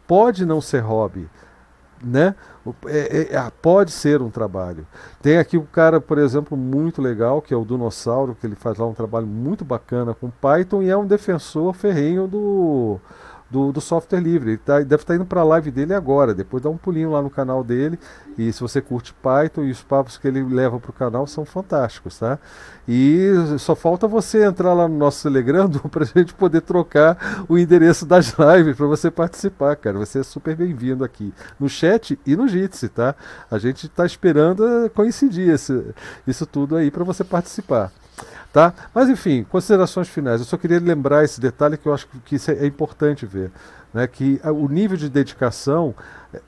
pode 0.07 0.45
não 0.45 0.61
ser 0.61 0.79
hobby, 0.79 1.29
né? 2.03 2.35
É, 2.85 3.33
é, 3.33 3.35
é, 3.35 3.51
pode 3.61 3.91
ser 3.91 4.21
um 4.21 4.29
trabalho. 4.29 4.85
Tem 5.21 5.37
aqui 5.37 5.57
um 5.57 5.65
cara, 5.65 5.99
por 5.99 6.17
exemplo, 6.17 6.57
muito 6.57 7.01
legal, 7.01 7.41
que 7.41 7.53
é 7.53 7.57
o 7.57 7.65
Dinossauro, 7.65 8.35
que 8.39 8.45
ele 8.45 8.55
faz 8.55 8.77
lá 8.77 8.85
um 8.85 8.93
trabalho 8.93 9.27
muito 9.27 9.65
bacana 9.65 10.13
com 10.13 10.29
Python 10.29 10.83
e 10.83 10.89
é 10.89 10.97
um 10.97 11.05
defensor 11.05 11.73
ferrenho 11.73 12.27
do 12.27 12.99
do, 13.51 13.71
do 13.71 13.81
software 13.81 14.21
livre. 14.21 14.51
Ele 14.51 14.57
tá, 14.57 14.79
deve 14.79 14.95
estar 14.95 15.13
tá 15.13 15.15
indo 15.15 15.25
para 15.25 15.41
a 15.41 15.43
live 15.43 15.69
dele 15.69 15.93
agora. 15.93 16.33
Depois 16.33 16.63
dá 16.63 16.69
um 16.69 16.77
pulinho 16.77 17.11
lá 17.11 17.21
no 17.21 17.29
canal 17.29 17.63
dele. 17.63 17.99
E 18.37 18.51
se 18.51 18.61
você 18.61 18.81
curte 18.81 19.13
Python 19.13 19.63
e 19.63 19.71
os 19.71 19.83
papos 19.83 20.17
que 20.17 20.27
ele 20.27 20.41
leva 20.43 20.79
para 20.79 20.89
o 20.89 20.93
canal 20.93 21.27
são 21.27 21.43
fantásticos, 21.43 22.17
tá? 22.17 22.39
E 22.87 23.31
só 23.59 23.75
falta 23.75 24.07
você 24.07 24.43
entrar 24.45 24.73
lá 24.73 24.87
no 24.87 24.97
nosso 24.97 25.23
Telegram 25.23 25.69
para 25.91 26.03
a 26.03 26.07
gente 26.07 26.33
poder 26.33 26.61
trocar 26.61 27.45
o 27.47 27.57
endereço 27.57 28.05
das 28.05 28.33
lives 28.37 28.75
para 28.75 28.87
você 28.87 29.11
participar, 29.11 29.75
cara. 29.75 29.99
Você 29.99 30.19
é 30.19 30.23
super 30.23 30.55
bem-vindo 30.55 31.03
aqui 31.03 31.33
no 31.59 31.67
chat 31.67 32.17
e 32.25 32.35
no 32.35 32.47
Jitsi, 32.47 32.87
tá? 32.89 33.15
A 33.49 33.57
gente 33.57 33.85
está 33.85 34.05
esperando 34.05 34.89
coincidir 34.95 35.49
esse, 35.49 35.93
isso 36.25 36.45
tudo 36.45 36.77
aí 36.77 36.89
para 36.89 37.03
você 37.03 37.23
participar. 37.23 37.91
Tá? 38.51 38.73
Mas 38.93 39.07
enfim, 39.07 39.45
considerações 39.45 40.09
finais. 40.09 40.41
Eu 40.41 40.45
só 40.45 40.57
queria 40.57 40.79
lembrar 40.79 41.23
esse 41.23 41.39
detalhe 41.39 41.77
que 41.77 41.87
eu 41.87 41.93
acho 41.93 42.07
que 42.25 42.35
isso 42.35 42.51
é 42.51 42.65
importante 42.65 43.25
ver, 43.25 43.49
né? 43.93 44.05
que 44.07 44.41
o 44.43 44.67
nível 44.67 44.97
de 44.97 45.09
dedicação 45.09 45.95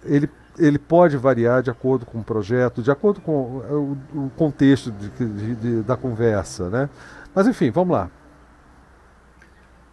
ele, 0.04 0.30
ele 0.58 0.78
pode 0.78 1.16
variar 1.16 1.64
de 1.64 1.70
acordo 1.70 2.06
com 2.06 2.20
o 2.20 2.24
projeto, 2.24 2.82
de 2.84 2.92
acordo 2.92 3.22
com 3.22 3.32
o, 3.32 3.98
o 4.26 4.32
contexto 4.36 4.92
de, 4.92 5.10
de, 5.10 5.56
de, 5.56 5.82
da 5.84 5.96
conversa. 5.96 6.70
Né? 6.70 6.90
Mas 7.34 7.48
enfim, 7.48 7.72
vamos 7.72 7.94
lá. 7.94 8.12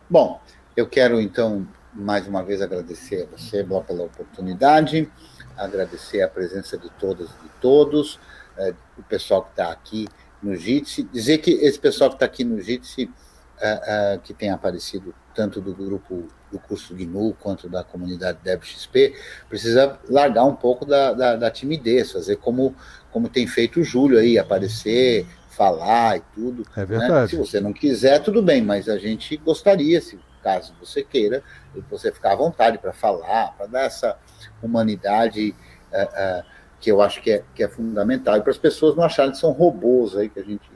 Bom, 0.08 0.40
eu 0.76 0.88
quero 0.88 1.20
então 1.20 1.64
mais 1.92 2.26
uma 2.26 2.42
vez 2.42 2.60
agradecer 2.60 3.22
a 3.22 3.36
você, 3.36 3.64
pela 3.64 4.02
oportunidade, 4.04 5.10
agradecer 5.56 6.22
a 6.22 6.28
presença 6.28 6.76
de 6.76 6.88
todas 6.90 7.28
e 7.30 7.42
de 7.44 7.48
todos, 7.60 8.18
é, 8.56 8.74
o 8.98 9.02
pessoal 9.02 9.42
que 9.42 9.50
está 9.50 9.70
aqui 9.70 10.08
no 10.42 10.56
JITSE, 10.56 11.02
dizer 11.04 11.38
que 11.38 11.50
esse 11.50 11.78
pessoal 11.78 12.10
que 12.10 12.16
está 12.16 12.26
aqui 12.26 12.44
no 12.44 12.60
JITSE, 12.60 13.04
uh, 13.04 14.16
uh, 14.16 14.20
que 14.20 14.32
tem 14.32 14.50
aparecido 14.50 15.14
tanto 15.34 15.60
do 15.60 15.74
grupo 15.74 16.28
do 16.50 16.58
curso 16.58 16.94
GNU 16.94 17.34
quanto 17.38 17.68
da 17.68 17.84
comunidade 17.84 18.38
DebXP, 18.42 19.14
precisa 19.48 19.98
largar 20.08 20.44
um 20.44 20.56
pouco 20.56 20.84
da, 20.84 21.12
da, 21.12 21.36
da, 21.36 21.50
timidez, 21.50 22.10
fazer 22.10 22.36
como, 22.36 22.74
como 23.12 23.28
tem 23.28 23.46
feito 23.46 23.80
o 23.80 23.84
Júlio 23.84 24.18
aí, 24.18 24.38
aparecer, 24.38 25.26
falar 25.48 26.16
e 26.16 26.20
tudo. 26.34 26.66
É 26.76 26.84
verdade. 26.84 27.12
Né? 27.12 27.28
Se 27.28 27.36
você 27.36 27.60
não 27.60 27.72
quiser, 27.72 28.20
tudo 28.20 28.42
bem, 28.42 28.62
mas 28.62 28.88
a 28.88 28.98
gente 28.98 29.36
gostaria, 29.36 30.00
se 30.00 30.18
caso 30.42 30.74
você 30.80 31.02
queira, 31.02 31.42
você 31.88 32.10
ficar 32.10 32.32
à 32.32 32.36
vontade 32.36 32.78
para 32.78 32.92
falar, 32.92 33.52
para 33.56 33.66
dar 33.66 33.82
essa 33.82 34.16
humanidade 34.62 35.54
uh, 35.92 36.44
que 36.80 36.90
eu 36.90 37.02
acho 37.02 37.20
que 37.22 37.30
é, 37.30 37.44
que 37.54 37.62
é 37.62 37.68
fundamental, 37.68 38.36
e 38.36 38.40
para 38.40 38.50
as 38.50 38.58
pessoas 38.58 38.96
não 38.96 39.04
acharem 39.04 39.32
que 39.32 39.38
são 39.38 39.52
robôs 39.52 40.16
aí 40.16 40.28
que 40.28 40.40
a 40.40 40.44
gente 40.44 40.70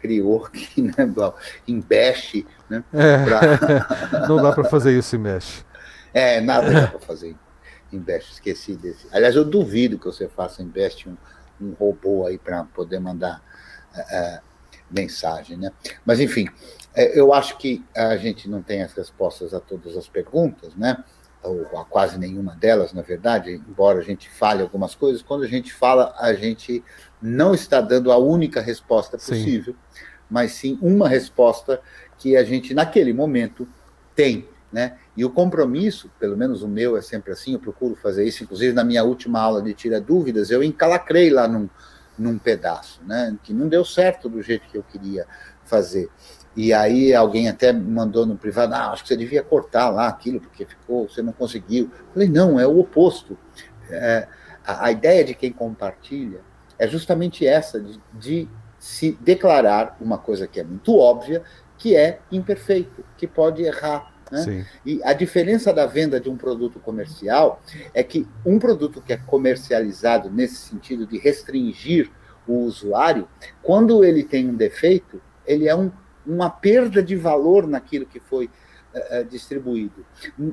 criou 0.00 0.46
aqui, 0.46 0.82
né, 0.82 0.94
Embeste, 1.66 2.46
né? 2.70 2.84
É, 2.92 3.24
pra... 3.24 4.26
não 4.28 4.36
dá 4.36 4.52
para 4.52 4.64
fazer 4.64 4.96
isso 4.96 5.16
em 5.16 5.18
Mesh. 5.18 5.64
É, 6.14 6.40
nada 6.40 6.70
dá 6.70 6.86
para 6.86 7.00
fazer 7.00 7.36
em 7.92 7.98
Best, 7.98 8.32
esqueci 8.32 8.76
desse. 8.76 9.06
Aliás, 9.12 9.34
eu 9.34 9.44
duvido 9.44 9.98
que 9.98 10.06
você 10.06 10.28
faça 10.28 10.62
em 10.62 10.66
Best 10.66 11.08
um, 11.08 11.16
um 11.60 11.72
robô 11.72 12.26
aí 12.26 12.38
para 12.38 12.64
poder 12.64 12.98
mandar 12.98 13.42
uh, 13.94 14.42
mensagem, 14.90 15.56
né? 15.56 15.70
Mas, 16.04 16.20
enfim, 16.20 16.48
é, 16.94 17.18
eu 17.18 17.32
acho 17.32 17.56
que 17.58 17.84
a 17.96 18.16
gente 18.16 18.48
não 18.48 18.62
tem 18.62 18.82
as 18.82 18.92
respostas 18.92 19.54
a 19.54 19.60
todas 19.60 19.96
as 19.96 20.08
perguntas, 20.08 20.74
né? 20.74 21.02
Ou 21.42 21.78
a 21.78 21.84
quase 21.84 22.18
nenhuma 22.18 22.56
delas, 22.56 22.92
na 22.92 23.02
verdade, 23.02 23.62
embora 23.68 24.00
a 24.00 24.02
gente 24.02 24.28
fale 24.28 24.62
algumas 24.62 24.94
coisas, 24.94 25.22
quando 25.22 25.44
a 25.44 25.48
gente 25.48 25.72
fala, 25.72 26.14
a 26.18 26.32
gente 26.34 26.82
não 27.22 27.54
está 27.54 27.80
dando 27.80 28.10
a 28.10 28.18
única 28.18 28.60
resposta 28.60 29.16
possível, 29.16 29.74
sim. 29.74 30.00
mas 30.28 30.52
sim 30.52 30.78
uma 30.82 31.08
resposta 31.08 31.80
que 32.18 32.36
a 32.36 32.42
gente, 32.42 32.74
naquele 32.74 33.12
momento, 33.12 33.68
tem. 34.14 34.48
Né? 34.70 34.98
E 35.16 35.24
o 35.24 35.30
compromisso, 35.30 36.10
pelo 36.20 36.36
menos 36.36 36.62
o 36.62 36.68
meu 36.68 36.96
é 36.96 37.00
sempre 37.00 37.32
assim, 37.32 37.54
eu 37.54 37.58
procuro 37.58 37.94
fazer 37.94 38.24
isso, 38.24 38.44
inclusive 38.44 38.74
na 38.74 38.84
minha 38.84 39.02
última 39.02 39.40
aula 39.40 39.62
de 39.62 39.72
Tira 39.72 39.98
Dúvidas, 39.98 40.50
eu 40.50 40.62
encalacrei 40.62 41.30
lá 41.30 41.48
num, 41.48 41.70
num 42.18 42.36
pedaço, 42.36 43.00
né? 43.06 43.34
que 43.42 43.54
não 43.54 43.66
deu 43.66 43.82
certo 43.82 44.28
do 44.28 44.42
jeito 44.42 44.68
que 44.68 44.76
eu 44.76 44.82
queria 44.82 45.26
fazer. 45.64 46.10
E 46.58 46.72
aí 46.72 47.14
alguém 47.14 47.48
até 47.48 47.72
mandou 47.72 48.26
no 48.26 48.36
privado, 48.36 48.74
ah, 48.74 48.90
acho 48.90 49.04
que 49.04 49.08
você 49.10 49.16
devia 49.16 49.44
cortar 49.44 49.90
lá 49.90 50.08
aquilo, 50.08 50.40
porque 50.40 50.66
ficou, 50.66 51.08
você 51.08 51.22
não 51.22 51.32
conseguiu. 51.32 51.84
Eu 51.84 52.12
falei, 52.12 52.28
não, 52.28 52.58
é 52.58 52.66
o 52.66 52.80
oposto. 52.80 53.38
É, 53.88 54.26
a, 54.66 54.86
a, 54.86 54.90
ideia 54.90 55.22
de 55.24 55.34
quem 55.34 55.52
compartilha 55.52 56.40
é 56.76 56.88
justamente 56.88 57.46
essa, 57.46 57.80
de, 57.80 58.00
de 58.12 58.48
se 58.76 59.16
declarar 59.20 59.96
uma 60.00 60.18
coisa 60.18 60.48
que 60.48 60.58
é 60.58 60.64
muito 60.64 60.98
óbvia, 60.98 61.44
que 61.76 61.94
é 61.94 62.18
imperfeito, 62.32 63.04
que 63.16 63.28
pode 63.28 63.62
errar, 63.62 64.12
né? 64.28 64.66
E 64.84 65.00
a 65.04 65.12
diferença 65.12 65.72
da 65.72 65.86
venda 65.86 66.18
de 66.18 66.28
um 66.28 66.36
produto 66.36 66.80
comercial 66.80 67.62
é 67.94 68.02
que 68.02 68.26
um 68.44 68.58
produto 68.58 69.00
que 69.00 69.12
é 69.12 69.16
comercializado 69.16 70.28
nesse 70.28 70.56
sentido 70.56 71.06
de 71.06 71.18
restringir 71.18 72.10
o 72.48 72.64
usuário, 72.64 73.28
quando 73.62 74.02
ele 74.02 74.24
tem 74.24 74.48
um 74.48 74.56
defeito, 74.56 75.22
ele 75.46 75.68
é 75.68 75.76
um, 75.76 75.92
uma 76.28 76.50
perda 76.50 77.02
de 77.02 77.16
valor 77.16 77.66
naquilo 77.66 78.06
que 78.06 78.20
foi 78.20 78.50
uh, 78.94 79.24
distribuído. 79.24 80.04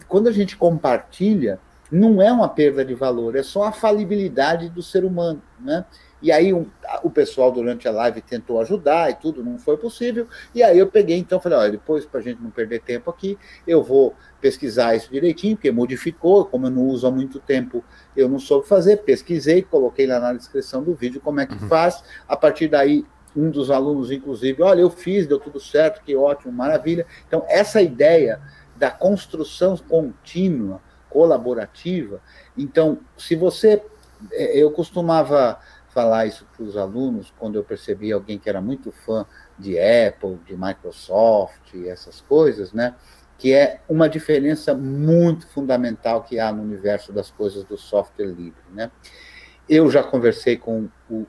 Quando 0.07 0.27
a 0.27 0.31
gente 0.31 0.56
compartilha, 0.56 1.60
não 1.91 2.22
é 2.22 2.31
uma 2.31 2.49
perda 2.49 2.84
de 2.84 2.93
valor, 2.95 3.35
é 3.35 3.43
só 3.43 3.64
a 3.64 3.72
falibilidade 3.72 4.69
do 4.69 4.81
ser 4.81 5.03
humano. 5.06 5.41
Né? 5.60 5.85
E 6.22 6.31
aí 6.31 6.53
um, 6.53 6.65
o 7.03 7.10
pessoal 7.10 7.52
durante 7.52 7.88
a 7.88 7.91
live 7.91 8.22
tentou 8.22 8.60
ajudar 8.60 9.11
e 9.11 9.15
tudo, 9.15 9.43
não 9.43 9.60
foi 9.60 9.77
possível. 9.77 10.27
E 10.53 10.64
aí 10.64 10.80
eu 10.80 10.88
peguei, 10.88 11.18
então, 11.18 11.39
falei, 11.39 11.57
olha, 11.57 11.72
depois, 11.72 12.06
para 12.06 12.19
a 12.19 12.23
gente 12.23 12.41
não 12.41 12.49
perder 12.49 12.81
tempo 12.81 13.10
aqui, 13.10 13.38
eu 13.68 13.84
vou 13.84 14.15
pesquisar 14.41 14.95
isso 14.95 15.11
direitinho, 15.11 15.56
porque 15.56 15.72
modificou, 15.72 16.45
como 16.45 16.68
eu 16.68 16.72
não 16.72 16.88
uso 16.88 17.06
há 17.06 17.11
muito 17.11 17.39
tempo, 17.39 17.84
eu 18.15 18.27
não 18.27 18.39
soube 18.39 18.68
fazer, 18.68 18.97
pesquisei, 18.97 19.61
coloquei 19.61 20.07
lá 20.07 20.19
na 20.19 20.34
descrição 20.34 20.84
do 20.84 20.95
vídeo 20.95 21.22
como 21.22 21.39
é 21.39 21.45
que 21.45 21.53
uhum. 21.53 21.68
faz. 21.68 22.03
A 22.27 22.35
partir 22.35 22.68
daí, 22.68 23.06
um 23.36 23.49
dos 23.49 23.70
alunos, 23.70 24.12
inclusive, 24.12 24.64
olha, 24.64 24.82
eu 24.82 24.90
fiz, 24.90 25.28
deu 25.28 25.40
tudo 25.40 25.60
certo, 25.60 26.02
que 26.03 26.16
ótimo, 26.16 26.53
maravilha. 26.53 27.06
Então, 27.28 27.44
essa 27.48 27.82
ideia 27.82 28.41
da 28.76 28.90
construção 28.90 29.78
contínua, 29.78 30.82
colaborativa, 31.10 32.22
então, 32.57 32.99
se 33.18 33.36
você. 33.36 33.84
É, 34.32 34.57
eu 34.57 34.72
costumava 34.72 35.60
falar 35.95 36.26
isso 36.26 36.45
para 36.53 36.66
os 36.66 36.76
alunos 36.76 37.34
quando 37.40 37.56
eu 37.56 37.64
percebi 37.64 38.12
alguém 38.12 38.38
que 38.38 38.49
era 38.49 38.62
muito 38.62 38.91
fã 38.91 39.26
de 39.57 39.78
Apple, 39.80 40.38
de 40.45 40.56
Microsoft 40.57 41.74
essas 41.86 42.20
coisas, 42.20 42.74
né? 42.74 42.95
Que 43.38 43.53
é 43.53 43.82
uma 43.88 44.10
diferença 44.10 44.74
muito 44.74 45.48
fundamental 45.48 46.24
que 46.24 46.38
há 46.38 46.52
no 46.52 46.64
universo 46.64 47.14
das 47.14 47.32
coisas 47.32 47.64
do 47.64 47.78
software 47.78 48.28
livre, 48.28 48.62
né? 48.74 48.91
Eu 49.70 49.90
já 49.90 50.03
conversei 50.03 50.57
com 50.57 50.90
o 51.10 51.26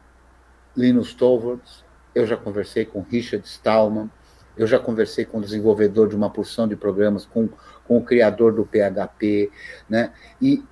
Linus 0.76 1.14
Torvalds, 1.14 1.85
eu 2.16 2.26
já 2.26 2.34
conversei 2.34 2.86
com 2.86 3.02
Richard 3.02 3.46
Stallman, 3.46 4.10
eu 4.56 4.66
já 4.66 4.78
conversei 4.78 5.26
com 5.26 5.36
o 5.36 5.40
desenvolvedor 5.42 6.08
de 6.08 6.16
uma 6.16 6.30
porção 6.30 6.66
de 6.66 6.74
programas, 6.74 7.26
com, 7.26 7.46
com 7.86 7.98
o 7.98 8.02
criador 8.02 8.54
do 8.54 8.64
PHP, 8.64 9.50
né? 9.86 10.14
E 10.40 10.64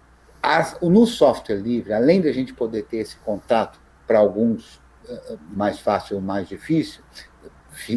as, 0.43 0.81
no 0.81 1.07
software 1.07 1.57
livre, 1.57 1.93
além 1.93 2.23
de 2.23 2.29
a 2.29 2.33
gente 2.33 2.55
poder 2.55 2.85
ter 2.85 2.97
esse 2.97 3.17
contato 3.17 3.79
para 4.07 4.19
alguns 4.19 4.81
eh, 5.07 5.37
mais 5.51 5.79
fácil 5.79 6.17
ou 6.17 6.23
mais 6.23 6.49
difícil, 6.49 7.03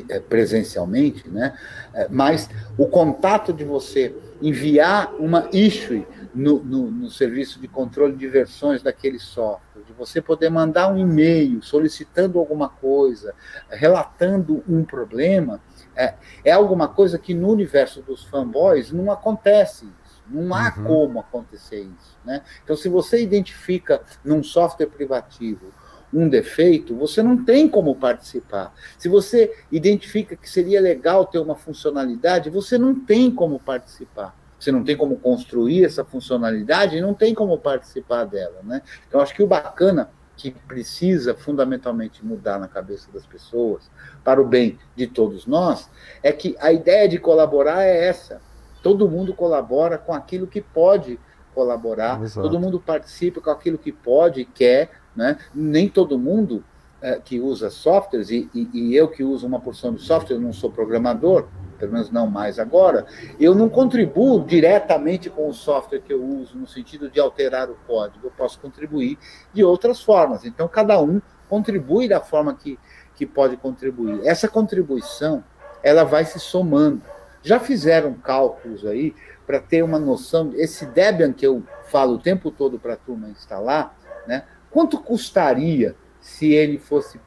eh, 0.09 0.19
presencialmente, 0.19 1.29
né? 1.29 1.57
Eh, 1.93 2.07
mas 2.09 2.49
o 2.77 2.87
contato 2.87 3.53
de 3.53 3.63
você 3.63 4.13
enviar 4.41 5.13
uma 5.15 5.49
issue 5.51 6.05
no, 6.33 6.63
no, 6.63 6.91
no, 6.91 7.09
serviço 7.09 7.59
de 7.59 7.67
controle 7.67 8.15
de 8.15 8.27
versões 8.27 8.83
daquele 8.83 9.19
software, 9.19 9.83
de 9.85 9.93
você 9.93 10.21
poder 10.21 10.49
mandar 10.49 10.91
um 10.91 10.97
e-mail 10.97 11.61
solicitando 11.63 12.37
alguma 12.37 12.69
coisa, 12.69 13.33
relatando 13.69 14.63
um 14.67 14.83
problema, 14.83 15.59
é, 15.95 16.13
é 16.43 16.51
alguma 16.51 16.87
coisa 16.87 17.17
que 17.17 17.33
no 17.33 17.49
universo 17.49 18.01
dos 18.01 18.23
fanboys 18.23 18.91
não 18.91 19.11
acontece 19.11 19.85
isso, 20.05 20.21
não 20.27 20.53
há 20.53 20.73
uhum. 20.77 20.83
como 20.83 21.19
acontecer 21.19 21.81
isso. 21.81 22.17
Né? 22.23 22.43
Então, 22.63 22.75
se 22.75 22.87
você 22.87 23.21
identifica 23.21 24.01
num 24.23 24.43
software 24.43 24.87
privativo 24.87 25.73
um 26.17 26.27
defeito, 26.27 26.95
você 26.95 27.21
não 27.21 27.45
tem 27.45 27.69
como 27.69 27.95
participar. 27.95 28.73
Se 28.97 29.07
você 29.07 29.53
identifica 29.71 30.35
que 30.35 30.49
seria 30.49 30.81
legal 30.81 31.25
ter 31.27 31.37
uma 31.37 31.55
funcionalidade, 31.55 32.49
você 32.49 32.75
não 32.75 32.95
tem 32.95 33.29
como 33.29 33.59
participar. 33.59 34.35
Você 34.59 34.71
não 34.71 34.83
tem 34.83 34.97
como 34.97 35.17
construir 35.17 35.85
essa 35.85 36.03
funcionalidade 36.03 36.97
e 36.97 37.01
não 37.01 37.13
tem 37.13 37.35
como 37.35 37.59
participar 37.59 38.25
dela, 38.25 38.61
né? 38.63 38.81
Então, 39.07 39.21
acho 39.21 39.35
que 39.35 39.43
o 39.43 39.47
bacana 39.47 40.09
que 40.35 40.49
precisa 40.51 41.35
fundamentalmente 41.35 42.25
mudar 42.25 42.59
na 42.59 42.67
cabeça 42.67 43.11
das 43.11 43.25
pessoas, 43.25 43.89
para 44.23 44.41
o 44.41 44.45
bem 44.45 44.79
de 44.95 45.05
todos 45.05 45.45
nós, 45.45 45.87
é 46.23 46.31
que 46.31 46.55
a 46.59 46.71
ideia 46.71 47.07
de 47.07 47.19
colaborar 47.19 47.83
é 47.83 48.07
essa. 48.07 48.41
Todo 48.81 49.09
mundo 49.09 49.35
colabora 49.35 49.99
com 49.99 50.13
aquilo 50.13 50.47
que 50.47 50.61
pode 50.61 51.19
colaborar, 51.53 52.21
Exato. 52.21 52.47
todo 52.47 52.59
mundo 52.59 52.79
participa 52.79 53.41
com 53.41 53.49
aquilo 53.49 53.79
que 53.79 53.91
pode 53.91 54.41
e 54.41 54.45
quer, 54.45 54.91
né? 55.17 55.37
Nem 55.53 55.89
todo 55.89 56.17
mundo 56.17 56.63
é, 57.01 57.19
que 57.19 57.39
usa 57.39 57.69
softwares, 57.71 58.29
e, 58.29 58.49
e, 58.53 58.69
e, 58.71 58.95
eu 58.95 59.07
que 59.07 59.23
uso 59.23 59.45
uma 59.45 59.59
porção 59.59 59.93
de 59.93 60.01
software, 60.01 60.35
eu 60.35 60.41
não 60.41 60.53
sou 60.53 60.71
programador, 60.71 61.47
pelo 61.77 61.91
menos 61.91 62.09
não 62.11 62.27
mais 62.27 62.59
agora, 62.59 63.05
eu 63.39 63.53
não 63.53 63.67
contribuo 63.67 64.43
diretamente 64.43 65.29
com 65.29 65.49
o 65.49 65.53
software 65.53 65.99
que 65.99 66.13
eu 66.13 66.23
uso, 66.23 66.57
no 66.57 66.67
sentido 66.67 67.09
de 67.09 67.19
alterar 67.19 67.69
o 67.69 67.77
código, 67.85 68.27
eu 68.27 68.31
posso 68.31 68.59
contribuir 68.59 69.17
de 69.53 69.63
outras 69.63 70.01
formas. 70.01 70.45
Então, 70.45 70.67
cada 70.67 70.99
um 71.01 71.21
contribui 71.49 72.07
da 72.07 72.19
forma 72.19 72.53
que, 72.53 72.79
que 73.15 73.25
pode 73.25 73.57
contribuir. 73.57 74.25
Essa 74.25 74.47
contribuição, 74.47 75.43
ela 75.83 76.03
vai 76.03 76.25
se 76.25 76.39
somando. 76.39 77.01
Já 77.43 77.59
fizeram 77.59 78.13
cálculos 78.13 78.85
aí 78.85 79.15
para 79.45 79.59
ter 79.59 79.83
uma 79.83 79.99
noção, 79.99 80.51
esse 80.55 80.85
Debian 80.87 81.31
que 81.31 81.45
eu 81.45 81.63
falo 81.85 82.15
o 82.15 82.19
tempo 82.19 82.51
todo 82.51 82.77
para 82.77 82.93
a 82.93 82.97
turma 82.97 83.29
instalar, 83.29 83.95
né? 84.27 84.43
Quanto 84.69 84.99
custaria 84.99 85.95
se 86.19 86.53
ele 86.53 86.77
fosse 86.77 87.19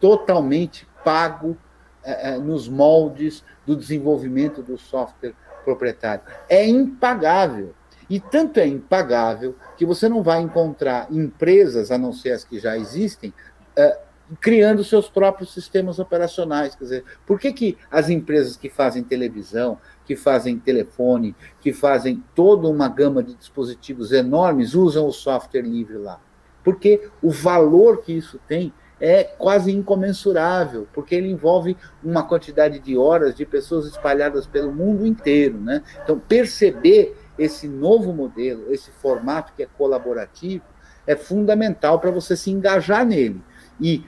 totalmente 0.00 0.88
pago 1.04 1.56
é, 2.02 2.30
é, 2.30 2.38
nos 2.38 2.68
moldes 2.68 3.44
do 3.64 3.76
desenvolvimento 3.76 4.62
do 4.62 4.78
software 4.78 5.34
proprietário? 5.64 6.22
É 6.48 6.66
impagável. 6.66 7.74
E 8.08 8.20
tanto 8.20 8.60
é 8.60 8.66
impagável 8.66 9.56
que 9.76 9.84
você 9.84 10.08
não 10.08 10.22
vai 10.22 10.40
encontrar 10.40 11.08
empresas, 11.10 11.90
a 11.90 11.98
não 11.98 12.12
ser 12.12 12.32
as 12.32 12.44
que 12.44 12.58
já 12.58 12.76
existem, 12.78 13.34
é, 13.74 13.98
criando 14.40 14.84
seus 14.84 15.08
próprios 15.08 15.52
sistemas 15.52 15.98
operacionais. 15.98 16.74
Quer 16.74 16.84
dizer, 16.84 17.04
por 17.26 17.38
que, 17.38 17.52
que 17.52 17.78
as 17.90 18.08
empresas 18.08 18.56
que 18.56 18.68
fazem 18.68 19.02
televisão, 19.02 19.78
que 20.04 20.16
fazem 20.16 20.58
telefone, 20.58 21.34
que 21.60 21.72
fazem 21.72 22.22
toda 22.34 22.68
uma 22.68 22.88
gama 22.88 23.22
de 23.22 23.34
dispositivos 23.34 24.12
enormes, 24.12 24.74
usam 24.74 25.06
o 25.06 25.12
software 25.12 25.62
livre 25.62 25.98
lá? 25.98 26.20
Porque 26.66 27.08
o 27.22 27.30
valor 27.30 28.02
que 28.02 28.12
isso 28.12 28.40
tem 28.48 28.74
é 29.00 29.22
quase 29.22 29.70
incomensurável, 29.70 30.88
porque 30.92 31.14
ele 31.14 31.30
envolve 31.30 31.76
uma 32.02 32.24
quantidade 32.24 32.80
de 32.80 32.98
horas 32.98 33.36
de 33.36 33.46
pessoas 33.46 33.86
espalhadas 33.86 34.48
pelo 34.48 34.72
mundo 34.72 35.06
inteiro. 35.06 35.60
Né? 35.60 35.84
Então, 36.02 36.18
perceber 36.18 37.16
esse 37.38 37.68
novo 37.68 38.12
modelo, 38.12 38.72
esse 38.74 38.90
formato 38.90 39.52
que 39.56 39.62
é 39.62 39.68
colaborativo, 39.78 40.64
é 41.06 41.14
fundamental 41.14 42.00
para 42.00 42.10
você 42.10 42.36
se 42.36 42.50
engajar 42.50 43.06
nele. 43.06 43.40
E 43.80 44.04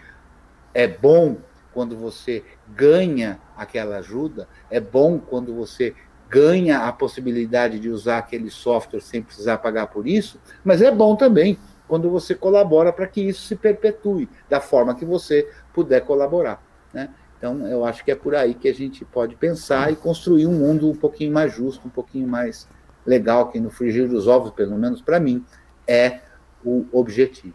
é 0.74 0.88
bom 0.88 1.36
quando 1.72 1.96
você 1.96 2.42
ganha 2.66 3.38
aquela 3.56 3.98
ajuda, 3.98 4.48
é 4.68 4.80
bom 4.80 5.20
quando 5.20 5.54
você 5.54 5.94
ganha 6.28 6.88
a 6.88 6.92
possibilidade 6.92 7.78
de 7.78 7.88
usar 7.88 8.18
aquele 8.18 8.50
software 8.50 9.00
sem 9.00 9.22
precisar 9.22 9.58
pagar 9.58 9.86
por 9.86 10.08
isso, 10.08 10.40
mas 10.64 10.82
é 10.82 10.90
bom 10.90 11.14
também 11.14 11.56
quando 11.88 12.10
você 12.10 12.34
colabora 12.34 12.92
para 12.92 13.06
que 13.06 13.20
isso 13.20 13.46
se 13.46 13.56
perpetue 13.56 14.28
da 14.48 14.60
forma 14.60 14.94
que 14.94 15.04
você 15.04 15.48
puder 15.72 16.02
colaborar. 16.02 16.62
Né? 16.92 17.08
Então, 17.38 17.66
eu 17.66 17.84
acho 17.84 18.04
que 18.04 18.10
é 18.10 18.14
por 18.14 18.34
aí 18.34 18.54
que 18.54 18.68
a 18.68 18.74
gente 18.74 19.04
pode 19.04 19.34
pensar 19.36 19.92
e 19.92 19.96
construir 19.96 20.46
um 20.46 20.52
mundo 20.52 20.90
um 20.90 20.94
pouquinho 20.94 21.32
mais 21.32 21.52
justo, 21.54 21.86
um 21.86 21.90
pouquinho 21.90 22.28
mais 22.28 22.68
legal, 23.06 23.48
que 23.48 23.58
no 23.58 23.70
frigir 23.70 24.08
dos 24.08 24.26
ovos, 24.26 24.50
pelo 24.50 24.76
menos 24.76 25.00
para 25.00 25.18
mim, 25.18 25.44
é 25.86 26.20
o 26.64 26.84
objetivo. 26.92 27.54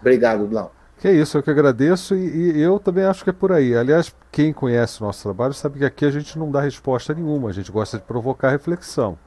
Obrigado, 0.00 0.46
Blau. 0.46 0.72
Que 0.98 1.08
é 1.08 1.12
isso, 1.12 1.36
eu 1.36 1.42
que 1.42 1.50
agradeço 1.50 2.14
e, 2.14 2.52
e, 2.52 2.60
eu 2.60 2.78
também 2.78 3.04
acho 3.04 3.24
que 3.24 3.30
é 3.30 3.32
por 3.32 3.50
aí. 3.50 3.74
Aliás, 3.74 4.14
quem 4.30 4.52
conhece 4.52 5.00
o 5.00 5.04
nosso 5.04 5.22
trabalho 5.22 5.52
sabe 5.52 5.78
que 5.78 5.84
aqui 5.84 6.04
a 6.04 6.10
gente 6.10 6.38
não 6.38 6.50
dá 6.50 6.60
resposta 6.60 7.12
nenhuma, 7.12 7.48
a 7.48 7.52
gente 7.52 7.72
gosta 7.72 7.98
de 7.98 8.04
provocar 8.04 8.50
reflexão. 8.50 9.18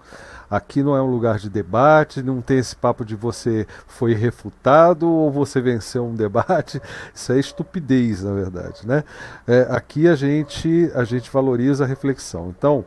Aqui 0.49 0.81
não 0.81 0.95
é 0.95 1.01
um 1.01 1.09
lugar 1.09 1.37
de 1.37 1.49
debate, 1.49 2.23
não 2.23 2.41
tem 2.41 2.59
esse 2.59 2.75
papo 2.75 3.03
de 3.03 3.15
você 3.15 3.67
foi 3.85 4.13
refutado 4.13 5.09
ou 5.09 5.31
você 5.31 5.59
venceu 5.59 6.05
um 6.05 6.15
debate. 6.15 6.81
Isso 7.13 7.33
é 7.33 7.39
estupidez, 7.39 8.23
na 8.23 8.33
verdade. 8.33 8.87
Né? 8.87 9.03
É, 9.45 9.67
aqui 9.69 10.07
a 10.07 10.15
gente, 10.15 10.91
a 10.95 11.03
gente 11.03 11.29
valoriza 11.29 11.83
a 11.83 11.87
reflexão. 11.87 12.53
Então, 12.57 12.85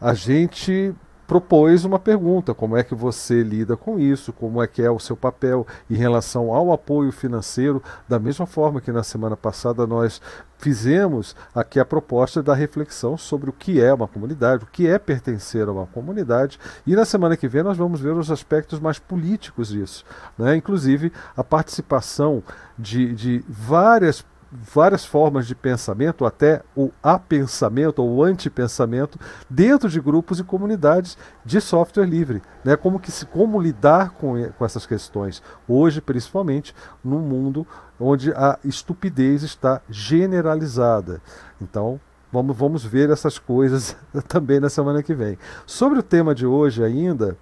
a 0.00 0.14
gente 0.14 0.94
propôs 1.26 1.84
uma 1.84 1.98
pergunta: 1.98 2.54
como 2.54 2.76
é 2.76 2.82
que 2.82 2.94
você 2.94 3.42
lida 3.42 3.76
com 3.76 3.98
isso? 3.98 4.32
Como 4.32 4.62
é 4.62 4.66
que 4.66 4.82
é 4.82 4.90
o 4.90 4.98
seu 4.98 5.16
papel 5.16 5.66
em 5.90 5.94
relação 5.94 6.52
ao 6.52 6.72
apoio 6.72 7.12
financeiro? 7.12 7.82
Da 8.08 8.18
mesma 8.18 8.46
forma 8.46 8.80
que 8.80 8.92
na 8.92 9.02
semana 9.02 9.36
passada 9.36 9.86
nós 9.86 10.20
fizemos 10.58 11.34
aqui 11.52 11.80
a 11.80 11.84
proposta 11.84 12.40
da 12.40 12.54
reflexão 12.54 13.18
sobre 13.18 13.50
o 13.50 13.52
que 13.52 13.80
é 13.80 13.92
uma 13.92 14.06
comunidade, 14.06 14.62
o 14.62 14.68
que 14.68 14.86
é 14.86 14.96
pertencer 14.96 15.66
a 15.66 15.72
uma 15.72 15.86
comunidade, 15.86 16.58
e 16.86 16.94
na 16.94 17.04
semana 17.04 17.36
que 17.36 17.48
vem 17.48 17.64
nós 17.64 17.76
vamos 17.76 18.00
ver 18.00 18.12
os 18.12 18.30
aspectos 18.30 18.78
mais 18.78 18.98
políticos 18.98 19.70
disso, 19.70 20.04
né? 20.38 20.54
inclusive 20.54 21.12
a 21.36 21.42
participação 21.42 22.44
de, 22.78 23.12
de 23.12 23.44
várias 23.48 24.24
várias 24.52 25.04
formas 25.04 25.46
de 25.46 25.54
pensamento, 25.54 26.26
até 26.26 26.62
o 26.76 26.90
apensamento 27.02 28.02
ou 28.02 28.22
antipensamento, 28.22 29.18
dentro 29.48 29.88
de 29.88 29.98
grupos 30.00 30.38
e 30.38 30.44
comunidades 30.44 31.16
de 31.44 31.60
software 31.60 32.04
livre. 32.04 32.42
Né? 32.62 32.76
Como, 32.76 33.00
que 33.00 33.10
se, 33.10 33.24
como 33.24 33.60
lidar 33.60 34.10
com, 34.10 34.34
com 34.50 34.64
essas 34.64 34.84
questões, 34.84 35.42
hoje, 35.66 36.02
principalmente, 36.02 36.74
num 37.02 37.20
mundo 37.20 37.66
onde 37.98 38.32
a 38.32 38.58
estupidez 38.64 39.42
está 39.42 39.80
generalizada. 39.88 41.22
Então, 41.60 41.98
vamos, 42.30 42.56
vamos 42.56 42.84
ver 42.84 43.08
essas 43.08 43.38
coisas 43.38 43.96
também 44.28 44.60
na 44.60 44.68
semana 44.68 45.02
que 45.02 45.14
vem. 45.14 45.38
Sobre 45.66 45.98
o 45.98 46.02
tema 46.02 46.34
de 46.34 46.44
hoje 46.44 46.84
ainda, 46.84 47.38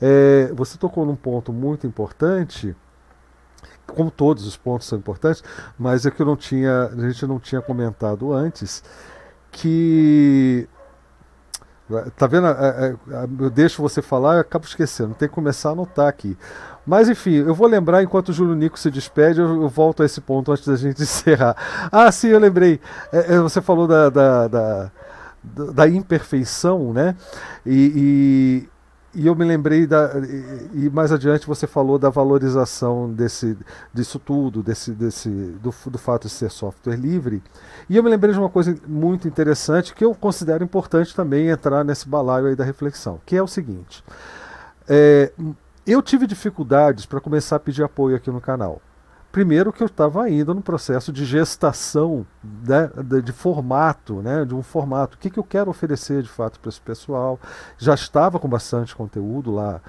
é, 0.00 0.52
você 0.54 0.76
tocou 0.76 1.06
num 1.06 1.16
ponto 1.16 1.52
muito 1.52 1.86
importante 1.86 2.76
como 3.86 4.10
todos 4.10 4.46
os 4.46 4.56
pontos 4.56 4.86
são 4.86 4.98
importantes, 4.98 5.42
mas 5.78 6.06
é 6.06 6.10
que 6.10 6.20
eu 6.20 6.26
não 6.26 6.36
tinha, 6.36 6.86
a 6.86 7.08
gente 7.08 7.26
não 7.26 7.38
tinha 7.38 7.60
comentado 7.60 8.32
antes 8.32 8.82
que 9.50 10.68
tá 12.16 12.26
vendo? 12.26 12.46
É, 12.46 12.96
é, 13.10 13.26
eu 13.38 13.50
deixo 13.50 13.82
você 13.82 14.00
falar, 14.00 14.34
eu 14.34 14.40
acabo 14.40 14.64
esquecendo, 14.64 15.14
tem 15.14 15.28
que 15.28 15.34
começar 15.34 15.70
a 15.70 15.72
anotar 15.72 16.08
aqui. 16.08 16.36
Mas 16.86 17.08
enfim, 17.08 17.34
eu 17.34 17.54
vou 17.54 17.66
lembrar 17.66 18.02
enquanto 18.02 18.30
o 18.30 18.32
Júlio 18.32 18.54
Nico 18.54 18.78
se 18.78 18.90
despede, 18.90 19.40
eu, 19.40 19.68
volto 19.68 20.02
a 20.02 20.06
esse 20.06 20.20
ponto 20.20 20.50
antes 20.50 20.66
da 20.66 20.76
gente 20.76 21.02
encerrar. 21.02 21.56
Ah, 21.90 22.10
sim, 22.10 22.28
eu 22.28 22.38
lembrei. 22.38 22.80
É 23.12 23.38
você 23.38 23.60
falou 23.60 23.86
da, 23.86 24.08
da, 24.08 24.48
da, 24.48 24.90
da 25.44 25.88
imperfeição, 25.88 26.92
né? 26.92 27.14
E, 27.64 28.68
e 29.14 29.26
eu 29.26 29.34
me 29.34 29.44
lembrei 29.44 29.86
da 29.86 30.10
e, 30.72 30.88
mais 30.88 31.12
adiante 31.12 31.46
você 31.46 31.66
falou 31.66 31.98
da 31.98 32.08
valorização 32.08 33.12
desse 33.12 33.56
disso 33.92 34.18
tudo 34.18 34.62
desse 34.62 34.92
desse 34.92 35.28
do, 35.28 35.74
do 35.86 35.98
fato 35.98 36.26
de 36.26 36.30
ser 36.30 36.50
software 36.50 36.96
livre. 36.96 37.42
E 37.88 37.96
eu 37.96 38.02
me 38.02 38.08
lembrei 38.08 38.32
de 38.32 38.38
uma 38.38 38.48
coisa 38.48 38.74
muito 38.86 39.28
interessante 39.28 39.94
que 39.94 40.04
eu 40.04 40.14
considero 40.14 40.64
importante 40.64 41.14
também 41.14 41.48
entrar 41.48 41.84
nesse 41.84 42.08
balaio 42.08 42.46
aí 42.46 42.56
da 42.56 42.64
reflexão 42.64 43.20
que 43.26 43.36
é 43.36 43.42
o 43.42 43.46
seguinte 43.46 44.02
é, 44.88 45.32
eu 45.86 46.00
tive 46.00 46.26
dificuldades 46.26 47.06
para 47.06 47.20
começar 47.20 47.56
a 47.56 47.60
pedir 47.60 47.82
apoio 47.82 48.16
aqui 48.16 48.30
no 48.30 48.40
canal 48.40 48.80
Primeiro 49.32 49.72
que 49.72 49.82
eu 49.82 49.86
estava 49.86 50.22
ainda 50.22 50.52
no 50.52 50.60
processo 50.60 51.10
de 51.10 51.24
gestação 51.24 52.26
né, 52.44 52.90
de, 53.02 53.22
de, 53.22 53.32
formato, 53.32 54.20
né, 54.20 54.44
de 54.44 54.54
um 54.54 54.62
formato. 54.62 55.16
O 55.16 55.18
que, 55.18 55.30
que 55.30 55.38
eu 55.38 55.44
quero 55.44 55.70
oferecer 55.70 56.22
de 56.22 56.28
fato 56.28 56.60
para 56.60 56.68
esse 56.68 56.80
pessoal? 56.80 57.40
Já 57.78 57.94
estava 57.94 58.38
com 58.38 58.46
bastante 58.46 58.94
conteúdo 58.94 59.50
lá, 59.50 59.80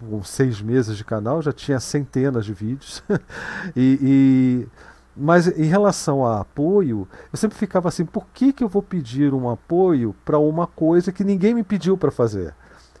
com 0.00 0.20
seis 0.24 0.60
meses 0.60 0.96
de 0.96 1.04
canal, 1.04 1.40
já 1.40 1.52
tinha 1.52 1.78
centenas 1.78 2.44
de 2.44 2.52
vídeos. 2.52 3.00
e, 3.76 3.98
e, 4.02 4.68
mas 5.16 5.46
em 5.46 5.66
relação 5.66 6.26
a 6.26 6.40
apoio, 6.40 7.06
eu 7.32 7.38
sempre 7.38 7.56
ficava 7.56 7.88
assim: 7.88 8.04
por 8.04 8.26
que, 8.34 8.52
que 8.52 8.64
eu 8.64 8.68
vou 8.68 8.82
pedir 8.82 9.32
um 9.32 9.48
apoio 9.48 10.16
para 10.24 10.38
uma 10.38 10.66
coisa 10.66 11.12
que 11.12 11.22
ninguém 11.22 11.54
me 11.54 11.62
pediu 11.62 11.96
para 11.96 12.10
fazer? 12.10 12.54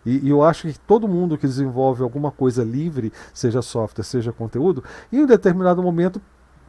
E, 0.04 0.26
e, 0.26 0.30
eu 0.30 0.42
acho 0.42 0.68
que 0.68 0.78
todo 0.78 1.06
mundo 1.06 1.36
que 1.36 1.46
desenvolve 1.46 2.02
alguma 2.02 2.30
coisa 2.30 2.64
livre, 2.64 3.12
seja 3.34 3.60
software, 3.60 4.04
seja 4.04 4.32
conteúdo, 4.32 4.82
em 5.12 5.22
um 5.22 5.26
determinado 5.26 5.82
momento 5.82 6.20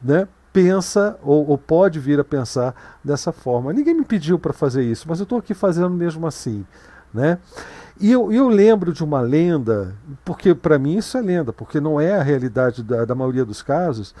né, 0.02 0.28
pensa 0.52 1.18
ou, 1.22 1.48
ou 1.48 1.56
pode 1.56 1.98
vir 1.98 2.20
a 2.20 2.24
pensar 2.24 2.98
dessa 3.02 3.32
forma. 3.32 3.72
Ninguém 3.72 3.94
me 3.94 4.04
pediu 4.04 4.38
para 4.38 4.52
fazer 4.52 4.82
isso, 4.82 5.06
mas 5.08 5.18
eu 5.18 5.24
estou 5.24 5.38
aqui 5.38 5.54
fazendo 5.54 5.90
mesmo 5.90 6.26
assim. 6.26 6.64
Né? 7.12 7.38
E 8.00 8.10
eu, 8.10 8.32
eu 8.32 8.48
lembro 8.48 8.92
de 8.92 9.04
uma 9.04 9.20
lenda, 9.20 9.94
porque 10.24 10.54
para 10.54 10.78
mim 10.78 10.96
isso 10.96 11.16
é 11.16 11.22
lenda, 11.22 11.52
porque 11.52 11.80
não 11.80 12.00
é 12.00 12.14
a 12.14 12.22
realidade 12.22 12.82
da, 12.82 13.04
da 13.04 13.14
maioria 13.14 13.44
dos 13.44 13.62
casos, 13.62 14.14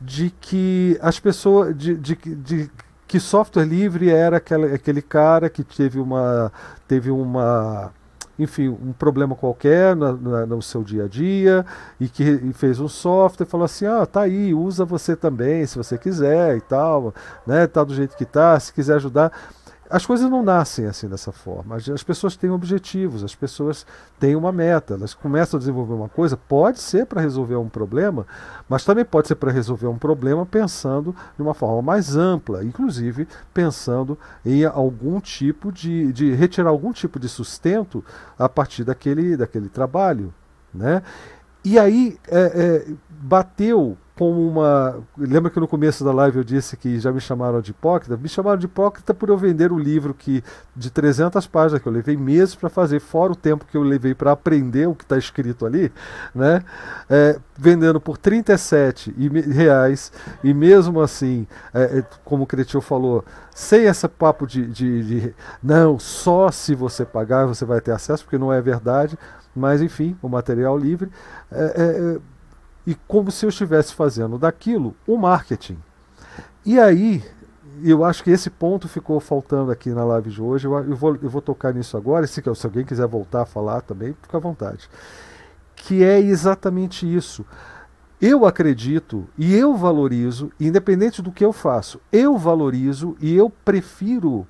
de 0.00 0.30
que 0.40 0.98
as 1.00 1.18
pessoas. 1.18 1.76
de, 1.76 1.96
de, 1.96 2.14
de 2.16 2.70
que 3.06 3.18
software 3.18 3.64
livre 3.64 4.10
era 4.10 4.36
aquele, 4.36 4.74
aquele 4.74 5.00
cara 5.00 5.48
que 5.48 5.64
teve 5.64 5.98
uma, 5.98 6.52
teve 6.86 7.10
uma 7.10 7.90
enfim, 8.38 8.68
um 8.68 8.92
problema 8.92 9.34
qualquer 9.34 9.96
no, 9.96 10.12
no, 10.16 10.46
no 10.46 10.62
seu 10.62 10.82
dia 10.82 11.04
a 11.04 11.08
dia 11.08 11.66
e 11.98 12.08
que 12.08 12.22
e 12.22 12.52
fez 12.52 12.78
um 12.78 12.88
software 12.88 13.46
e 13.46 13.50
falou 13.50 13.64
assim, 13.64 13.86
ah, 13.86 14.06
tá 14.06 14.22
aí, 14.22 14.54
usa 14.54 14.84
você 14.84 15.16
também, 15.16 15.66
se 15.66 15.76
você 15.76 15.98
quiser 15.98 16.56
e 16.56 16.60
tal, 16.60 17.12
né, 17.46 17.66
tá 17.66 17.82
do 17.82 17.94
jeito 17.94 18.16
que 18.16 18.24
tá, 18.24 18.58
se 18.60 18.72
quiser 18.72 18.96
ajudar. 18.96 19.32
As 19.90 20.04
coisas 20.04 20.30
não 20.30 20.42
nascem 20.42 20.86
assim 20.86 21.08
dessa 21.08 21.32
forma. 21.32 21.76
As 21.76 22.02
pessoas 22.02 22.36
têm 22.36 22.50
objetivos, 22.50 23.24
as 23.24 23.34
pessoas 23.34 23.86
têm 24.20 24.36
uma 24.36 24.52
meta, 24.52 24.94
elas 24.94 25.14
começam 25.14 25.56
a 25.56 25.60
desenvolver 25.60 25.94
uma 25.94 26.08
coisa, 26.08 26.36
pode 26.36 26.78
ser 26.78 27.06
para 27.06 27.20
resolver 27.20 27.56
um 27.56 27.68
problema, 27.68 28.26
mas 28.68 28.84
também 28.84 29.04
pode 29.04 29.28
ser 29.28 29.36
para 29.36 29.50
resolver 29.50 29.86
um 29.86 29.96
problema 29.96 30.44
pensando 30.44 31.16
de 31.36 31.42
uma 31.42 31.54
forma 31.54 31.80
mais 31.80 32.16
ampla, 32.16 32.62
inclusive 32.62 33.26
pensando 33.54 34.18
em 34.44 34.64
algum 34.64 35.20
tipo 35.20 35.72
de, 35.72 36.12
de 36.12 36.34
retirar 36.34 36.68
algum 36.68 36.92
tipo 36.92 37.18
de 37.18 37.28
sustento 37.28 38.04
a 38.38 38.48
partir 38.48 38.84
daquele, 38.84 39.36
daquele 39.36 39.68
trabalho. 39.68 40.34
Né? 40.72 41.02
E 41.64 41.78
aí 41.78 42.18
é, 42.28 42.86
é, 42.86 42.92
bateu 43.20 43.96
como 44.18 44.48
uma. 44.48 44.98
Lembra 45.16 45.48
que 45.48 45.60
no 45.60 45.68
começo 45.68 46.04
da 46.04 46.12
live 46.12 46.38
eu 46.38 46.44
disse 46.44 46.76
que 46.76 46.98
já 46.98 47.12
me 47.12 47.20
chamaram 47.20 47.60
de 47.60 47.70
hipócrita? 47.70 48.16
Me 48.16 48.28
chamaram 48.28 48.58
de 48.58 48.66
hipócrita 48.66 49.14
por 49.14 49.28
eu 49.28 49.38
vender 49.38 49.70
o 49.70 49.78
livro 49.78 50.12
que 50.12 50.42
de 50.74 50.90
300 50.90 51.46
páginas 51.46 51.80
que 51.80 51.86
eu 51.86 51.92
levei 51.92 52.16
meses 52.16 52.56
para 52.56 52.68
fazer, 52.68 52.98
fora 52.98 53.32
o 53.32 53.36
tempo 53.36 53.64
que 53.64 53.76
eu 53.76 53.82
levei 53.82 54.16
para 54.16 54.32
aprender 54.32 54.88
o 54.88 54.94
que 54.94 55.04
está 55.04 55.16
escrito 55.16 55.64
ali, 55.64 55.92
né? 56.34 56.64
É, 57.08 57.38
vendendo 57.56 58.00
por 58.00 58.18
37 58.18 59.14
reais 59.52 60.12
e 60.42 60.52
mesmo 60.52 61.00
assim, 61.00 61.46
é, 61.72 61.98
é, 61.98 62.04
como 62.24 62.42
o 62.42 62.46
Cretil 62.46 62.80
falou, 62.80 63.24
sem 63.54 63.84
esse 63.84 64.08
papo 64.08 64.48
de, 64.48 64.66
de, 64.66 65.04
de 65.04 65.34
não, 65.62 65.96
só 65.96 66.50
se 66.50 66.74
você 66.74 67.04
pagar 67.04 67.46
você 67.46 67.64
vai 67.64 67.80
ter 67.80 67.92
acesso, 67.92 68.24
porque 68.24 68.38
não 68.38 68.52
é 68.52 68.60
verdade, 68.60 69.16
mas 69.54 69.80
enfim, 69.80 70.16
o 70.20 70.28
material 70.28 70.76
livre. 70.76 71.08
É, 71.52 71.64
é, 71.64 72.14
é 72.16 72.37
e 72.88 72.94
como 73.06 73.30
se 73.30 73.44
eu 73.44 73.50
estivesse 73.50 73.92
fazendo 73.92 74.38
daquilo 74.38 74.96
o 75.06 75.18
marketing. 75.18 75.76
E 76.64 76.80
aí, 76.80 77.22
eu 77.84 78.02
acho 78.02 78.24
que 78.24 78.30
esse 78.30 78.48
ponto 78.48 78.88
ficou 78.88 79.20
faltando 79.20 79.70
aqui 79.70 79.90
na 79.90 80.02
live 80.06 80.30
de 80.30 80.40
hoje. 80.40 80.66
Eu, 80.66 80.72
eu, 80.78 80.96
vou, 80.96 81.14
eu 81.22 81.28
vou 81.28 81.42
tocar 81.42 81.74
nisso 81.74 81.98
agora. 81.98 82.26
Se, 82.26 82.42
se 82.42 82.66
alguém 82.66 82.86
quiser 82.86 83.06
voltar 83.06 83.42
a 83.42 83.46
falar 83.46 83.82
também, 83.82 84.16
fica 84.22 84.38
à 84.38 84.40
vontade. 84.40 84.88
Que 85.76 86.02
é 86.02 86.18
exatamente 86.18 87.04
isso. 87.04 87.44
Eu 88.18 88.46
acredito 88.46 89.28
e 89.36 89.54
eu 89.54 89.76
valorizo, 89.76 90.50
independente 90.58 91.20
do 91.20 91.30
que 91.30 91.44
eu 91.44 91.52
faço, 91.52 92.00
eu 92.10 92.38
valorizo 92.38 93.18
e 93.20 93.36
eu 93.36 93.50
prefiro 93.50 94.46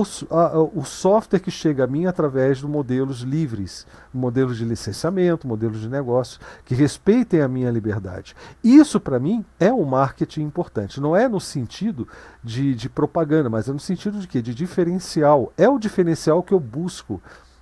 o, 0.00 0.34
a, 0.34 0.58
o 0.58 0.84
software 0.84 1.40
que 1.40 1.50
chega 1.50 1.84
a 1.84 1.86
mim 1.86 2.06
através 2.06 2.58
de 2.58 2.66
modelos 2.66 3.20
livres, 3.20 3.86
modelos 4.12 4.56
de 4.56 4.64
licenciamento, 4.64 5.46
modelos 5.46 5.80
de 5.80 5.88
negócio, 5.88 6.40
que 6.64 6.74
respeitem 6.74 7.40
a 7.40 7.48
minha 7.48 7.70
liberdade. 7.70 8.34
Isso, 8.62 8.98
para 8.98 9.18
mim, 9.18 9.44
é 9.60 9.72
um 9.72 9.84
marketing 9.84 10.42
importante. 10.42 11.00
Não 11.00 11.16
é 11.16 11.28
no 11.28 11.40
sentido 11.40 12.08
de, 12.42 12.74
de 12.74 12.88
propaganda, 12.88 13.48
mas 13.48 13.68
é 13.68 13.72
no 13.72 13.80
sentido 13.80 14.18
de 14.18 14.26
quê? 14.26 14.42
De 14.42 14.54
diferencial. 14.54 15.52
É 15.56 15.68
o 15.68 15.78
diferencial 15.78 16.42
que 16.42 16.52
eu 16.52 16.60
busco. 16.60 17.20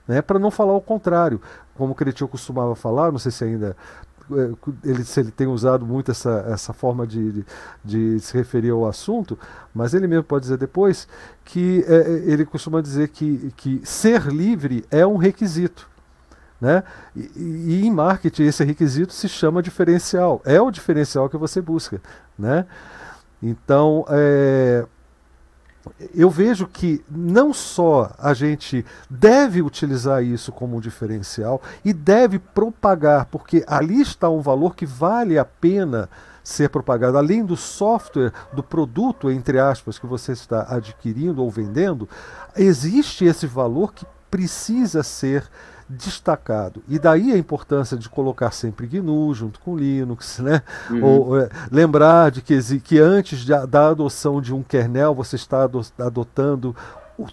Né, 0.09 0.20
para 0.20 0.36
não 0.36 0.50
falar 0.50 0.72
o 0.72 0.80
contrário, 0.80 1.40
como 1.76 1.92
o 1.92 1.94
Cretil 1.94 2.26
costumava 2.26 2.74
falar, 2.74 3.12
não 3.12 3.20
sei 3.20 3.30
se 3.30 3.44
ainda 3.44 3.76
ele, 4.85 5.05
se 5.05 5.20
ele 5.20 5.31
tem 5.31 5.47
usado 5.47 5.86
muito 5.86 6.11
essa, 6.11 6.44
essa 6.49 6.73
forma 6.73 7.07
de, 7.07 7.32
de, 7.32 7.47
de, 7.85 8.20
se 8.20 8.35
referir 8.36 8.70
ao 8.70 8.86
assunto, 8.86 9.39
mas 9.74 9.94
ele 9.94 10.07
mesmo 10.07 10.24
pode 10.24 10.43
dizer 10.43 10.57
depois 10.57 11.09
que 11.44 11.85
é, 11.86 11.94
é, 11.94 12.32
ele 12.32 12.44
costuma 12.44 12.81
dizer 12.81 13.09
que, 13.09 13.53
que 13.57 13.81
ser 13.85 14.27
livre 14.27 14.85
é 14.90 15.07
um 15.07 15.16
requisito. 15.16 15.90
Né? 16.61 16.85
E, 17.16 17.31
e, 17.36 17.86
em 17.86 17.90
marketing 17.90 18.44
esse 18.44 18.62
requisito 18.62 19.12
se 19.12 19.28
chama 19.28 19.62
diferencial. 19.62 20.40
É 20.44 20.61
o 20.61 20.70
diferencial 20.70 21.28
que 21.28 21.36
você 21.36 21.61
busca. 21.61 22.01
Né? 22.39 22.65
Então, 23.43 24.05
é, 24.09 24.86
eu 26.14 26.30
vejo 26.30 26.66
que 26.66 27.04
não 27.10 27.52
só 27.52 28.12
a 28.18 28.32
gente 28.34 28.84
deve 29.10 29.62
utilizar 29.62 30.22
isso 30.22 30.52
como 30.52 30.76
um 30.76 30.80
diferencial 30.80 31.60
e 31.84 31.92
deve 31.92 32.38
propagar, 32.38 33.26
porque 33.26 33.64
ali 33.66 34.00
está 34.00 34.28
um 34.28 34.40
valor 34.40 34.76
que 34.76 34.86
vale 34.86 35.38
a 35.38 35.44
pena 35.44 36.09
ser 36.42 36.70
propagado. 36.70 37.18
Além 37.18 37.44
do 37.44 37.56
software, 37.56 38.32
do 38.52 38.62
produto, 38.62 39.30
entre 39.30 39.59
aspas, 39.59 39.98
que 39.98 40.06
você 40.06 40.32
está 40.32 40.66
adquirindo 40.68 41.42
ou 41.42 41.50
vendendo, 41.50 42.09
existe 42.56 43.24
esse 43.24 43.46
valor 43.46 43.92
que 43.92 44.06
precisa 44.32 45.02
ser 45.02 45.44
destacado. 45.86 46.82
E 46.88 46.98
daí 46.98 47.32
a 47.32 47.36
importância 47.36 47.98
de 47.98 48.09
colocar 48.09 48.50
sempre 48.50 48.86
GNU 48.86 49.34
junto 49.34 49.60
com 49.60 49.76
Linux, 49.76 50.38
né? 50.40 50.62
Uhum. 50.90 51.04
Ou 51.04 51.38
é, 51.38 51.50
lembrar 51.70 52.30
de 52.30 52.40
que, 52.40 52.59
que 52.80 52.98
antes 52.98 53.40
de, 53.40 53.52
da 53.66 53.88
adoção 53.88 54.40
de 54.40 54.54
um 54.54 54.62
kernel 54.62 55.14
você 55.14 55.36
está 55.36 55.68
adotando 55.98 56.74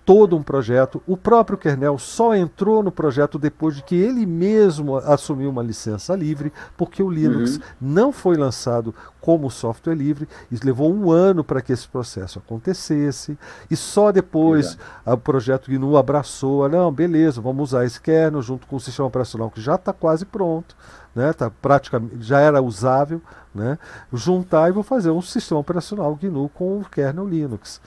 todo 0.05 0.35
um 0.35 0.43
projeto. 0.43 1.01
O 1.07 1.15
próprio 1.15 1.57
kernel 1.57 1.97
só 1.97 2.35
entrou 2.35 2.83
no 2.83 2.91
projeto 2.91 3.39
depois 3.39 3.75
de 3.75 3.83
que 3.83 3.95
ele 3.95 4.25
mesmo 4.25 4.97
assumiu 4.97 5.49
uma 5.49 5.63
licença 5.63 6.15
livre, 6.15 6.51
porque 6.77 7.01
o 7.01 7.09
Linux 7.09 7.55
uhum. 7.55 7.61
não 7.79 8.11
foi 8.11 8.35
lançado 8.35 8.93
como 9.21 9.49
software 9.49 9.95
livre, 9.95 10.27
e 10.49 10.55
levou 10.63 10.93
um 10.93 11.11
ano 11.11 11.43
para 11.43 11.61
que 11.61 11.73
esse 11.73 11.87
processo 11.87 12.39
acontecesse, 12.39 13.37
e 13.69 13.75
só 13.75 14.11
depois 14.11 14.77
o 15.05 15.17
projeto 15.17 15.69
GNU 15.69 15.97
abraçou, 15.97 16.67
não, 16.69 16.91
beleza, 16.91 17.41
vamos 17.41 17.69
usar 17.69 17.85
esse 17.85 17.99
kernel 17.99 18.41
junto 18.41 18.65
com 18.65 18.77
o 18.77 18.79
sistema 18.79 19.07
operacional 19.07 19.51
que 19.51 19.59
já 19.59 19.75
está 19.75 19.91
quase 19.91 20.25
pronto, 20.25 20.75
né, 21.13 21.33
tá 21.33 21.49
praticamente, 21.49 22.15
já 22.21 22.39
era 22.39 22.61
usável, 22.61 23.21
né, 23.53 23.77
juntar 24.13 24.69
e 24.69 24.71
vou 24.71 24.83
fazer 24.83 25.11
um 25.11 25.21
sistema 25.21 25.59
operacional 25.59 26.15
GNU 26.15 26.49
com 26.49 26.79
o 26.79 26.85
kernel 26.85 27.27
Linux. 27.27 27.81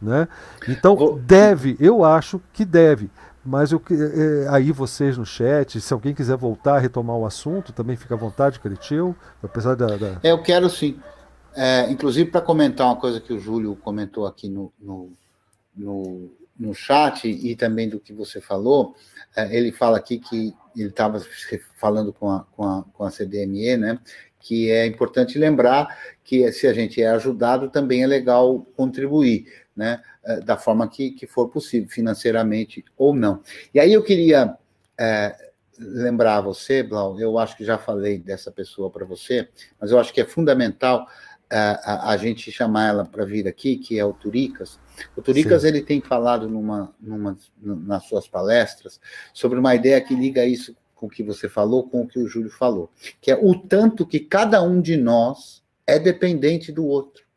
Né? 0.00 0.26
Então, 0.68 1.18
deve, 1.26 1.76
eu 1.78 2.04
acho 2.04 2.40
que 2.52 2.64
deve. 2.64 3.10
Mas 3.44 3.72
eu, 3.72 3.82
é, 3.90 4.48
aí 4.48 4.70
vocês 4.70 5.16
no 5.16 5.24
chat, 5.24 5.80
se 5.80 5.92
alguém 5.92 6.14
quiser 6.14 6.36
voltar 6.36 6.76
a 6.76 6.78
retomar 6.78 7.16
o 7.16 7.24
assunto, 7.24 7.72
também 7.72 7.96
fica 7.96 8.14
à 8.14 8.18
vontade, 8.18 8.60
Cretil, 8.60 9.16
apesar 9.42 9.74
da, 9.74 9.96
da... 9.96 10.20
É, 10.22 10.30
eu 10.30 10.42
quero 10.42 10.68
sim. 10.68 10.98
É, 11.54 11.90
inclusive, 11.90 12.30
para 12.30 12.40
comentar 12.40 12.86
uma 12.86 12.96
coisa 12.96 13.20
que 13.20 13.32
o 13.32 13.40
Júlio 13.40 13.76
comentou 13.76 14.26
aqui 14.26 14.48
no, 14.48 14.72
no, 14.78 15.10
no, 15.74 16.30
no 16.58 16.74
chat 16.74 17.28
e 17.28 17.56
também 17.56 17.88
do 17.88 17.98
que 17.98 18.12
você 18.12 18.40
falou, 18.40 18.94
é, 19.34 19.56
ele 19.56 19.72
fala 19.72 19.96
aqui 19.96 20.18
que 20.18 20.54
ele 20.76 20.90
estava 20.90 21.20
falando 21.76 22.12
com 22.12 22.30
a, 22.30 22.44
com, 22.52 22.62
a, 22.62 22.84
com 22.92 23.04
a 23.04 23.10
CDME, 23.10 23.76
né? 23.76 23.98
Que 24.38 24.70
é 24.70 24.86
importante 24.86 25.38
lembrar 25.38 25.96
que 26.22 26.50
se 26.52 26.66
a 26.66 26.72
gente 26.72 27.02
é 27.02 27.08
ajudado, 27.08 27.70
também 27.70 28.02
é 28.02 28.06
legal 28.06 28.66
contribuir 28.76 29.46
né, 29.80 30.02
eh, 30.22 30.40
da 30.40 30.58
forma 30.58 30.86
que, 30.86 31.12
que 31.12 31.26
for 31.26 31.48
possível, 31.48 31.88
financeiramente 31.88 32.84
ou 32.98 33.14
não. 33.14 33.40
E 33.72 33.80
aí 33.80 33.90
eu 33.94 34.02
queria 34.02 34.54
é, 34.98 35.34
lembrar 35.78 36.42
você, 36.42 36.82
Blau, 36.82 37.18
eu 37.18 37.38
acho 37.38 37.56
que 37.56 37.64
já 37.64 37.78
falei 37.78 38.18
dessa 38.18 38.52
pessoa 38.52 38.90
para 38.90 39.06
você, 39.06 39.48
mas 39.80 39.90
eu 39.90 39.98
acho 39.98 40.12
que 40.12 40.20
é 40.20 40.26
fundamental 40.26 41.08
é, 41.50 41.56
a, 41.56 42.10
a, 42.10 42.16
gente 42.18 42.52
chamar 42.52 42.88
ela 42.88 43.04
para 43.06 43.24
vir 43.24 43.48
aqui, 43.48 43.78
que 43.78 43.98
é 43.98 44.04
o 44.04 44.12
Turicas. 44.12 44.78
O 45.16 45.22
Turicas 45.22 45.62
Sim. 45.62 45.68
ele 45.68 45.80
tem 45.80 46.02
falado 46.02 46.46
numa, 46.46 46.94
numa, 47.00 47.38
nas 47.58 48.04
suas 48.04 48.28
palestras 48.28 49.00
sobre 49.32 49.58
uma 49.58 49.74
ideia 49.74 49.98
que 50.02 50.14
liga 50.14 50.44
isso 50.44 50.76
com 50.94 51.06
o 51.06 51.10
que 51.10 51.22
você 51.22 51.48
falou, 51.48 51.88
com 51.88 52.02
o 52.02 52.06
que 52.06 52.18
o 52.18 52.28
Júlio 52.28 52.50
falou, 52.50 52.90
que 53.18 53.30
é 53.30 53.34
o 53.34 53.54
tanto 53.58 54.06
que 54.06 54.20
cada 54.20 54.62
um 54.62 54.82
de 54.82 54.98
nós 54.98 55.62
é 55.86 55.98
dependente 55.98 56.70
do 56.70 56.84
outro. 56.84 57.29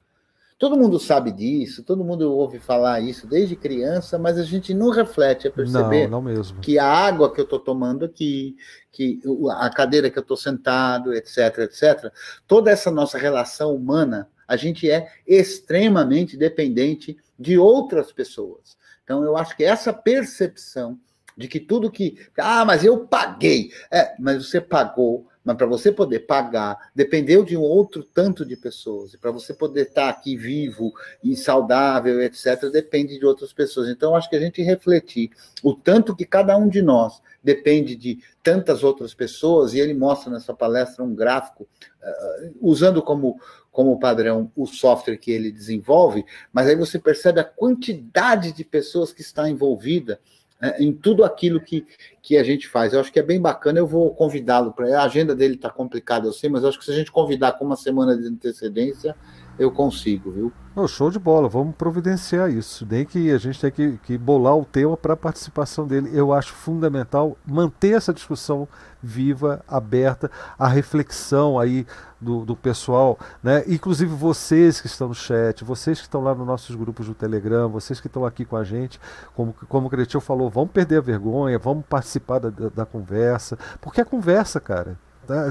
Todo 0.63 0.77
mundo 0.77 0.97
sabe 0.97 1.29
disso, 1.29 1.83
todo 1.83 2.05
mundo 2.05 2.33
ouve 2.33 2.57
falar 2.57 3.01
isso 3.01 3.27
desde 3.27 3.53
criança, 3.53 4.17
mas 4.17 4.37
a 4.37 4.43
gente 4.43 4.73
não 4.73 4.91
reflete 4.91 5.45
a 5.45 5.51
perceber 5.51 6.07
não, 6.07 6.21
não 6.21 6.41
que 6.61 6.79
a 6.79 6.87
água 6.87 7.29
que 7.33 7.41
eu 7.41 7.43
estou 7.43 7.59
tomando 7.59 8.05
aqui, 8.05 8.55
que 8.89 9.19
a 9.57 9.69
cadeira 9.69 10.09
que 10.09 10.17
eu 10.17 10.21
estou 10.21 10.37
sentado, 10.37 11.13
etc, 11.13 11.57
etc, 11.57 12.13
toda 12.47 12.71
essa 12.71 12.89
nossa 12.89 13.17
relação 13.17 13.75
humana, 13.75 14.29
a 14.47 14.55
gente 14.55 14.89
é 14.89 15.11
extremamente 15.27 16.37
dependente 16.37 17.17
de 17.37 17.57
outras 17.57 18.13
pessoas. 18.13 18.77
Então, 19.03 19.21
eu 19.21 19.35
acho 19.35 19.57
que 19.57 19.65
essa 19.65 19.91
percepção 19.91 20.97
de 21.35 21.49
que 21.49 21.59
tudo 21.59 21.91
que. 21.91 22.25
Ah, 22.37 22.63
mas 22.63 22.85
eu 22.85 22.99
paguei. 23.05 23.69
É, 23.91 24.15
mas 24.17 24.47
você 24.47 24.61
pagou 24.61 25.27
mas 25.43 25.57
para 25.57 25.65
você 25.65 25.91
poder 25.91 26.21
pagar, 26.21 26.91
dependeu 26.95 27.43
de 27.43 27.57
um 27.57 27.61
outro 27.61 28.03
tanto 28.03 28.45
de 28.45 28.55
pessoas. 28.55 29.13
E 29.13 29.17
para 29.17 29.31
você 29.31 29.53
poder 29.53 29.87
estar 29.87 30.03
tá 30.03 30.09
aqui 30.09 30.37
vivo 30.37 30.93
e 31.23 31.35
saudável, 31.35 32.21
etc., 32.21 32.69
depende 32.71 33.19
de 33.19 33.25
outras 33.25 33.51
pessoas. 33.51 33.89
Então, 33.89 34.15
acho 34.15 34.29
que 34.29 34.35
a 34.35 34.39
gente 34.39 34.61
refletir 34.61 35.31
o 35.61 35.73
tanto 35.73 36.15
que 36.15 36.25
cada 36.25 36.55
um 36.57 36.67
de 36.67 36.81
nós 36.81 37.21
depende 37.43 37.95
de 37.95 38.19
tantas 38.41 38.83
outras 38.83 39.13
pessoas, 39.13 39.73
e 39.73 39.79
ele 39.79 39.93
mostra 39.93 40.31
nessa 40.31 40.53
palestra 40.53 41.03
um 41.03 41.13
gráfico, 41.13 41.63
uh, 41.63 42.55
usando 42.61 43.01
como, 43.01 43.37
como 43.69 43.99
padrão 43.99 44.49
o 44.55 44.65
software 44.65 45.17
que 45.17 45.31
ele 45.31 45.51
desenvolve, 45.51 46.25
mas 46.53 46.67
aí 46.67 46.75
você 46.75 46.97
percebe 46.97 47.41
a 47.41 47.43
quantidade 47.43 48.53
de 48.53 48.63
pessoas 48.63 49.11
que 49.11 49.21
está 49.21 49.49
envolvida 49.49 50.19
né, 50.63 50.75
em 50.79 50.93
tudo 50.93 51.25
aquilo 51.25 51.59
que, 51.59 51.85
que 52.21 52.37
a 52.37 52.43
gente 52.43 52.69
faz. 52.69 52.93
Eu 52.93 53.01
acho 53.01 53.11
que 53.11 53.19
é 53.19 53.23
bem 53.23 53.41
bacana. 53.41 53.79
Eu 53.79 53.85
vou 53.85 54.15
convidá-lo 54.15 54.71
para. 54.71 54.97
A 54.97 55.03
agenda 55.03 55.35
dele 55.35 55.55
está 55.55 55.69
complicada, 55.69 56.25
eu 56.25 56.31
sei, 56.31 56.49
mas 56.49 56.63
eu 56.63 56.69
acho 56.69 56.79
que 56.79 56.85
se 56.85 56.91
a 56.91 56.95
gente 56.95 57.11
convidar 57.11 57.51
com 57.53 57.65
uma 57.65 57.75
semana 57.75 58.17
de 58.17 58.25
antecedência, 58.25 59.13
eu 59.57 59.71
consigo, 59.71 60.31
viu? 60.31 60.51
Oh, 60.75 60.87
show 60.87 61.11
de 61.11 61.19
bola, 61.19 61.47
vamos 61.47 61.75
providenciar 61.75 62.49
isso. 62.49 62.87
Nem 62.89 63.05
que 63.05 63.29
a 63.29 63.37
gente 63.37 63.61
tem 63.61 63.69
que, 63.69 63.99
que 63.99 64.17
bolar 64.17 64.57
o 64.57 64.65
tema 64.65 64.97
para 64.97 65.13
a 65.13 65.17
participação 65.17 65.85
dele. 65.85 66.09
Eu 66.11 66.33
acho 66.33 66.51
fundamental 66.51 67.37
manter 67.45 67.95
essa 67.95 68.11
discussão 68.11 68.67
viva, 69.01 69.63
aberta, 69.67 70.31
a 70.57 70.67
reflexão 70.67 71.59
aí 71.59 71.85
do, 72.19 72.43
do 72.43 72.55
pessoal, 72.55 73.19
né? 73.43 73.63
Inclusive 73.67 74.15
vocês 74.15 74.81
que 74.81 74.87
estão 74.87 75.09
no 75.09 75.13
chat, 75.13 75.63
vocês 75.63 75.99
que 75.99 76.07
estão 76.07 76.23
lá 76.23 76.33
nos 76.33 76.47
nossos 76.47 76.75
grupos 76.75 77.05
do 77.05 77.13
Telegram, 77.13 77.69
vocês 77.69 77.99
que 77.99 78.07
estão 78.07 78.25
aqui 78.25 78.43
com 78.43 78.57
a 78.57 78.63
gente, 78.63 78.99
como, 79.35 79.53
como 79.69 79.85
o 79.85 79.89
Cretil 79.91 80.21
falou, 80.21 80.49
vamos 80.49 80.71
perder 80.71 80.97
a 80.97 81.01
vergonha, 81.01 81.59
vamos 81.59 81.85
participar 81.85 82.39
da, 82.39 82.49
da, 82.49 82.69
da 82.69 82.85
conversa, 82.85 83.59
porque 83.79 84.01
a 84.01 84.05
conversa, 84.05 84.59
cara? 84.59 84.97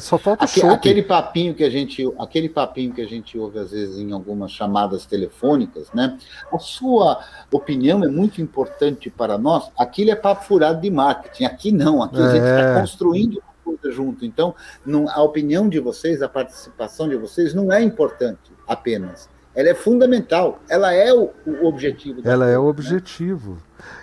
Só 0.01 0.19
falta 0.19 0.45
o 0.45 0.71
Aquele 0.71 1.03
papinho 1.03 1.55
que 1.55 1.65
a 1.65 1.71
gente, 1.71 2.05
aquele 2.19 2.49
papinho 2.49 2.93
que 2.93 3.01
a 3.01 3.07
gente 3.07 3.39
ouve 3.39 3.59
às 3.59 3.71
vezes 3.71 3.99
em 3.99 4.13
algumas 4.13 4.53
chamadas 4.53 5.07
telefônicas, 5.07 5.91
né? 5.93 6.19
A 6.53 6.59
sua 6.59 7.21
opinião 7.51 8.05
é 8.05 8.09
muito 8.09 8.43
importante 8.43 9.09
para 9.09 9.39
nós. 9.39 9.71
Aquilo 9.79 10.11
é 10.11 10.17
papo 10.17 10.45
furado 10.45 10.81
de 10.81 10.91
marketing. 10.91 11.45
Aqui 11.45 11.73
não. 11.73 12.03
Aqui 12.03 12.21
é. 12.21 12.25
a 12.25 12.31
gente 12.31 12.45
está 12.45 12.71
é. 12.71 12.81
construindo 12.81 13.43
coisa 13.65 13.91
junto. 13.91 14.25
Então, 14.25 14.55
não, 14.85 15.09
a 15.09 15.23
opinião 15.23 15.69
de 15.69 15.81
vocês, 15.81 16.21
a 16.23 16.29
participação 16.29 17.09
de 17.09 17.17
vocês 17.17 17.55
não 17.55 17.73
é 17.73 17.83
importante 17.83 18.53
apenas. 18.67 19.32
Ela 19.55 19.71
é 19.71 19.75
fundamental. 19.75 20.61
Ela 20.69 20.93
é 20.93 21.13
o, 21.13 21.31
o 21.47 21.67
objetivo. 21.67 22.21
Ela 22.25 22.45
coisa, 22.45 22.53
é 22.53 22.59
o 22.59 22.65
né? 22.65 22.69
objetivo. 22.69 23.53
Né? 23.53 23.59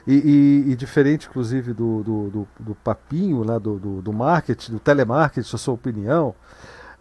E, 0.08 0.14
e, 0.14 0.72
e, 0.72 0.76
diferente, 0.76 1.28
inclusive, 1.28 1.74
do, 1.74 2.04
do, 2.04 2.30
do, 2.30 2.48
do 2.60 2.76
papinho 2.76 3.44
lá 3.44 3.58
do, 3.58 3.80
do, 3.80 4.02
do, 4.02 4.14
marketing, 4.14 4.74
do 4.74 4.80
telemarketing, 4.80 5.56
a 5.56 5.58
sua 5.58 5.74
opinião, 5.74 6.36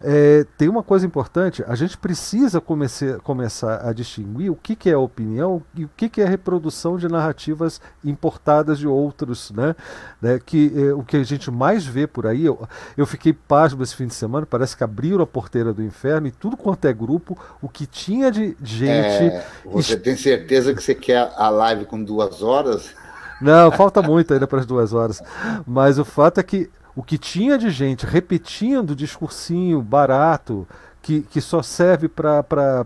é, 0.01 0.45
tem 0.57 0.69
uma 0.69 0.81
coisa 0.81 1.05
importante: 1.05 1.63
a 1.67 1.75
gente 1.75 1.97
precisa 1.97 2.61
comece, 2.61 3.17
começar 3.23 3.85
a 3.85 3.91
distinguir 3.91 4.49
o 4.51 4.55
que, 4.55 4.75
que 4.75 4.89
é 4.89 4.95
opinião 4.95 5.61
e 5.75 5.83
o 5.85 5.89
que, 5.95 6.07
que 6.07 6.21
é 6.21 6.25
reprodução 6.25 6.97
de 6.97 7.07
narrativas 7.07 7.81
importadas 8.03 8.79
de 8.79 8.87
outros. 8.87 9.51
Né? 9.51 9.75
né 10.21 10.39
que 10.43 10.71
é, 10.75 10.93
O 10.93 11.03
que 11.03 11.17
a 11.17 11.23
gente 11.23 11.51
mais 11.51 11.85
vê 11.85 12.07
por 12.07 12.25
aí, 12.25 12.45
eu, 12.45 12.67
eu 12.95 13.05
fiquei 13.05 13.33
pasmo 13.33 13.83
esse 13.83 13.95
fim 13.95 14.07
de 14.07 14.13
semana, 14.13 14.45
parece 14.45 14.75
que 14.75 14.83
abriram 14.83 15.21
a 15.21 15.27
porteira 15.27 15.73
do 15.73 15.83
inferno 15.83 16.27
e 16.27 16.31
tudo 16.31 16.55
quanto 16.55 16.85
é 16.85 16.93
grupo, 16.93 17.37
o 17.61 17.67
que 17.67 17.85
tinha 17.85 18.31
de 18.31 18.55
gente. 18.61 19.33
É, 19.33 19.45
você 19.65 19.97
tem 19.97 20.15
certeza 20.15 20.73
que 20.73 20.81
você 20.81 20.95
quer 20.95 21.29
a 21.35 21.49
live 21.49 21.85
com 21.85 22.01
duas 22.01 22.41
horas? 22.41 22.93
Não, 23.41 23.71
falta 23.71 24.01
muito 24.01 24.33
ainda 24.33 24.45
para 24.47 24.59
as 24.59 24.65
duas 24.65 24.93
horas. 24.93 25.21
Mas 25.65 25.97
o 25.97 26.05
fato 26.05 26.39
é 26.39 26.43
que 26.43 26.69
o 26.95 27.03
que 27.03 27.17
tinha 27.17 27.57
de 27.57 27.69
gente 27.69 28.05
repetindo 28.05 28.95
discursinho 28.95 29.81
barato, 29.81 30.67
que, 31.01 31.21
que 31.21 31.41
só 31.41 31.61
serve 31.63 32.07
para 32.07 32.85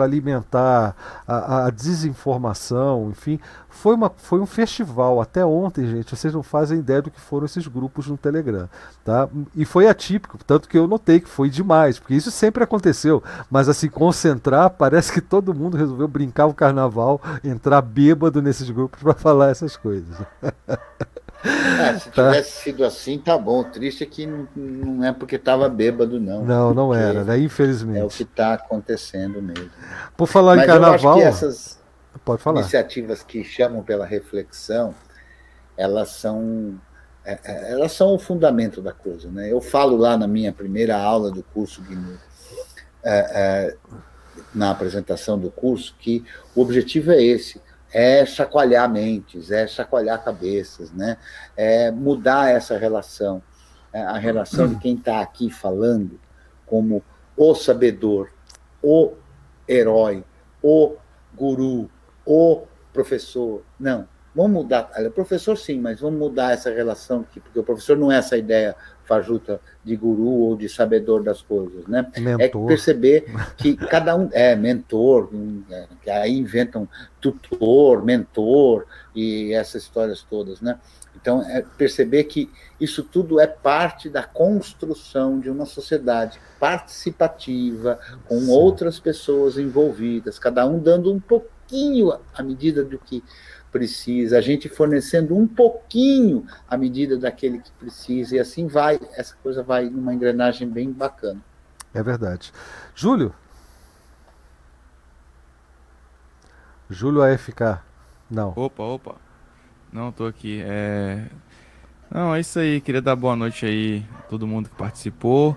alimentar 0.00 0.94
a, 1.26 1.66
a, 1.66 1.70
desinformação, 1.70 3.10
enfim, 3.10 3.38
foi, 3.68 3.94
uma, 3.94 4.10
foi 4.10 4.40
um 4.40 4.46
festival. 4.46 5.20
Até 5.20 5.44
ontem, 5.44 5.86
gente, 5.86 6.14
vocês 6.14 6.34
não 6.34 6.42
fazem 6.42 6.80
ideia 6.80 7.00
do 7.00 7.10
que 7.10 7.20
foram 7.20 7.46
esses 7.46 7.66
grupos 7.66 8.08
no 8.08 8.18
Telegram. 8.18 8.68
Tá? 9.04 9.28
E 9.54 9.64
foi 9.64 9.86
atípico, 9.86 10.38
tanto 10.44 10.68
que 10.68 10.76
eu 10.76 10.86
notei 10.86 11.20
que 11.20 11.28
foi 11.28 11.48
demais, 11.48 11.98
porque 11.98 12.14
isso 12.14 12.30
sempre 12.30 12.64
aconteceu. 12.64 13.22
Mas 13.50 13.68
assim, 13.68 13.88
concentrar, 13.88 14.70
parece 14.70 15.12
que 15.12 15.20
todo 15.20 15.54
mundo 15.54 15.76
resolveu 15.76 16.08
brincar 16.08 16.46
o 16.46 16.54
carnaval, 16.54 17.20
entrar 17.44 17.80
bêbado 17.80 18.42
nesses 18.42 18.68
grupos 18.68 19.00
para 19.02 19.14
falar 19.16 19.50
essas 19.50 19.76
coisas. 19.76 20.16
É, 21.44 21.98
se 21.98 22.10
tá. 22.10 22.30
tivesse 22.30 22.62
sido 22.62 22.84
assim, 22.84 23.18
tá 23.18 23.36
bom. 23.36 23.60
O 23.60 23.64
triste 23.64 24.04
é 24.04 24.06
que 24.06 24.26
não 24.26 25.04
é 25.04 25.12
porque 25.12 25.36
estava 25.36 25.68
bêbado, 25.68 26.20
não. 26.20 26.44
Não, 26.44 26.72
não 26.72 26.94
era, 26.94 27.24
né? 27.24 27.38
Infelizmente. 27.38 27.98
É 27.98 28.04
o 28.04 28.08
que 28.08 28.22
está 28.22 28.54
acontecendo 28.54 29.42
mesmo. 29.42 29.70
Por 30.16 30.26
falar 30.26 30.56
Mas 30.56 30.64
em 30.64 30.66
carnaval. 30.68 31.18
Eu 31.18 31.28
acho 31.28 31.40
que 31.40 31.44
essas 31.44 31.82
Pode 32.24 32.42
falar. 32.42 32.60
iniciativas 32.60 33.22
que 33.22 33.42
chamam 33.42 33.82
pela 33.82 34.06
reflexão, 34.06 34.94
elas 35.76 36.10
são. 36.10 36.80
É, 37.24 37.38
é, 37.44 37.72
elas 37.72 37.92
são 37.92 38.14
o 38.14 38.18
fundamento 38.18 38.80
da 38.80 38.92
coisa. 38.92 39.28
Né? 39.28 39.50
Eu 39.50 39.60
falo 39.60 39.96
lá 39.96 40.16
na 40.16 40.26
minha 40.26 40.52
primeira 40.52 40.96
aula 40.96 41.30
do 41.30 41.42
curso 41.42 41.82
é, 43.02 43.10
é, 43.12 43.76
na 44.54 44.70
apresentação 44.70 45.38
do 45.38 45.50
curso, 45.50 45.94
que 45.98 46.24
o 46.54 46.62
objetivo 46.62 47.10
é 47.10 47.22
esse 47.22 47.60
é 47.92 48.24
chacoalhar 48.24 48.90
mentes, 48.90 49.50
é 49.50 49.66
chacoalhar 49.66 50.22
cabeças, 50.24 50.90
né? 50.92 51.16
é 51.56 51.90
mudar 51.90 52.50
essa 52.50 52.78
relação, 52.78 53.42
é 53.92 54.00
a 54.00 54.16
relação 54.16 54.66
de 54.66 54.76
quem 54.76 54.94
está 54.94 55.20
aqui 55.20 55.50
falando 55.50 56.18
como 56.66 57.04
o 57.36 57.54
sabedor, 57.54 58.30
o 58.82 59.12
herói, 59.68 60.24
o 60.62 60.96
guru, 61.34 61.90
o 62.24 62.62
professor. 62.92 63.62
Não, 63.78 64.08
vamos 64.34 64.52
mudar. 64.52 64.90
O 65.06 65.10
professor 65.10 65.56
sim, 65.56 65.80
mas 65.80 66.00
vamos 66.00 66.18
mudar 66.18 66.52
essa 66.52 66.70
relação 66.70 67.20
aqui, 67.20 67.40
porque 67.40 67.58
o 67.58 67.62
professor 67.62 67.96
não 67.96 68.10
é 68.10 68.16
essa 68.16 68.36
ideia 68.36 68.74
fajuta 69.04 69.60
de 69.84 69.96
guru 69.96 70.28
ou 70.28 70.56
de 70.56 70.68
sabedor 70.68 71.22
das 71.22 71.42
coisas, 71.42 71.86
né? 71.86 72.10
É 72.14 72.20
mentor. 72.20 72.64
É 72.64 72.66
perceber 72.66 73.24
que 73.58 73.76
cada 73.76 74.16
um 74.16 74.28
é 74.32 74.54
mentor, 74.54 75.28
é, 75.70 75.86
que 76.02 76.10
aí 76.10 76.36
inventam 76.36 76.88
tutor, 77.20 78.04
mentor 78.04 78.86
e 79.14 79.52
essas 79.52 79.82
histórias 79.82 80.22
todas, 80.22 80.60
né? 80.60 80.78
Então 81.14 81.42
é 81.42 81.62
perceber 81.76 82.24
que 82.24 82.50
isso 82.80 83.02
tudo 83.02 83.38
é 83.38 83.46
parte 83.46 84.08
da 84.08 84.22
construção 84.22 85.38
de 85.38 85.50
uma 85.50 85.66
sociedade 85.66 86.40
participativa 86.58 87.98
com 88.26 88.40
Sim. 88.40 88.50
outras 88.50 88.98
pessoas 88.98 89.58
envolvidas, 89.58 90.38
cada 90.38 90.66
um 90.66 90.78
dando 90.78 91.12
um 91.12 91.20
pouquinho 91.20 92.12
à 92.34 92.42
medida 92.42 92.82
do 92.82 92.98
que 92.98 93.22
precisa, 93.72 94.38
a 94.38 94.40
gente 94.40 94.68
fornecendo 94.68 95.36
um 95.36 95.46
pouquinho 95.46 96.46
à 96.68 96.76
medida 96.76 97.16
daquele 97.16 97.58
que 97.58 97.72
precisa, 97.72 98.36
e 98.36 98.38
assim 98.38 98.66
vai, 98.66 99.00
essa 99.16 99.34
coisa 99.42 99.62
vai 99.62 99.86
numa 99.88 100.12
engrenagem 100.12 100.68
bem 100.68 100.92
bacana. 100.92 101.40
É 101.94 102.02
verdade. 102.02 102.52
Júlio? 102.94 103.34
Júlio 106.88 107.22
AFK. 107.22 107.80
Não. 108.30 108.52
Opa, 108.54 108.82
opa. 108.82 109.16
Não, 109.92 110.12
tô 110.12 110.26
aqui. 110.26 110.62
É... 110.64 111.26
Não, 112.10 112.34
é 112.34 112.40
isso 112.40 112.58
aí. 112.58 112.80
Queria 112.80 113.02
dar 113.02 113.16
boa 113.16 113.34
noite 113.34 113.64
aí 113.66 114.06
a 114.18 114.22
todo 114.22 114.46
mundo 114.46 114.68
que 114.68 114.76
participou. 114.76 115.56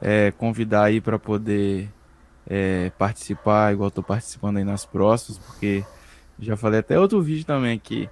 É, 0.00 0.32
convidar 0.32 0.84
aí 0.84 1.00
para 1.00 1.18
poder 1.18 1.88
é, 2.46 2.90
participar, 2.98 3.72
igual 3.72 3.90
tô 3.90 4.02
participando 4.02 4.56
aí 4.56 4.64
nas 4.64 4.84
próximas, 4.84 5.38
porque 5.38 5.84
já 6.38 6.56
falei 6.56 6.80
até 6.80 6.98
outro 6.98 7.20
vídeo 7.22 7.44
também 7.44 7.78
que 7.78 8.08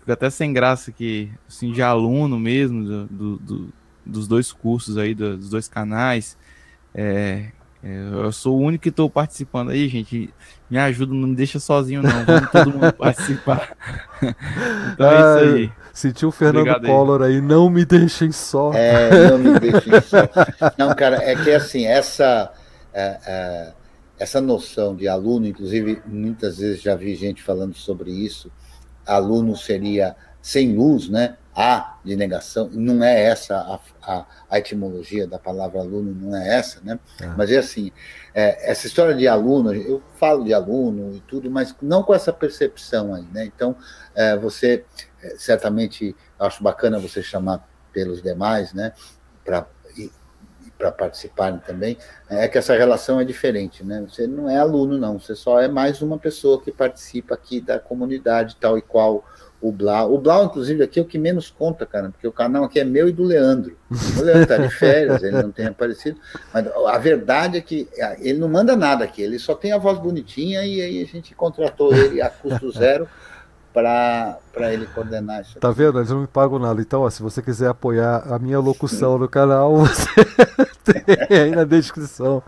fica 0.00 0.12
até 0.12 0.30
sem 0.30 0.52
graça 0.52 0.92
que, 0.92 1.30
assim, 1.48 1.72
de 1.72 1.82
aluno 1.82 2.38
mesmo, 2.38 2.84
do, 2.84 3.06
do, 3.06 3.36
do 3.38 3.72
dos 4.04 4.28
dois 4.28 4.52
cursos 4.52 4.98
aí, 4.98 5.14
dos 5.14 5.48
dois 5.48 5.68
canais. 5.68 6.36
É, 6.94 7.46
é, 7.82 7.98
eu 8.12 8.32
sou 8.32 8.56
o 8.56 8.60
único 8.60 8.82
que 8.82 8.88
estou 8.88 9.08
participando 9.08 9.70
aí, 9.70 9.88
gente. 9.88 10.32
Me 10.70 10.78
ajuda, 10.78 11.14
não 11.14 11.28
me 11.28 11.36
deixa 11.36 11.58
sozinho, 11.58 12.02
não. 12.02 12.24
Vamos 12.24 12.50
todo 12.50 12.70
mundo 12.70 12.92
participar. 12.96 13.76
então 14.92 15.10
é 15.10 15.18
isso 15.18 15.54
aí. 15.54 15.72
Sentiu 15.92 16.28
o 16.28 16.32
Fernando 16.32 16.68
Obrigado 16.68 16.86
Collor 16.86 17.22
aí. 17.22 17.36
aí. 17.36 17.40
não 17.40 17.70
me 17.70 17.84
deixem 17.84 18.32
só. 18.32 18.72
É, 18.74 19.30
não 19.30 19.38
me 19.38 19.58
deixem 19.58 20.00
só. 20.00 20.18
Não, 20.76 20.94
cara, 20.94 21.16
é 21.22 21.34
que 21.36 21.50
assim, 21.50 21.86
essa. 21.86 22.52
É, 22.92 23.18
é 23.26 23.72
essa 24.18 24.40
noção 24.40 24.94
de 24.94 25.08
aluno, 25.08 25.46
inclusive 25.46 26.02
muitas 26.06 26.58
vezes 26.58 26.80
já 26.80 26.94
vi 26.94 27.14
gente 27.14 27.42
falando 27.42 27.74
sobre 27.74 28.10
isso, 28.10 28.50
aluno 29.06 29.56
seria 29.56 30.16
sem 30.40 30.74
luz, 30.74 31.08
né? 31.08 31.36
A 31.56 31.98
de 32.04 32.16
negação, 32.16 32.68
não 32.72 33.02
é 33.02 33.22
essa 33.22 33.56
a, 33.56 33.80
a, 34.02 34.26
a 34.50 34.58
etimologia 34.58 35.26
da 35.26 35.38
palavra 35.38 35.80
aluno, 35.80 36.12
não 36.12 36.36
é 36.36 36.56
essa, 36.58 36.80
né? 36.82 36.98
É. 37.20 37.26
Mas 37.28 37.50
é 37.50 37.58
assim, 37.58 37.92
é, 38.34 38.70
essa 38.70 38.86
história 38.86 39.14
de 39.14 39.26
aluno, 39.26 39.72
eu 39.72 40.02
falo 40.16 40.44
de 40.44 40.52
aluno 40.52 41.14
e 41.14 41.20
tudo, 41.20 41.50
mas 41.50 41.74
não 41.80 42.02
com 42.02 42.12
essa 42.12 42.32
percepção 42.32 43.14
aí, 43.14 43.24
né? 43.32 43.44
Então, 43.44 43.76
é, 44.14 44.36
você, 44.36 44.84
é, 45.22 45.36
certamente, 45.38 46.14
acho 46.38 46.62
bacana 46.62 46.98
você 46.98 47.22
chamar 47.22 47.66
pelos 47.92 48.20
demais, 48.20 48.74
né? 48.74 48.92
Para 49.44 49.66
para 50.84 50.92
participarem 50.92 51.58
também, 51.60 51.96
é 52.28 52.46
que 52.46 52.58
essa 52.58 52.74
relação 52.76 53.20
é 53.20 53.24
diferente, 53.24 53.82
né? 53.84 54.04
Você 54.08 54.26
não 54.26 54.50
é 54.50 54.58
aluno, 54.58 54.98
não, 54.98 55.18
você 55.18 55.34
só 55.34 55.60
é 55.60 55.68
mais 55.68 56.02
uma 56.02 56.18
pessoa 56.18 56.60
que 56.60 56.70
participa 56.70 57.34
aqui 57.34 57.60
da 57.60 57.78
comunidade, 57.78 58.56
tal 58.60 58.76
e 58.76 58.82
qual 58.82 59.24
o 59.62 59.72
Blau. 59.72 60.12
O 60.12 60.18
Blau, 60.18 60.44
inclusive, 60.44 60.82
aqui 60.82 60.98
é 60.98 61.02
o 61.02 61.06
que 61.06 61.16
menos 61.16 61.50
conta, 61.50 61.86
cara, 61.86 62.10
porque 62.10 62.28
o 62.28 62.32
canal 62.32 62.64
aqui 62.64 62.78
é 62.78 62.84
meu 62.84 63.08
e 63.08 63.12
do 63.12 63.24
Leandro. 63.24 63.78
O 64.18 64.22
Leandro 64.22 64.42
está 64.42 64.58
de 64.58 64.68
férias, 64.68 65.22
ele 65.22 65.42
não 65.42 65.50
tem 65.50 65.66
aparecido, 65.66 66.20
mas 66.52 66.66
a 66.66 66.98
verdade 66.98 67.56
é 67.56 67.60
que 67.62 67.88
ah, 68.02 68.16
ele 68.18 68.38
não 68.38 68.48
manda 68.48 68.76
nada 68.76 69.04
aqui, 69.04 69.22
ele 69.22 69.38
só 69.38 69.54
tem 69.54 69.72
a 69.72 69.78
voz 69.78 69.98
bonitinha 69.98 70.64
e 70.66 70.82
aí 70.82 71.02
a 71.02 71.06
gente 71.06 71.34
contratou 71.34 71.94
ele 71.94 72.20
a 72.20 72.28
custo 72.28 72.70
zero 72.72 73.08
para 73.74 74.72
ele 74.72 74.86
coordenar 74.86 75.40
isso. 75.40 75.58
Tá 75.58 75.72
vendo? 75.72 75.98
Eles 75.98 76.08
não 76.08 76.20
me 76.20 76.28
pagam 76.28 76.60
nada. 76.60 76.80
Então, 76.80 77.02
ó, 77.02 77.10
se 77.10 77.20
você 77.20 77.42
quiser 77.42 77.68
apoiar 77.68 78.22
a 78.32 78.38
minha 78.38 78.60
locução 78.60 79.18
no 79.18 79.28
canal, 79.28 79.78
você 79.84 80.14
tem 80.84 81.04
aí 81.28 81.50
na 81.50 81.64
descrição. 81.64 82.40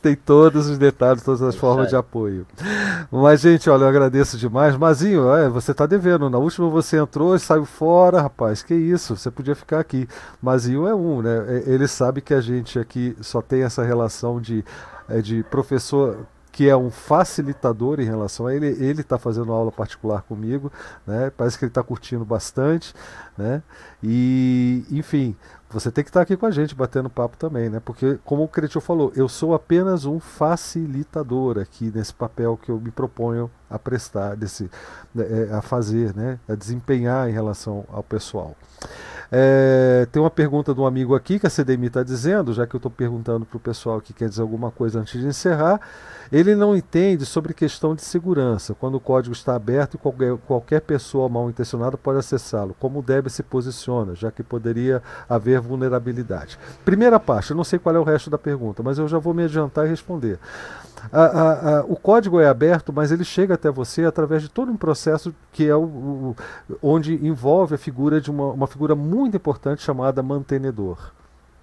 Tem 0.00 0.14
todos 0.14 0.68
os 0.68 0.78
detalhes, 0.78 1.24
todas 1.24 1.42
as 1.42 1.56
formas 1.56 1.88
de 1.88 1.96
apoio. 1.96 2.46
Mas, 3.10 3.40
gente, 3.40 3.68
olha, 3.68 3.82
eu 3.82 3.88
agradeço 3.88 4.38
demais. 4.38 4.76
Mazinho, 4.76 5.34
é, 5.34 5.48
você 5.48 5.74
tá 5.74 5.84
devendo. 5.84 6.30
Na 6.30 6.38
última 6.38 6.68
você 6.70 6.96
entrou 6.96 7.34
e 7.34 7.40
saiu 7.40 7.64
fora, 7.64 8.22
rapaz. 8.22 8.62
Que 8.62 8.74
isso? 8.74 9.16
Você 9.16 9.32
podia 9.32 9.56
ficar 9.56 9.80
aqui. 9.80 10.06
Mazinho 10.40 10.86
é 10.86 10.94
um, 10.94 11.20
né? 11.20 11.64
Ele 11.66 11.88
sabe 11.88 12.20
que 12.20 12.32
a 12.32 12.40
gente 12.40 12.78
aqui 12.78 13.16
só 13.20 13.42
tem 13.42 13.64
essa 13.64 13.82
relação 13.82 14.40
de, 14.40 14.64
é, 15.08 15.20
de 15.20 15.42
professor 15.42 16.24
que 16.58 16.68
é 16.68 16.76
um 16.76 16.90
facilitador 16.90 18.00
em 18.00 18.04
relação 18.04 18.48
a 18.48 18.52
ele. 18.52 18.66
Ele 18.66 19.02
está 19.02 19.16
fazendo 19.16 19.52
aula 19.52 19.70
particular 19.70 20.22
comigo, 20.22 20.72
né? 21.06 21.30
Parece 21.36 21.56
que 21.56 21.64
ele 21.64 21.70
está 21.70 21.84
curtindo 21.84 22.24
bastante, 22.24 22.92
né? 23.36 23.62
E, 24.02 24.84
enfim, 24.90 25.36
você 25.70 25.88
tem 25.88 26.02
que 26.02 26.10
estar 26.10 26.18
tá 26.18 26.24
aqui 26.24 26.36
com 26.36 26.46
a 26.46 26.50
gente 26.50 26.74
batendo 26.74 27.08
papo 27.08 27.36
também, 27.36 27.70
né? 27.70 27.80
Porque, 27.84 28.18
como 28.24 28.42
o 28.42 28.48
Cretil 28.48 28.80
falou, 28.80 29.12
eu 29.14 29.28
sou 29.28 29.54
apenas 29.54 30.04
um 30.04 30.18
facilitador 30.18 31.58
aqui 31.60 31.92
nesse 31.94 32.12
papel 32.12 32.58
que 32.60 32.72
eu 32.72 32.80
me 32.80 32.90
proponho 32.90 33.48
a 33.70 33.78
prestar, 33.78 34.34
desse, 34.34 34.68
né, 35.14 35.26
é, 35.30 35.54
a 35.54 35.62
fazer, 35.62 36.12
né? 36.12 36.40
A 36.48 36.56
desempenhar 36.56 37.28
em 37.28 37.32
relação 37.32 37.84
ao 37.88 38.02
pessoal. 38.02 38.56
É, 39.30 40.08
tem 40.10 40.20
uma 40.20 40.30
pergunta 40.30 40.74
de 40.74 40.80
um 40.80 40.86
amigo 40.86 41.14
aqui 41.14 41.38
que 41.38 41.46
a 41.46 41.50
CDMI 41.50 41.86
está 41.86 42.02
dizendo, 42.02 42.52
já 42.52 42.66
que 42.66 42.74
eu 42.74 42.78
estou 42.78 42.90
perguntando 42.90 43.46
para 43.46 43.58
o 43.58 43.60
pessoal 43.60 44.00
que 44.00 44.12
quer 44.12 44.28
dizer 44.28 44.42
alguma 44.42 44.72
coisa 44.72 44.98
antes 44.98 45.20
de 45.20 45.26
encerrar. 45.28 45.80
Ele 46.30 46.54
não 46.54 46.76
entende 46.76 47.24
sobre 47.24 47.54
questão 47.54 47.94
de 47.94 48.02
segurança, 48.02 48.74
quando 48.74 48.96
o 48.96 49.00
código 49.00 49.34
está 49.34 49.54
aberto 49.54 49.94
e 49.94 49.98
qualquer, 49.98 50.36
qualquer 50.46 50.80
pessoa 50.80 51.28
mal 51.28 51.48
intencionada 51.48 51.96
pode 51.96 52.18
acessá-lo. 52.18 52.76
Como 52.78 53.02
deve 53.02 53.30
se 53.30 53.42
posiciona, 53.42 54.14
já 54.14 54.30
que 54.30 54.42
poderia 54.42 55.02
haver 55.28 55.60
vulnerabilidade. 55.60 56.58
Primeira 56.84 57.18
parte, 57.18 57.50
eu 57.50 57.56
não 57.56 57.64
sei 57.64 57.78
qual 57.78 57.94
é 57.94 57.98
o 57.98 58.04
resto 58.04 58.28
da 58.28 58.38
pergunta, 58.38 58.82
mas 58.82 58.98
eu 58.98 59.08
já 59.08 59.18
vou 59.18 59.32
me 59.32 59.44
adiantar 59.44 59.86
e 59.86 59.88
responder. 59.88 60.38
O 61.88 61.96
código 61.96 62.40
é 62.40 62.48
aberto, 62.48 62.92
mas 62.92 63.12
ele 63.12 63.24
chega 63.24 63.54
até 63.54 63.70
você 63.70 64.04
através 64.04 64.42
de 64.42 64.48
todo 64.48 64.70
um 64.70 64.76
processo 64.76 65.34
que 65.52 65.66
é 65.66 65.74
o, 65.74 65.82
o 65.82 66.36
onde 66.82 67.14
envolve 67.26 67.74
a 67.74 67.78
figura 67.78 68.20
de 68.20 68.30
uma, 68.30 68.52
uma 68.52 68.66
figura 68.66 68.94
muito 68.94 69.36
importante 69.36 69.82
chamada 69.82 70.22
mantenedor. 70.22 71.12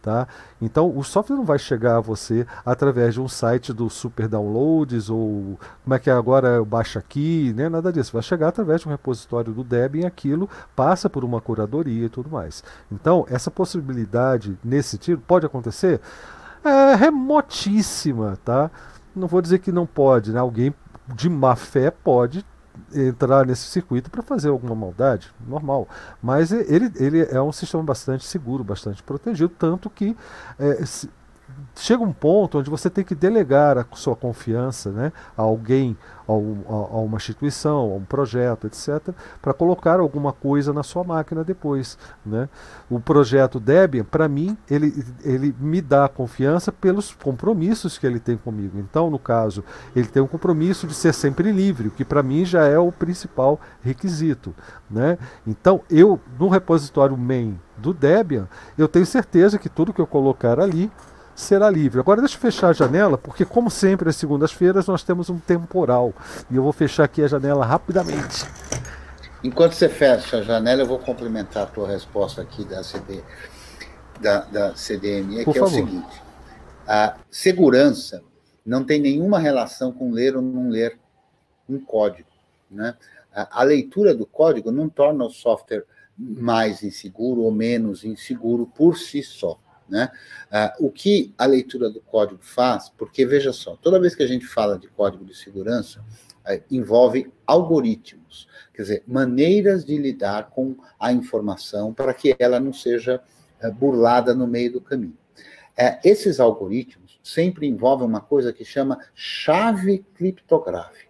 Tá? 0.05 0.27
Então 0.61 0.95
o 0.95 1.03
software 1.03 1.35
não 1.35 1.43
vai 1.43 1.57
chegar 1.57 1.97
a 1.97 1.99
você 1.99 2.45
através 2.63 3.15
de 3.15 3.19
um 3.19 3.27
site 3.27 3.73
do 3.73 3.89
Super 3.89 4.27
Downloads 4.27 5.09
ou 5.09 5.57
como 5.83 5.95
é 5.95 5.97
que 5.97 6.11
é 6.11 6.13
agora 6.13 6.63
baixa 6.63 6.99
aqui, 6.99 7.51
né? 7.57 7.67
nada 7.69 7.91
disso. 7.91 8.13
Vai 8.13 8.21
chegar 8.21 8.49
através 8.49 8.81
de 8.81 8.87
um 8.87 8.91
repositório 8.91 9.51
do 9.51 9.63
Debian 9.63 10.05
aquilo 10.05 10.47
passa 10.75 11.09
por 11.09 11.23
uma 11.23 11.41
curadoria 11.41 12.05
e 12.05 12.09
tudo 12.09 12.29
mais. 12.29 12.63
Então 12.91 13.25
essa 13.31 13.49
possibilidade 13.49 14.55
nesse 14.63 14.89
sentido 14.89 15.23
pode 15.25 15.47
acontecer? 15.47 15.99
É 16.63 16.93
remotíssima, 16.93 18.37
tá? 18.45 18.69
Não 19.15 19.27
vou 19.27 19.41
dizer 19.41 19.57
que 19.57 19.71
não 19.71 19.87
pode, 19.87 20.31
né? 20.31 20.39
Alguém 20.39 20.71
de 21.15 21.27
má 21.27 21.55
fé 21.55 21.89
pode 21.89 22.45
entrar 22.93 23.45
nesse 23.45 23.63
circuito 23.63 24.09
para 24.09 24.21
fazer 24.21 24.49
alguma 24.49 24.75
maldade, 24.75 25.31
normal. 25.47 25.87
Mas 26.21 26.51
ele, 26.51 26.91
ele 26.95 27.21
é 27.23 27.41
um 27.41 27.51
sistema 27.51 27.83
bastante 27.83 28.25
seguro, 28.25 28.63
bastante 28.63 29.01
protegido, 29.03 29.49
tanto 29.57 29.89
que 29.89 30.15
é, 30.59 30.85
se, 30.85 31.09
chega 31.75 32.03
um 32.03 32.13
ponto 32.13 32.59
onde 32.59 32.69
você 32.69 32.89
tem 32.89 33.03
que 33.03 33.13
delegar 33.13 33.77
a 33.77 33.85
sua 33.93 34.15
confiança 34.15 34.91
né, 34.91 35.11
a 35.37 35.41
alguém, 35.41 35.97
a, 36.27 36.31
a, 36.31 36.99
uma 36.99 37.17
instituição, 37.17 37.91
a 37.91 37.95
um 37.95 38.05
projeto, 38.05 38.67
etc., 38.67 39.13
para 39.41 39.53
colocar 39.53 39.99
alguma 39.99 40.31
coisa 40.33 40.73
na 40.73 40.83
sua 40.83 41.03
máquina 41.03 41.43
depois. 41.43 41.97
Né? 42.25 42.49
O 42.89 42.99
projeto 42.99 43.59
Debian, 43.59 44.03
para 44.03 44.27
mim, 44.27 44.57
ele, 44.69 45.05
ele 45.23 45.55
me 45.59 45.81
dá 45.81 46.07
confiança 46.07 46.71
pelos 46.71 47.13
compromissos 47.13 47.97
que 47.97 48.07
ele 48.07 48.19
tem 48.19 48.37
comigo. 48.37 48.79
Então, 48.79 49.09
no 49.09 49.19
caso, 49.19 49.63
ele 49.95 50.07
tem 50.07 50.21
um 50.21 50.27
compromisso 50.27 50.87
de 50.87 50.93
ser 50.93 51.13
sempre 51.13 51.51
livre, 51.51 51.89
o 51.89 51.91
que 51.91 52.05
para 52.05 52.23
mim 52.23 52.45
já 52.45 52.65
é 52.65 52.79
o 52.79 52.91
principal 52.91 53.59
requisito. 53.81 54.55
Né? 54.89 55.17
Então, 55.45 55.81
eu, 55.89 56.19
no 56.39 56.47
repositório 56.47 57.17
main 57.17 57.59
do 57.77 57.93
Debian, 57.93 58.47
eu 58.77 58.87
tenho 58.87 59.05
certeza 59.05 59.59
que 59.59 59.69
tudo 59.69 59.93
que 59.93 60.01
eu 60.01 60.07
colocar 60.07 60.59
ali 60.59 60.89
será 61.35 61.69
livre. 61.69 61.99
Agora 61.99 62.21
deixa 62.21 62.37
eu 62.37 62.39
fechar 62.39 62.69
a 62.69 62.73
janela, 62.73 63.17
porque 63.17 63.43
como 63.45 63.69
sempre 63.69 64.09
às 64.09 64.15
segundas-feiras 64.15 64.87
nós 64.87 65.03
temos 65.03 65.29
um 65.29 65.37
temporal. 65.37 66.13
E 66.49 66.55
eu 66.55 66.63
vou 66.63 66.71
fechar 66.71 67.03
aqui 67.03 67.21
a 67.21 67.27
janela 67.27 67.65
rapidamente. 67.65 68.45
Enquanto 69.43 69.73
você 69.73 69.89
fecha 69.89 70.37
a 70.37 70.41
janela, 70.41 70.81
eu 70.81 70.87
vou 70.87 70.97
complementar 70.97 71.63
a 71.63 71.67
tua 71.67 71.87
resposta 71.87 72.41
aqui 72.41 72.63
da, 72.63 72.83
CD, 72.83 73.21
da, 74.19 74.39
da 74.45 74.75
CDME, 74.75 75.43
Por 75.43 75.53
que 75.53 75.59
favor. 75.59 75.77
é 75.77 75.83
o 75.83 75.85
seguinte. 75.85 76.21
A 76.87 77.17
segurança 77.29 78.23
não 78.65 78.83
tem 78.83 78.99
nenhuma 78.99 79.37
relação 79.37 79.91
com 79.91 80.11
ler 80.11 80.35
ou 80.35 80.41
não 80.41 80.69
ler 80.69 80.97
um 81.69 81.79
código. 81.79 82.29
Né? 82.71 82.95
A, 83.33 83.61
a 83.61 83.63
leitura 83.63 84.15
do 84.15 84.25
código 84.25 84.71
não 84.71 84.89
torna 84.89 85.25
o 85.25 85.29
software 85.29 85.83
mais 86.17 86.81
inseguro 86.81 87.41
ou 87.41 87.51
menos 87.51 88.03
inseguro 88.03 88.65
por 88.65 88.97
si 88.97 89.21
só. 89.21 89.59
Né? 89.87 90.09
Ah, 90.51 90.75
o 90.79 90.89
que 90.89 91.33
a 91.37 91.45
leitura 91.45 91.89
do 91.89 92.01
código 92.01 92.39
faz, 92.41 92.89
porque 92.89 93.25
veja 93.25 93.53
só, 93.53 93.75
toda 93.75 93.99
vez 93.99 94.15
que 94.15 94.23
a 94.23 94.27
gente 94.27 94.45
fala 94.45 94.79
de 94.79 94.87
código 94.87 95.23
de 95.23 95.35
segurança, 95.35 96.03
ah, 96.43 96.59
envolve 96.71 97.31
algoritmos, 97.45 98.47
quer 98.73 98.81
dizer, 98.81 99.03
maneiras 99.07 99.85
de 99.85 99.97
lidar 99.97 100.49
com 100.49 100.75
a 100.99 101.11
informação 101.13 101.93
para 101.93 102.13
que 102.13 102.35
ela 102.39 102.59
não 102.59 102.73
seja 102.73 103.21
ah, 103.61 103.69
burlada 103.69 104.33
no 104.33 104.47
meio 104.47 104.73
do 104.73 104.81
caminho. 104.81 105.17
É, 105.77 105.99
esses 106.03 106.39
algoritmos 106.39 107.19
sempre 107.21 107.67
envolvem 107.67 108.07
uma 108.07 108.21
coisa 108.21 108.53
que 108.53 108.63
chama 108.63 108.99
chave 109.13 110.05
criptográfica. 110.13 111.05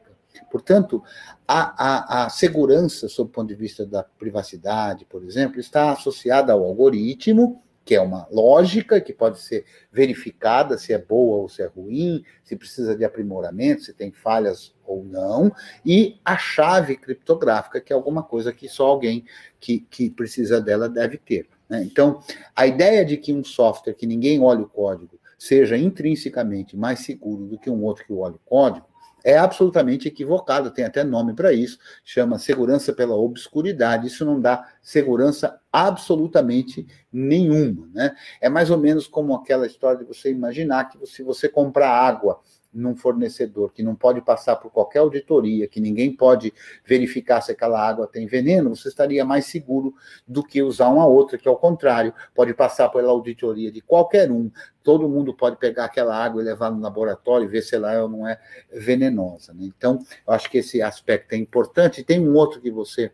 Portanto, 0.51 1.03
a, 1.47 2.23
a, 2.23 2.25
a, 2.25 2.29
segurança, 2.29 3.07
sob 3.07 3.29
o 3.29 3.33
ponto 3.33 3.49
de 3.49 3.55
vista 3.55 3.85
da 3.85 4.03
privacidade, 4.03 5.05
por 5.05 5.23
exemplo, 5.23 5.59
está 5.59 5.91
associada 5.91 6.53
ao 6.53 6.63
algoritmo 6.63 7.61
que 7.85 7.93
é 7.93 8.01
uma 8.01 8.27
lógica 8.31 8.99
que 8.99 9.13
pode 9.13 9.39
ser 9.39 9.63
verificada 9.91 10.75
se 10.75 10.91
é 10.91 10.97
boa 10.97 11.37
ou 11.37 11.47
se 11.47 11.61
é 11.61 11.67
ruim, 11.67 12.25
se 12.43 12.55
precisa 12.55 12.97
de 12.97 13.05
aprimoramento, 13.05 13.83
se 13.83 13.93
tem 13.93 14.11
falhas 14.11 14.73
ou 14.83 15.03
não, 15.03 15.51
e 15.85 16.19
a 16.25 16.35
chave 16.35 16.97
criptográfica, 16.97 17.79
que 17.79 17.93
é 17.93 17.95
alguma 17.95 18.23
coisa 18.23 18.51
que 18.51 18.67
só 18.67 18.87
alguém 18.87 19.23
que, 19.59 19.79
que 19.79 20.09
precisa 20.09 20.59
dela 20.59 20.89
deve 20.89 21.17
ter. 21.17 21.47
Né? 21.69 21.83
Então, 21.83 22.21
a 22.55 22.65
ideia 22.65 23.05
de 23.05 23.17
que 23.17 23.31
um 23.31 23.43
software 23.43 23.93
que 23.93 24.07
ninguém 24.07 24.41
olha 24.41 24.61
o 24.61 24.69
código 24.69 25.19
seja 25.37 25.77
intrinsecamente 25.77 26.75
mais 26.75 26.99
seguro 26.99 27.45
do 27.45 27.59
que 27.59 27.69
um 27.69 27.83
outro 27.83 28.03
que 28.05 28.13
olha 28.13 28.35
o 28.35 28.41
código, 28.49 28.87
é 29.23 29.39
absolutamente 29.39 30.07
equivocado, 30.07 30.69
tem 30.69 30.85
até 30.85 31.03
nome 31.03 31.33
para 31.33 31.51
isso, 31.51 31.79
chama 32.03 32.37
segurança 32.37 32.93
pela 32.93 33.15
obscuridade. 33.15 34.05
Isso 34.05 34.23
não 34.23 34.39
dá 34.39 34.71
segurança 34.83 35.59
absolutamente 35.75 36.87
nenhuma. 37.11 37.89
Né? 37.93 38.15
É 38.39 38.47
mais 38.47 38.71
ou 38.71 38.77
menos 38.77 39.07
como 39.07 39.35
aquela 39.35 39.67
história 39.67 39.99
de 39.99 40.05
você 40.05 40.31
imaginar 40.31 40.85
que 40.85 41.05
se 41.05 41.21
você 41.21 41.49
comprar 41.49 41.89
água 41.89 42.39
num 42.75 42.95
fornecedor 42.95 43.71
que 43.71 43.81
não 43.81 43.95
pode 43.95 44.21
passar 44.21 44.57
por 44.57 44.69
qualquer 44.69 44.99
auditoria, 44.99 45.67
que 45.67 45.79
ninguém 45.79 46.13
pode 46.13 46.53
verificar 46.85 47.41
se 47.41 47.53
aquela 47.53 47.79
água 47.79 48.05
tem 48.05 48.27
veneno, 48.27 48.75
você 48.75 48.89
estaria 48.89 49.23
mais 49.23 49.45
seguro 49.45 49.93
do 50.27 50.43
que 50.43 50.61
usar 50.61 50.89
uma 50.89 51.05
outra, 51.05 51.37
que 51.37 51.47
ao 51.47 51.57
contrário, 51.57 52.13
pode 52.33 52.53
passar 52.53 52.89
pela 52.89 53.09
auditoria 53.09 53.71
de 53.71 53.79
qualquer 53.79 54.29
um, 54.29 54.51
todo 54.83 55.07
mundo 55.07 55.33
pode 55.33 55.55
pegar 55.55 55.85
aquela 55.85 56.15
água 56.15 56.41
e 56.41 56.45
levar 56.45 56.69
no 56.69 56.81
laboratório 56.81 57.45
e 57.45 57.49
ver 57.49 57.61
se 57.61 57.75
ela 57.75 57.93
é 57.93 58.01
ou 58.01 58.09
não 58.09 58.27
é 58.27 58.37
venenosa. 58.73 59.53
Né? 59.53 59.63
Então, 59.63 59.99
eu 60.27 60.33
acho 60.33 60.49
que 60.49 60.57
esse 60.57 60.81
aspecto 60.81 61.33
é 61.33 61.37
importante. 61.37 62.03
Tem 62.03 62.19
um 62.19 62.35
outro 62.35 62.59
que 62.59 62.69
você 62.69 63.05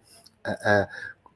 uh, 0.45 0.51
uh, 0.51 0.87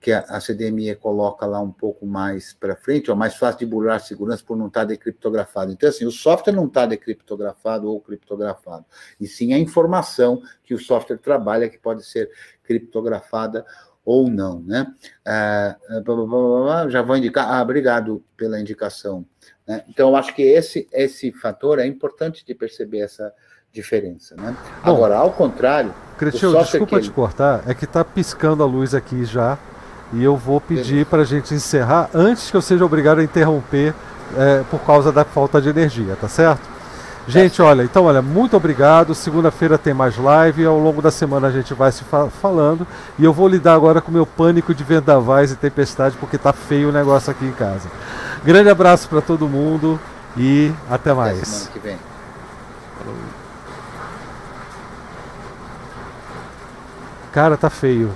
que 0.05 0.11
a, 0.11 0.19
a 0.19 0.39
CDME 0.39 0.93
coloca 0.97 1.47
lá 1.47 1.59
um 1.59 1.71
pouco 1.71 2.05
mais 2.05 2.53
para 2.53 2.75
frente, 2.75 3.09
é 3.09 3.15
mais 3.15 3.35
fácil 3.37 3.57
de 3.61 3.65
burlar 3.65 3.99
segurança 3.99 4.43
por 4.45 4.55
não 4.55 4.67
estar 4.67 4.81
tá 4.81 4.85
decriptografado. 4.85 5.71
Então, 5.71 5.89
assim, 5.89 6.05
o 6.05 6.11
software 6.11 6.53
não 6.53 6.67
está 6.67 6.85
decriptografado 6.85 7.89
ou 7.89 7.99
criptografado, 7.99 8.85
e 9.19 9.25
sim 9.25 9.51
a 9.51 9.57
informação 9.57 10.43
que 10.63 10.75
o 10.75 10.77
software 10.77 11.17
trabalha 11.17 11.67
que 11.67 11.79
pode 11.79 12.05
ser 12.05 12.29
criptografada 12.63 13.65
ou 14.05 14.29
não, 14.29 14.59
né? 14.59 14.85
Ah, 15.25 15.75
já 16.87 17.01
vou 17.01 17.17
indicar. 17.17 17.51
Ah, 17.51 17.63
obrigado 17.63 18.23
pela 18.37 18.59
indicação. 18.59 19.25
Né? 19.67 19.83
Então, 19.89 20.15
acho 20.15 20.35
que 20.35 20.43
esse, 20.43 20.87
esse 20.93 21.31
fator 21.31 21.79
é 21.79 21.87
importante 21.87 22.45
de 22.45 22.53
perceber 22.53 22.99
essa 22.99 23.33
diferença, 23.71 24.35
né? 24.35 24.55
Bom, 24.83 24.91
Agora, 24.91 25.17
ao 25.17 25.33
contrário. 25.33 25.91
Cretil, 26.15 26.53
desculpa 26.59 27.01
te 27.01 27.09
cortar, 27.09 27.67
é 27.67 27.73
que 27.73 27.85
está 27.85 28.05
piscando 28.05 28.61
a 28.61 28.67
luz 28.67 28.93
aqui 28.93 29.25
já 29.25 29.57
e 30.13 30.23
eu 30.23 30.35
vou 30.37 30.61
pedir 30.61 31.05
para 31.05 31.23
a 31.23 31.25
gente 31.25 31.53
encerrar 31.53 32.09
antes 32.13 32.49
que 32.51 32.57
eu 32.57 32.61
seja 32.61 32.85
obrigado 32.85 33.19
a 33.19 33.23
interromper 33.23 33.93
é, 34.37 34.63
por 34.69 34.79
causa 34.81 35.11
da 35.11 35.23
falta 35.23 35.61
de 35.61 35.69
energia, 35.69 36.15
tá 36.19 36.27
certo? 36.27 36.75
Gente, 37.27 37.59
olha, 37.59 37.81
então, 37.81 38.05
olha, 38.05 38.21
muito 38.21 38.55
obrigado. 38.55 39.15
Segunda-feira 39.15 39.79
tem 39.79 39.95
mais 39.95 40.15
live. 40.15 40.63
Ao 40.63 40.77
longo 40.77 41.01
da 41.01 41.09
semana 41.09 41.47
a 41.47 41.51
gente 41.51 41.73
vai 41.73 41.91
se 41.91 42.03
fa 42.03 42.27
falando. 42.29 42.85
E 43.17 43.23
eu 43.23 43.33
vou 43.33 43.47
lidar 43.47 43.73
agora 43.73 43.99
com 43.99 44.11
o 44.11 44.13
meu 44.13 44.27
pânico 44.27 44.75
de 44.75 44.83
vendavais 44.83 45.51
e 45.51 45.55
tempestade, 45.55 46.15
porque 46.19 46.37
tá 46.37 46.53
feio 46.53 46.89
o 46.89 46.91
negócio 46.91 47.31
aqui 47.31 47.45
em 47.45 47.51
casa. 47.51 47.89
Grande 48.43 48.69
abraço 48.69 49.09
para 49.09 49.21
todo 49.21 49.49
mundo 49.49 49.99
e 50.37 50.71
até 50.89 51.13
mais. 51.13 51.37
Até 51.37 51.45
semana 51.45 51.71
que 51.71 51.79
vem. 51.79 51.97
Cara, 57.31 57.57
tá 57.57 57.69
feio. 57.69 58.11